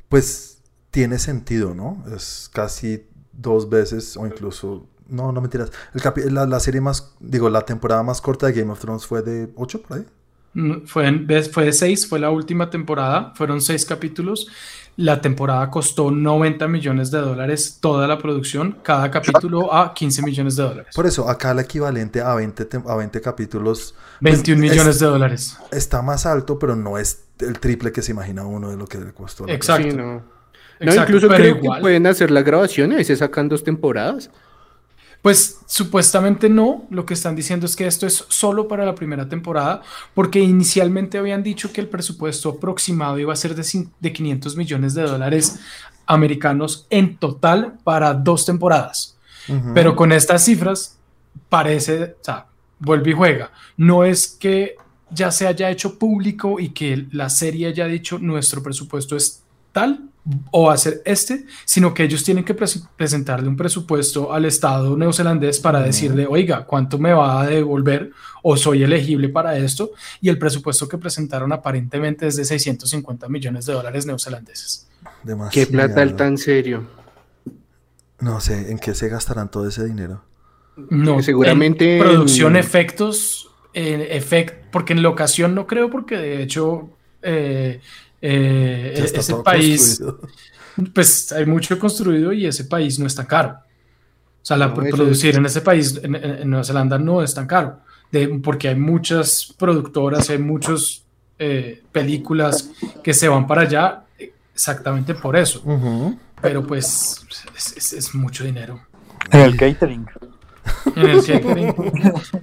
pues, 0.08 0.58
tiene 0.90 1.18
sentido, 1.18 1.74
¿no? 1.74 2.02
Es 2.16 2.50
casi 2.52 3.06
dos 3.32 3.68
veces 3.68 4.16
o 4.16 4.26
incluso, 4.26 4.86
no, 5.08 5.32
no 5.32 5.40
mentiras. 5.42 5.70
El 5.92 6.00
capi- 6.00 6.30
la, 6.30 6.46
la 6.46 6.60
serie 6.60 6.80
más, 6.80 7.12
digo, 7.20 7.50
la 7.50 7.66
temporada 7.66 8.02
más 8.02 8.22
corta 8.22 8.46
de 8.46 8.54
Game 8.54 8.72
of 8.72 8.80
Thrones 8.80 9.04
fue 9.06 9.20
de 9.22 9.50
8 9.56 9.82
por 9.82 9.98
ahí. 9.98 10.06
Mm, 10.54 10.86
Fue, 10.86 11.06
en- 11.06 11.26
fue 11.52 11.64
de 11.66 11.72
seis, 11.72 12.06
fue 12.06 12.18
la 12.18 12.30
última 12.30 12.70
temporada, 12.70 13.32
fueron 13.36 13.60
seis 13.60 13.84
capítulos. 13.84 14.48
La 14.96 15.20
temporada 15.22 15.70
costó 15.70 16.10
90 16.10 16.68
millones 16.68 17.10
de 17.10 17.18
dólares, 17.18 17.78
toda 17.80 18.06
la 18.06 18.18
producción, 18.18 18.76
cada 18.82 19.10
capítulo 19.10 19.72
a 19.72 19.94
15 19.94 20.22
millones 20.22 20.56
de 20.56 20.64
dólares. 20.64 20.94
Por 20.94 21.06
eso, 21.06 21.28
acá 21.30 21.52
el 21.52 21.60
equivalente 21.60 22.20
a 22.20 22.34
20, 22.34 22.68
tem- 22.68 22.86
a 22.86 22.94
20 22.96 23.20
capítulos 23.22 23.94
21 24.20 24.60
pues, 24.60 24.70
es- 24.70 24.76
millones 24.76 24.98
de 25.00 25.06
dólares. 25.06 25.58
está 25.70 26.02
más 26.02 26.26
alto, 26.26 26.58
pero 26.58 26.76
no 26.76 26.98
es 26.98 27.24
el 27.38 27.58
triple 27.58 27.90
que 27.90 28.02
se 28.02 28.12
imagina 28.12 28.44
uno 28.44 28.70
de 28.70 28.76
lo 28.76 28.86
que 28.86 28.98
le 28.98 29.12
costó. 29.12 29.48
Exacto. 29.48 29.88
Sí, 29.90 29.96
no. 29.96 30.22
Incluso 30.78 31.28
pero 31.28 31.38
creo 31.42 31.56
igual. 31.56 31.78
que 31.78 31.80
pueden 31.82 32.06
hacer 32.08 32.30
la 32.30 32.42
grabación 32.42 32.92
y 32.92 32.96
ahí 32.96 33.04
se 33.04 33.16
sacan 33.16 33.48
dos 33.48 33.62
temporadas. 33.64 34.30
Pues 35.22 35.60
supuestamente 35.66 36.48
no, 36.48 36.84
lo 36.90 37.06
que 37.06 37.14
están 37.14 37.36
diciendo 37.36 37.64
es 37.66 37.76
que 37.76 37.86
esto 37.86 38.06
es 38.08 38.24
solo 38.28 38.66
para 38.66 38.84
la 38.84 38.94
primera 38.96 39.28
temporada, 39.28 39.80
porque 40.14 40.40
inicialmente 40.40 41.16
habían 41.16 41.44
dicho 41.44 41.72
que 41.72 41.80
el 41.80 41.88
presupuesto 41.88 42.50
aproximado 42.50 43.18
iba 43.20 43.32
a 43.32 43.36
ser 43.36 43.54
de, 43.54 43.62
cin- 43.62 43.90
de 44.00 44.12
500 44.12 44.56
millones 44.56 44.94
de 44.94 45.02
dólares 45.02 45.60
americanos 46.06 46.86
en 46.90 47.16
total 47.16 47.78
para 47.84 48.14
dos 48.14 48.44
temporadas. 48.44 49.16
Pero 49.74 49.96
con 49.96 50.12
estas 50.12 50.44
cifras 50.44 50.98
parece, 51.48 52.02
o 52.20 52.24
sea, 52.24 52.46
vuelve 52.78 53.10
y 53.10 53.14
juega. 53.14 53.50
No 53.76 54.04
es 54.04 54.26
que 54.28 54.76
ya 55.10 55.30
se 55.30 55.46
haya 55.46 55.70
hecho 55.70 55.98
público 55.98 56.58
y 56.58 56.70
que 56.70 57.06
la 57.12 57.28
serie 57.28 57.68
haya 57.68 57.86
dicho 57.86 58.18
nuestro 58.18 58.62
presupuesto 58.62 59.16
es 59.16 59.42
tal 59.72 60.08
o 60.52 60.66
va 60.68 60.74
a 60.74 60.76
ser 60.78 61.02
este, 61.04 61.46
sino 61.64 61.92
que 61.92 62.04
ellos 62.04 62.22
tienen 62.22 62.44
que 62.44 62.54
pres- 62.56 62.86
presentarle 62.96 63.48
un 63.48 63.56
presupuesto 63.56 64.32
al 64.32 64.44
Estado 64.44 64.96
neozelandés 64.96 65.58
para 65.58 65.80
decirle, 65.82 66.26
oiga, 66.28 66.64
¿cuánto 66.64 66.96
me 66.98 67.12
va 67.12 67.42
a 67.42 67.46
devolver 67.46 68.12
o 68.42 68.56
soy 68.56 68.84
elegible 68.84 69.28
para 69.30 69.56
esto? 69.58 69.90
Y 70.20 70.28
el 70.28 70.38
presupuesto 70.38 70.88
que 70.88 70.96
presentaron 70.98 71.52
aparentemente 71.52 72.28
es 72.28 72.36
de 72.36 72.44
650 72.44 73.28
millones 73.28 73.66
de 73.66 73.72
dólares 73.72 74.06
neozelandeses. 74.06 74.88
Demasiado. 75.24 75.50
Qué 75.66 75.72
plata 75.72 76.02
el 76.02 76.14
tan 76.14 76.38
serio. 76.38 76.86
No 78.20 78.40
sé, 78.40 78.70
¿en 78.70 78.78
qué 78.78 78.94
se 78.94 79.08
gastarán 79.08 79.50
todo 79.50 79.66
ese 79.68 79.84
dinero? 79.84 80.22
No, 80.90 81.20
Seguramente 81.22 81.96
en 81.98 82.02
producción, 82.04 82.52
en- 82.52 82.60
efectos, 82.60 83.50
eh, 83.74 84.20
efect- 84.22 84.70
porque 84.70 84.92
en 84.92 85.02
locación 85.02 85.54
no 85.54 85.66
creo, 85.66 85.90
porque 85.90 86.16
de 86.16 86.42
hecho 86.42 86.90
eh, 87.22 87.80
eh, 88.22 88.94
Ya 88.96 89.04
está 89.04 89.20
ese 89.20 89.32
todo 89.32 89.42
país, 89.42 90.00
construido. 90.00 90.20
pues 90.94 91.32
hay 91.32 91.44
mucho 91.44 91.78
construido 91.78 92.32
y 92.32 92.46
ese 92.46 92.64
país 92.64 92.98
no 92.98 93.06
es 93.06 93.14
tan 93.14 93.26
caro. 93.26 93.56
O 93.60 94.44
sea, 94.44 94.56
la 94.56 94.68
No, 94.68 94.74
producir 94.74 95.30
es- 95.30 95.36
en 95.36 95.46
ese 95.46 95.60
país, 95.60 96.00
en, 96.02 96.48
Nueva 96.48 96.64
Zelanda, 96.64 96.98
no 96.98 97.22
es 97.22 97.34
tan 97.34 97.46
caro, 97.46 97.80
de, 98.10 98.28
porque 98.42 98.68
hay 98.68 98.76
muchas 98.76 99.52
productoras, 99.58 100.30
hay 100.30 100.38
muchas 100.38 101.04
películas 101.90 102.70
que 103.02 103.12
se 103.12 103.28
van 103.28 103.46
para 103.46 103.62
allá 103.62 104.04
exactamente 104.54 105.14
por 105.14 105.36
eso. 105.36 105.62
Pero 106.40 106.64
pues 106.66 107.24
es- 107.56 107.76
es- 107.76 107.92
es 107.92 108.14
mucho 108.14 108.44
dinero. 108.44 108.80
En 109.30 109.40
el 109.40 109.56
catering. 109.56 110.06
En 110.96 111.06
el 111.08 111.24
catering. 111.24 111.74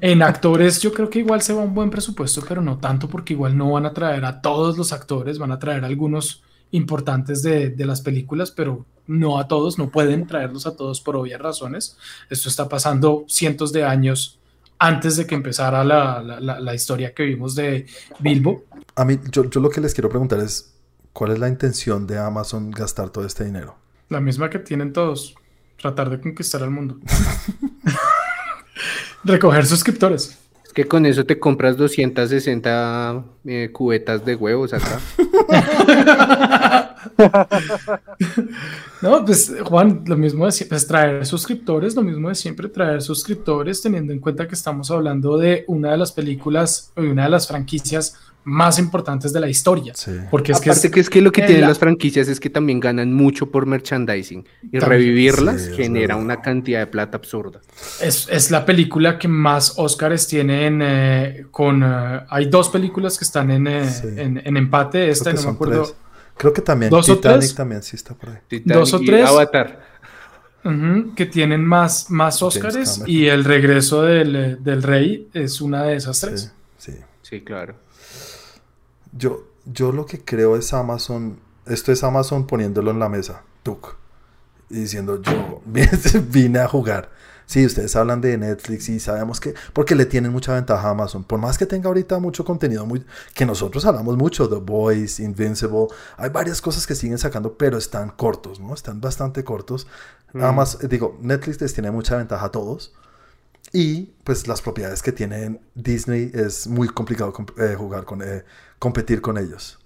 En 0.02 0.22
actores 0.24 0.82
yo 0.82 0.94
creo 0.94 1.10
que 1.10 1.20
igual 1.20 1.42
se 1.42 1.54
va 1.54 1.62
un 1.62 1.74
buen 1.74 1.90
presupuesto, 1.90 2.44
pero 2.48 2.62
no 2.62 2.78
tanto 2.78 3.08
porque 3.08 3.34
igual 3.34 3.56
no 3.58 3.72
van 3.72 3.86
a 3.86 3.94
traer 3.94 4.26
a 4.26 4.42
todos 4.42 4.78
los 4.78 4.92
actores, 4.94 5.38
van 5.40 5.52
a 5.52 5.60
traer 5.60 5.86
algunos 5.86 6.44
importantes 6.72 7.42
de, 7.42 7.70
de 7.70 7.86
las 7.86 8.02
películas, 8.02 8.52
pero 8.52 8.86
no 9.08 9.40
a 9.40 9.48
todos, 9.48 9.78
no 9.80 9.90
pueden 9.90 10.28
traerlos 10.28 10.68
a 10.68 10.76
todos 10.76 11.02
por 11.02 11.16
obvias 11.16 11.42
razones. 11.42 11.98
Esto 12.30 12.50
está 12.50 12.68
pasando 12.70 13.26
cientos 13.28 13.72
de 13.74 13.84
años 13.84 14.40
antes 14.78 15.18
de 15.18 15.26
que 15.26 15.36
empezara 15.36 15.84
la, 15.84 16.22
la- 16.22 16.40
la- 16.40 16.60
la 16.60 16.76
historia 16.76 17.14
que 17.14 17.24
vimos 17.24 17.56
de 17.56 17.86
Bilbo. 18.20 18.66
A 18.96 19.06
mí, 19.06 19.20
yo, 19.32 19.50
yo 19.50 19.60
lo 19.60 19.70
que 19.70 19.82
les 19.82 19.94
quiero 19.94 20.10
preguntar 20.10 20.40
es, 20.40 20.74
¿cuál 21.12 21.32
es 21.32 21.40
la 21.40 21.48
intención 21.50 22.06
de 22.06 22.18
Amazon 22.20 22.70
gastar 22.72 23.10
todo 23.10 23.26
este 23.26 23.46
dinero? 23.46 23.76
La 24.10 24.20
misma 24.20 24.50
que 24.50 24.60
tienen 24.60 24.94
todos, 24.94 25.36
tratar 25.82 26.10
de 26.10 26.20
conquistar 26.22 26.62
al 26.64 26.72
mundo. 26.72 26.98
Recoger 29.24 29.66
suscriptores. 29.66 30.38
Es 30.66 30.74
que 30.74 30.86
con 30.86 31.06
eso 31.06 31.26
te 31.26 31.40
compras 31.40 31.78
260 31.78 33.24
eh, 33.46 33.70
cubetas 33.74 34.24
de 34.24 34.36
huevos 34.36 34.74
acá. 34.74 35.00
No, 39.02 39.24
pues 39.24 39.54
Juan, 39.64 40.04
lo 40.06 40.18
mismo 40.18 40.46
de 40.46 40.52
siempre, 40.52 40.76
pues, 40.76 40.88
traer 40.88 41.26
suscriptores, 41.26 41.96
lo 41.96 42.02
mismo 42.02 42.28
de 42.30 42.36
siempre, 42.36 42.68
traer 42.68 43.02
suscriptores, 43.02 43.82
teniendo 43.82 44.12
en 44.12 44.20
cuenta 44.20 44.48
que 44.48 44.56
estamos 44.56 44.92
hablando 44.92 45.38
de 45.38 45.64
una 45.68 45.92
de 45.92 45.98
las 45.98 46.12
películas 46.12 46.92
o 46.96 47.02
de 47.02 47.10
una 47.10 47.24
de 47.24 47.30
las 47.30 47.48
franquicias 47.48 48.16
más 48.46 48.80
importantes 48.80 49.32
de 49.34 49.40
la 49.40 49.48
historia. 49.50 49.94
Sí. 49.96 50.12
Porque 50.32 50.54
es 50.54 50.60
que 50.62 50.70
Aparte 50.72 50.88
es, 50.88 50.94
que 50.94 51.00
es 51.02 51.10
que 51.10 51.22
lo 51.22 51.32
que 51.32 51.42
en 51.42 51.48
tienen 51.48 51.62
la- 51.64 51.68
las 51.70 51.78
franquicias 51.80 52.28
es 52.30 52.40
que 52.40 52.50
también 52.50 52.80
ganan 52.80 53.14
mucho 53.14 53.52
por 53.52 53.66
merchandising 53.66 54.40
y 54.40 54.80
También. 54.80 54.82
revivirlas 54.90 55.62
Sí, 55.62 55.72
genera 55.76 56.16
una 56.16 56.42
cantidad 56.42 56.80
de 56.80 56.88
plata 56.88 57.18
absurda. 57.18 57.60
es, 58.02 58.28
es 58.32 58.50
la 58.50 58.66
película 58.66 59.20
que 59.20 59.28
más 59.28 59.74
Oscars 59.78 60.28
tiene 60.28 60.66
en, 60.68 60.80
eh, 60.82 61.46
con... 61.52 61.84
eh, 61.84 62.22
hay 62.30 62.46
dos 62.50 62.70
películas 62.70 63.18
que 63.18 63.26
están 63.26 63.52
en, 63.52 63.68
eh, 63.68 63.90
Sí. 63.90 64.08
en, 64.16 64.42
en 64.44 64.58
empate, 64.58 65.10
esta 65.10 65.32
no 65.34 65.42
me 65.44 65.50
acuerdo. 65.50 65.84
tres. 65.84 65.96
Creo 66.38 66.54
que 66.54 66.62
también 66.62 66.90
¿Dos 66.90 67.10
o 67.10 67.16
Titanic 67.18 67.40
tres? 67.42 67.56
también 67.56 67.84
sí 67.84 67.98
está 67.98 68.14
por 68.16 68.30
ahí. 68.30 68.62
Dos 68.66 68.94
o 68.94 69.02
y 69.02 69.06
tres. 69.06 69.28
Avatar. 69.28 69.90
Que 71.16 71.26
tienen 71.26 71.66
más, 71.66 72.10
más 72.12 72.42
Oscars 72.42 73.02
y 73.08 73.28
el 73.28 73.44
regreso 73.46 74.04
del, 74.04 74.36
eh, 74.36 74.58
del 74.60 74.84
rey 74.84 75.28
es 75.34 75.62
una 75.62 75.84
de 75.84 75.96
esas 75.96 76.20
tres. 76.20 76.54
Sí, 76.78 76.92
sí. 76.92 76.98
Sí, 77.22 77.42
claro. 77.42 77.76
Yo, 79.12 79.45
yo 79.66 79.91
lo 79.91 80.05
que 80.05 80.24
creo 80.24 80.55
es 80.55 80.74
Amazon, 80.74 81.39
esto 81.66 81.91
es 81.91 82.03
Amazon 82.03 82.47
poniéndolo 82.47 82.91
en 82.91 82.99
la 82.99 83.10
mesa, 83.10 83.43
tuk, 83.64 83.95
y 84.70 84.82
diciendo 84.82 85.22
yo 85.22 85.62
vine 86.30 86.60
a 86.60 86.68
jugar. 86.68 87.10
Sí, 87.49 87.66
ustedes 87.66 87.95
hablan 87.95 88.22
de 88.22 88.38
Netflix 88.38 88.89
y 88.89 88.99
sabemos 88.99 89.39
que, 89.39 89.55
porque 89.74 89.95
le 89.95 90.05
tienen 90.05 90.32
mucha 90.32 90.53
ventaja 90.53 90.88
a 90.88 90.91
Amazon, 90.91 91.24
por 91.24 91.39
más 91.39 91.57
que 91.57 91.66
tenga 91.66 91.88
ahorita 91.88 92.20
mucho 92.20 92.45
contenido, 92.45 92.86
muy, 92.86 93.03
que 93.34 93.43
nosotros 93.43 93.86
hablamos 93.86 94.18
mucho, 94.18 94.47
The 94.47 94.57
Boys, 94.57 95.20
Invincible, 95.20 95.88
hay 96.18 96.30
varias 96.30 96.62
cosas 96.62 96.86
que 96.86 96.93
siguen 96.93 97.18
sacando, 97.18 97.57
pero 97.57 97.80
están 97.80 98.12
cortos, 98.12 98.60
¿no? 98.60 98.76
Están 98.76 99.01
bastante 99.01 99.43
cortos. 99.43 99.88
Mm. 100.34 100.43
Además, 100.43 100.78
digo, 100.88 101.18
Netflix 101.22 101.60
les 101.60 101.74
tiene 101.74 101.89
mucha 101.89 102.18
ventaja 102.18 102.45
a 102.45 102.51
todos. 102.51 102.93
Y 103.72 104.14
pues 104.24 104.48
las 104.48 104.62
propiedades 104.62 105.04
que 105.04 105.12
tienen 105.12 105.60
Disney 105.76 106.32
es 106.34 106.68
muy 106.68 106.88
complicado 106.88 107.32
comp- 107.32 107.54
eh, 107.62 107.76
jugar 107.76 108.04
con, 108.06 108.22
eh, 108.22 108.44
competir 108.80 109.22
con 109.22 109.38
ellos. 109.38 109.80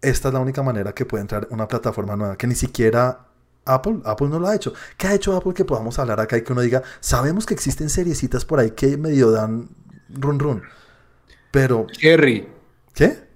Esta 0.00 0.28
es 0.28 0.34
la 0.34 0.40
única 0.40 0.62
manera 0.62 0.94
que 0.94 1.04
puede 1.04 1.22
entrar 1.22 1.46
una 1.50 1.68
plataforma 1.68 2.16
nueva 2.16 2.36
que 2.36 2.46
ni 2.46 2.54
siquiera 2.54 3.26
Apple, 3.64 3.98
Apple 4.04 4.28
no 4.28 4.38
lo 4.38 4.46
ha 4.46 4.54
hecho. 4.54 4.72
¿Qué 4.96 5.08
ha 5.08 5.14
hecho 5.14 5.36
Apple 5.36 5.52
que 5.52 5.64
podamos 5.64 5.98
hablar 5.98 6.20
acá 6.20 6.36
y 6.38 6.42
que 6.42 6.52
uno 6.52 6.62
diga, 6.62 6.82
sabemos 7.00 7.44
que 7.44 7.54
existen 7.54 7.90
seriecitas 7.90 8.44
por 8.44 8.60
ahí 8.60 8.70
que 8.70 8.96
medio 8.96 9.30
dan 9.30 9.68
run 10.08 10.38
run? 10.38 10.62
Pero, 11.50 11.86
Cherry. 11.90 12.48
¿qué? 12.94 13.26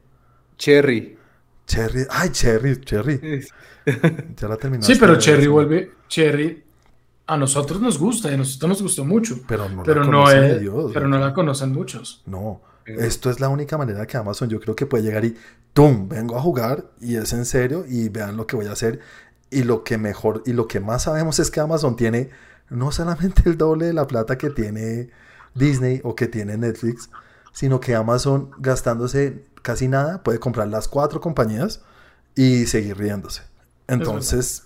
Cherry. 0.56 1.18
Cherry, 1.66 2.06
ay, 2.10 2.30
Cherry, 2.30 2.80
Cherry. 2.80 3.44
Ya 4.36 4.48
la 4.48 4.56
terminaste. 4.56 4.94
Sí, 4.94 5.00
pero 5.00 5.18
Cherry 5.18 5.46
vuelve. 5.46 5.92
Cherry 6.08 6.64
a 7.32 7.36
nosotros 7.36 7.80
nos 7.80 7.98
gusta 7.98 8.30
y 8.30 8.34
a 8.34 8.36
nosotros 8.36 8.68
nos 8.68 8.82
gustó 8.82 9.04
mucho. 9.04 9.38
Pero 9.46 9.68
no 9.68 9.76
la 9.78 9.82
pero 9.84 10.04
no, 10.04 10.30
es- 10.30 10.60
Dios, 10.60 10.90
pero 10.92 11.08
no 11.08 11.18
la 11.18 11.32
conocen 11.32 11.72
muchos. 11.72 12.22
No, 12.26 12.60
esto 12.86 13.30
es 13.30 13.38
la 13.40 13.48
única 13.48 13.78
manera 13.78 14.06
que 14.06 14.16
Amazon 14.16 14.48
yo 14.48 14.58
creo 14.60 14.74
que 14.74 14.86
puede 14.86 15.04
llegar 15.04 15.24
y 15.24 15.36
¡tum! 15.72 16.08
Vengo 16.08 16.36
a 16.36 16.40
jugar 16.40 16.90
y 17.00 17.16
es 17.16 17.32
en 17.32 17.44
serio 17.44 17.84
y 17.88 18.08
vean 18.08 18.36
lo 18.36 18.46
que 18.46 18.56
voy 18.56 18.66
a 18.66 18.72
hacer. 18.72 19.00
Y 19.50 19.62
lo 19.64 19.82
que 19.84 19.98
mejor 19.98 20.42
y 20.46 20.52
lo 20.52 20.66
que 20.68 20.80
más 20.80 21.02
sabemos 21.04 21.38
es 21.38 21.50
que 21.50 21.60
Amazon 21.60 21.96
tiene 21.96 22.30
no 22.68 22.92
solamente 22.92 23.42
el 23.46 23.56
doble 23.58 23.86
de 23.86 23.92
la 23.92 24.06
plata 24.06 24.38
que 24.38 24.50
tiene 24.50 25.10
Disney 25.54 26.00
o 26.04 26.14
que 26.14 26.26
tiene 26.28 26.56
Netflix, 26.56 27.10
sino 27.52 27.80
que 27.80 27.94
Amazon 27.96 28.50
gastándose 28.58 29.44
casi 29.62 29.88
nada 29.88 30.22
puede 30.22 30.38
comprar 30.38 30.68
las 30.68 30.86
cuatro 30.88 31.20
compañías 31.20 31.82
y 32.36 32.66
seguir 32.66 32.96
riéndose. 32.96 33.42
Entonces, 33.88 34.64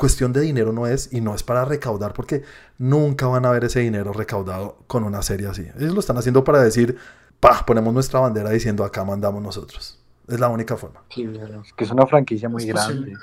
cuestión 0.00 0.32
de 0.32 0.40
dinero 0.40 0.72
no 0.72 0.86
es 0.86 1.12
y 1.12 1.20
no 1.20 1.34
es 1.34 1.42
para 1.42 1.64
recaudar 1.66 2.14
porque 2.14 2.42
nunca 2.78 3.26
van 3.26 3.44
a 3.44 3.50
ver 3.50 3.64
ese 3.64 3.80
dinero 3.80 4.12
recaudado 4.14 4.78
con 4.86 5.04
una 5.04 5.20
serie 5.22 5.46
así. 5.46 5.68
Ellos 5.78 5.92
lo 5.94 6.00
están 6.00 6.16
haciendo 6.16 6.42
para 6.42 6.62
decir, 6.62 6.96
pa, 7.38 7.64
ponemos 7.66 7.92
nuestra 7.92 8.18
bandera 8.20 8.48
diciendo 8.50 8.82
acá 8.84 9.04
mandamos 9.04 9.42
nosotros. 9.42 9.98
Es 10.26 10.40
la 10.40 10.48
única 10.48 10.76
forma. 10.76 11.02
Es 11.10 11.72
que 11.74 11.84
es 11.84 11.90
una 11.90 12.06
franquicia 12.06 12.48
muy 12.48 12.62
Es 12.62 12.68
grande. 12.68 12.94
posible. 12.94 13.14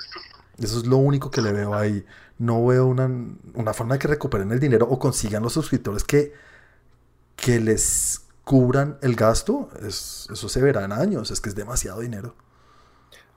Eso 0.58 0.78
es 0.78 0.86
lo 0.86 0.98
único 0.98 1.30
que 1.30 1.42
le 1.42 1.52
veo 1.52 1.74
ahí. 1.74 2.04
No 2.38 2.64
veo 2.64 2.86
una, 2.86 3.10
una 3.54 3.72
forma 3.74 3.94
de 3.94 3.98
que 3.98 4.08
recuperen 4.08 4.52
el 4.52 4.60
dinero 4.60 4.86
o 4.88 4.98
consigan 4.98 5.42
los 5.42 5.52
suscriptores 5.54 6.04
que, 6.04 6.32
que 7.36 7.60
les 7.60 8.22
cubran 8.44 8.98
el 9.02 9.14
gasto. 9.16 9.68
Es- 9.82 10.28
eso 10.32 10.48
se 10.48 10.60
verá 10.62 10.84
en 10.84 10.92
años. 10.92 11.30
Es 11.30 11.40
que 11.40 11.48
es 11.48 11.54
demasiado 11.54 12.00
dinero. 12.00 12.34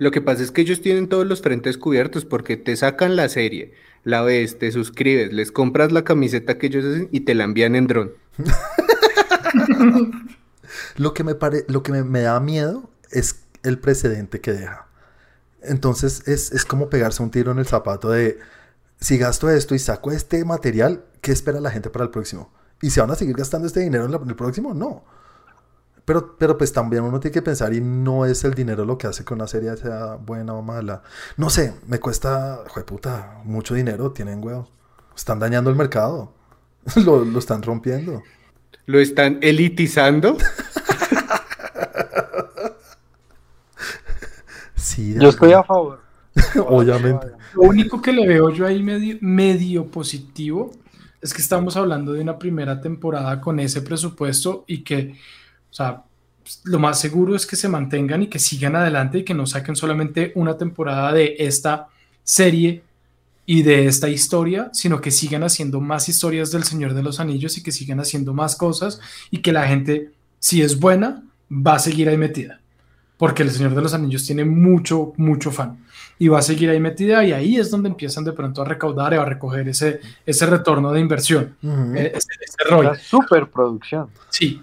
Lo 0.02 0.10
que 0.10 0.20
pasa 0.20 0.42
es 0.42 0.50
que 0.50 0.62
ellos 0.62 0.82
tienen 0.82 1.08
todos 1.10 1.28
los 1.28 1.44
frentes 1.44 1.78
cubiertos 1.78 2.26
porque 2.26 2.58
te 2.58 2.76
sacan 2.76 3.16
la 3.16 3.30
serie, 3.30 3.74
la 4.04 4.24
ves, 4.24 4.58
te 4.58 4.72
suscribes, 4.72 5.32
les 5.32 5.52
compras 5.52 5.92
la 5.92 6.04
camiseta 6.04 6.58
que 6.58 6.66
ellos 6.66 6.84
hacen 6.84 7.08
y 7.12 7.20
te 7.20 7.36
la 7.36 7.44
envían 7.44 7.76
en 7.76 7.86
dron. 7.86 8.12
Lo 10.98 11.14
que 11.14 11.24
me, 11.24 11.36
pare- 11.36 11.66
lo 11.68 11.84
que 11.84 11.92
me, 11.92 12.04
me 12.04 12.22
da 12.22 12.40
miedo 12.40 12.90
es 13.12 13.44
el 13.64 13.78
precedente 13.78 14.40
que 14.42 14.54
deja. 14.54 14.88
Entonces 15.62 16.28
es, 16.28 16.52
es 16.52 16.66
como 16.66 16.90
pegarse 16.90 17.22
un 17.22 17.30
tiro 17.30 17.52
en 17.52 17.60
el 17.60 17.66
zapato 17.68 18.10
de 18.10 18.40
si 19.00 19.18
gasto 19.18 19.50
esto 19.50 19.76
y 19.76 19.80
saco 19.80 20.12
este 20.12 20.44
material, 20.46 21.04
¿qué 21.22 21.32
espera 21.32 21.60
la 21.60 21.72
gente 21.72 21.90
para 21.90 22.06
el 22.06 22.12
próximo? 22.12 22.52
¿Y 22.82 22.90
se 22.90 23.02
van 23.02 23.12
a 23.12 23.16
seguir 23.16 23.36
gastando 23.36 23.68
este 23.68 23.82
dinero 23.82 24.06
en, 24.06 24.12
la- 24.12 24.18
en 24.18 24.30
el 24.30 24.36
próximo? 24.36 24.74
No. 24.74 25.04
Pero, 26.12 26.36
pero 26.38 26.58
pues 26.58 26.74
también 26.74 27.04
uno 27.04 27.22
tiene 27.22 27.32
que 27.32 27.42
pensar 27.42 27.74
y 27.74 27.80
no 27.80 28.26
es 28.26 28.44
el 28.44 28.54
dinero 28.54 28.84
lo 28.84 28.98
que 28.98 29.08
hace 29.08 29.24
que 29.24 29.34
una 29.34 29.48
serie 29.48 29.78
sea 29.78 30.16
buena 30.16 30.54
o 30.54 30.62
mala. 30.62 31.04
No 31.38 31.50
sé, 31.50 31.74
me 31.88 32.02
cuesta, 32.02 32.66
puta, 32.86 33.40
mucho 33.46 33.76
dinero, 33.76 34.12
tienen 34.12 34.44
huevo. 34.44 34.68
Están 35.16 35.40
dañando 35.40 35.70
el 35.70 35.78
mercado. 35.78 36.34
lo, 36.98 37.24
lo 37.24 37.40
están 37.40 37.64
rompiendo. 37.64 38.24
Lo 38.88 39.00
están 39.00 39.40
elitizando. 39.42 40.38
Sí, 44.76 45.16
Yo 45.18 45.30
estoy 45.30 45.54
a 45.54 45.64
favor. 45.64 46.02
obviamente. 46.68 47.28
Lo 47.54 47.62
único 47.62 48.02
que 48.02 48.12
le 48.12 48.28
veo 48.28 48.50
yo 48.50 48.66
ahí 48.66 48.84
medio, 48.84 49.18
medio 49.22 49.86
positivo 49.86 50.72
es 51.22 51.34
que 51.34 51.42
estamos 51.42 51.78
hablando 51.78 52.12
de 52.12 52.20
una 52.20 52.38
primera 52.38 52.82
temporada 52.82 53.40
con 53.40 53.62
ese 53.62 53.82
presupuesto 53.82 54.66
y 54.68 54.84
que, 54.84 55.16
o 55.72 55.74
sea, 55.74 56.04
lo 56.66 56.80
más 56.80 57.00
seguro 57.00 57.36
es 57.36 57.46
que 57.46 57.56
se 57.56 57.70
mantengan 57.70 58.24
y 58.24 58.28
que 58.28 58.40
sigan 58.40 58.76
adelante 58.76 59.20
y 59.20 59.24
que 59.24 59.34
no 59.34 59.46
saquen 59.46 59.76
solamente 59.76 60.34
una 60.36 60.58
temporada 60.58 61.14
de 61.14 61.36
esta 61.40 61.88
serie 62.24 62.84
y 63.46 63.64
de 63.64 63.88
esta 63.88 64.10
historia, 64.10 64.70
sino 64.74 65.02
que 65.02 65.12
sigan 65.12 65.44
haciendo 65.44 65.80
más 65.80 66.10
historias 66.10 66.52
del 66.52 66.64
Señor 66.64 66.94
de 66.94 67.04
los 67.04 67.20
Anillos 67.20 67.58
y 67.58 67.64
que 67.64 67.72
sigan 67.72 68.00
haciendo 68.00 68.34
más 68.34 68.56
cosas 68.56 69.00
y 69.30 69.38
que 69.42 69.52
la 69.52 69.68
gente, 69.68 70.12
si 70.40 70.62
es 70.62 70.80
buena, 70.80 71.24
va 71.50 71.76
a 71.76 71.80
seguir 71.80 72.10
ahí 72.10 72.18
metida. 72.18 72.60
Porque 73.18 73.44
el 73.44 73.52
Señor 73.52 73.76
de 73.76 73.82
los 73.82 73.94
Anillos 73.94 74.26
tiene 74.26 74.44
mucho, 74.46 75.14
mucho 75.18 75.52
fan 75.52 75.86
y 76.18 76.28
va 76.28 76.40
a 76.40 76.44
seguir 76.44 76.70
ahí 76.70 76.80
metida 76.80 77.24
y 77.24 77.32
ahí 77.32 77.58
es 77.58 77.72
donde 77.72 77.90
empiezan 77.90 78.24
de 78.24 78.34
pronto 78.34 78.62
a 78.62 78.66
recaudar 78.66 79.14
y 79.14 79.18
a 79.18 79.26
recoger 79.26 79.68
ese, 79.68 80.00
ese 80.26 80.46
retorno 80.46 80.92
de 80.92 81.00
inversión, 81.00 81.56
Ujú. 81.64 81.96
eh, 81.96 82.12
ese, 82.16 82.28
ese 82.42 82.70
ROI. 82.70 82.88
Una 82.88 82.96
superproducción. 82.96 84.08
Sí. 84.30 84.62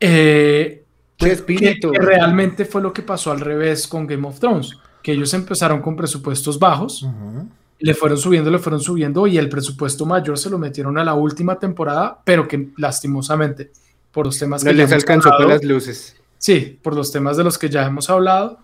Eh, 0.00 0.84
¡Qué 1.16 1.26
que, 1.26 1.32
espíritu! 1.32 1.92
que 1.92 1.98
realmente 1.98 2.64
fue 2.64 2.82
lo 2.82 2.92
que 2.92 3.02
pasó 3.02 3.30
al 3.30 3.40
revés 3.40 3.86
con 3.86 4.06
Game 4.06 4.26
of 4.26 4.38
Thrones, 4.38 4.72
que 5.02 5.12
ellos 5.12 5.32
empezaron 5.34 5.80
con 5.80 5.96
presupuestos 5.96 6.58
bajos, 6.58 7.06
le 7.78 7.94
fueron 7.94 8.18
subiendo, 8.18 8.50
le 8.50 8.58
fueron 8.58 8.80
subiendo 8.80 9.26
y 9.26 9.38
el 9.38 9.48
presupuesto 9.48 10.06
mayor 10.06 10.38
se 10.38 10.50
lo 10.50 10.58
metieron 10.58 10.98
a 10.98 11.04
la 11.04 11.14
última 11.14 11.58
temporada, 11.58 12.20
pero 12.24 12.46
que 12.48 12.70
lastimosamente 12.76 13.70
por 14.12 14.26
los 14.26 14.38
temas 14.38 14.64
No 14.64 14.70
que 14.70 14.76
les 14.76 14.92
alcanzó 14.92 15.32
hablado, 15.32 15.50
las 15.50 15.64
luces. 15.64 16.16
Sí, 16.38 16.78
por 16.82 16.94
los 16.94 17.12
temas 17.12 17.36
de 17.36 17.44
los 17.44 17.58
que 17.58 17.68
ya 17.68 17.86
hemos 17.86 18.08
hablado, 18.10 18.58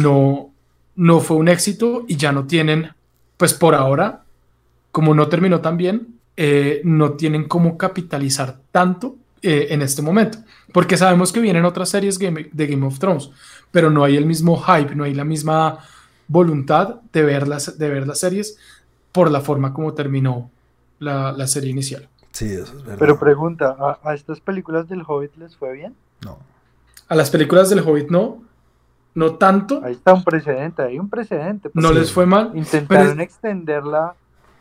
no, 0.00 0.50
no 0.96 1.20
fue 1.20 1.36
un 1.36 1.48
éxito 1.48 2.04
y 2.08 2.16
ya 2.16 2.32
no 2.32 2.46
tienen, 2.46 2.90
pues 3.36 3.54
por 3.54 3.74
ahora, 3.74 4.24
como 4.92 5.14
no 5.14 5.28
terminó 5.28 5.60
tan 5.60 5.76
bien, 5.76 6.18
eh, 6.36 6.80
no 6.84 7.12
tienen 7.12 7.44
cómo 7.44 7.76
capitalizar 7.76 8.58
tanto 8.72 9.16
eh, 9.42 9.68
en 9.70 9.82
este 9.82 10.02
momento. 10.02 10.38
Porque 10.74 10.96
sabemos 10.96 11.32
que 11.32 11.38
vienen 11.40 11.64
otras 11.64 11.88
series 11.88 12.18
game- 12.18 12.50
de 12.52 12.66
Game 12.66 12.84
of 12.84 12.98
Thrones, 12.98 13.30
pero 13.70 13.90
no 13.90 14.02
hay 14.02 14.16
el 14.16 14.26
mismo 14.26 14.60
hype, 14.60 14.94
no 14.96 15.04
hay 15.04 15.14
la 15.14 15.24
misma 15.24 15.78
voluntad 16.26 16.96
de 17.12 17.22
ver 17.22 17.46
las, 17.46 17.78
de 17.78 17.88
ver 17.90 18.06
las 18.08 18.18
series 18.18 18.58
por 19.12 19.30
la 19.30 19.40
forma 19.40 19.72
como 19.72 19.94
terminó 19.94 20.50
la, 20.98 21.30
la 21.32 21.46
serie 21.46 21.70
inicial. 21.70 22.08
Sí, 22.32 22.46
eso 22.52 22.64
es 22.76 22.82
verdad. 22.82 22.96
Pero 22.98 23.18
pregunta, 23.20 23.76
¿a, 23.78 23.98
a 24.10 24.14
estas 24.14 24.40
películas 24.40 24.88
del 24.88 25.02
Hobbit 25.06 25.36
les 25.36 25.56
fue 25.56 25.72
bien? 25.72 25.94
no. 26.24 26.38
A 27.06 27.14
las 27.14 27.30
películas 27.30 27.68
del 27.70 27.80
Hobbit 27.80 28.08
no, 28.10 28.42
no 29.14 29.34
tanto, 29.36 29.80
Ahí 29.84 29.92
está 29.92 30.12
un 30.14 30.24
precedente, 30.24 30.82
hay 30.82 30.98
un 30.98 31.08
precedente. 31.10 31.68
pues, 31.70 31.82
no 31.82 31.90
sí. 31.90 31.94
les 31.96 32.10
fue 32.10 32.26
mal. 32.26 32.50
Intentaron 32.54 33.08
Pero 33.10 33.22
extender 33.22 33.84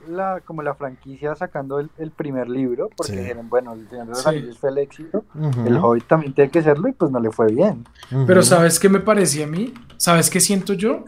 la, 0.07 0.41
como 0.45 0.61
la 0.61 0.75
franquicia 0.75 1.35
sacando 1.35 1.79
el, 1.79 1.89
el 1.97 2.11
primer 2.11 2.49
libro, 2.49 2.89
porque 2.95 3.13
Sí. 3.13 3.17
dijeron, 3.19 3.49
bueno, 3.49 3.73
el 3.73 3.87
Señor 3.89 4.05
de 4.05 4.09
los 4.11 4.21
Sí. 4.23 4.29
Anillos 4.29 4.57
fue 4.57 4.69
el 4.69 4.77
éxito, 4.79 5.25
el 5.65 5.77
Hobbit 5.77 6.07
también 6.07 6.33
tiene 6.33 6.49
que 6.51 6.61
serlo 6.63 6.87
y 6.87 6.93
pues 6.93 7.11
no 7.11 7.19
le 7.19 7.31
fue 7.31 7.47
bien. 7.51 7.85
Pero 8.27 8.43
¿sabes 8.43 8.79
qué 8.79 8.89
me 8.89 8.99
parecía 8.99 9.45
a 9.45 9.49
mí? 9.49 9.73
¿Sabes 9.97 10.29
qué 10.29 10.39
siento 10.39 10.73
yo? 10.73 11.05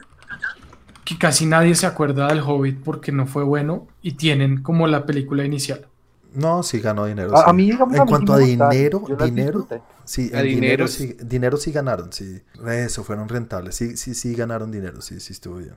Que 1.03 1.17
casi 1.17 1.45
nadie 1.45 1.75
se 1.75 1.85
acuerda 1.85 2.27
del 2.27 2.39
Hobbit 2.41 2.83
porque 2.83 3.11
no 3.11 3.27
fue 3.27 3.43
bueno 3.43 3.87
y 4.01 4.13
tienen 4.13 4.63
como 4.63 4.87
la 4.87 5.05
película 5.05 5.43
inicial. 5.45 5.85
No, 6.33 6.63
sí 6.63 6.79
ganó 6.81 7.05
dinero. 7.05 7.33
A, 7.37 7.43
sí. 7.43 7.43
a 7.47 7.53
mí, 7.53 7.63
digamos, 7.71 7.93
en 7.95 8.01
a 8.01 8.03
mí 8.03 8.07
sí 8.07 8.11
cuanto 8.11 8.33
a 8.33 8.37
dinero, 8.39 9.03
dinero, 9.23 9.67
sí, 10.03 10.31
A 10.33 10.41
en 10.41 10.47
dinero 10.47 10.87
sí, 10.87 11.15
dinero 11.23 11.57
sí 11.57 11.71
ganaron, 11.71 12.11
sí. 12.11 12.41
Eso, 12.67 13.03
fueron 13.05 13.29
rentables, 13.29 13.75
sí, 13.75 13.95
sí, 13.95 14.13
sí 14.15 14.35
ganaron 14.35 14.69
dinero, 14.71 14.99
sí, 15.01 15.19
sí 15.21 15.31
estuvo 15.31 15.57
bien. 15.57 15.75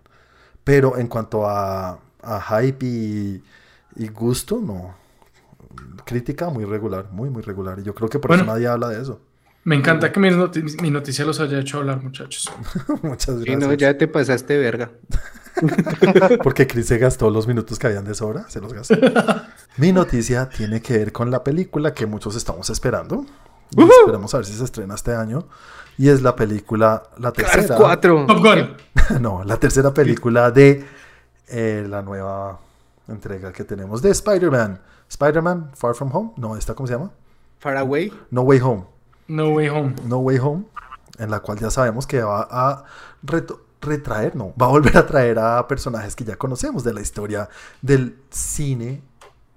Pero 0.65 0.99
en 0.99 1.07
cuanto 1.07 1.47
a, 1.49 2.01
a 2.23 2.41
hype 2.41 2.85
y, 2.87 3.43
y 3.97 4.09
gusto, 4.09 4.61
no. 4.61 4.95
Crítica 6.05 6.49
muy 6.51 6.65
regular, 6.65 7.07
muy, 7.13 7.29
muy 7.31 7.43
regular. 7.43 7.79
Y 7.79 7.83
yo 7.83 7.95
creo 7.95 8.09
que 8.09 8.19
por 8.19 8.29
Bueno. 8.31 8.45
eso 8.45 8.53
nadie 8.53 8.67
habla 8.67 8.89
de 8.89 9.03
eso. 9.03 9.21
Me 9.65 9.77
encanta 9.77 10.11
que 10.11 10.19
mi, 10.21 10.31
noti- 10.31 10.81
mi 10.81 10.91
noticia 10.91 11.25
los 11.27 11.41
haya 11.41 11.59
hecho 11.59 11.79
hablar, 11.79 12.03
muchachos. 12.03 12.51
Muchas 13.03 13.41
gracias. 13.41 13.59
no, 13.61 13.75
ya 13.75 13.99
te 13.99 14.09
pasaste 14.09 14.57
verga. 14.57 14.91
Porque 16.43 16.67
Chris 16.67 16.87
se 16.87 16.99
gastó 16.99 17.29
los 17.31 17.47
minutos 17.47 17.79
que 17.79 17.87
habían 17.89 18.05
de 18.05 18.15
sobra, 18.15 18.49
se 18.49 18.61
los 18.61 18.73
gastó. 18.73 18.95
Mi 19.77 19.93
noticia 19.93 20.49
tiene 20.49 20.81
que 20.81 20.97
ver 20.99 21.13
con 21.13 21.31
la 21.31 21.43
película 21.45 21.93
que 21.93 22.07
muchos 22.07 22.37
estamos 22.37 22.71
esperando. 22.71 23.27
Y 23.77 23.83
esperemos 23.83 24.33
a 24.35 24.39
ver 24.39 24.47
si 24.47 24.55
se 24.55 24.65
estrena 24.65 24.95
este 24.95 25.15
año. 25.15 25.47
Y 25.99 26.09
es 26.09 26.23
la 26.23 26.35
película, 26.35 27.03
la 27.19 27.33
Cars 27.33 27.53
tercera. 27.53 27.77
4. 27.77 28.27
Top 28.27 28.39
Gun. 28.39 29.21
No, 29.21 29.43
la 29.45 29.57
tercera 29.59 29.93
película 29.93 30.51
de 30.51 30.87
eh, 31.51 31.85
la 31.89 32.03
nueva 32.03 32.59
entrega 33.09 33.53
que 33.53 33.65
tenemos 33.65 34.03
de 34.03 34.11
Spider-Man. 34.11 34.81
Spider-Man 35.09 35.71
Far 35.75 35.95
From 35.95 36.15
Home. 36.15 36.33
No, 36.37 36.57
¿esta 36.57 36.75
cómo 36.75 36.87
se 36.87 36.93
llama? 36.95 37.11
Far 37.59 37.77
Away. 37.77 38.13
No 38.31 38.43
Way 38.43 38.61
Home. 38.61 38.85
No 39.27 39.49
Way 39.51 39.69
Home. 39.71 39.95
No 40.05 40.19
Way 40.19 40.39
Home. 40.39 40.65
En 41.19 41.31
la 41.31 41.41
cual 41.41 41.59
ya 41.59 41.71
sabemos 41.71 42.07
que 42.07 42.23
va 42.23 42.47
a 42.51 42.85
retraer, 43.81 44.37
no, 44.37 44.53
va 44.61 44.67
a 44.67 44.69
volver 44.71 44.97
a 44.97 45.07
traer 45.07 45.39
a 45.39 45.67
personajes 45.67 46.15
que 46.15 46.25
ya 46.25 46.37
conocemos 46.37 46.85
de 46.85 46.93
la 46.95 47.01
historia 47.01 47.49
del 47.83 48.19
cine 48.31 49.03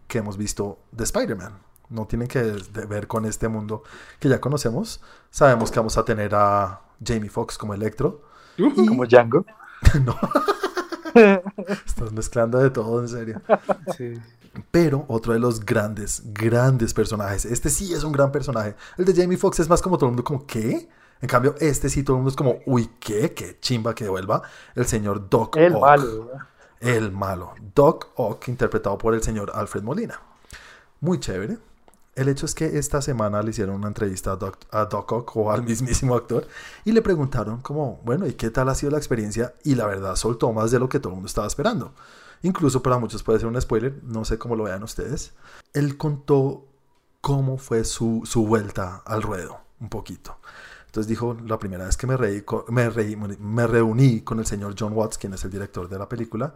que 0.08 0.20
hemos 0.20 0.38
visto 0.38 0.80
de 0.92 1.04
Spider-Man. 1.04 1.54
No 1.89 2.06
tienen 2.06 2.28
que 2.28 2.42
ver 2.88 3.08
con 3.08 3.26
este 3.26 3.48
mundo 3.48 3.84
que 4.20 4.30
ya 4.30 4.39
conocemos. 4.39 5.02
Sabemos 5.30 5.72
que 5.72 5.80
vamos 5.80 5.98
a 5.98 6.06
tener 6.06 6.34
a 6.34 6.82
Jamie 7.06 7.30
Foxx 7.30 7.58
como 7.58 7.74
Electro. 7.74 8.22
Y- 8.58 8.88
Como 8.88 9.06
Django. 9.06 9.46
no. 10.06 10.16
Estás 11.86 12.12
mezclando 12.12 12.57
de 12.59 12.70
todo, 12.70 12.99
en 13.01 13.07
serio. 13.07 13.41
Sí. 13.97 14.14
Pero 14.72 15.05
otro 15.07 15.34
de 15.34 15.39
los 15.39 15.66
grandes, 15.66 16.24
grandes 16.34 16.93
personajes. 16.93 17.45
Este 17.45 17.70
sí 17.70 17.93
es 17.93 18.03
un 18.03 18.12
gran 18.12 18.32
personaje. 18.32 18.76
El 18.97 19.05
de 19.05 19.14
Jamie 19.14 19.38
Foxx 19.38 19.59
es 19.62 19.70
más 19.70 19.82
como 19.82 19.97
todo 19.97 20.07
el 20.07 20.12
mundo, 20.12 20.24
como, 20.24 20.45
¿qué? 20.45 20.89
En 21.22 21.28
cambio, 21.30 21.55
este 21.59 21.88
sí 21.89 22.03
todo 22.03 22.18
el 22.18 22.24
mundo 22.24 22.32
es 22.32 22.36
como, 22.36 22.59
uy, 22.66 22.89
¿qué? 22.99 23.34
Qué 23.34 23.59
chimba 23.59 23.93
que 23.95 24.09
vuelva. 24.09 24.41
El 24.76 24.86
señor 24.88 25.30
Doc 25.30 25.55
El 25.57 25.76
Ock. 25.76 25.82
malo. 25.82 26.26
¿verdad? 26.26 26.47
El 26.80 27.12
malo. 27.12 27.53
Doc 27.76 28.09
Ock, 28.16 28.47
interpretado 28.47 28.97
por 28.97 29.14
el 29.14 29.22
señor 29.24 29.51
Alfred 29.53 29.84
Molina. 29.84 30.20
Muy 30.99 31.20
chévere. 31.20 31.57
El 32.14 32.28
hecho 32.28 32.45
es 32.45 32.53
que 32.55 32.78
esta 32.78 33.01
semana 33.01 33.41
le 33.41 33.51
hicieron 33.51 33.76
una 33.76 33.88
entrevista 33.88 34.34
a 34.34 34.36
Doc, 34.36 34.57
a 34.72 34.86
Doc 34.86 35.12
Ock 35.12 35.38
o 35.38 35.51
al 35.51 35.64
mismísimo 35.64 36.16
actor 36.16 36.45
y 36.84 36.91
le 36.91 37.01
preguntaron 37.01 37.62
como, 37.62 38.01
bueno, 38.03 38.28
¿y 38.28 38.34
qué 38.34 38.49
tal 38.49 38.68
ha 38.70 38.76
sido 38.76 38.91
la 38.91 38.97
experiencia? 38.97 39.53
Y 39.64 39.76
la 39.76 39.86
verdad 39.86 40.16
soltó 40.18 40.51
más 40.51 40.72
de 40.72 40.80
lo 40.80 40.89
que 40.89 40.99
todo 40.99 41.09
el 41.09 41.16
mundo 41.16 41.28
estaba 41.28 41.47
esperando. 41.47 41.93
Incluso 42.43 42.84
para 42.84 42.97
muchos 42.97 43.24
puede 43.24 43.39
ser 43.39 43.47
un 43.47 43.59
spoiler, 43.62 43.99
no 44.03 44.26
sé 44.26 44.38
cómo 44.38 44.55
lo 44.57 44.66
vean 44.66 44.84
ustedes. 44.84 45.32
Él 45.74 45.95
contó 45.97 46.66
cómo 47.22 47.57
fue 47.57 47.86
su, 47.86 48.24
su 48.26 48.45
vuelta 48.45 49.03
al 49.05 49.22
ruedo, 49.22 49.62
un 49.80 49.88
poquito. 49.89 50.38
Entonces 50.88 51.07
dijo, 51.07 51.38
la 51.45 51.57
primera 51.59 51.86
vez 51.86 51.95
que 51.95 52.07
me, 52.07 52.18
reí, 52.18 52.43
me, 52.68 52.89
reí- 52.91 53.16
me 53.39 53.68
reuní 53.68 54.22
con 54.22 54.39
el 54.39 54.45
señor 54.45 54.76
John 54.78 54.91
Watts, 54.93 55.18
quien 55.18 55.34
es 55.34 55.45
el 55.45 55.51
director 55.51 55.88
de 55.88 55.97
la 55.97 56.09
película, 56.09 56.53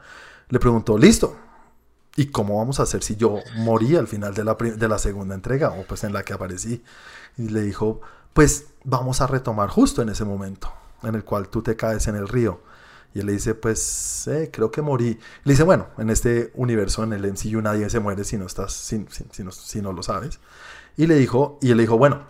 le 0.49 0.59
preguntó, 0.59 0.97
listo, 0.97 1.37
¿y 2.15 2.27
cómo 2.27 2.57
vamos 2.57 2.79
a 2.79 2.83
hacer 2.83 3.03
si 3.03 3.15
yo 3.15 3.39
morí 3.57 3.95
al 3.95 4.07
final 4.07 4.33
de 4.33 4.43
la, 4.43 4.55
de 4.55 4.87
la 4.87 4.97
segunda 4.99 5.35
entrega 5.35 5.71
o 5.71 5.83
pues 5.83 6.03
en 6.03 6.13
la 6.13 6.23
que 6.23 6.33
aparecí? 6.33 6.83
Y 7.37 7.49
le 7.49 7.61
dijo, 7.61 8.01
pues 8.33 8.67
vamos 8.83 9.21
a 9.21 9.27
retomar 9.27 9.69
justo 9.69 10.01
en 10.01 10.09
ese 10.09 10.25
momento 10.25 10.71
en 11.03 11.15
el 11.15 11.23
cual 11.23 11.49
tú 11.49 11.61
te 11.61 11.75
caes 11.75 12.07
en 12.07 12.15
el 12.15 12.27
río. 12.27 12.61
Y 13.13 13.19
él 13.19 13.27
le 13.27 13.33
dice, 13.33 13.55
pues, 13.55 14.27
eh, 14.27 14.49
creo 14.51 14.71
que 14.71 14.81
morí. 14.81 15.17
Le 15.45 15.53
dice, 15.53 15.63
bueno, 15.63 15.87
en 15.97 16.09
este 16.09 16.51
universo, 16.55 17.03
en 17.03 17.13
el 17.13 17.25
MCU, 17.25 17.61
nadie 17.61 17.89
se 17.89 17.99
muere 18.01 18.23
si 18.25 18.37
no 18.37 18.45
estás, 18.45 18.73
si, 18.73 19.05
si- 19.09 19.25
si 19.31 19.43
no, 19.43 19.51
si 19.51 19.81
no 19.81 19.93
lo 19.93 20.03
sabes. 20.03 20.39
Y 20.97 21.07
le 21.07 21.15
dijo, 21.15 21.57
y 21.61 21.71
él 21.71 21.77
le 21.77 21.83
dijo, 21.83 21.97
bueno, 21.97 22.23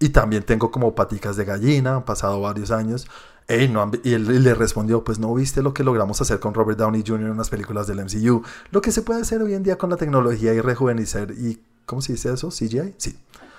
y 0.00 0.08
también 0.08 0.42
tengo 0.42 0.72
como 0.72 0.94
paticas 0.96 1.36
de 1.36 1.44
gallina, 1.44 1.94
han 1.96 2.04
pasado 2.04 2.40
varios 2.40 2.72
años. 2.72 3.06
Ey, 3.46 3.68
no 3.68 3.82
han 3.82 3.90
vi-". 3.92 4.00
y 4.02 4.14
él 4.14 4.42
le 4.42 4.54
respondió, 4.54 5.04
pues 5.04 5.18
no 5.20 5.32
viste 5.34 5.62
lo 5.62 5.72
que 5.74 5.84
logramos 5.84 6.20
hacer 6.20 6.40
con 6.40 6.54
Robert 6.54 6.78
Downey 6.78 7.04
Jr. 7.06 7.26
en 7.26 7.30
unas 7.32 7.50
películas 7.50 7.86
del 7.86 7.98
MCU. 8.00 8.42
Lo 8.72 8.80
que 8.80 8.90
se 8.92 9.02
puede 9.02 9.20
hacer 9.20 9.42
hoy 9.42 9.54
en 9.54 9.62
día 9.62 9.78
con 9.78 9.90
la 9.90 9.96
tecnología 9.96 10.52
y 10.54 10.60
rejuvenecer 10.60 11.32
y, 11.38 11.62
¿cómo 11.86 12.00
se 12.02 12.12
dice 12.14 12.32
eso? 12.32 12.50
CGI. 12.50 12.94
Sí. 12.96 13.18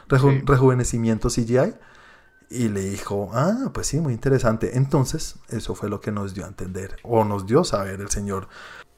Reju- 0.10 0.39
Sí. 0.39 0.44
Rejuvenecimiento 0.46 1.30
CGI. 1.30 1.74
Y 2.50 2.68
le 2.68 2.82
dijo, 2.82 3.30
ah, 3.34 3.70
pues 3.74 3.88
sí, 3.88 4.02
muy 4.02 4.12
interesante. 4.14 4.76
Entonces, 4.78 5.36
eso 5.48 5.74
fue 5.74 5.88
lo 5.89 6.02
que 6.02 6.12
nos 6.12 6.34
dio 6.34 6.44
a 6.44 6.48
entender, 6.50 6.98
o 7.04 7.24
nos 7.24 7.46
dio 7.46 7.62
a 7.62 7.64
saber 7.66 8.02
el 8.02 8.10
señor 8.10 8.50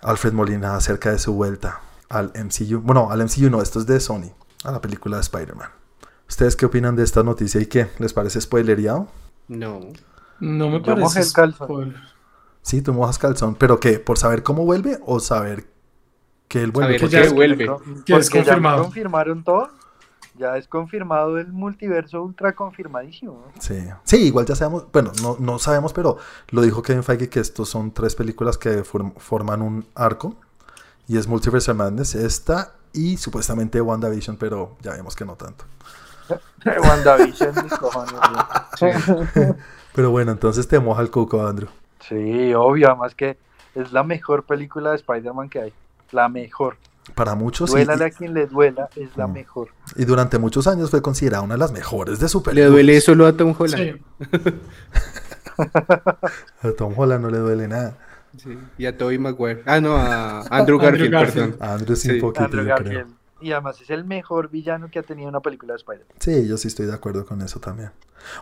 Alfred 0.02 0.34
Molina 0.34 0.76
acerca 0.76 1.12
de 1.12 1.20
su 1.20 1.34
vuelta 1.34 1.82
al 2.10 2.32
MCU. 2.36 2.80
Bueno, 2.82 3.12
al 3.12 3.20
MCU 3.24 3.52
no, 3.52 3.62
esto 3.62 3.80
es 3.80 3.86
de 3.86 4.00
Sony, 4.00 4.32
a 4.64 4.72
la 4.72 4.82
película 4.82 5.18
de 5.18 5.22
Spider-Man. 5.22 5.70
¿Ustedes 6.34 6.56
qué 6.56 6.66
opinan 6.66 6.96
de 6.96 7.04
esta 7.04 7.22
noticia 7.22 7.62
y 7.62 7.68
qué? 7.68 7.90
¿Les 8.00 8.12
parece 8.12 8.42
spoilereado? 8.42 9.08
No. 9.48 9.82
No 10.40 10.70
me 10.72 10.80
Yo 10.82 10.96
parece. 10.96 11.22
spoiler. 11.26 11.96
Sí, 12.64 12.82
tú 12.82 12.92
mojas 12.92 13.20
calzón, 13.20 13.54
pero 13.54 13.80
¿qué? 13.80 14.00
¿Por 14.00 14.18
saber 14.18 14.42
cómo 14.42 14.66
vuelve 14.66 14.98
o 15.06 15.20
saber 15.20 15.68
que 16.48 16.64
él 16.64 16.72
vuelve? 16.72 16.98
Saber 16.98 17.02
Porque- 17.02 17.14
ya 17.16 17.22
que 17.22 17.28
es- 17.28 17.34
vuelve. 17.36 17.58
Que 18.04 18.16
es 18.16 18.30
Porque 18.32 18.40
ya 18.40 18.46
confirmado. 18.46 18.82
confirmaron 18.82 19.44
todo. 19.44 19.70
Ya 20.36 20.58
es 20.58 20.68
confirmado 20.68 21.38
el 21.38 21.54
multiverso 21.54 22.24
ultra 22.24 22.54
confirmadísimo. 22.56 23.52
Sí. 23.60 23.78
sí, 24.04 24.16
igual 24.18 24.48
ya 24.48 24.56
sabemos, 24.56 24.88
bueno, 24.92 25.12
no, 25.22 25.38
no 25.40 25.60
sabemos, 25.60 25.94
pero 25.94 26.18
lo 26.50 26.64
dijo 26.64 26.82
Kevin 26.82 27.04
Feige 27.04 27.30
que 27.30 27.42
estos 27.42 27.70
son 27.70 27.92
tres 27.92 28.16
películas 28.16 28.58
que 28.58 28.84
form- 28.84 29.14
forman 29.20 29.62
un 29.62 29.86
arco 29.94 30.36
y 31.08 31.18
es 31.20 31.28
Multiverse 31.28 31.76
Madness, 31.76 32.16
esta 32.16 32.74
y 32.92 33.18
supuestamente 33.18 33.80
WandaVision, 33.80 34.38
pero 34.38 34.78
ya 34.82 34.94
vemos 34.94 35.16
que 35.16 35.26
no 35.26 35.36
tanto. 35.36 35.66
WandaVision, 36.66 37.54
mis 37.64 37.74
cojones. 37.74 38.14
Pero 39.94 40.12
bueno, 40.12 40.32
entonces 40.32 40.68
te 40.68 40.80
moja 40.80 41.02
el 41.02 41.12
cuco, 41.12 41.46
Andrew. 41.46 41.70
Sí, 42.08 42.54
obvio, 42.54 42.90
además 42.90 43.16
que 43.16 43.38
es 43.76 43.92
la 43.92 44.04
mejor 44.04 44.44
película 44.44 44.92
de 44.92 44.96
Spider-Man 44.98 45.50
que 45.50 45.60
hay. 45.62 45.74
La 46.12 46.30
mejor. 46.30 46.78
Para 47.16 47.36
muchos 47.36 47.70
y, 47.72 47.74
Duélale 47.74 48.06
a 48.06 48.10
quien 48.12 48.34
le 48.34 48.48
duela, 48.48 48.88
es 48.96 49.16
la 49.18 49.28
Mm. 49.28 49.34
mejor. 49.34 49.70
y 49.98 50.06
durante 50.06 50.38
muchos 50.40 50.68
años 50.68 50.90
fue 50.90 51.02
considerada 51.02 51.44
una 51.44 51.56
de 51.56 51.60
las 51.60 51.72
mejores 51.74 52.18
de 52.20 52.26
Le 52.26 52.30
superhéroes. 52.30 52.72
duele 52.72 53.02
solo 53.02 53.26
a 53.28 53.34
Tom 53.34 53.54
Holland. 53.58 54.00
Sí. 54.00 54.02
A 55.58 56.72
Tom 56.78 56.94
Holland 56.98 57.22
no 57.24 57.30
le 57.30 57.38
duele 57.38 57.68
nada. 57.68 57.96
Sí, 58.38 58.58
Y 58.80 58.86
a 58.88 58.98
Tobey 58.98 59.20
Maguire. 59.20 59.62
Ah, 59.68 59.80
no, 59.80 59.96
a 59.96 60.42
Andrew 60.50 60.80
Garfield, 60.82 61.12
Garfield. 61.12 61.52
perdón. 61.58 61.70
A 61.70 61.74
Andrew 61.76 61.96
sí, 61.96 62.08
Sí, 62.10 62.16
un 62.16 62.22
poquito, 62.22 62.46
Andrew 62.46 62.66
yo 62.66 62.76
creo. 62.76 63.08
Y 63.44 63.52
además 63.52 63.80
es 63.82 63.90
el 63.90 64.06
mejor 64.06 64.50
villano 64.50 64.90
que 64.90 65.00
ha 65.00 65.04
tenido 65.04 65.28
una 65.30 65.42
película 65.42 65.74
de 65.74 65.78
Spider-Man. 65.78 66.16
Sí, 66.20 66.48
yo 66.48 66.58
sí 66.58 66.68
estoy 66.70 66.86
de 66.86 66.94
acuerdo 66.94 67.26
con 67.26 67.42
eso 67.42 67.60
también. 67.60 67.92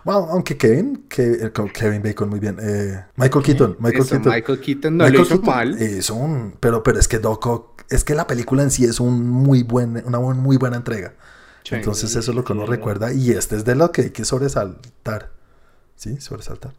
Bueno, 0.04 0.28
aunque 0.30 0.58
Kevin, 0.58 1.06
que, 1.10 1.24
eh, 1.46 1.52
Kevin 1.74 2.04
Bacon 2.04 2.30
muy 2.30 2.40
bien. 2.40 2.58
eh, 2.62 3.04
Michael 3.16 3.44
Keaton, 3.44 3.78
Michael 3.80 4.04
Eso, 4.04 4.10
Keaton. 4.16 4.32
Michael 4.34 4.60
Keaton 4.62 4.98
no 4.98 5.04
Michael 5.06 5.18
lo 5.18 5.26
hizo 5.26 5.42
Keaton 5.42 5.56
mal. 5.56 5.82
Es 5.82 6.10
un, 6.12 6.56
pero, 6.60 6.84
pero 6.84 7.00
es 7.00 7.08
que 7.08 7.18
Doc 7.20 7.46
Ock- 7.48 7.86
es 7.90 8.04
que 8.04 8.14
la 8.16 8.28
película 8.28 8.62
en 8.64 8.70
sí 8.72 8.86
es 8.86 9.00
un 9.00 9.28
muy 9.28 9.64
buen, 9.64 10.02
una 10.06 10.20
muy 10.20 10.58
buena 10.58 10.78
entrega. 10.78 11.14
Entonces 11.72 12.16
eso 12.16 12.32
es 12.32 12.36
lo 12.36 12.44
que 12.44 12.54
uno 12.54 12.66
recuerda 12.66 13.12
y 13.14 13.32
este 13.32 13.56
es 13.56 13.66
de 13.66 13.76
lo 13.76 13.92
que 13.92 14.02
hay 14.04 14.10
que 14.12 14.24
sobresaltar. 14.26 15.32
¿Sí? 15.96 16.20
Sobresaltar. 16.20 16.74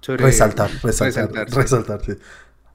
Sobre- 0.00 0.24
Resaltar, 0.24 0.70
resaltar, 0.82 1.30
resaltar, 1.32 1.48
sí. 1.50 1.56
resaltar, 1.56 2.04
sí. 2.04 2.12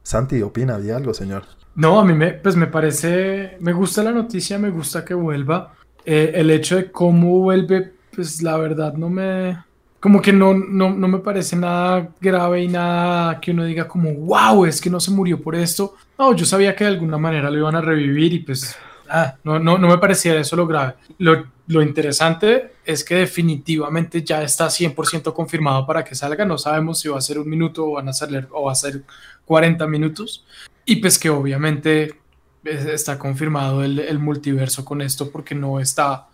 Santi, 0.04 0.42
opina, 0.42 0.78
di 0.78 0.92
algo, 0.92 1.14
señor. 1.14 1.44
No, 1.76 2.00
a 2.00 2.06
mí 2.06 2.14
me, 2.14 2.34
pues 2.34 2.56
me 2.56 2.68
parece, 2.68 3.58
me 3.60 3.74
gusta 3.74 4.04
la 4.04 4.12
noticia, 4.12 4.60
me 4.60 4.70
gusta 4.70 5.04
que 5.04 5.14
vuelva. 5.16 5.74
Eh, 6.06 6.34
el 6.36 6.52
hecho 6.52 6.76
de 6.76 6.92
cómo 6.92 7.40
vuelve, 7.40 7.94
pues 8.14 8.44
la 8.44 8.58
verdad 8.58 8.94
no 8.94 9.10
me, 9.10 9.58
como 10.04 10.22
que 10.22 10.34
no, 10.34 10.54
no, 10.54 10.90
no 10.90 11.08
me 11.08 11.20
parece 11.20 11.56
nada 11.56 12.10
grave 12.20 12.64
y 12.64 12.68
nada 12.68 13.40
que 13.40 13.52
uno 13.52 13.64
diga 13.64 13.88
como, 13.88 14.14
wow, 14.14 14.66
es 14.66 14.82
que 14.82 14.90
no 14.90 15.00
se 15.00 15.12
murió 15.12 15.42
por 15.42 15.56
esto. 15.56 15.96
No, 16.20 16.36
yo 16.36 16.46
sabía 16.46 16.76
que 16.76 16.84
de 16.84 16.90
alguna 16.90 17.18
manera 17.18 17.50
lo 17.50 17.58
iban 17.58 17.76
a 17.76 17.82
revivir 17.82 18.34
y 18.34 18.40
pues, 18.40 18.76
ah, 19.10 19.36
no, 19.44 19.60
no, 19.60 19.78
no 19.78 19.88
me 19.88 19.98
parecía 19.98 20.40
eso 20.40 20.56
lo 20.56 20.68
grave. 20.68 20.96
Lo, 21.18 21.46
lo 21.68 21.82
interesante 21.82 22.74
es 22.86 23.04
que 23.04 23.16
definitivamente 23.16 24.24
ya 24.24 24.44
está 24.44 24.68
100% 24.68 25.34
confirmado 25.34 25.86
para 25.86 26.04
que 26.04 26.16
salga. 26.16 26.46
No 26.46 26.58
sabemos 26.58 27.00
si 27.00 27.10
va 27.10 27.18
a 27.18 27.22
ser 27.22 27.40
un 27.40 27.50
minuto 27.50 27.86
o 27.86 27.92
van 27.94 28.10
a 28.10 28.14
ser, 28.14 28.48
o 28.52 28.66
va 28.66 28.72
a 28.72 28.76
ser 28.76 29.04
40 29.46 29.88
minutos. 29.88 30.46
Y 30.86 30.98
pues 30.98 31.18
que 31.18 31.30
obviamente 31.30 32.20
eh, 32.64 32.92
está 32.94 33.18
confirmado 33.18 33.84
el, 33.84 34.00
el 34.00 34.20
multiverso 34.20 34.84
con 34.84 35.02
esto 35.02 35.32
porque 35.32 35.56
no 35.56 35.80
está 35.80 36.28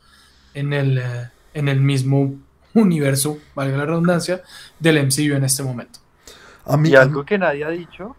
en 0.54 0.74
el, 0.74 0.98
eh, 0.98 1.30
en 1.54 1.68
el 1.68 1.80
mismo 1.80 2.36
universo, 2.74 3.40
valga 3.56 3.78
la 3.78 3.86
redundancia, 3.86 4.42
del 4.80 5.06
MCU 5.06 5.36
en 5.36 5.44
este 5.44 5.64
momento. 5.64 6.00
A 6.66 6.78
mí, 6.78 6.90
Y 6.90 6.96
algo 6.96 7.26
que 7.26 7.38
nadie 7.38 7.66
ha 7.66 7.70
dicho 7.70 8.16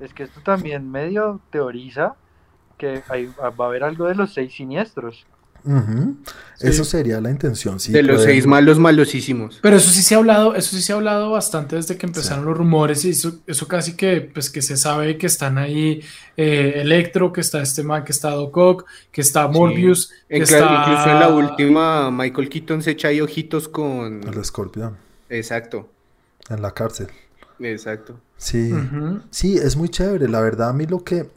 es 0.00 0.12
que 0.12 0.24
esto 0.24 0.40
también 0.40 0.90
medio 0.90 1.40
teoriza 1.50 2.14
que 2.78 3.02
hay- 3.08 3.26
va 3.38 3.64
a 3.64 3.68
haber 3.68 3.84
algo 3.84 4.06
de 4.06 4.14
los 4.14 4.32
seis 4.32 4.54
siniestros. 4.54 5.26
Sí. 5.64 6.66
Eso 6.66 6.84
sería 6.84 7.20
la 7.20 7.30
intención, 7.30 7.78
sí. 7.78 7.92
de 7.92 8.02
los 8.02 8.22
seis 8.22 8.46
malos 8.46 8.78
malosísimos. 8.78 9.58
Pero 9.60 9.76
eso 9.76 9.90
sí 9.90 10.02
se 10.02 10.14
ha 10.14 10.18
hablado, 10.18 10.54
eso 10.54 10.74
sí 10.74 10.80
se 10.80 10.92
ha 10.92 10.96
hablado 10.96 11.30
bastante 11.32 11.76
desde 11.76 11.98
que 11.98 12.06
empezaron 12.06 12.44
los 12.46 12.56
rumores 12.56 13.04
y 13.04 13.10
eso, 13.10 13.40
eso 13.46 13.68
casi 13.68 13.94
que, 13.94 14.20
pues 14.22 14.48
que 14.50 14.62
se 14.62 14.76
sabe 14.76 15.18
que 15.18 15.26
están 15.26 15.58
ahí 15.58 16.00
eh, 16.36 16.74
Electro, 16.76 17.32
que 17.32 17.40
está 17.42 17.60
este 17.60 17.82
man, 17.82 18.04
que 18.04 18.12
está 18.12 18.30
Doc 18.30 18.56
Ock, 18.56 18.84
que 19.12 19.20
está 19.20 19.46
Morbius, 19.48 20.10
que 20.28 20.36
En- 20.36 20.42
está... 20.44 20.58
Incluso 20.86 21.10
en 21.10 21.20
la 21.20 21.28
última, 21.28 22.10
Michael 22.12 22.48
Keaton 22.48 22.80
se 22.82 22.92
echa 22.92 23.08
ahí 23.08 23.20
ojitos 23.20 23.68
con. 23.68 24.22
El 24.26 24.38
escorpión 24.40 24.96
Exacto, 25.28 25.88
en 26.48 26.62
la 26.62 26.70
cárcel. 26.72 27.08
exacto. 27.60 28.18
Sí. 28.38 28.72
Sí, 29.30 29.58
es 29.58 29.76
muy 29.76 29.88
chévere. 29.90 30.28
La 30.28 30.40
verdad, 30.40 30.70
a 30.70 30.72
mí 30.72 30.86
lo 30.86 31.02
que, 31.04 31.28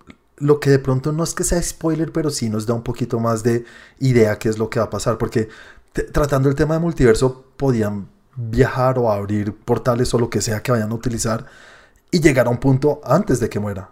lo 0.41 0.59
que 0.59 0.69
de 0.69 0.79
pronto 0.79 1.11
no 1.11 1.23
es 1.23 1.33
que 1.33 1.43
sea 1.43 1.61
spoiler, 1.61 2.11
pero 2.11 2.29
sí 2.29 2.49
nos 2.49 2.65
da 2.65 2.73
un 2.73 2.83
poquito 2.83 3.19
más 3.19 3.43
de 3.43 3.65
idea 3.99 4.37
qué 4.39 4.49
es 4.49 4.57
lo 4.57 4.69
que 4.69 4.79
va 4.79 4.85
a 4.85 4.89
pasar. 4.89 5.17
Porque 5.17 5.49
tratando 6.11 6.49
el 6.49 6.55
tema 6.55 6.73
de 6.75 6.79
multiverso, 6.79 7.45
podían 7.57 8.07
viajar 8.35 8.97
o 8.97 9.11
abrir 9.11 9.53
portales 9.55 10.13
o 10.13 10.19
lo 10.19 10.29
que 10.29 10.41
sea 10.41 10.61
que 10.63 10.71
vayan 10.71 10.91
a 10.91 10.95
utilizar 10.95 11.45
y 12.11 12.19
llegar 12.21 12.47
a 12.47 12.49
un 12.49 12.57
punto 12.59 13.01
antes 13.03 13.39
de 13.39 13.49
que 13.49 13.59
muera. 13.59 13.89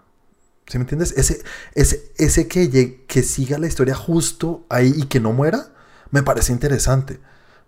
¿Sí 0.68 0.78
me 0.78 0.84
entiendes? 0.84 1.14
Ese, 1.18 1.41
ese, 1.74 2.12
ese 2.18 2.47
que, 2.47 2.70
llegue- 2.70 3.04
que 3.08 3.24
siga 3.24 3.58
la 3.58 3.68
historia 3.68 3.95
justo 3.95 4.66
ahí 4.70 4.93
y 4.95 5.04
que 5.08 5.20
no 5.20 5.34
muera, 5.34 5.68
me 6.12 6.22
parece 6.24 6.52
interesante. 6.54 7.20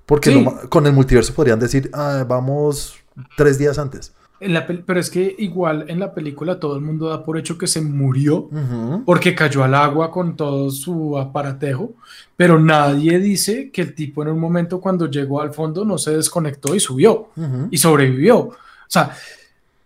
Porque 0.06 0.30
Sí. 0.30 0.36
lo 0.36 0.52
ma- 0.52 0.62
con 0.70 0.86
el 0.88 0.94
multiverso 0.94 1.34
podrían 1.34 1.60
decir, 1.60 1.90
"Ah, 1.94 2.26
vamos 2.28 2.96
tres 3.38 3.58
días 3.58 3.78
antes. 3.80 4.14
En 4.42 4.54
la 4.54 4.66
pero 4.66 5.00
es 5.00 5.10
que 5.12 5.36
igual 5.38 5.86
en 5.88 6.00
la 6.00 6.14
película 6.14 6.60
todo 6.60 6.76
el 6.76 6.82
mundo 6.82 7.08
da 7.10 7.24
por 7.24 7.38
hecho 7.38 7.58
que 7.58 7.68
se 7.68 7.80
murió 7.80 8.50
Ujú. 8.52 9.04
porque 9.06 9.36
cayó 9.36 9.64
al 9.64 9.76
agua 9.76 10.10
con 10.12 10.36
todo 10.36 10.72
su 10.72 11.18
aparatejo, 11.18 11.92
pero 12.36 12.60
nadie 12.60 13.20
dice 13.20 13.70
que 13.72 13.82
el 13.84 13.94
tipo 13.94 14.24
en 14.24 14.30
un 14.30 14.40
momento 14.40 14.82
cuando 14.82 15.06
llegó 15.10 15.42
al 15.42 15.54
fondo 15.54 15.86
no 15.86 15.98
se 16.00 16.16
desconectó 16.18 16.74
y 16.76 16.80
subió 16.80 17.30
Ujú. 17.38 17.68
y 17.70 17.78
sobrevivió. 17.78 18.38
O 18.40 18.56
sea, 18.88 19.16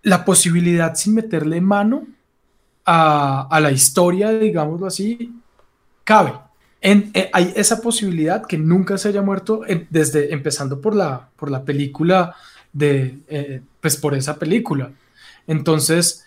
la 0.03 0.23
posibilidad 0.23 0.95
sin 0.95 1.15
meterle 1.15 1.59
mano 1.61 2.07
a, 2.85 3.47
a 3.49 3.59
la 3.59 3.71
historia, 3.71 4.31
digámoslo 4.31 4.87
así, 4.87 5.33
cabe. 6.03 6.33
En- 6.81 7.09
eh, 7.13 7.29
hay 7.33 7.51
esa 7.55 7.81
posibilidad 7.81 8.45
que 8.45 8.57
nunca 8.57 8.97
se 8.97 9.09
haya 9.09 9.21
muerto 9.21 9.61
eh, 9.67 9.87
desde 9.89 10.31
empezando 10.33 10.79
por 10.79 10.95
la, 10.95 11.29
por 11.35 11.49
la 11.49 11.63
película 11.63 12.35
de, 12.75 13.19
eh, 13.29 13.61
pues 13.81 13.97
por 13.97 14.13
esa 14.13 14.37
película. 14.37 14.91
Entonces, 15.47 16.25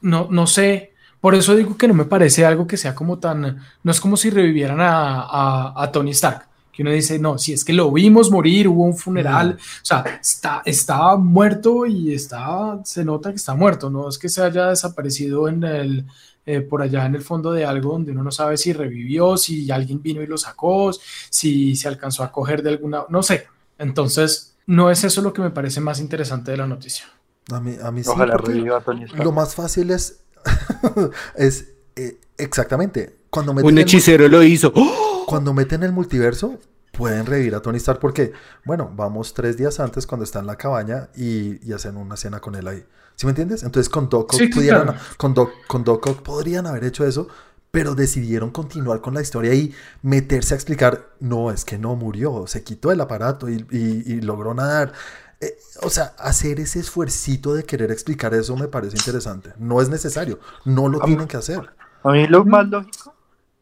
no, 0.00 0.28
no 0.30 0.46
sé, 0.46 0.92
por 1.20 1.34
eso 1.34 1.56
digo 1.56 1.76
que 1.76 1.88
no 1.88 1.94
me 1.94 2.04
parece 2.04 2.44
algo 2.46 2.66
que 2.66 2.76
sea 2.76 2.94
como 2.94 3.18
tan, 3.18 3.58
no 3.82 3.90
es 3.92 4.00
como 4.00 4.16
si 4.16 4.30
revivieran 4.30 4.80
a, 4.80 5.22
a- 5.22 5.74
a 5.82 5.92
Tony 5.92 6.10
Stark, 6.12 6.46
que 6.72 6.82
uno 6.82 6.92
dice, 6.92 7.18
no, 7.18 7.38
si 7.38 7.52
es 7.52 7.64
que 7.64 7.72
lo 7.72 7.90
vimos 7.92 8.30
morir, 8.30 8.68
hubo 8.68 8.84
un 8.84 8.96
funeral, 8.96 9.56
o 9.58 9.84
sea, 9.84 10.04
está, 10.20 10.62
estaba 10.64 11.16
muerto 11.16 11.86
y 11.86 12.14
está, 12.14 12.78
se 12.84 13.04
nota 13.04 13.30
que 13.30 13.36
está 13.36 13.54
muerto, 13.54 13.90
no 13.90 14.08
es 14.08 14.18
que 14.18 14.28
se 14.28 14.42
haya 14.42 14.68
desaparecido 14.68 15.48
en 15.48 15.64
el, 15.64 16.04
eh, 16.46 16.60
por 16.60 16.82
allá 16.82 17.04
en 17.06 17.16
el 17.16 17.22
fondo 17.22 17.52
de 17.52 17.64
algo 17.64 17.92
donde 17.92 18.12
uno 18.12 18.22
no 18.22 18.30
sabe 18.30 18.56
si 18.56 18.72
revivió, 18.72 19.36
si 19.36 19.70
alguien 19.72 20.00
vino 20.02 20.22
y 20.22 20.26
lo 20.26 20.38
sacó, 20.38 20.92
si 21.30 21.74
se 21.76 21.88
alcanzó 21.88 22.22
a 22.22 22.30
coger 22.32 22.62
de 22.62 22.70
alguna, 22.70 23.04
no 23.08 23.22
sé. 23.22 23.46
Entonces, 23.78 24.56
no 24.68 24.90
es 24.90 25.02
eso 25.02 25.20
lo 25.22 25.32
que 25.32 25.42
me 25.42 25.50
parece 25.50 25.80
más 25.80 25.98
interesante 25.98 26.52
de 26.52 26.56
la 26.58 26.66
noticia. 26.68 27.06
A 27.50 27.58
mí, 27.60 27.76
a 27.82 27.90
mí 27.90 28.04
sí, 28.04 28.10
Ojalá 28.10 28.36
porque 28.36 28.52
reviva 28.52 28.76
a 28.78 28.80
Tony 28.80 29.04
Stark. 29.04 29.24
lo 29.24 29.32
más 29.32 29.54
fácil 29.54 29.90
es, 29.90 30.20
es 31.34 31.68
eh, 31.96 32.18
exactamente, 32.36 33.16
cuando 33.30 33.54
meten, 33.54 33.66
Un 33.72 33.78
el, 33.78 33.82
hechicero 33.84 34.28
lo 34.28 34.42
hizo. 34.42 34.72
¡Oh! 34.76 35.24
cuando 35.26 35.52
meten 35.52 35.82
el 35.82 35.92
multiverso, 35.92 36.58
pueden 36.92 37.26
revivir 37.26 37.54
a 37.54 37.60
Tony 37.60 37.76
Stark 37.78 38.00
porque, 38.00 38.32
bueno, 38.64 38.90
vamos 38.94 39.34
tres 39.34 39.56
días 39.56 39.78
antes 39.80 40.06
cuando 40.06 40.24
está 40.24 40.38
en 40.40 40.46
la 40.46 40.56
cabaña 40.56 41.08
y, 41.16 41.66
y 41.68 41.72
hacen 41.72 41.96
una 41.96 42.16
cena 42.16 42.40
con 42.40 42.54
él 42.54 42.66
ahí. 42.68 42.84
¿Sí 43.14 43.26
me 43.26 43.30
entiendes? 43.30 43.62
Entonces 43.64 43.88
con 43.90 44.08
Doc 44.08 44.32
Ock 44.32 44.38
Sí, 44.38 44.46
pudieran- 44.48 44.84
claro. 44.84 44.98
con 45.16 45.34
Doc, 45.34 45.50
con 45.66 45.82
Doc 45.84 46.06
Ock 46.06 46.22
podrían 46.22 46.66
haber 46.66 46.84
hecho 46.84 47.04
eso, 47.06 47.28
pero 47.70 47.94
decidieron 47.94 48.50
continuar 48.50 49.00
con 49.00 49.14
la 49.14 49.20
historia 49.22 49.54
y 49.54 49.74
meterse 50.02 50.54
a 50.54 50.56
explicar, 50.56 51.10
no, 51.20 51.50
es 51.50 51.64
que 51.64 51.78
no 51.78 51.96
murió, 51.96 52.46
se 52.46 52.64
quitó 52.64 52.90
el 52.92 53.00
aparato 53.00 53.48
y, 53.50 53.66
y- 53.70 54.02
y 54.14 54.20
logró 54.22 54.54
nadar. 54.54 54.92
Eh, 55.40 55.56
o 55.82 55.90
sea, 55.90 56.14
hacer 56.18 56.58
ese 56.60 56.80
esfuercito 56.80 57.54
de 57.54 57.64
querer 57.64 57.92
explicar 57.92 58.34
eso 58.34 58.56
me 58.56 58.68
parece 58.68 58.96
interesante. 58.96 59.52
No 59.58 59.80
es 59.80 59.88
necesario, 59.88 60.40
no 60.64 60.88
lo 60.88 60.98
A 61.02 61.06
mí- 61.06 61.12
tienen 61.12 61.28
que 61.28 61.36
hacer. 61.36 61.70
A 62.02 62.10
mí 62.12 62.26
lo 62.26 62.44
más 62.44 62.66
lógico 62.68 63.14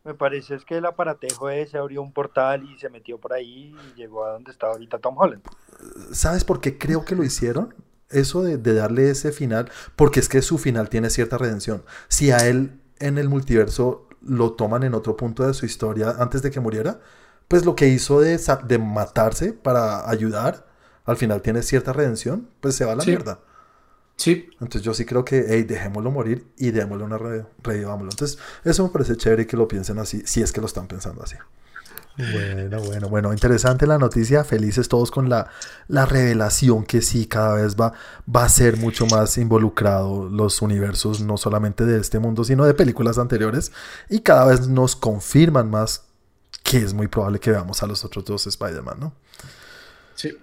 me 0.04 0.14
parece 0.14 0.54
es 0.54 0.64
que 0.64 0.76
el 0.78 0.86
aparatejo 0.86 1.50
ese 1.50 1.78
abrió 1.78 2.00
un 2.00 2.12
portal 2.12 2.62
y 2.64 2.78
se 2.78 2.88
metió 2.88 3.18
por 3.18 3.32
ahí 3.32 3.74
y 3.74 3.94
llegó 3.98 4.24
a 4.24 4.32
donde 4.32 4.52
está 4.52 4.68
ahorita 4.68 4.98
Tom 4.98 5.16
Holland. 5.18 5.42
¿Sabes 6.12 6.44
por 6.44 6.60
qué 6.60 6.78
creo 6.78 7.04
que 7.04 7.16
lo 7.16 7.24
hicieron? 7.24 7.74
Eso 8.08 8.42
de, 8.42 8.56
de 8.56 8.72
darle 8.74 9.10
ese 9.10 9.32
final, 9.32 9.70
porque 9.96 10.20
es 10.20 10.28
que 10.28 10.40
su 10.42 10.58
final 10.58 10.88
tiene 10.88 11.10
cierta 11.10 11.38
redención. 11.38 11.82
Si 12.08 12.30
a 12.30 12.38
él 12.46 12.80
en 12.98 13.18
el 13.18 13.28
multiverso 13.28 14.08
lo 14.22 14.52
toman 14.52 14.82
en 14.82 14.94
otro 14.94 15.16
punto 15.16 15.46
de 15.46 15.54
su 15.54 15.66
historia 15.66 16.16
antes 16.18 16.42
de 16.42 16.50
que 16.50 16.60
muriera, 16.60 17.00
pues 17.48 17.64
lo 17.64 17.76
que 17.76 17.88
hizo 17.88 18.20
de, 18.20 18.40
de 18.66 18.78
matarse 18.78 19.52
para 19.52 20.08
ayudar, 20.10 20.66
al 21.04 21.16
final 21.16 21.42
tiene 21.42 21.62
cierta 21.62 21.92
redención, 21.92 22.48
pues 22.60 22.74
se 22.74 22.84
va 22.84 22.92
a 22.92 22.96
la 22.96 23.02
Sí. 23.02 23.10
mierda. 23.10 23.40
Sí, 24.16 24.48
Entonces 24.54 24.82
yo 24.82 24.94
sí 24.94 25.04
creo 25.04 25.24
que, 25.24 25.44
hey, 25.48 25.62
dejémoslo 25.64 26.10
morir 26.10 26.46
y 26.56 26.70
démosle 26.70 27.04
una 27.04 27.18
re 27.18 27.44
revivámoslo. 27.62 28.10
Entonces 28.12 28.38
eso 28.64 28.82
me 28.84 28.90
parece 28.90 29.16
chévere 29.16 29.46
que 29.46 29.56
lo 29.58 29.68
piensen 29.68 29.98
así, 29.98 30.22
si 30.26 30.42
es 30.42 30.52
que 30.52 30.60
lo 30.62 30.66
están 30.66 30.88
pensando 30.88 31.22
así. 31.22 31.36
Bueno, 32.16 32.80
bueno, 32.80 33.08
bueno, 33.10 33.32
interesante 33.32 33.86
la 33.86 33.98
noticia, 33.98 34.42
felices 34.42 34.88
todos 34.88 35.10
con 35.10 35.28
la, 35.28 35.48
la 35.86 36.06
revelación 36.06 36.84
que 36.84 37.02
sí 37.02 37.26
cada 37.26 37.54
vez 37.54 37.76
va, 37.76 37.92
va 38.34 38.44
a 38.44 38.48
ser 38.48 38.78
mucho 38.78 39.06
más 39.06 39.36
involucrado 39.36 40.28
los 40.30 40.62
universos, 40.62 41.20
no 41.20 41.36
solamente 41.36 41.84
de 41.84 42.00
este 42.00 42.18
mundo, 42.18 42.42
sino 42.42 42.64
de 42.64 42.72
películas 42.72 43.18
anteriores, 43.18 43.70
y 44.08 44.20
cada 44.20 44.46
vez 44.46 44.66
nos 44.66 44.96
confirman 44.96 45.70
más 45.70 46.04
que 46.62 46.78
es 46.78 46.94
muy 46.94 47.06
probable 47.06 47.38
que 47.38 47.50
veamos 47.50 47.82
a 47.82 47.86
los 47.86 48.04
otros 48.04 48.24
dos 48.24 48.46
Spider-Man, 48.46 48.98
¿no? 48.98 49.12
sí. 50.14 50.36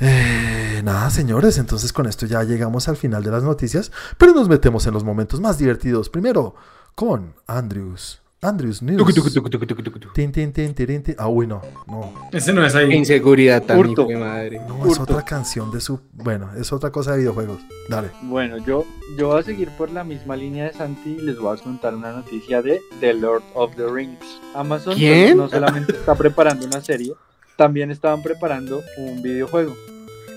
Eh, 0.00 0.80
nada, 0.82 1.08
señores, 1.10 1.58
entonces 1.58 1.92
con 1.92 2.06
esto 2.06 2.26
ya 2.26 2.42
llegamos 2.42 2.88
al 2.88 2.96
final 2.96 3.22
de 3.22 3.30
las 3.30 3.44
noticias, 3.44 3.92
pero 4.18 4.34
nos 4.34 4.48
metemos 4.48 4.84
en 4.86 4.94
los 4.94 5.04
momentos 5.04 5.40
más 5.40 5.58
divertidos. 5.58 6.08
Primero 6.08 6.56
con 6.96 7.34
Andrews. 7.46 8.21
Andrews 8.44 8.82
News. 8.82 8.96
Tucu. 9.14 10.10
Tin, 10.14 10.32
tin, 10.32 10.52
tin. 10.52 10.74
Ah, 11.16 11.28
uy, 11.28 11.46
no, 11.46 11.62
no. 11.86 12.12
Ese 12.32 12.52
no 12.52 12.66
es 12.66 12.74
ahí. 12.74 12.92
Inseguridad 12.92 13.62
hijo 13.62 14.04
de 14.04 14.16
madre. 14.16 14.60
No, 14.66 14.84
es 14.84 14.98
otra 14.98 15.24
canción 15.24 15.70
de 15.70 15.80
su. 15.80 16.00
Bueno, 16.12 16.50
es 16.58 16.72
otra 16.72 16.90
cosa 16.90 17.12
de 17.12 17.18
videojuegos. 17.18 17.60
Dale. 17.88 18.08
Bueno, 18.22 18.58
yo, 18.66 18.84
yo 19.16 19.28
voy 19.28 19.38
a 19.38 19.42
seguir 19.44 19.68
por 19.78 19.92
la 19.92 20.02
misma 20.02 20.34
línea 20.34 20.64
de 20.64 20.72
Santi 20.72 21.18
y 21.20 21.22
les 21.22 21.38
voy 21.38 21.56
a 21.56 21.62
contar 21.62 21.94
una 21.94 22.10
noticia 22.10 22.62
de 22.62 22.80
The 22.98 23.14
Lord 23.14 23.44
of 23.54 23.76
the 23.76 23.86
Rings. 23.86 24.18
Amazon 24.56 24.96
¿Quién? 24.96 25.36
no 25.36 25.48
solamente 25.48 25.92
está 25.92 26.16
preparando 26.16 26.66
una 26.66 26.80
serie, 26.80 27.12
también 27.56 27.92
estaban 27.92 28.24
preparando 28.24 28.82
un 28.98 29.22
videojuego, 29.22 29.76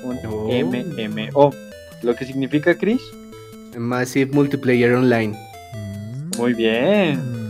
un 0.03 0.20
Oh. 0.28 0.47
MMO. 0.47 1.51
Lo 2.03 2.16
que 2.16 2.24
significa, 2.26 2.78
Chris, 2.78 3.01
Massive 3.76 4.32
Multiplayer 4.32 4.93
Online. 4.93 5.36
Mm. 5.74 6.38
muy 6.38 6.53
bien. 6.53 7.45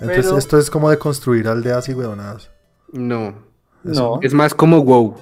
Entonces, 0.00 0.24
Pero- 0.26 0.38
esto 0.38 0.58
es 0.58 0.70
como 0.70 0.90
de 0.90 0.98
construir 0.98 1.48
aldeas 1.48 1.88
y 1.88 1.94
huevonadas. 1.94 2.50
No. 2.92 3.34
No, 3.82 4.18
Es 4.22 4.32
más 4.32 4.54
como 4.54 4.80
WoW. 4.82 5.14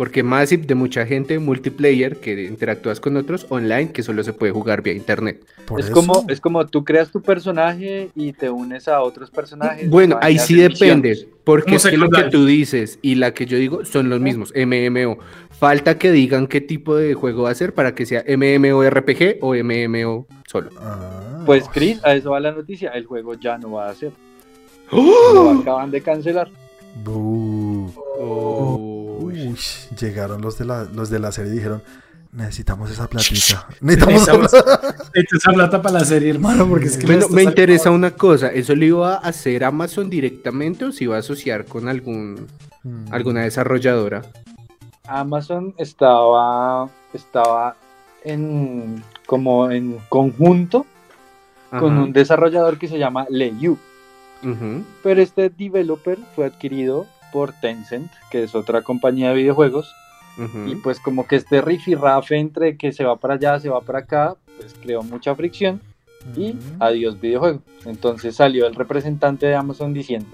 Porque 0.00 0.22
Massive 0.22 0.64
de 0.64 0.74
mucha 0.74 1.04
gente, 1.04 1.38
multiplayer, 1.38 2.16
que 2.16 2.44
interactúas 2.44 3.00
con 3.00 3.18
otros, 3.18 3.44
online, 3.50 3.92
que 3.92 4.02
solo 4.02 4.24
se 4.24 4.32
puede 4.32 4.50
jugar 4.50 4.80
vía 4.80 4.94
internet. 4.94 5.44
Por 5.66 5.78
es 5.78 5.84
eso. 5.84 5.94
como, 5.94 6.24
es 6.30 6.40
como 6.40 6.66
tú 6.66 6.84
creas 6.84 7.10
tu 7.10 7.20
personaje 7.20 8.08
y 8.14 8.32
te 8.32 8.48
unes 8.48 8.88
a 8.88 9.02
otros 9.02 9.30
personajes. 9.30 9.90
Bueno, 9.90 10.18
ahí 10.22 10.38
sí 10.38 10.54
misiones. 10.54 10.78
depende, 10.78 11.28
porque 11.44 11.74
es 11.74 11.86
que 11.86 11.98
lo 11.98 12.08
que 12.08 12.22
tú 12.30 12.46
dices 12.46 12.98
y 13.02 13.16
la 13.16 13.34
que 13.34 13.44
yo 13.44 13.58
digo 13.58 13.84
son 13.84 14.08
los 14.08 14.20
mismos, 14.20 14.54
MMO. 14.56 15.18
Falta 15.50 15.98
que 15.98 16.10
digan 16.10 16.46
qué 16.46 16.62
tipo 16.62 16.96
de 16.96 17.12
juego 17.12 17.42
va 17.42 17.50
a 17.50 17.54
ser 17.54 17.74
para 17.74 17.94
que 17.94 18.06
sea 18.06 18.24
MMORPG 18.26 19.36
o 19.42 19.54
MMO 19.54 20.26
solo. 20.46 20.70
Ah. 20.78 21.42
Pues, 21.44 21.68
Chris, 21.68 22.02
a 22.06 22.14
eso 22.14 22.30
va 22.30 22.40
la 22.40 22.52
noticia. 22.52 22.88
El 22.92 23.04
juego 23.04 23.34
ya 23.34 23.58
no 23.58 23.72
va 23.72 23.90
a 23.90 23.94
ser. 23.94 24.12
¡Oh! 24.92 25.32
Lo 25.34 25.60
acaban 25.60 25.90
de 25.90 26.00
cancelar. 26.00 26.50
Bu. 27.04 28.99
Uy. 29.32 29.56
Llegaron 29.98 30.40
los 30.40 30.58
de 30.58 30.64
la, 30.64 30.84
los 30.84 31.10
de 31.10 31.18
la 31.18 31.32
serie 31.32 31.52
y 31.52 31.56
dijeron, 31.56 31.82
necesitamos 32.32 32.90
esa 32.90 33.08
platita. 33.08 33.66
Necesitamos 33.80 34.52
esa 35.14 35.52
plata 35.52 35.82
para 35.82 35.98
la 36.00 36.04
serie, 36.04 36.30
hermano, 36.30 36.68
porque 36.68 36.86
es 36.86 36.96
que 36.96 37.06
Bueno, 37.06 37.22
está 37.22 37.34
me 37.34 37.42
interesa 37.42 37.90
una 37.90 38.12
cosa, 38.12 38.48
¿eso 38.48 38.74
lo 38.74 38.84
iba 38.84 39.14
a 39.14 39.18
hacer 39.18 39.64
Amazon 39.64 40.08
directamente 40.10 40.84
o 40.84 40.92
se 40.92 41.04
iba 41.04 41.16
a 41.16 41.20
asociar 41.20 41.64
con 41.66 41.88
algún 41.88 42.46
Mm. 42.82 43.12
alguna 43.12 43.42
desarrolladora? 43.42 44.22
Amazon 45.06 45.74
estaba, 45.76 46.88
estaba 47.12 47.76
en 48.24 49.02
como 49.26 49.70
en 49.70 49.98
conjunto 50.08 50.86
con 51.70 51.98
un 51.98 52.12
desarrollador 52.12 52.78
que 52.78 52.88
se 52.88 52.98
llama 52.98 53.26
Leyu. 53.28 53.76
Pero 55.02 55.20
este 55.20 55.50
developer 55.50 56.18
fue 56.34 56.46
adquirido 56.46 57.06
por 57.32 57.52
Tencent, 57.52 58.10
que 58.30 58.44
es 58.44 58.54
otra 58.54 58.82
compañía 58.82 59.30
de 59.30 59.36
videojuegos. 59.36 59.94
Y 60.66 60.76
pues 60.76 61.00
como 61.00 61.26
que 61.26 61.36
este 61.36 61.60
rifirrafe 61.60 62.38
entre 62.38 62.78
que 62.78 62.92
se 62.92 63.04
va 63.04 63.16
para 63.16 63.34
allá, 63.34 63.60
se 63.60 63.68
va 63.68 63.82
para 63.82 63.98
acá, 63.98 64.36
pues 64.56 64.74
creó 64.80 65.02
mucha 65.02 65.34
fricción 65.34 65.82
y 66.34 66.56
adiós 66.78 67.20
videojuego. 67.20 67.60
Entonces 67.84 68.36
salió 68.36 68.66
el 68.66 68.74
representante 68.74 69.46
de 69.46 69.54
Amazon 69.54 69.92
diciendo, 69.92 70.30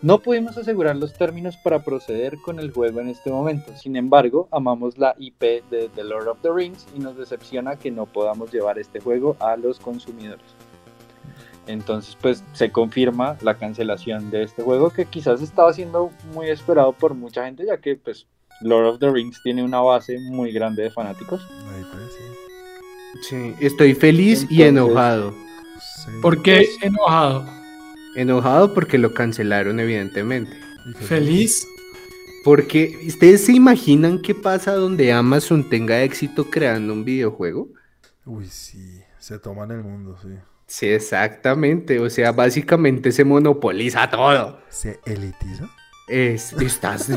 no 0.00 0.20
pudimos 0.20 0.56
asegurar 0.56 0.96
los 0.96 1.14
términos 1.14 1.56
para 1.56 1.82
proceder 1.82 2.38
con 2.38 2.60
el 2.60 2.70
juego 2.70 3.00
en 3.00 3.08
este 3.08 3.30
momento. 3.30 3.74
Sin 3.76 3.96
embargo, 3.96 4.48
amamos 4.52 4.96
la 4.96 5.14
IP 5.18 5.40
de 5.70 5.90
The 5.94 6.04
Lord 6.04 6.28
of 6.28 6.38
the 6.42 6.52
Rings 6.52 6.86
y 6.94 7.00
nos 7.00 7.16
decepciona 7.16 7.76
que 7.76 7.90
no 7.90 8.06
podamos 8.06 8.52
llevar 8.52 8.78
este 8.78 9.00
juego 9.00 9.36
a 9.40 9.56
los 9.56 9.80
consumidores. 9.80 10.44
Entonces, 11.68 12.16
pues 12.20 12.42
se 12.54 12.72
confirma 12.72 13.36
la 13.42 13.54
cancelación 13.54 14.30
de 14.30 14.42
este 14.42 14.62
juego 14.62 14.90
que 14.90 15.04
quizás 15.04 15.42
estaba 15.42 15.72
siendo 15.72 16.10
muy 16.34 16.48
esperado 16.48 16.92
por 16.92 17.14
mucha 17.14 17.44
gente, 17.44 17.66
ya 17.66 17.78
que 17.78 17.94
pues 17.94 18.26
Lord 18.62 18.86
of 18.86 18.98
the 18.98 19.10
Rings 19.10 19.40
tiene 19.42 19.62
una 19.62 19.80
base 19.80 20.18
muy 20.18 20.50
grande 20.50 20.84
de 20.84 20.90
fanáticos. 20.90 21.40
Ahí 21.50 21.84
pues, 21.92 22.12
sí. 22.12 22.24
Sí, 23.28 23.54
estoy 23.60 23.94
feliz 23.94 24.46
y 24.50 24.62
enojado. 24.62 25.32
Sí. 25.80 26.10
¿Por 26.22 26.42
qué 26.42 26.66
enojado? 26.82 27.44
Enojado 28.16 28.74
porque 28.74 28.98
lo 28.98 29.12
cancelaron, 29.14 29.78
evidentemente. 29.78 30.58
Feliz. 31.00 31.66
Porque 32.44 32.96
ustedes 33.06 33.44
se 33.44 33.52
imaginan 33.52 34.22
qué 34.22 34.34
pasa 34.34 34.72
donde 34.72 35.12
Amazon 35.12 35.68
tenga 35.68 36.02
éxito 36.02 36.48
creando 36.48 36.92
un 36.92 37.04
videojuego. 37.04 37.68
Uy, 38.24 38.46
sí, 38.46 39.02
se 39.18 39.38
toman 39.38 39.70
el 39.70 39.82
mundo, 39.82 40.16
sí. 40.22 40.28
Sí, 40.68 40.86
exactamente. 40.86 41.98
O 41.98 42.08
sea, 42.10 42.30
básicamente 42.32 43.10
se 43.10 43.24
monopoliza 43.24 44.08
todo. 44.10 44.60
¿Se 44.68 45.00
elitiza? 45.06 45.68
Es, 46.08 46.52
estás. 46.54 47.10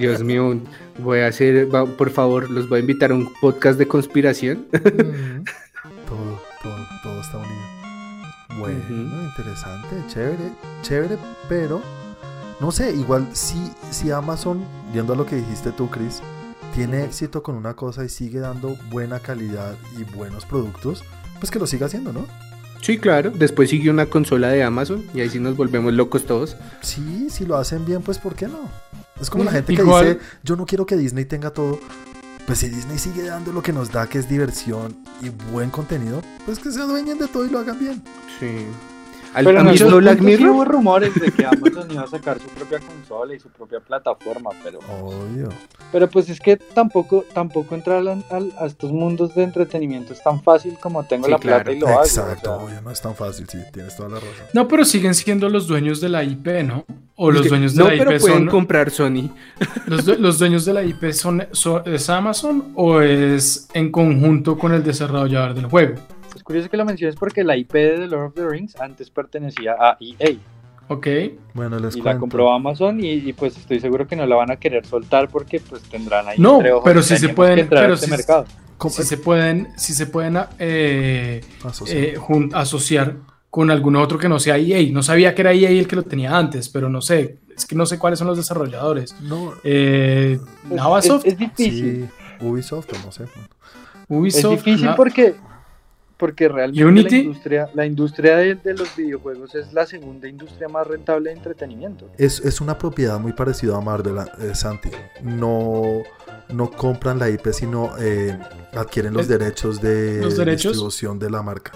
Dios 0.00 0.22
mío, 0.22 0.60
voy 0.98 1.20
a 1.20 1.26
hacer. 1.28 1.72
va- 1.72 1.84
por 1.84 2.10
favor, 2.10 2.48
los 2.50 2.68
voy 2.68 2.78
a 2.78 2.80
invitar 2.80 3.10
a 3.10 3.14
un 3.14 3.32
podcast 3.40 3.78
de 3.78 3.86
conspiración. 3.86 4.66
Mm. 4.72 5.44
todo, 6.08 6.40
todo, 6.62 6.76
todo 7.02 7.20
está 7.20 7.38
unido. 7.38 7.66
Bueno, 8.58 9.22
interesante, 9.24 9.96
chévere, 10.08 10.52
chévere, 10.82 11.18
pero 11.48 11.82
no 12.58 12.70
sé, 12.72 12.90
igual 12.94 13.28
si, 13.32 13.70
si 13.90 14.10
Amazon, 14.10 14.64
viendo 14.92 15.12
a 15.12 15.16
lo 15.16 15.26
que 15.26 15.36
dijiste 15.36 15.72
tú, 15.72 15.90
Chris, 15.90 16.22
tiene 16.74 17.04
éxito 17.04 17.42
con 17.42 17.54
una 17.56 17.74
cosa 17.74 18.02
y 18.04 18.08
sigue 18.08 18.38
dando 18.40 18.76
buena 18.90 19.18
calidad 19.20 19.76
y 19.98 20.04
buenos 20.04 20.46
productos, 20.46 21.04
pues 21.38 21.50
que 21.50 21.58
lo 21.58 21.66
siga 21.66 21.84
haciendo, 21.86 22.12
¿no? 22.14 22.26
Sí, 22.86 22.98
claro. 22.98 23.32
Después 23.34 23.68
sigue 23.68 23.90
una 23.90 24.06
consola 24.06 24.48
de 24.50 24.62
Amazon 24.62 25.04
y 25.12 25.20
ahí 25.20 25.28
sí 25.28 25.40
nos 25.40 25.56
volvemos 25.56 25.92
locos 25.92 26.24
todos. 26.24 26.56
Sí, 26.82 27.26
si 27.30 27.44
lo 27.44 27.56
hacen 27.56 27.84
bien, 27.84 28.00
pues 28.00 28.18
¿por 28.18 28.36
qué 28.36 28.46
no? 28.46 28.60
Es 29.20 29.28
como 29.28 29.42
la 29.42 29.50
Mm, 29.50 29.54
gente 29.54 29.74
que 29.74 29.82
igual- 29.82 30.04
dice, 30.06 30.20
yo 30.44 30.54
no 30.54 30.66
quiero 30.66 30.86
que 30.86 30.96
Disney 30.96 31.24
tenga 31.24 31.50
todo. 31.50 31.80
Pues 32.46 32.60
si 32.60 32.68
Disney 32.68 32.96
sigue 32.98 33.24
dando 33.24 33.52
lo 33.52 33.60
que 33.60 33.72
nos 33.72 33.90
da, 33.90 34.06
que 34.08 34.18
es 34.18 34.28
diversión 34.28 34.96
y 35.20 35.30
buen 35.50 35.70
contenido, 35.70 36.22
pues 36.44 36.60
que 36.60 36.70
se 36.70 36.80
adueñen 36.80 37.18
de 37.18 37.26
todo 37.26 37.44
y 37.44 37.50
lo 37.50 37.58
hagan 37.58 37.76
bien. 37.80 38.00
Sí. 38.38 38.66
¿Al- 39.36 39.44
Pero 39.44 39.60
¿Han 39.60 39.66
en 39.66 39.72
visto 39.72 39.86
esos 39.88 39.98
Black 40.00 40.20
Mirror? 40.20 40.48
hubo 40.50 40.64
rumores 40.64 41.14
de 41.14 41.30
que 41.30 41.44
Amazon 41.44 41.86
iba 41.92 42.02
a 42.02 42.06
sacar 42.06 42.38
su 42.40 42.48
propia 42.48 42.78
consola 42.80 43.34
y 43.34 43.38
su 43.38 43.48
propia 43.50 43.80
plataforma, 43.80 44.50
pero, 44.64 44.78
Obvio. 45.00 45.48
pero 45.92 46.08
pues 46.08 46.28
es 46.30 46.40
que 46.40 46.56
tampoco, 46.56 47.24
tampoco 47.34 47.74
entrar 47.74 48.02
a 48.08 48.66
estos 48.66 48.92
mundos 48.92 49.34
de 49.34 49.42
entretenimiento 49.42 50.14
es 50.14 50.22
tan 50.22 50.42
fácil 50.42 50.78
como 50.80 51.04
tengo 51.04 51.26
Sí, 51.26 51.30
la 51.32 51.38
plata 51.38 51.70
y 51.70 51.78
lo 51.78 51.86
hago. 51.88 51.98
o 52.00 52.02
Exacto, 52.04 52.40
sea, 52.56 52.64
obvio, 52.66 52.80
no 52.82 52.90
es 52.90 53.00
tan 53.02 53.14
fácil, 53.14 53.46
sí, 53.48 53.58
tienes 53.72 53.94
toda 53.94 54.08
la 54.08 54.14
razón. 54.16 54.46
No, 54.54 54.66
pero 54.66 54.84
siguen 54.86 55.14
siendo 55.14 55.48
los 55.50 55.66
dueños 55.66 56.00
de 56.00 56.08
la 56.08 56.24
IP, 56.24 56.62
¿no? 56.64 56.84
O 57.18 57.30
los 57.30 57.40
Es 57.40 57.42
que- 57.44 57.48
dueños 57.50 57.74
de 57.74 57.82
no, 57.84 57.90
la 57.90 57.96
pero 57.98 58.12
IP 58.12 58.20
pueden 58.20 58.38
son. 58.38 58.46
comprar 58.48 58.90
Sony. 58.90 59.30
Los 59.86 60.38
dueños 60.38 60.64
de 60.64 60.72
la 60.72 60.82
IP 60.82 61.12
son, 61.12 61.46
son- 61.52 61.82
¿Es 61.86 62.08
Amazon 62.10 62.72
o 62.74 63.00
es 63.00 63.68
en 63.74 63.90
conjunto 63.90 64.58
con 64.58 64.72
el 64.72 64.82
desarrollador 64.82 65.54
del 65.54 65.66
juego? 65.66 65.94
Es 66.46 66.48
curioso 66.48 66.70
que 66.70 66.76
lo 66.76 66.84
menciones 66.84 67.16
porque 67.16 67.42
la 67.42 67.56
IP 67.56 67.72
de 67.72 67.98
The 67.98 68.06
Lord 68.06 68.26
of 68.28 68.34
the 68.34 68.46
Rings 68.48 68.76
antes 68.80 69.10
pertenecía 69.10 69.74
a 69.78 69.96
EA 70.00 70.36
Ok. 70.88 71.06
Bueno, 71.54 71.80
les 71.80 71.96
y 71.96 71.98
la 71.98 72.04
cuento. 72.04 72.20
compró 72.20 72.52
Amazon 72.52 73.00
y, 73.02 73.10
y, 73.10 73.32
pues 73.32 73.56
estoy 73.56 73.80
seguro 73.80 74.06
que 74.06 74.14
no 74.14 74.24
la 74.26 74.36
van 74.36 74.52
a 74.52 74.56
querer 74.56 74.86
soltar 74.86 75.28
porque 75.28 75.58
pues 75.58 75.82
tendrán 75.82 76.28
ahí 76.28 76.36
No, 76.38 76.58
entre 76.58 76.70
ojos, 76.72 76.84
pero 76.84 77.02
sí 77.02 77.16
se 77.16 77.30
pueden- 77.30 77.66
a 77.66 77.68
pero 77.68 77.94
este 77.94 78.06
sí- 78.06 78.10
mercado. 78.12 78.44
¿Cómo- 78.78 78.94
Si 78.94 79.02
se 79.02 79.16
pueden, 79.16 79.68
si 79.76 79.94
se 79.94 80.06
pueden 80.06 80.38
eh, 80.60 81.40
Asociar. 81.64 81.98
eh, 81.98 82.14
jun- 82.16 82.52
asociar 82.54 83.16
con 83.50 83.70
algún 83.72 83.96
otro 83.96 84.16
que 84.18 84.28
no 84.28 84.38
sea 84.38 84.58
EA. 84.58 84.88
No 84.92 85.02
sabía 85.02 85.34
que 85.34 85.42
era 85.42 85.52
EA 85.52 85.70
el 85.70 85.88
que 85.88 85.96
lo 85.96 86.02
tenía 86.04 86.36
antes, 86.38 86.68
pero 86.68 86.88
no 86.88 87.00
sé. 87.00 87.38
Es 87.56 87.64
que 87.66 87.74
no 87.74 87.86
sé 87.86 87.98
cuáles 87.98 88.18
son 88.20 88.28
los 88.28 88.36
desarrolladores. 88.36 89.16
no, 89.22 89.54
Eh, 89.64 90.38
Pues, 90.68 90.74
Navasoft, 90.74 91.26
es, 91.26 91.32
es 91.32 91.38
difícil. 91.38 92.08
sí, 92.38 92.44
Ubisoft, 92.46 92.92
o 92.92 93.06
no 93.06 93.10
sé. 93.10 93.24
Es 93.24 93.30
Ubisoft. 94.08 94.50
difícil 94.64 94.84
Na- 94.86 94.94
porque, 94.94 95.34
porque 96.16 96.48
realmente 96.48 96.84
Unity. 96.84 97.10
la 97.16 97.22
industria, 97.24 97.70
la 97.74 97.86
industria 97.86 98.36
de, 98.36 98.54
de 98.54 98.74
los 98.74 98.96
videojuegos 98.96 99.54
es 99.54 99.72
la 99.72 99.84
segunda 99.86 100.28
industria 100.28 100.68
más 100.68 100.86
rentable 100.86 101.30
de 101.30 101.36
entretenimiento. 101.36 102.10
Es, 102.16 102.40
es 102.40 102.60
una 102.60 102.78
propiedad 102.78 103.18
muy 103.20 103.32
parecida 103.32 103.76
a 103.76 103.80
Marvel, 103.80 104.16
eh, 104.40 104.54
Santi. 104.54 104.88
No, 105.22 106.02
no 106.48 106.70
compran 106.70 107.18
la 107.18 107.28
IP, 107.28 107.48
sino 107.52 107.90
eh, 107.98 108.38
adquieren 108.74 109.12
los 109.12 109.28
derechos 109.28 109.80
de 109.80 110.20
los 110.22 110.36
derechos. 110.36 110.72
distribución 110.72 111.18
de 111.18 111.30
la 111.30 111.42
marca. 111.42 111.72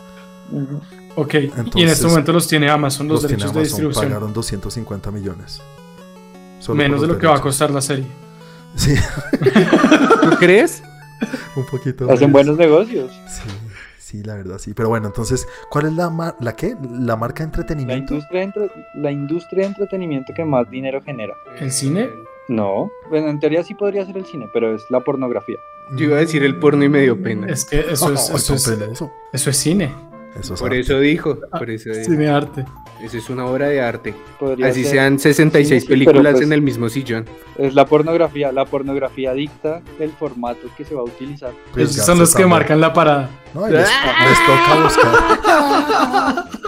Ok, 1.17 1.35
y 1.35 1.37
en 1.39 1.45
Entonces, 1.59 1.93
este 1.93 2.07
momento 2.07 2.33
los 2.33 2.49
tiene 2.49 2.71
Amazon, 2.71 3.09
los, 3.09 3.23
Los 3.23 3.29
tiene 3.29 3.43
derechos 3.43 3.53
de 3.55 3.61
Amazon, 3.61 3.77
distribución. 3.77 4.05
pagaron 4.09 4.33
250 4.33 5.11
millones. 5.11 5.61
Solo 6.61 6.77
Menos 6.77 7.01
de 7.03 7.07
lo 7.09 7.19
que 7.19 7.27
va 7.27 7.37
a 7.37 7.41
costar 7.41 7.71
la 7.71 7.81
serie. 7.81 8.07
Sí, 8.75 8.95
¿Tú 10.23 10.31
crees? 10.39 10.83
un 11.57 11.67
poquito. 11.67 12.11
Hacen 12.11 12.33
buenos 12.33 12.57
negocios. 12.57 13.11
Sí, 13.29 13.43
sí, 14.11 14.23
la 14.23 14.35
verdad, 14.35 14.59
sí. 14.59 14.75
Pero 14.75 14.89
bueno, 14.89 15.07
entonces, 15.07 15.47
¿cuál 15.71 15.87
es 15.87 15.93
la, 15.95 16.11
mar- 16.11 16.37
la 16.41 16.55
qué? 16.57 16.77
¿La 16.91 17.17
marca 17.17 17.45
de 17.45 17.47
La 17.47 17.57
entretenimiento? 17.57 18.15
industria, 18.15 18.41
de 18.41 18.45
entre- 18.47 18.71
la 18.95 19.11
industria 19.13 19.63
de 19.63 19.69
entretenimiento 19.69 20.33
que 20.35 20.45
más 20.45 20.69
dinero 20.71 21.01
genera. 21.03 21.35
¿El 21.59 21.71
cine? 21.71 22.11
No, 22.49 22.91
bueno, 23.09 23.29
en 23.29 23.39
teoría 23.39 23.63
sí 23.63 23.75
podría 23.75 24.05
ser 24.05 24.17
el 24.19 24.27
cine, 24.27 24.49
pero 24.53 24.75
es 24.75 24.83
la 24.91 25.01
pornografía. 25.01 25.57
Yo 25.97 26.07
iba 26.07 26.17
a 26.17 26.21
decir 26.21 26.43
el 26.43 26.59
porno 26.59 26.85
y 26.85 26.89
me 26.89 27.03
dio 27.03 27.21
pena. 27.23 27.47
Es 27.49 27.65
que 27.65 27.81
eso 27.81 28.13
es, 28.13 28.31
Oh, 28.33 28.37
eso 28.37 28.55
es, 28.55 28.69
eso 29.33 29.51
es 29.51 29.57
cine. 29.57 29.95
Eso 30.39 30.55
es 30.55 30.61
Por 30.61 30.69
arte. 30.71 30.81
eso 30.81 30.99
dijo, 31.01 31.39
por 31.51 31.71
eso 31.71 31.91
dijo. 31.91 32.05
Cine 32.05 32.29
arte. 32.29 32.65
Eso 33.03 33.17
es 33.17 33.29
una 33.31 33.47
obra 33.47 33.67
de 33.69 33.81
arte. 33.81 34.15
Podría 34.39 34.69
Así 34.69 34.83
ser- 34.85 34.93
sean 34.93 35.19
66 35.19 35.69
Sí, 35.69 35.81
sí, 35.81 35.87
pero 35.87 36.07
películas 36.13 36.33
pues- 36.35 36.45
en 36.47 36.53
el 36.53 36.63
mismo 36.63 36.89
sillón. 36.89 37.25
Es 37.59 37.75
la 37.75 37.85
pornografía. 37.87 38.53
La 38.53 38.65
pornografía 38.65 39.33
dicta 39.33 39.81
el 39.99 40.11
formato 40.13 40.69
que 40.77 40.85
se 40.85 40.95
va 40.95 41.01
a 41.01 41.05
utilizar. 41.05 41.53
Pues 41.73 41.91
Esos 41.91 42.07
son 42.07 42.19
los 42.19 42.35
que 42.35 42.47
marcan 42.47 42.81
la 42.81 42.93
parada. 42.93 43.29
No, 43.55 43.67
y 43.69 43.73
les, 43.73 43.81
les 43.89 44.47
toca 44.47 44.83
buscar. 44.83 46.45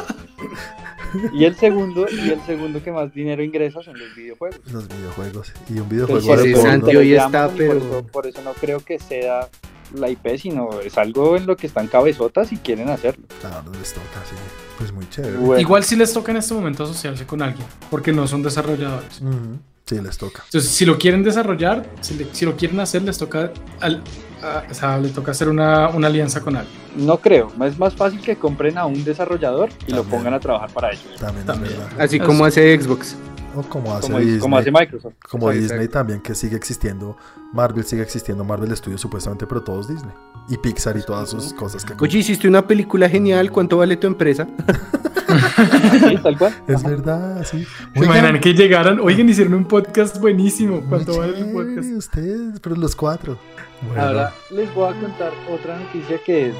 Y 1.35 1.45
el 1.45 1.55
segundo, 1.57 2.07
y 2.11 2.31
el 2.31 2.41
segundo 2.47 2.83
que 2.83 2.91
más 2.91 3.13
dinero 3.13 3.43
ingresa 3.45 3.83
son 3.83 3.99
los 3.99 4.15
videojuegos. 4.17 4.59
Los 4.73 4.89
videojuegos. 4.89 5.53
Y 5.69 5.73
un 5.75 5.79
Entonces, 5.81 5.91
videojuego 5.91 6.27
por 6.27 6.39
de 6.43 6.51
eso 6.51 6.57
porno. 6.63 6.71
Santi 6.73 6.97
hoy 6.97 7.15
está, 7.15 7.49
pero- 7.55 8.07
por 8.11 8.27
eso 8.27 8.41
no 8.43 8.53
creo 8.55 8.81
que 8.81 8.99
sea 8.99 9.47
la 9.95 10.09
IP, 10.09 10.37
sino 10.39 10.81
es 10.81 10.97
algo 10.99 11.37
en 11.37 11.47
lo 11.47 11.57
que 11.57 11.67
están 11.67 11.87
cabezotas 11.89 12.53
y 12.53 12.57
quieren 12.57 12.89
hacerlo. 12.91 13.25
Claro, 13.41 13.71
les 13.79 13.93
toca, 13.93 14.21
sí. 14.29 14.37
Pues 14.79 14.93
muy 14.93 15.09
chévere. 15.09 15.37
Bueno, 15.37 15.61
Igual 15.61 15.85
si 15.85 15.97
les 15.97 16.13
toca 16.13 16.31
en 16.33 16.39
este 16.39 16.55
momento 16.55 16.85
asociarse 16.85 17.25
con 17.27 17.43
alguien, 17.43 17.67
porque 17.91 18.13
no 18.13 18.27
son 18.27 18.43
desarrolladores. 18.43 19.21
Sí, 19.85 20.01
les 20.01 20.17
toca. 20.17 20.43
Entonces, 20.45 20.71
si 20.71 20.85
lo 20.87 20.97
quieren 20.97 21.23
desarrollar, 21.25 21.85
si, 22.01 22.15
le- 22.15 22.29
si 22.33 22.45
lo 22.47 22.57
quieren 22.57 22.79
hacer, 22.81 23.03
les 23.03 23.19
toca, 23.19 23.51
al- 23.81 24.03
a- 24.43 24.63
o 24.71 24.75
sea, 24.75 24.97
les 24.99 25.13
toca 25.13 25.33
hacer 25.33 25.49
una, 25.49 25.89
una 25.89 26.07
alianza 26.07 26.41
con 26.41 26.57
alguien. 26.57 26.77
no 26.97 27.19
creo. 27.19 27.51
Es 27.67 27.79
más 27.79 27.95
fácil 27.95 28.21
que 28.21 28.37
compren 28.37 28.79
a 28.79 28.87
un 28.87 29.03
desarrollador 29.05 29.71
y 29.87 29.93
lo 29.93 30.05
pongan 30.05 30.35
a 30.35 30.41
trabajar 30.41 30.71
para 30.71 30.91
ellos. 30.93 31.05
También, 31.19 31.47
También. 31.47 31.75
Así 31.99 32.19
como 32.21 32.45
hace 32.45 32.79
Xbox. 32.81 33.17
O 33.55 33.63
como 33.63 33.95
hace 33.95 34.07
Como, 34.07 34.19
Disney. 34.19 34.39
como 34.41 34.57
hace 34.59 34.71
Microsoft. 34.71 35.15
Como 35.29 35.51
Sí, 35.53 35.59
Disney 35.59 35.77
exacto. 35.81 35.99
también, 35.99 36.21
que 36.21 36.35
sigue 36.35 36.57
existiendo. 36.57 37.17
Marvel 37.53 37.85
sigue 37.85 38.03
existiendo. 38.03 38.45
Marvel 38.45 38.75
Studios 38.77 39.01
supuestamente, 39.01 39.47
pero 39.47 39.63
todos 39.63 39.89
Disney. 39.89 40.13
Y 40.49 40.57
Pixar 40.57 40.97
y 40.97 41.03
todas 41.03 41.31
sus 41.31 41.53
cosas 41.53 41.85
que... 41.85 41.95
Oye, 42.01 42.19
hiciste 42.19 42.49
una 42.49 42.67
película 42.67 43.09
genial. 43.09 43.51
¿Cuánto 43.53 43.77
vale 43.79 43.97
tu 43.97 44.07
empresa? 44.07 44.47
Sí, 45.33 46.19
tal 46.23 46.37
cual. 46.37 46.55
Es 46.69 46.77
Ajá. 46.81 46.89
verdad, 46.91 47.43
sí. 47.45 47.65
¿Se 47.65 48.01
Oigan, 48.01 48.05
imaginan 48.05 48.41
que 48.41 48.53
llegaran? 48.53 49.01
Oigan, 49.01 49.27
hicieron 49.31 49.55
un 49.55 49.65
podcast 49.65 50.19
buenísimo. 50.19 50.83
¿Cuánto 50.89 51.17
vale 51.19 51.39
el 51.39 51.53
podcast? 51.53 51.89
Ustedes, 51.91 52.61
pero 52.61 52.77
los 52.77 52.95
cuatro. 52.95 53.39
Bueno, 53.87 54.03
Ahora 54.03 54.35
les 54.51 54.75
voy 54.75 54.93
a 54.93 55.01
contar 55.01 55.33
otra 55.51 55.79
noticia 55.79 56.19
que 56.23 56.49
es 56.51 56.55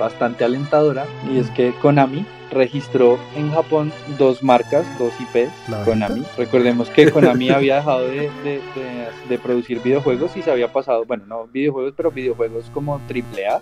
bastante 0.00 0.42
alentadora 0.44 1.04
y 1.32 1.38
es 1.38 1.48
que 1.50 1.72
Konami 1.80 2.26
registró 2.50 3.16
en 3.36 3.52
Japón 3.52 3.92
dos 4.18 4.42
marcas, 4.42 4.84
dos 4.98 5.12
IPs, 5.20 5.52
¿La 5.68 5.84
Konami. 5.84 6.24
Recordemos 6.36 6.88
que 6.90 7.10
Konami 7.12 7.50
había 7.50 7.76
dejado 7.76 8.00
de, 8.08 8.22
de- 8.42 8.60
de- 8.74 9.10
de 9.28 9.38
producir 9.38 9.80
videojuegos 9.80 10.36
y 10.36 10.42
se 10.42 10.50
había 10.50 10.72
pasado, 10.72 11.04
bueno, 11.04 11.24
no 11.28 11.46
videojuegos, 11.46 11.94
pero 11.96 12.10
videojuegos 12.10 12.64
como 12.74 12.94
AAA 13.08 13.60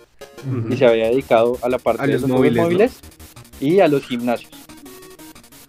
y 0.70 0.76
se 0.76 0.86
había 0.86 1.08
dedicado 1.08 1.58
a 1.62 1.68
la 1.68 1.78
parte 1.78 2.02
A 2.02 2.06
de 2.06 2.12
los 2.14 2.22
los 2.22 2.30
móviles, 2.30 2.62
móviles, 2.62 2.92
móviles 3.02 3.74
y 3.76 3.80
a 3.80 3.88
los 3.88 4.04
gimnasios. 4.06 4.52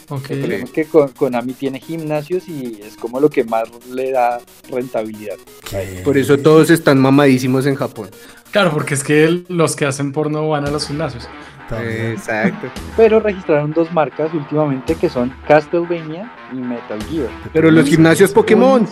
Ok. 0.10 0.28
Recordemos 0.30 0.72
que 0.72 0.86
Ko- 0.86 1.12
Konami 1.16 1.53
tiene 1.53 1.80
gimnasios 1.80 2.47
y 2.47 2.80
es 2.84 2.95
como 2.95 3.20
lo 3.20 3.30
que 3.30 3.43
más 3.43 3.70
le 3.91 4.12
da 4.12 4.39
rentabilidad. 4.72 5.36
¿qué? 5.70 6.01
Por 6.03 6.18
eso 6.18 6.38
todos 6.38 6.70
están 6.70 6.99
mamadísimos 6.99 7.66
en 7.66 7.76
Japón. 7.76 8.10
Claro, 8.51 8.72
porque 8.72 8.95
es 8.95 9.03
que 9.03 9.24
el- 9.26 9.45
los 9.49 9.76
que 9.76 9.86
hacen 9.86 10.12
porno 10.12 10.47
van 10.49 10.66
a 10.68 10.72
los 10.72 10.88
gimnasios. 10.88 11.30
También. 11.70 12.14
Exacto. 12.14 12.68
Pero 12.97 13.20
registraron 13.20 13.72
dos 13.74 13.91
marcas 13.93 14.34
últimamente 14.34 14.95
que 14.95 15.07
son 15.07 15.32
Castlevania 15.47 16.32
y 16.51 16.55
Metal 16.55 16.97
Gear. 17.03 17.30
Pero 17.53 17.70
los 17.70 17.88
gimnasios 17.88 18.32
Pokémon. 18.32 18.88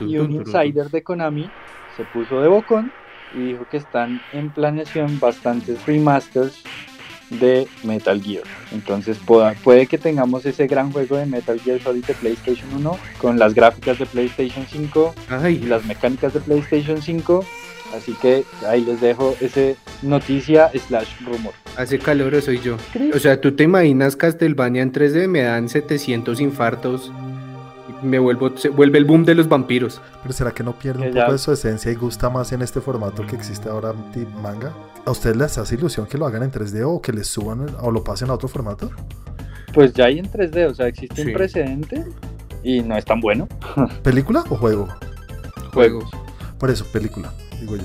Y 0.00 0.18
un 0.18 0.30
insider 0.32 0.90
de 0.90 1.02
Konami 1.02 1.50
se 1.96 2.04
puso 2.04 2.40
de 2.40 2.48
bocón 2.48 2.92
y 3.34 3.38
dijo 3.52 3.66
que 3.70 3.78
están 3.78 4.20
en 4.32 4.50
planeación 4.50 5.18
bastantes 5.18 5.84
remasters 5.86 6.62
de 7.40 7.66
Metal 7.82 8.20
Gear. 8.22 8.44
Entonces 8.72 9.18
pueda- 9.18 9.54
puede 9.62 9.86
que 9.86 9.98
tengamos 9.98 10.44
ese 10.46 10.66
gran 10.66 10.90
juego 10.92 11.16
de 11.16 11.26
Metal 11.26 11.58
Gear 11.60 11.80
Solid 11.80 12.04
de 12.04 12.14
PlayStation 12.14 12.68
1 12.76 12.98
con 13.18 13.38
las 13.38 13.54
gráficas 13.54 13.98
de 13.98 14.06
PlayStation 14.06 14.66
5 14.70 15.14
y 15.50 15.58
las 15.66 15.84
mecánicas 15.84 16.32
de 16.34 16.40
PlayStation 16.40 17.00
5. 17.02 17.44
Así 17.96 18.12
que 18.14 18.44
ahí 18.68 18.84
les 18.84 19.00
dejo 19.00 19.36
ese 19.40 19.76
noticia 20.02 20.70
slash 20.88 21.08
rumor. 21.24 21.52
hace 21.76 21.98
calor, 21.98 22.40
soy 22.42 22.58
yo. 22.60 22.76
O 23.14 23.18
sea, 23.20 23.40
tú 23.40 23.52
te 23.52 23.62
imaginas 23.64 24.16
Castlevania 24.16 24.82
en 24.82 24.92
3D, 24.92 25.28
me 25.28 25.42
dan 25.42 25.68
700 25.68 26.40
infartos. 26.40 27.12
y 28.02 28.04
Me 28.06 28.18
vuelvo, 28.18 28.56
se 28.56 28.68
vuelve 28.68 28.98
el 28.98 29.04
boom 29.04 29.24
de 29.24 29.34
los 29.36 29.48
vampiros. 29.48 30.00
Pero 30.22 30.32
¿será 30.34 30.50
que 30.50 30.62
no 30.64 30.72
pierde 30.72 31.08
un 31.08 31.14
poco 31.14 31.32
de 31.32 31.38
su 31.38 31.52
esencia 31.52 31.92
y 31.92 31.94
gusta 31.94 32.28
más 32.30 32.50
en 32.52 32.62
este 32.62 32.80
formato 32.80 33.24
que 33.26 33.36
existe 33.36 33.68
ahora 33.68 33.92
manga? 34.42 34.72
¿A 35.06 35.10
ustedes 35.10 35.36
les 35.36 35.58
hace 35.58 35.74
ilusión 35.74 36.06
que 36.06 36.16
lo 36.16 36.26
hagan 36.26 36.42
en 36.44 36.50
3D 36.50 36.82
o 36.86 37.00
que 37.02 37.12
les 37.12 37.26
suban 37.28 37.66
o 37.80 37.90
lo 37.90 38.02
pasen 38.02 38.30
a 38.30 38.34
otro 38.34 38.48
formato? 38.48 38.90
Pues 39.74 39.92
ya 39.92 40.06
hay 40.06 40.18
en 40.18 40.30
3D, 40.30 40.70
o 40.70 40.74
sea, 40.74 40.86
existe 40.86 41.22
Sí. 41.22 41.28
un 41.28 41.34
precedente 41.34 42.04
y 42.62 42.80
no 42.80 42.96
es 42.96 43.04
tan 43.04 43.20
bueno. 43.20 43.46
¿Película 44.02 44.44
o 44.48 44.56
juego? 44.56 44.88
Juegos. 45.72 46.08
Por 46.58 46.70
eso, 46.70 46.86
película, 46.86 47.32
digo 47.60 47.76
yo. 47.76 47.82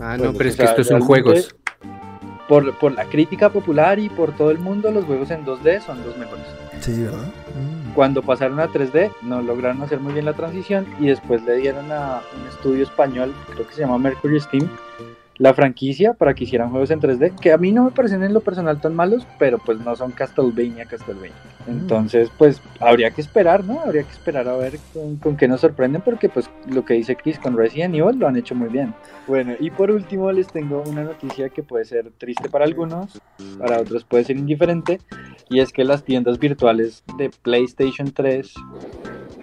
Ah, 0.00 0.16
no, 0.16 0.32
Juegos, 0.32 0.36
pero 0.38 0.48
o 0.48 0.50
es 0.50 0.56
que 0.56 0.62
sea, 0.62 0.70
estos 0.70 0.86
son 0.86 1.00
juegos. 1.02 1.54
Por, 2.48 2.78
por 2.78 2.92
la 2.92 3.04
crítica 3.04 3.50
popular 3.50 3.98
y 3.98 4.08
por 4.08 4.32
todo 4.36 4.50
el 4.50 4.58
mundo, 4.58 4.90
los 4.90 5.04
juegos 5.04 5.30
en 5.30 5.44
2D 5.44 5.80
son 5.84 6.02
los 6.04 6.16
mejores. 6.16 6.44
Sí, 6.80 7.02
¿verdad? 7.02 7.26
Mm. 7.26 7.92
Cuando 7.94 8.22
pasaron 8.22 8.58
a 8.60 8.68
3D, 8.68 9.12
no 9.22 9.42
lograron 9.42 9.82
hacer 9.82 10.00
muy 10.00 10.12
bien 10.14 10.24
la 10.24 10.32
transición 10.32 10.86
y 10.98 11.06
después 11.08 11.42
le 11.44 11.56
dieron 11.56 11.90
a 11.92 12.22
un 12.40 12.48
estudio 12.48 12.82
español, 12.84 13.34
creo 13.52 13.66
que 13.66 13.74
se 13.74 13.80
llama 13.82 13.98
Mercury 13.98 14.40
Steam, 14.40 14.68
la 15.42 15.54
franquicia 15.54 16.14
para 16.14 16.34
que 16.34 16.44
hicieran 16.44 16.70
juegos 16.70 16.92
en 16.92 17.00
3D, 17.00 17.34
que 17.40 17.52
a 17.52 17.58
mí 17.58 17.72
no 17.72 17.82
me 17.82 17.90
parecen 17.90 18.22
en 18.22 18.32
lo 18.32 18.42
personal 18.42 18.80
tan 18.80 18.94
malos, 18.94 19.26
pero 19.40 19.58
pues 19.58 19.76
no 19.80 19.96
son 19.96 20.12
Castlevania, 20.12 20.84
Castlevania. 20.84 21.32
Entonces, 21.66 22.30
pues 22.38 22.62
habría 22.78 23.10
que 23.10 23.22
esperar, 23.22 23.64
¿no? 23.64 23.80
Habría 23.80 24.04
que 24.04 24.12
esperar 24.12 24.46
a 24.46 24.56
ver 24.56 24.78
con, 24.94 25.16
con 25.16 25.36
qué 25.36 25.48
nos 25.48 25.62
sorprenden, 25.62 26.00
porque 26.00 26.28
pues 26.28 26.48
lo 26.68 26.84
que 26.84 26.94
dice 26.94 27.16
Chris 27.16 27.40
con 27.40 27.56
Resident 27.56 27.92
Evil 27.92 28.20
lo 28.20 28.28
han 28.28 28.36
hecho 28.36 28.54
muy 28.54 28.68
bien. 28.68 28.94
Bueno, 29.26 29.54
y 29.58 29.72
por 29.72 29.90
último 29.90 30.30
les 30.30 30.46
tengo 30.46 30.84
una 30.86 31.02
noticia 31.02 31.48
que 31.48 31.64
puede 31.64 31.86
ser 31.86 32.12
triste 32.18 32.48
para 32.48 32.64
algunos, 32.64 33.20
para 33.58 33.80
otros 33.80 34.04
puede 34.04 34.22
ser 34.22 34.36
indiferente, 34.36 35.00
y 35.50 35.58
es 35.58 35.72
que 35.72 35.82
las 35.82 36.04
tiendas 36.04 36.38
virtuales 36.38 37.02
de 37.18 37.30
PlayStation 37.42 38.12
3 38.12 38.54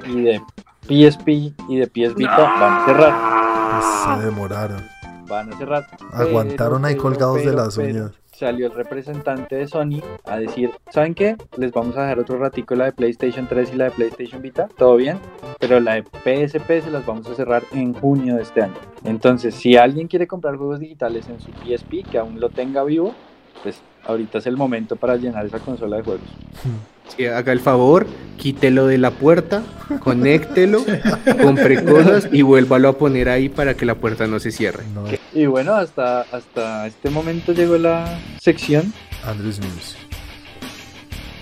y 0.07 0.21
de 0.21 0.41
PSP 0.83 1.27
y 1.67 1.75
de 1.75 1.87
PS 1.87 2.15
Vita 2.15 2.37
van 2.37 2.73
a 2.73 2.85
cerrar. 2.85 4.21
Se 4.21 4.25
demoraron. 4.25 4.98
Van 5.29 5.53
a 5.53 5.57
cerrar. 5.57 5.87
Aguantaron 6.11 6.85
ahí 6.85 6.93
Pero, 6.93 7.03
colgados 7.03 7.37
de 7.37 7.53
las 7.53 7.75
pero, 7.75 7.89
uñas. 7.89 8.11
Salió 8.33 8.67
el 8.67 8.73
representante 8.73 9.57
de 9.57 9.67
Sony 9.67 10.01
a 10.25 10.37
decir, 10.37 10.71
¿saben 10.91 11.13
qué? 11.13 11.35
Les 11.57 11.71
vamos 11.73 11.97
a 11.97 12.03
dejar 12.03 12.19
otro 12.19 12.39
ratico 12.39 12.73
la 12.73 12.85
de 12.85 12.93
PlayStation 12.93 13.47
3 13.47 13.71
y 13.73 13.75
la 13.75 13.85
de 13.85 13.91
PlayStation 13.91 14.41
Vita, 14.41 14.69
todo 14.77 14.95
bien, 14.95 15.19
pero 15.59 15.81
la 15.81 15.95
de 15.95 16.03
PSP 16.03 16.81
se 16.81 16.89
las 16.89 17.05
vamos 17.05 17.27
a 17.27 17.35
cerrar 17.35 17.63
en 17.73 17.93
junio 17.93 18.37
de 18.37 18.43
este 18.43 18.61
año. 18.61 18.75
Entonces, 19.03 19.55
si 19.55 19.75
alguien 19.75 20.07
quiere 20.07 20.25
comprar 20.25 20.55
juegos 20.55 20.79
digitales 20.79 21.27
en 21.27 21.41
su 21.41 21.51
PSP, 21.51 22.09
que 22.09 22.17
aún 22.17 22.39
lo 22.39 22.49
tenga 22.49 22.83
vivo, 22.85 23.13
pues 23.61 23.81
ahorita 24.05 24.37
es 24.37 24.47
el 24.47 24.55
momento 24.55 24.95
para 24.95 25.17
llenar 25.17 25.45
esa 25.45 25.59
consola 25.59 25.97
de 25.97 26.03
juegos. 26.03 26.29
Sí, 27.15 27.25
haga 27.25 27.51
el 27.51 27.59
favor, 27.59 28.07
quítelo 28.37 28.87
de 28.87 28.97
la 28.97 29.11
puerta, 29.11 29.63
conéctelo, 29.99 30.83
compre 31.41 31.83
cosas 31.83 32.29
y 32.31 32.41
vuélvalo 32.41 32.89
a 32.89 32.97
poner 32.97 33.29
ahí 33.29 33.49
para 33.49 33.75
que 33.75 33.85
la 33.85 33.95
puerta 33.95 34.27
no 34.27 34.39
se 34.39 34.51
cierre. 34.51 34.83
No, 34.93 35.05
Y 35.33 35.45
bueno, 35.45 35.73
hasta, 35.73 36.21
hasta 36.21 36.87
este 36.87 37.09
momento 37.09 37.51
llegó 37.53 37.77
la 37.77 38.19
sección. 38.39 38.93
Andrews 39.25 39.59
News. 39.59 39.97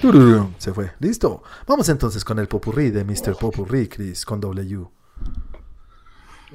Tururum, 0.02 0.54
Se 0.60 0.74
fue. 0.74 0.92
Listo. 1.00 1.42
Vamos 1.66 1.90
entonces 1.90 2.24
con 2.24 2.38
el 2.38 2.48
popurrí 2.48 2.92
de 2.92 3.04
Mr. 3.04 3.36
Popurrí, 3.40 3.88
Chris, 3.88 4.26
con 4.26 4.40
W. 4.40 4.88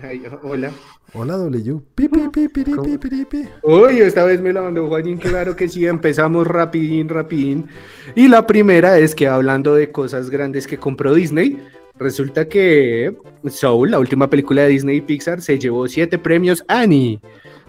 Ay, 0.03 0.23
hola. 0.43 0.73
Hola 1.15 1.37
W. 1.37 1.81
Pi, 1.95 2.09
pi, 2.09 2.29
pi, 2.29 2.49
piri, 2.49 2.73
pi, 2.75 2.99
piri, 2.99 3.25
pi. 3.25 3.49
Uy, 3.63 4.01
esta 4.01 4.25
vez 4.25 4.41
me 4.41 4.53
la 4.53 4.63
mandó 4.63 4.89
Juanín, 4.89 5.19
claro 5.19 5.55
que 5.55 5.69
sí, 5.69 5.87
empezamos 5.87 6.47
rapidín, 6.47 7.09
rapidín. 7.09 7.69
Y 8.17 8.27
la 8.27 8.45
primera 8.45 8.99
es 8.99 9.15
que 9.15 9.29
hablando 9.29 9.75
de 9.77 9.93
cosas 9.93 10.29
grandes 10.29 10.67
que 10.67 10.77
compró 10.77 11.15
Disney, 11.15 11.63
resulta 11.97 12.49
que 12.49 13.17
Soul, 13.49 13.93
la 13.93 14.01
última 14.01 14.29
película 14.29 14.63
de 14.63 14.69
Disney 14.69 14.97
y 14.97 15.01
Pixar, 15.03 15.41
se 15.41 15.59
llevó 15.59 15.87
siete 15.87 16.19
premios 16.19 16.65
Annie. 16.67 17.21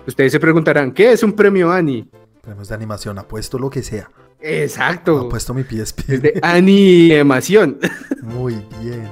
Ustedes 0.07 0.31
se 0.31 0.39
preguntarán, 0.39 0.91
¿qué 0.91 1.11
es 1.11 1.21
un 1.21 1.33
premio 1.33 1.71
Annie? 1.71 2.07
Premios 2.41 2.69
de 2.69 2.75
animación, 2.75 3.19
apuesto 3.19 3.59
lo 3.59 3.69
que 3.69 3.83
sea. 3.83 4.09
Exacto. 4.41 5.19
Apuesto 5.19 5.53
mi 5.53 5.63
PSP. 5.63 6.09
Es 6.09 6.21
de 6.21 6.39
animación. 6.41 7.77
Muy 8.23 8.55
bien. 8.81 9.07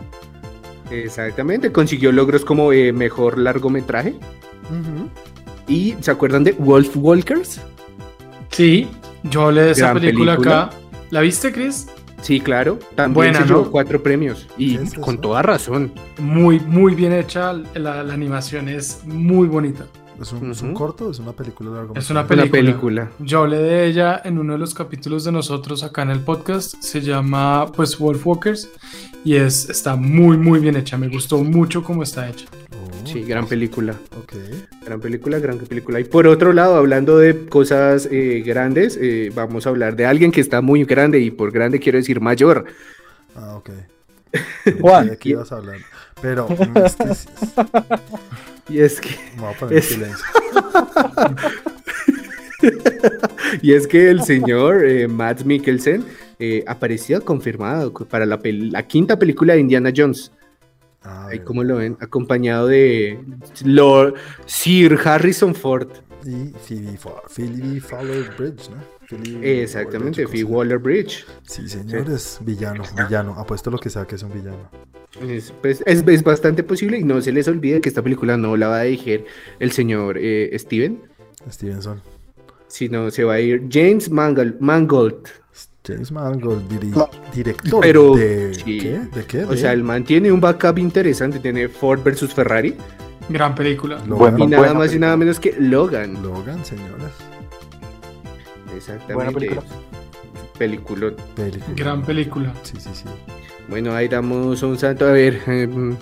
Exactamente, 0.92 1.72
consiguió 1.72 2.12
logros 2.12 2.46
como 2.46 2.74
eh, 2.74 2.92
mejor 2.94 3.38
largometraje. 3.38 4.16
¿Y 5.68 5.96
se 6.02 6.12
acuerdan 6.12 6.44
de 6.44 6.52
Wolf 6.54 6.96
Walkers? 6.96 7.62
Sí, 8.50 8.88
yo 9.24 9.44
hablé 9.44 9.64
de 9.64 9.72
esa 9.72 9.94
película, 9.94 10.34
película. 10.36 10.64
acá. 10.64 10.76
¿La 11.10 11.22
viste, 11.22 11.52
Chris? 11.52 11.88
Sí, 12.22 12.40
claro. 12.40 12.78
También 12.96 13.14
Buena, 13.14 13.40
se 13.42 13.46
llevó 13.48 13.64
¿no? 13.66 13.72
cuatro 13.72 14.04
premios. 14.04 14.48
Y 14.58 14.78
¿Qué 14.78 14.84
es 14.84 14.94
con 14.94 15.20
toda 15.20 15.42
razón. 15.42 15.92
Muy, 16.20 16.60
muy 16.60 16.94
bien 16.94 17.14
hecha. 17.14 17.54
La, 17.74 18.04
la 18.04 18.14
animación 18.14 18.70
es 18.70 19.02
muy 19.06 19.48
bonita. 19.48 19.86
¿Es 20.22 20.32
un, 20.34 20.52
es 20.52 20.62
un 20.62 20.74
corto 20.74 21.08
o 21.08 21.12
es 21.12 21.20
una 21.20 21.32
película 21.32 21.72
larga? 21.72 21.94
Es 21.96 22.10
una 22.10 22.28
película. 22.28 22.52
película. 22.52 23.12
Yo 23.20 23.40
hablé 23.40 23.58
de 23.58 23.86
ella 23.88 24.22
en 24.24 24.38
uno 24.38 24.54
de 24.54 24.60
los 24.60 24.74
capítulos 24.74 25.24
de 25.24 25.32
nosotros 25.32 25.84
acá 25.84 26.04
en 26.04 26.12
el 26.12 26.20
podcast. 26.20 26.76
Se 26.80 27.02
llama 27.02 27.72
pues 27.76 27.98
Wolf 27.98 28.26
Walkers 28.28 28.70
y 29.26 29.36
es, 29.36 29.70
está 29.70 29.96
muy 29.96 30.38
muy 30.38 30.60
bien 30.60 30.76
hecha. 30.76 30.98
Me 30.98 31.08
gustó 31.08 31.44
mucho 31.44 31.84
cómo 31.84 32.04
está 32.04 32.30
hecha. 32.30 32.46
Oh, 32.72 32.92
Sí, 33.08 33.24
gran 33.24 33.48
película. 33.48 33.96
Ok. 34.18 34.34
Gran 34.86 35.00
película, 35.00 35.40
gran 35.40 35.58
película. 35.58 36.00
Y 36.00 36.04
por 36.04 36.28
otro 36.28 36.54
lado, 36.54 36.76
hablando 36.76 37.18
de 37.18 37.48
cosas 37.48 38.08
eh, 38.12 38.44
grandes, 38.46 38.98
eh, 39.02 39.32
vamos 39.34 39.66
a 39.66 39.70
hablar 39.70 39.96
de 39.96 40.06
alguien 40.06 40.32
que 40.32 40.42
está 40.42 40.62
muy 40.62 40.84
grande 40.86 41.20
y 41.20 41.32
por 41.32 41.52
grande 41.52 41.80
quiero 41.80 41.98
decir 41.98 42.22
mayor. 42.22 42.66
Ah, 43.36 43.56
ok. 43.56 43.70
Juan, 44.82 45.10
¿De 45.10 45.18
qué 45.18 45.30
ibas 45.30 45.52
a 45.52 45.58
hablar? 45.58 45.78
Pero, 46.22 46.48
Y 48.70 48.80
es 48.80 49.02
que, 49.02 49.10
me 49.36 49.42
voy 49.42 49.54
a 49.54 49.58
poner 49.58 49.78
Es- 49.80 49.86
silencio. 49.86 50.26
y 53.62 53.74
es 53.74 53.88
que 53.88 54.10
el 54.10 54.24
señor 54.24 54.86
eh, 54.86 55.08
Matt 55.08 55.44
Mikkelsen 55.44 56.06
eh, 56.40 56.64
apareció 56.68 57.24
confirmado 57.24 57.92
para 57.94 58.26
la, 58.26 58.40
pel- 58.40 58.72
la 58.72 58.84
quinta 58.88 59.18
película 59.18 59.54
de 59.54 59.60
Indiana 59.62 59.92
Jones. 59.96 60.32
Ah, 61.12 61.28
Ahí 61.28 61.40
como 61.40 61.64
lo 61.64 61.78
ven, 61.78 61.98
acompañado 62.00 62.68
de 62.68 63.20
Lord 63.66 64.16
Sir 64.46 64.98
Harrison 65.04 65.54
Ford. 65.54 65.88
Y 66.26 66.54
Phoebe, 66.60 66.98
Phoebe 67.28 67.82
Fowler 67.82 68.32
Bridge, 68.38 68.70
¿no? 68.70 68.78
Exactamente, 69.42 70.26
Phoebe 70.26 70.44
¿cómo 70.44 70.54
se 70.54 70.56
Waller 70.56 70.78
Bridge. 70.78 71.26
Sí, 71.44 71.68
señores, 71.68 72.40
villano, 72.42 72.84
villano. 72.96 73.34
Apuesto 73.38 73.70
lo 73.72 73.78
que 73.78 73.90
sea 73.90 74.06
que 74.06 74.16
es 74.16 74.24
un 74.24 74.32
villano. 74.34 74.70
Es, 75.22 75.52
pues, 75.62 75.84
es, 75.86 76.08
es 76.08 76.24
bastante 76.24 76.64
posible 76.64 76.98
y 76.98 77.04
no 77.04 77.22
se 77.22 77.34
les 77.34 77.48
olvide 77.48 77.82
que 77.82 77.90
esta 77.90 78.02
película 78.02 78.38
no 78.38 78.56
la 78.56 78.70
va 78.70 78.80
a 78.80 78.84
dirigir 78.84 79.26
el 79.60 79.72
señor 79.72 80.18
eh, 80.18 80.56
Steven, 80.58 81.02
Stevenson. 81.50 82.02
sino 82.68 83.12
se 83.12 83.26
va 83.26 83.34
a 83.34 83.40
ir 83.42 83.68
James 83.70 84.10
Mangold. 84.10 84.60
Mangold. 84.62 85.28
James 85.86 86.12
Mangold, 86.12 86.70
diri- 86.70 87.10
director 87.34 87.82
Pero- 87.82 88.16
de... 88.16 88.54
sí. 88.54 88.78
¿Qué? 88.80 89.00
¿De 89.14 89.26
qué? 89.26 89.44
O 89.46 89.56
sea, 89.58 89.74
el 89.74 89.84
man 89.84 90.04
tiene 90.04 90.32
un 90.32 90.40
backup 90.40 90.78
interesante, 90.78 91.40
tiene 91.40 91.68
Ford 91.68 92.02
versus 92.04 92.34
Ferrari 92.34 92.76
Gran 93.30 93.56
película. 93.56 94.00
Logan. 94.08 94.40
y 94.40 94.48
nada 94.48 94.74
más 94.74 94.94
y 94.94 95.00
nada 95.00 95.16
menos 95.18 95.40
que 95.40 95.56
Logan. 95.60 96.22
Logan, 96.22 96.64
señores. 96.66 97.12
Exactamente. 98.76 99.14
Buena 99.14 99.32
película. 99.32 99.64
Gran 101.76 102.04
película. 102.04 102.54
Sí, 102.64 102.74
sí, 102.80 102.90
sí. 102.94 103.06
Bueno, 103.68 103.94
ahí 103.94 104.08
damos 104.08 104.62
un 104.64 104.78
santo. 104.78 105.06
A 105.08 105.12
ver, 105.12 105.42
eh, 105.48 105.68
mm, 105.68 105.96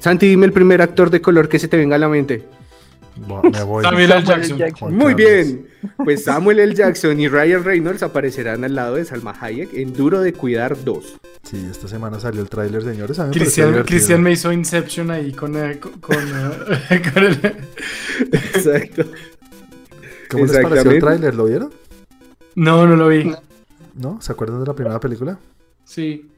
Santi, 0.00 0.28
dime 0.28 0.46
el 0.46 0.52
primer 0.52 0.82
actor 0.82 1.10
de 1.10 1.20
color 1.20 1.48
que 1.48 1.58
se 1.58 1.66
te 1.68 1.76
venga 1.76 1.96
a 1.96 1.98
la 1.98 2.08
mente. 2.08 2.44
Bo- 3.16 3.42
Me 3.42 3.62
voy. 3.62 3.82
Samuel 3.84 4.10
L. 4.12 4.20
Samuel 4.26 4.42
L. 4.50 4.56
Jackson. 4.58 4.94
Muy 4.94 5.14
Carlos. 5.14 5.16
bien. 5.16 5.66
Pues 6.04 6.24
Samuel 6.24 6.58
L. 6.60 6.74
Jackson 6.74 7.18
y 7.20 7.28
Ryan 7.28 7.64
Reynolds 7.64 8.02
aparecerán 8.02 8.64
al 8.64 8.74
lado 8.74 8.96
de 8.96 9.04
Salma 9.04 9.34
Hayek 9.40 9.72
en 9.74 9.92
Duro 9.92 10.20
de 10.20 10.32
Cuidar 10.32 10.76
2. 10.84 11.16
Sí, 11.44 11.66
esta 11.70 11.88
semana 11.88 12.18
salió 12.20 12.42
el 12.42 12.48
tráiler, 12.48 12.82
señores. 12.82 13.18
Cristian. 13.32 13.82
Cristian 13.84 14.22
me 14.22 14.32
hizo 14.32 14.52
Inception 14.52 15.10
ahí 15.10 15.32
con, 15.32 15.56
eh, 15.56 15.78
con, 15.78 15.92
con, 16.00 16.16
eh, 16.16 17.02
con 17.14 17.24
el- 17.24 17.56
Exacto. 18.32 19.04
¿Cómo 20.30 20.44
les 20.46 20.58
pareció 20.58 20.90
el 20.90 21.00
tráiler? 21.00 21.34
¿Lo 21.34 21.44
vieron? 21.44 21.72
No, 22.56 22.86
no 22.86 22.96
lo 22.96 23.08
vi. 23.08 23.32
¿No? 23.94 24.20
¿Se 24.20 24.32
acuerdan 24.32 24.60
de 24.60 24.66
la 24.66 24.74
primera 24.74 24.98
película? 25.00 25.38
Sí. 25.84 26.28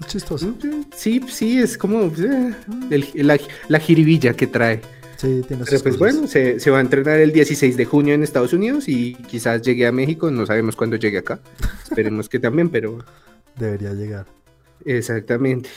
Es 0.00 0.06
chistoso. 0.06 0.54
Sí, 0.96 1.20
sí, 1.28 1.58
es 1.58 1.76
como 1.76 2.04
eh, 2.04 2.54
el- 2.90 3.26
la, 3.26 3.38
la 3.68 3.78
jiribilla 3.80 4.34
que 4.34 4.46
trae. 4.46 4.80
Sí, 5.20 5.42
tiene 5.46 5.64
Pero 5.64 5.82
pues 5.82 5.82
cosas. 5.82 5.98
bueno, 5.98 6.26
se, 6.26 6.58
se 6.60 6.70
va 6.70 6.78
a 6.78 6.80
entrenar 6.80 7.20
el 7.20 7.30
16 7.32 7.76
de 7.76 7.84
junio 7.84 8.14
en 8.14 8.22
Estados 8.22 8.52
Unidos 8.54 8.88
y 8.88 9.14
quizás 9.14 9.60
llegue 9.60 9.86
a 9.86 9.92
México, 9.92 10.30
no 10.30 10.46
sabemos 10.46 10.76
cuándo 10.76 10.96
llegue 10.96 11.18
acá. 11.18 11.40
Esperemos 11.82 12.28
que 12.28 12.38
también, 12.38 12.70
pero 12.70 12.98
Debería 13.58 13.92
llegar. 13.92 14.24
exactamente. 14.84 15.68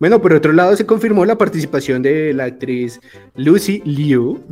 Bueno, 0.00 0.20
por 0.20 0.32
otro 0.32 0.52
lado 0.52 0.74
se 0.76 0.84
confirmó 0.86 1.24
la 1.24 1.38
participación 1.38 2.02
de 2.02 2.32
la 2.32 2.44
actriz 2.44 3.00
Lucy 3.36 3.82
Liu, 3.84 4.42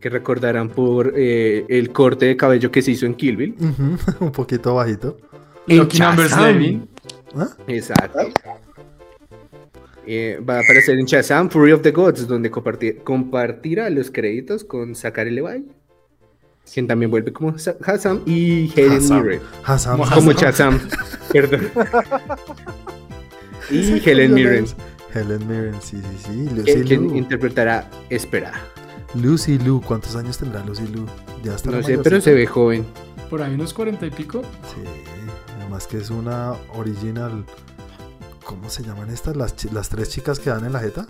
que 0.00 0.10
recordarán 0.10 0.68
por 0.68 1.14
eh, 1.16 1.64
el 1.68 1.92
corte 1.92 2.26
de 2.26 2.36
cabello 2.36 2.70
que 2.70 2.82
se 2.82 2.90
hizo 2.90 3.06
en 3.06 3.14
Kill 3.14 3.36
Bill. 3.36 3.54
Un 4.20 4.32
poquito 4.32 4.74
bajito. 4.74 5.16
Lucky 5.66 5.96
En 5.98 6.04
Numbers 6.04 6.30
Shazam. 6.30 6.44
Levy. 6.58 6.82
¿Ah? 7.36 7.48
Exacto. 7.68 8.18
Eh, 10.06 10.40
va 10.48 10.56
a 10.56 10.60
aparecer 10.60 10.98
en 10.98 11.06
Shazam 11.06 11.48
Fury 11.48 11.72
of 11.72 11.82
the 11.82 11.92
Gods, 11.92 12.26
donde 12.26 12.50
compartir- 12.50 13.02
compartirá 13.04 13.88
los 13.90 14.10
créditos 14.10 14.64
con 14.64 14.94
Zachary 14.96 15.30
Levi, 15.30 15.64
quien 16.72 16.86
también 16.88 17.10
vuelve 17.10 17.32
como 17.32 17.56
Shazam, 17.56 18.22
y 18.26 18.72
Helen. 18.74 19.08
Mirren. 19.08 19.40
Como 20.14 20.32
Shazam, 20.32 20.80
perdón. 21.32 21.70
y 23.70 24.08
Helen 24.08 24.34
Mirren, 24.34 24.64
Helen 25.14 25.46
Mirren, 25.46 25.74
sí, 25.80 25.98
sí, 25.98 26.18
sí. 26.26 26.54
Lucy 26.54 26.82
quien 26.82 27.02
Liu. 27.08 27.16
interpretará 27.16 27.88
Espera. 28.10 28.52
Lucy 29.14 29.58
Liu. 29.58 29.80
¿Cuántos 29.82 30.16
años 30.16 30.38
tendrá 30.38 30.64
Lucy 30.64 30.86
Liu? 30.88 31.06
Ya 31.44 31.54
está 31.54 31.70
No 31.70 31.82
sé, 31.82 31.98
pero 31.98 32.20
se 32.20 32.32
ve 32.34 32.46
joven. 32.46 32.84
Por 33.30 33.42
ahí 33.42 33.54
unos 33.54 33.72
cuarenta 33.74 34.06
y 34.06 34.10
pico. 34.10 34.42
Sí, 34.42 34.80
además 35.60 35.86
que 35.86 35.98
es 35.98 36.10
una 36.10 36.52
original 36.74 37.44
¿Cómo 38.52 38.68
se 38.68 38.82
llaman 38.82 39.08
estas? 39.10 39.34
Las, 39.34 39.54
las 39.72 39.88
tres 39.88 40.10
chicas 40.10 40.38
que 40.38 40.50
dan 40.50 40.64
en 40.66 40.72
la 40.74 40.80
jeta. 40.80 41.06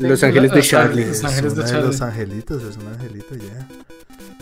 Los 0.00 0.22
Ángeles 0.24 0.50
de 0.52 0.60
Charlie. 0.60 1.04
Los 1.06 1.22
Ángeles 1.24 1.54
de 1.54 1.64
Charlie. 1.64 1.86
los 1.86 2.00
angelitos, 2.02 2.62
es 2.64 2.76
un 2.76 2.88
angelito, 2.88 3.34
ya. 3.36 3.68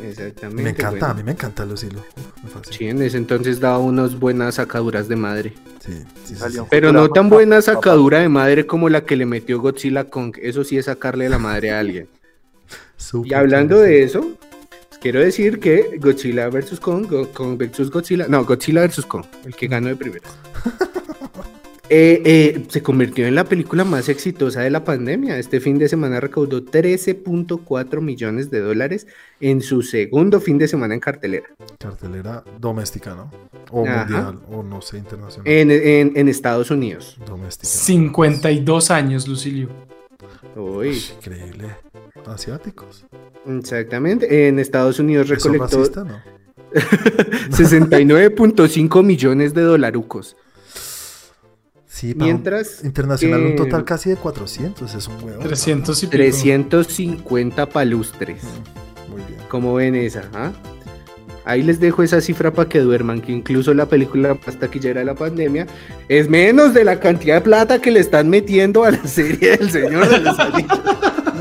Exactamente. 0.03 0.63
Me 0.63 0.71
encanta, 0.71 1.11
a 1.11 1.15
mí 1.15 1.23
me 1.23 1.33
encanta 1.33 1.67
Lucilo. 1.67 2.01
Uf, 2.01 2.43
me 2.45 2.49
fascina. 2.49 2.77
Sí, 2.79 2.89
en 2.89 3.03
ese 3.03 3.19
entonces 3.19 3.61
daba 3.61 3.79
unas 3.79 4.19
buenas 4.19 4.55
sacaduras 4.55 5.09
de 5.09 5.17
madre. 5.17 5.53
Sí, 5.85 5.93
sí, 6.25 6.35
sí. 6.37 6.59
Pero 6.71 6.91
no 6.91 7.11
tan 7.11 7.29
buena 7.29 7.61
sacadura 7.61 8.21
de 8.21 8.31
madre 8.31 8.67
como 8.67 8.89
la 8.89 9.05
que 9.05 9.15
le 9.15 9.27
metió 9.27 9.61
Godzilla 9.61 10.05
Kong. 10.09 10.35
Eso 10.41 10.65
sí 10.65 10.79
es 10.79 10.87
sacarle 10.87 11.29
la 11.29 11.39
madre 11.39 11.71
a 11.73 11.81
alguien. 11.81 12.09
Y 13.25 13.35
hablando 13.35 13.79
de 13.79 14.05
eso, 14.05 14.39
quiero 15.03 15.21
decir 15.21 15.61
que 15.61 15.99
Godzilla 16.01 16.49
vs. 16.49 16.81
Kong, 16.81 17.07
Go- 17.11 17.29
Kong 17.29 17.59
vs. 17.59 17.91
Godzilla, 17.91 18.27
no, 18.27 18.43
Godzilla 18.47 18.87
vs. 18.87 19.05
Kong, 19.05 19.27
el 19.45 19.55
que 19.55 19.67
ganó 19.69 19.89
de 19.89 19.97
primera. 19.97 20.29
Eh, 21.95 22.23
eh, 22.25 22.65
se 22.69 22.83
convirtió 22.83 23.27
en 23.27 23.35
la 23.35 23.45
película 23.45 23.85
más 23.85 24.09
exitosa 24.09 24.63
de 24.63 24.71
la 24.71 24.83
pandemia. 24.83 25.37
Este 25.39 25.61
fin 25.61 25.77
de 25.79 25.91
semana 25.91 26.21
recaudó 26.21 26.65
13.4 26.65 28.01
millones 28.01 28.51
de 28.51 28.61
dólares 28.61 29.07
en 29.41 29.61
su 29.61 29.83
segundo 29.83 30.41
fin 30.41 30.57
de 30.57 30.69
semana 30.69 30.95
en 30.95 31.01
cartelera. 31.01 31.49
Cartelera 31.79 32.45
doméstica, 32.59 33.15
¿no? 33.15 33.31
O 33.71 33.87
Ajá. 33.87 33.99
mundial, 34.07 34.39
o 34.51 34.63
no 34.63 34.81
sé, 34.81 34.97
internacional. 34.97 35.47
En, 35.53 35.71
en- 35.71 36.13
en 36.17 36.29
Estados 36.29 36.71
Unidos. 36.71 37.19
Doméstica. 37.27 37.69
52 37.69 38.91
años, 38.91 39.29
Lucilio. 39.29 39.69
Uy, 40.57 40.89
Uy, 40.89 41.03
increíble. 41.19 41.77
Asiáticos. 42.25 43.05
exactamente. 43.47 44.49
En 44.49 44.59
Estados 44.59 44.99
Unidos 44.99 45.27
¿Eso 45.27 45.35
es 45.35 45.43
recolectó 45.45 45.77
racista, 45.79 46.05
no? 46.05 46.21
69.5 47.51 49.03
millones 49.05 49.53
de 49.53 49.61
dolarucos. 49.63 50.37
Sí, 51.95 52.15
para 52.15 52.25
Mientras 52.25 52.79
un 52.81 52.87
internacional 52.87 53.41
un 53.43 53.51
que- 53.51 53.57
total 53.57 53.85
casi 53.85 54.09
de 54.11 54.17
400, 54.17 54.95
es 54.95 55.09
un 55.09 55.23
huevo. 55.23 55.43
300 55.43 56.03
y 56.03 56.07
pico. 56.07 56.17
350 56.17 57.69
palustres. 57.69 58.43
Muy 59.11 59.21
bien. 59.29 59.39
¿Cómo 59.49 59.75
ven 59.75 59.95
esa? 59.95 60.23
ah? 60.33 60.53
Ahí 61.45 61.63
les 61.63 61.81
dejo 61.81 62.03
esa 62.03 62.21
cifra 62.21 62.51
para 62.53 62.69
que 62.69 62.79
duerman, 62.81 63.21
que 63.21 63.33
incluso 63.33 63.75
la 63.75 63.87
película 63.87 64.39
más 64.47 64.59
taquillera 64.59 65.01
de 65.01 65.07
la 65.07 65.15
pandemia 65.15 65.67
es 66.09 66.31
menos 66.31 66.73
de 66.73 66.85
la 66.85 66.99
cantidad 67.01 67.35
de 67.35 67.41
plata 67.43 67.81
que 67.81 67.91
le 67.91 68.01
están 68.01 68.31
metiendo 68.31 68.85
a 68.85 68.93
la 68.93 69.05
serie 69.07 69.57
del 69.59 69.71
Señor 69.71 70.09
de 70.09 70.19
los 70.21 70.39
Anillos. 70.39 70.81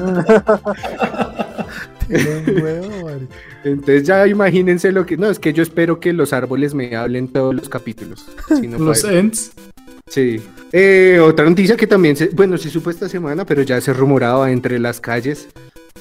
Tiene 2.08 2.43
un 2.58 2.62
huevo, 2.64 3.06
marica. 3.06 3.36
Entonces 3.64 4.04
ya 4.04 4.28
imagínense 4.28 4.91
lo 4.91 5.06
que... 5.06 5.16
No, 5.18 5.30
es 5.30 5.39
que 5.39 5.54
yo 5.54 5.64
espero 5.64 5.99
que 5.99 6.12
los 6.14 6.34
árboles 6.34 6.74
me 6.74 6.95
hablen 6.95 7.28
todos 7.30 7.56
los 7.56 7.70
capítulos. 7.70 8.26
si 8.60 8.68
no 8.68 8.80
Los 8.80 9.04
paila. 9.04 9.20
Sí. 10.08 10.41
Eh, 10.72 11.20
otra 11.22 11.45
noticia 11.49 11.76
que 11.78 11.88
también, 11.88 12.16
se, 12.16 12.28
bueno, 12.30 12.58
se 12.58 12.70
supo 12.70 12.89
esta 12.89 13.08
semana, 13.10 13.45
pero 13.45 13.62
ya 13.62 13.80
se 13.82 13.93
rumoraba 13.93 14.52
entre 14.52 14.80
las 14.80 14.99
calles, 14.99 15.47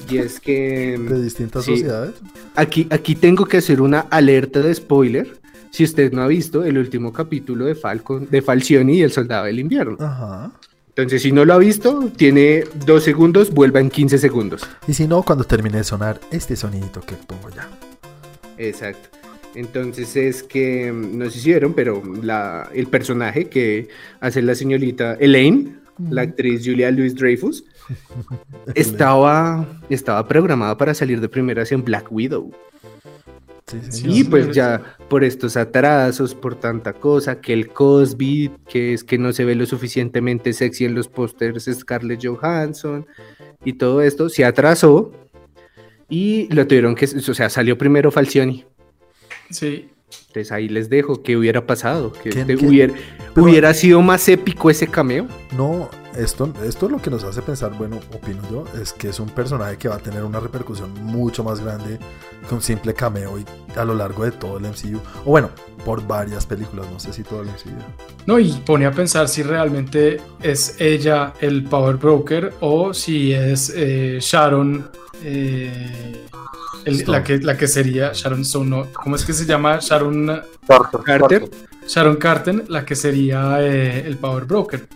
y 0.09 0.17
es 0.17 0.39
que... 0.39 0.97
De 0.97 1.21
distintas 1.23 1.63
Sí. 1.65 1.71
sociedades. 1.71 2.15
Aquí, 2.55 2.87
aquí 2.89 3.15
tengo 3.15 3.45
que 3.45 3.57
hacer 3.57 3.81
una 3.81 4.01
alerta 4.01 4.59
de 4.61 4.73
spoiler. 4.75 5.39
Si 5.69 5.83
usted 5.85 6.11
no 6.11 6.21
ha 6.21 6.27
visto 6.27 6.65
el 6.65 6.77
último 6.77 7.13
capítulo 7.13 7.65
de 7.65 7.75
Falcon, 7.75 8.27
de 8.29 8.41
Falcioni 8.41 8.97
y 8.97 9.01
el 9.03 9.11
Soldado 9.11 9.45
del 9.45 9.59
Invierno. 9.59 9.95
Ajá. 9.99 10.51
Entonces, 10.89 11.21
si 11.21 11.31
no 11.31 11.45
lo 11.45 11.53
ha 11.53 11.57
visto, 11.57 12.11
tiene 12.17 12.65
dos 12.85 13.03
segundos, 13.05 13.51
vuelva 13.51 13.79
en 13.79 13.89
15 13.89 14.17
segundos. 14.17 14.67
Y 14.87 14.93
si 14.93 15.07
no, 15.07 15.23
cuando 15.23 15.45
termine 15.45 15.77
de 15.77 15.83
sonar 15.85 16.19
este 16.31 16.57
sonidito 16.57 16.99
que 16.99 17.15
pongo 17.15 17.49
ya. 17.49 17.69
Exacto. 18.57 19.09
Entonces 19.55 20.15
es 20.15 20.43
que, 20.43 20.91
mm, 20.91 21.17
no 21.17 21.29
sé 21.29 21.39
si 21.39 21.49
vieron, 21.49 21.73
pero 21.73 22.01
la, 22.21 22.69
el 22.73 22.87
personaje 22.87 23.45
que 23.45 23.89
hace 24.19 24.41
la 24.41 24.55
señorita 24.55 25.15
Elaine, 25.15 25.79
la 26.09 26.23
actriz 26.23 26.63
Julia 26.65 26.89
Louis 26.91 27.15
Dreyfus, 27.15 27.65
estaba, 28.75 29.81
estaba 29.89 30.27
programada 30.27 30.77
para 30.77 30.93
salir 30.93 31.19
de 31.21 31.29
primeras 31.29 31.71
en 31.71 31.83
Black 31.83 32.11
Widow. 32.11 32.51
Sí, 33.67 33.77
Sí, 33.81 33.91
señor. 33.91 34.15
Y 34.15 34.17
sí, 34.17 34.23
pues 34.25 34.55
ya 34.55 34.97
por 35.07 35.23
estos 35.23 35.55
atrasos, 35.55 36.35
por 36.35 36.55
tanta 36.55 36.93
cosa, 36.93 37.39
que 37.39 37.53
el 37.53 37.69
Cosby, 37.69 38.51
que 38.67 38.93
es 38.93 39.03
que 39.03 39.17
no 39.17 39.31
se 39.31 39.45
ve 39.45 39.55
lo 39.55 39.65
suficientemente 39.65 40.51
sexy 40.51 40.85
en 40.85 40.95
los 40.95 41.07
pósters 41.07 41.69
Scarlett 41.71 42.25
Johansson 42.25 43.05
y 43.63 43.73
todo 43.73 44.01
esto, 44.01 44.27
se 44.29 44.43
atrasó 44.43 45.13
y 46.09 46.53
lo 46.53 46.67
tuvieron 46.67 46.95
que, 46.95 47.05
o 47.05 47.33
sea, 47.33 47.49
salió 47.49 47.77
primero 47.77 48.11
Falcioni. 48.11 48.65
Sí. 49.51 49.89
Entonces 50.27 50.51
ahí 50.51 50.67
les 50.67 50.89
dejo 50.89 51.23
qué 51.23 51.37
hubiera 51.37 51.65
pasado, 51.65 52.11
que 52.11 52.29
¿Quién- 52.31 52.47
te- 52.47 52.55
quién? 52.57 52.69
hubiera, 52.69 52.93
Pero- 53.33 53.45
hubiera 53.45 53.73
sido 53.73 54.01
más 54.01 54.27
épico 54.27 54.69
ese 54.69 54.87
cameo. 54.87 55.25
No, 55.55 55.89
esto, 56.17 56.53
esto 56.65 56.89
lo 56.89 57.01
que 57.01 57.09
nos 57.09 57.23
hace 57.23 57.41
pensar, 57.41 57.71
bueno, 57.77 57.97
opino 58.13 58.41
yo, 58.51 58.65
es 58.81 58.91
que 58.91 59.07
es 59.09 59.19
un 59.21 59.29
personaje 59.29 59.77
que 59.77 59.87
va 59.87 59.95
a 59.95 59.99
tener 59.99 60.23
una 60.25 60.41
repercusión 60.41 60.93
mucho 61.05 61.45
más 61.45 61.61
grande 61.61 61.97
que 62.47 62.53
un 62.55 62.61
simple 62.61 62.93
cameo 62.93 63.39
y 63.39 63.45
a 63.77 63.85
lo 63.85 63.93
largo 63.95 64.25
de 64.25 64.31
todo 64.31 64.57
el 64.57 64.65
MCU. 64.65 64.99
O 65.25 65.29
bueno, 65.31 65.49
por 65.85 66.05
varias 66.05 66.45
películas, 66.45 66.87
no 66.91 66.99
sé 66.99 67.13
si 67.13 67.23
todo 67.23 67.41
el 67.43 67.47
MCU. 67.47 67.71
No, 68.25 68.37
y 68.37 68.51
pone 68.65 68.85
a 68.85 68.91
pensar 68.91 69.29
si 69.29 69.43
realmente 69.43 70.19
es 70.41 70.75
ella 70.81 71.33
el 71.39 71.63
Power 71.63 71.95
Broker 71.95 72.53
o 72.59 72.93
si 72.93 73.31
es 73.31 73.71
eh, 73.73 74.17
Sharon, 74.19 74.89
eh, 75.23 76.17
el- 76.85 77.03
la, 77.07 77.23
que, 77.23 77.37
la 77.39 77.57
que 77.57 77.67
sería 77.67 78.11
Sharon 78.13 78.41
Stone, 78.41 78.85
¿cómo 78.93 79.15
es 79.15 79.25
que 79.25 79.33
se 79.33 79.45
llama? 79.45 79.79
Sharon, 79.81 80.41
Carter, 80.67 80.99
Carter. 81.03 81.49
Sharon 81.87 82.15
Carter, 82.17 82.69
la 82.69 82.85
que 82.85 82.95
sería 82.95 83.57
eh, 83.61 84.05
el 84.05 84.17
Power 84.17 84.45
Broker. 84.45 84.87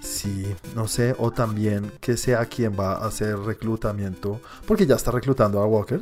Sí, 0.00 0.46
no 0.74 0.86
sé, 0.88 1.14
o 1.18 1.30
también 1.30 1.90
que 2.00 2.16
sea 2.16 2.44
quien 2.46 2.72
va 2.78 2.94
a 2.94 3.06
hacer 3.06 3.38
reclutamiento, 3.38 4.40
porque 4.66 4.86
ya 4.86 4.94
está 4.96 5.10
reclutando 5.10 5.60
a 5.60 5.66
Walker, 5.66 6.00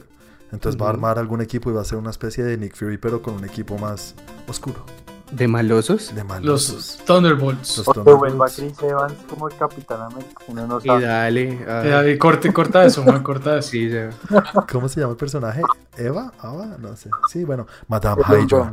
entonces 0.53 0.81
va 0.81 0.87
a 0.87 0.91
armar 0.91 1.19
algún 1.19 1.41
equipo 1.41 1.71
y 1.71 1.73
va 1.73 1.81
a 1.83 1.85
ser 1.85 1.99
una 1.99 2.11
especie 2.11 2.45
de 2.45 2.57
Nick 2.59 2.77
Fury, 2.77 2.99
pero 2.99 3.23
con 3.23 3.35
un 3.35 3.45
equipo 3.45 3.79
más 3.79 4.15
oscuro, 4.47 4.85
De 5.33 5.49
malosos. 5.49 6.15
de 6.15 6.25
malos. 6.25 6.45
Los 6.45 6.99
Thunderbolts. 7.07 7.79
Los 7.79 7.87
Thunderbolts. 7.87 8.57
Chris 8.57 8.75
Evans 8.83 9.15
como 9.29 9.49
el 9.49 9.57
Capitán 9.57 10.03
América. 10.03 10.43
Uno 10.47 10.67
no 10.67 10.79
Y 10.79 10.87
sabe. 10.87 11.07
dale. 11.07 11.65
ah, 11.67 11.83
David, 11.83 12.19
corte, 12.19 12.53
corta 12.53 12.85
eso, 12.85 13.03
Juan, 13.03 13.23
corta 13.23 13.59
eso. 13.59 13.71
sí, 13.71 13.89
ya. 13.89 14.11
¿Cómo 14.71 14.89
se 14.89 15.01
llama 15.01 15.13
el 15.13 15.17
personaje? 15.17 15.63
¿Eva? 15.97 16.33
¿Ava? 16.39 16.77
No 16.79 16.95
sé. 16.97 17.09
Sí, 17.31 17.45
bueno, 17.45 17.67
Madame 17.89 18.23
Es 18.23 18.29
un 18.29 18.41
Hydra. 18.47 18.73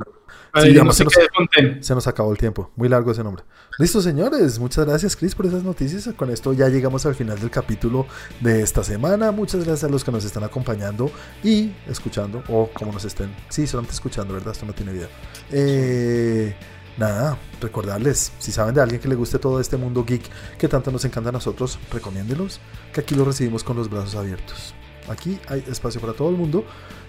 Sí, 0.55 0.73
no 0.73 0.91
de 0.91 1.29
Fontaine. 1.35 1.83
Se 1.83 1.93
nos 1.93 2.07
acabó 2.07 2.31
el 2.31 2.37
tiempo. 2.37 2.71
Muy 2.75 2.89
largo 2.89 3.11
ese 3.11 3.23
nombre. 3.23 3.43
Listo, 3.77 4.01
señores. 4.01 4.59
Muchas 4.59 4.85
gracias, 4.85 5.15
Chris, 5.15 5.35
por 5.35 5.45
esas 5.45 5.63
noticias. 5.63 6.09
Con 6.15 6.29
esto 6.29 6.53
ya 6.53 6.67
llegamos 6.69 7.05
al 7.05 7.15
final 7.15 7.39
del 7.39 7.51
capítulo 7.51 8.07
de 8.39 8.61
esta 8.61 8.83
semana. 8.83 9.31
Muchas 9.31 9.63
gracias 9.63 9.83
a 9.83 9.89
los 9.89 10.03
que 10.03 10.11
nos 10.11 10.25
están 10.25 10.43
acompañando 10.43 11.11
y 11.43 11.73
escuchando, 11.87 12.43
o 12.49 12.69
como 12.73 12.91
nos 12.91 13.05
estén. 13.05 13.33
Sí, 13.49 13.67
solamente 13.67 13.93
escuchando, 13.93 14.33
¿verdad? 14.33 14.53
Esto 14.53 14.65
no 14.65 14.73
tiene 14.73 14.91
video. 14.93 15.09
Eh, 15.51 16.55
nada, 16.97 17.37
recordarles, 17.61 18.31
si 18.39 18.51
saben 18.51 18.73
de 18.73 18.81
alguien 18.81 18.99
que 18.99 19.07
le 19.07 19.15
guste 19.15 19.39
todo 19.39 19.59
este 19.59 19.77
mundo 19.77 20.03
geek 20.03 20.23
que 20.57 20.67
tanto 20.67 20.91
nos 20.91 21.05
encanta 21.05 21.29
a 21.29 21.33
nosotros, 21.33 21.79
recomiéndelos, 21.91 22.59
que 22.93 23.01
aquí 23.01 23.15
lo 23.15 23.23
recibimos 23.23 23.63
con 23.63 23.77
los 23.77 23.89
brazos 23.89 24.15
abiertos. 24.15 24.73
Aquí 25.09 25.39
hay 25.47 25.63
espacio 25.67 25.99
para 25.99 26.13
todo 26.13 26.29
el 26.29 26.35
mundo. 26.35 26.65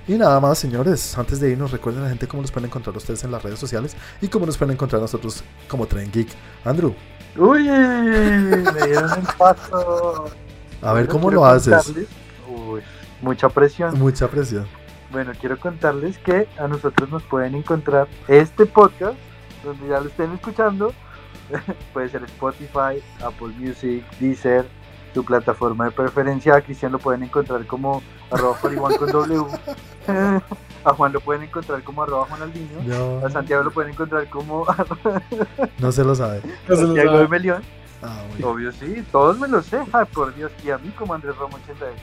Y 0.08 0.14
nada 0.14 0.40
más, 0.40 0.58
señores, 0.58 1.16
antes 1.16 1.40
de 1.40 1.50
irnos, 1.50 1.70
recuerden 1.70 2.02
a 2.02 2.04
la 2.04 2.10
gente 2.10 2.26
cómo 2.26 2.42
nos 2.42 2.50
pueden 2.50 2.68
encontrar 2.68 2.96
ustedes 2.96 3.22
en 3.24 3.30
las 3.30 3.42
redes 3.42 3.58
sociales 3.58 3.96
y 4.20 4.28
cómo 4.28 4.46
nos 4.46 4.56
pueden 4.56 4.74
encontrar 4.74 5.00
nosotros 5.00 5.44
como 5.68 5.86
Tren 5.86 6.10
Geek. 6.10 6.28
Andrew, 6.64 6.94
Uy, 7.36 7.62
me 7.68 8.86
dieron 8.86 9.10
un 9.18 9.26
paso. 9.38 10.30
a 10.82 10.92
ver 10.92 11.06
cómo 11.06 11.30
lo 11.30 11.44
haces. 11.44 11.92
Uy, 12.48 12.80
mucha 13.22 13.48
presión. 13.48 13.98
Mucha 13.98 14.28
presión. 14.28 14.66
Bueno, 15.12 15.32
quiero 15.38 15.58
contarles 15.58 16.18
que 16.18 16.48
a 16.58 16.66
nosotros 16.68 17.08
nos 17.10 17.22
pueden 17.24 17.54
encontrar 17.54 18.08
este 18.28 18.66
podcast, 18.66 19.16
donde 19.64 19.88
ya 19.88 20.00
lo 20.00 20.08
estén 20.08 20.32
escuchando. 20.32 20.92
Puede 21.92 22.08
ser 22.08 22.24
Spotify, 22.24 23.02
Apple 23.24 23.48
Music, 23.58 24.04
Deezer, 24.20 24.66
tu 25.12 25.24
plataforma 25.24 25.86
de 25.86 25.90
preferencia. 25.90 26.54
A 26.56 26.60
Cristian 26.60 26.92
lo 26.92 26.98
pueden 26.98 27.22
encontrar 27.22 27.66
como 27.66 28.02
arroba 28.30 28.56
41 28.60 28.96
con 28.98 29.10
W. 29.12 29.46
A 30.84 30.94
Juan 30.94 31.12
lo 31.12 31.20
pueden 31.20 31.42
encontrar 31.42 31.82
como 31.82 32.02
arroba 32.02 32.24
Juanaldinho. 32.26 32.82
No, 32.84 33.26
A 33.26 33.30
Santiago 33.30 33.64
lo 33.64 33.70
pueden 33.70 33.92
encontrar 33.92 34.28
como 34.30 34.66
no 35.78 35.92
se 35.92 36.04
lo 36.04 36.14
sabe. 36.14 36.40
No 36.68 36.74
se 36.76 36.80
lo 36.82 36.86
Santiago 36.88 37.10
sabe. 37.10 37.22
de 37.22 37.28
Melión. 37.28 37.62
Ah, 38.02 38.22
bueno. 38.30 38.48
Obvio, 38.48 38.72
sí, 38.72 39.04
todos 39.12 39.38
me 39.38 39.46
lo 39.46 39.62
sé. 39.62 39.78
Ay, 39.92 40.06
por 40.12 40.34
Dios. 40.34 40.50
Y 40.64 40.70
a 40.70 40.78
mí 40.78 40.88
como 40.90 41.12
Andrés 41.12 41.36
Romo 41.36 41.56
88. 41.64 41.94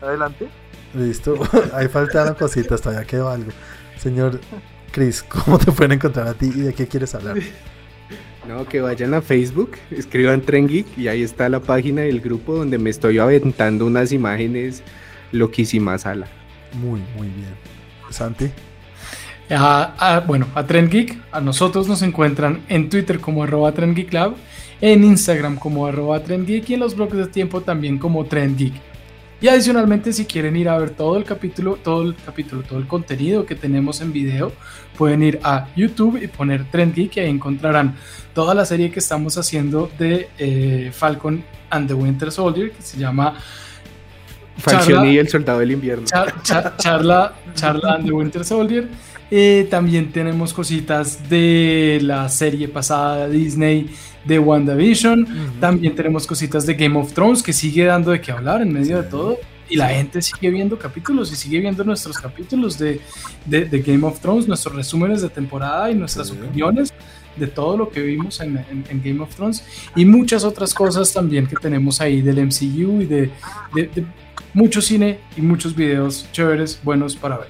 Adelante. 0.00 0.48
Listo. 0.94 1.34
Ahí 1.74 1.88
faltaron 1.88 2.34
cositas, 2.34 2.80
todavía 2.80 3.06
quedó 3.06 3.28
algo. 3.28 3.50
Señor 3.98 4.40
Chris, 4.92 5.22
¿cómo 5.22 5.58
te 5.58 5.70
pueden 5.72 5.92
encontrar 5.92 6.26
a 6.28 6.32
ti 6.34 6.46
y 6.46 6.60
de 6.60 6.72
qué 6.74 6.86
quieres 6.88 7.14
hablar? 7.14 7.36
No, 8.48 8.64
que 8.64 8.80
vayan 8.80 9.12
a 9.14 9.22
Facebook, 9.22 9.72
escriban 9.90 10.40
Tren 10.40 10.68
Geek 10.68 10.86
y 10.96 11.08
ahí 11.08 11.22
está 11.22 11.48
la 11.48 11.60
página 11.60 12.02
del 12.02 12.20
grupo 12.20 12.54
donde 12.54 12.78
me 12.78 12.90
estoy 12.90 13.18
aventando 13.18 13.84
unas 13.86 14.12
imágenes 14.12 14.82
loquísimas, 15.32 16.06
ala. 16.06 16.26
Muy, 16.74 17.00
muy 17.16 17.26
bien. 17.28 17.48
Santi. 18.10 18.50
A, 19.50 19.94
a- 20.16 20.20
bueno, 20.20 20.46
a 20.54 20.64
Trend 20.66 20.90
Geek, 20.90 21.18
a 21.32 21.40
nosotros 21.40 21.88
nos 21.88 22.02
encuentran 22.02 22.60
en 22.68 22.88
Twitter 22.88 23.18
como 23.20 23.42
arroba 23.42 23.72
Trend 23.72 23.96
Geek 23.96 24.12
Lab, 24.12 24.34
en 24.80 25.02
Instagram 25.04 25.56
como 25.56 25.86
arroba 25.86 26.22
Trend 26.22 26.46
Geek 26.46 26.70
y 26.70 26.74
en 26.74 26.80
los 26.80 26.94
bloques 26.94 27.18
de 27.18 27.26
tiempo 27.26 27.60
también 27.62 27.98
como 27.98 28.24
Trend 28.26 28.56
Geek. 28.58 28.74
Y 29.40 29.48
adicionalmente, 29.48 30.12
si 30.14 30.24
quieren 30.24 30.56
ir 30.56 30.68
a 30.68 30.78
ver 30.78 30.90
todo 30.90 31.18
el 31.18 31.24
capítulo, 31.24 31.76
todo 31.82 32.02
el 32.02 32.14
capítulo, 32.14 32.62
todo 32.62 32.78
el 32.78 32.86
contenido 32.86 33.44
que 33.44 33.54
tenemos 33.54 34.00
en 34.00 34.12
video, 34.12 34.50
pueden 34.96 35.22
ir 35.22 35.40
a 35.44 35.66
YouTube 35.76 36.18
y 36.22 36.26
poner 36.26 36.64
Trend 36.70 36.94
Geek 36.94 37.16
y 37.18 37.20
ahí 37.20 37.28
encontrarán 37.30 37.96
toda 38.34 38.54
la 38.54 38.64
serie 38.64 38.90
que 38.90 38.98
estamos 39.00 39.36
haciendo 39.36 39.90
de 39.98 40.28
eh, 40.38 40.90
Falcon 40.92 41.44
and 41.68 41.86
the 41.86 41.92
Winter 41.94 42.32
Soldier, 42.32 42.70
que 42.70 42.80
se 42.80 42.96
llama 42.98 43.34
Charla- 44.64 45.06
y 45.06 45.18
el 45.18 45.28
soldado 45.28 45.58
del 45.60 45.72
invierno. 45.72 46.06
Char- 46.06 46.42
char- 46.42 46.76
charla, 46.78 47.34
charla 47.54 47.94
and 47.96 48.06
the 48.06 48.12
Winter 48.12 48.42
Soldier. 48.44 48.88
Eh, 49.30 49.66
también 49.70 50.12
tenemos 50.12 50.54
cositas 50.54 51.28
de 51.28 51.98
la 52.02 52.28
serie 52.28 52.68
pasada 52.68 53.26
de 53.28 53.36
Disney 53.36 53.90
de 54.26 54.38
WandaVision. 54.38 55.26
También 55.60 55.94
tenemos 55.94 56.26
cositas 56.26 56.66
de 56.66 56.74
Game 56.74 56.98
of 56.98 57.12
Thrones 57.12 57.42
que 57.42 57.52
sigue 57.52 57.84
dando 57.84 58.10
de 58.10 58.20
qué 58.20 58.32
hablar 58.32 58.62
en 58.62 58.72
medio 58.72 59.02
de 59.02 59.08
todo. 59.08 59.38
Y 59.68 59.76
la 59.76 59.88
gente 59.88 60.22
sigue 60.22 60.50
viendo 60.50 60.78
capítulos 60.78 61.32
y 61.32 61.36
sigue 61.36 61.58
viendo 61.58 61.82
nuestros 61.82 62.18
capítulos 62.18 62.78
de, 62.78 63.00
de- 63.46 63.64
de 63.64 63.80
Game 63.80 64.06
of 64.06 64.20
Thrones, 64.20 64.46
nuestros 64.46 64.74
resúmenes 64.76 65.22
de 65.22 65.28
temporada 65.28 65.90
y 65.90 65.94
nuestras 65.96 66.28
Sí. 66.28 66.34
opiniones 66.40 66.92
de 67.36 67.46
todo 67.48 67.76
lo 67.76 67.90
que 67.90 68.00
vimos 68.00 68.40
en, 68.40 68.56
en- 68.58 68.84
en 68.88 69.02
Game 69.02 69.20
of 69.20 69.34
Thrones 69.34 69.64
y 69.96 70.04
muchas 70.04 70.44
otras 70.44 70.72
cosas 70.72 71.12
también 71.12 71.46
que 71.48 71.56
tenemos 71.56 72.00
ahí 72.00 72.22
del 72.22 72.38
MCU 72.46 73.00
y 73.02 73.06
de, 73.06 73.30
de- 73.74 73.88
de 73.92 74.06
mucho 74.54 74.80
cine 74.80 75.18
y 75.36 75.40
muchos 75.42 75.74
videos 75.74 76.26
chéveres, 76.32 76.78
buenos 76.84 77.16
para 77.16 77.36
ver. 77.38 77.48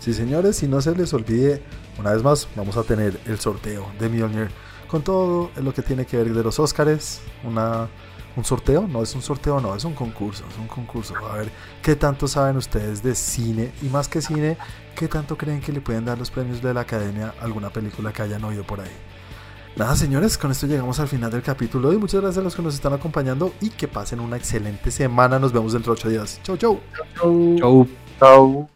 Sí, 0.00 0.12
señores, 0.12 0.60
y 0.64 0.66
no 0.68 0.80
se 0.80 0.94
les 0.96 1.14
olvide, 1.14 1.62
una 1.98 2.12
vez 2.12 2.24
más, 2.24 2.48
vamos 2.56 2.76
a 2.76 2.82
tener 2.82 3.18
el 3.26 3.38
sorteo 3.38 3.86
de 4.00 4.08
Mjolnir 4.08 4.48
con 4.92 5.00
todo 5.02 5.50
lo 5.56 5.72
que 5.72 5.80
tiene 5.80 6.04
que 6.04 6.18
ver 6.18 6.34
de 6.34 6.42
los 6.44 6.58
Óscares. 6.60 7.22
Una, 7.44 7.88
un 8.36 8.44
sorteo, 8.44 8.86
no 8.86 9.02
es 9.02 9.14
un 9.14 9.22
sorteo, 9.22 9.58
no, 9.58 9.74
es 9.74 9.84
un 9.84 9.94
concurso, 9.94 10.44
es 10.50 10.58
un 10.58 10.66
concurso. 10.66 11.14
A 11.32 11.38
ver 11.38 11.50
qué 11.82 11.96
tanto 11.96 12.28
saben 12.28 12.58
ustedes 12.58 13.02
de 13.02 13.14
cine 13.14 13.72
y 13.80 13.86
más 13.86 14.06
que 14.06 14.20
cine, 14.20 14.58
qué 14.94 15.08
tanto 15.08 15.38
creen 15.38 15.62
que 15.62 15.72
le 15.72 15.80
pueden 15.80 16.04
dar 16.04 16.18
los 16.18 16.30
premios 16.30 16.60
de 16.60 16.74
la 16.74 16.82
academia 16.82 17.32
a 17.40 17.44
alguna 17.44 17.70
película 17.70 18.12
que 18.12 18.20
hayan 18.20 18.44
oído 18.44 18.64
por 18.64 18.80
ahí. 18.80 18.92
Nada, 19.76 19.96
señores, 19.96 20.36
con 20.36 20.50
esto 20.50 20.66
llegamos 20.66 21.00
al 21.00 21.08
final 21.08 21.30
del 21.30 21.42
capítulo 21.42 21.90
y 21.94 21.96
muchas 21.96 22.20
gracias 22.20 22.42
a 22.42 22.44
los 22.44 22.54
que 22.54 22.60
nos 22.60 22.74
están 22.74 22.92
acompañando 22.92 23.54
y 23.62 23.70
que 23.70 23.88
pasen 23.88 24.20
una 24.20 24.36
excelente 24.36 24.90
semana. 24.90 25.38
Nos 25.38 25.54
vemos 25.54 25.72
dentro 25.72 25.94
de 25.94 26.00
ocho 26.00 26.10
días. 26.10 26.38
Chau, 26.42 26.58
chau. 26.58 26.80
Chau. 27.16 27.88
Chao. 28.20 28.68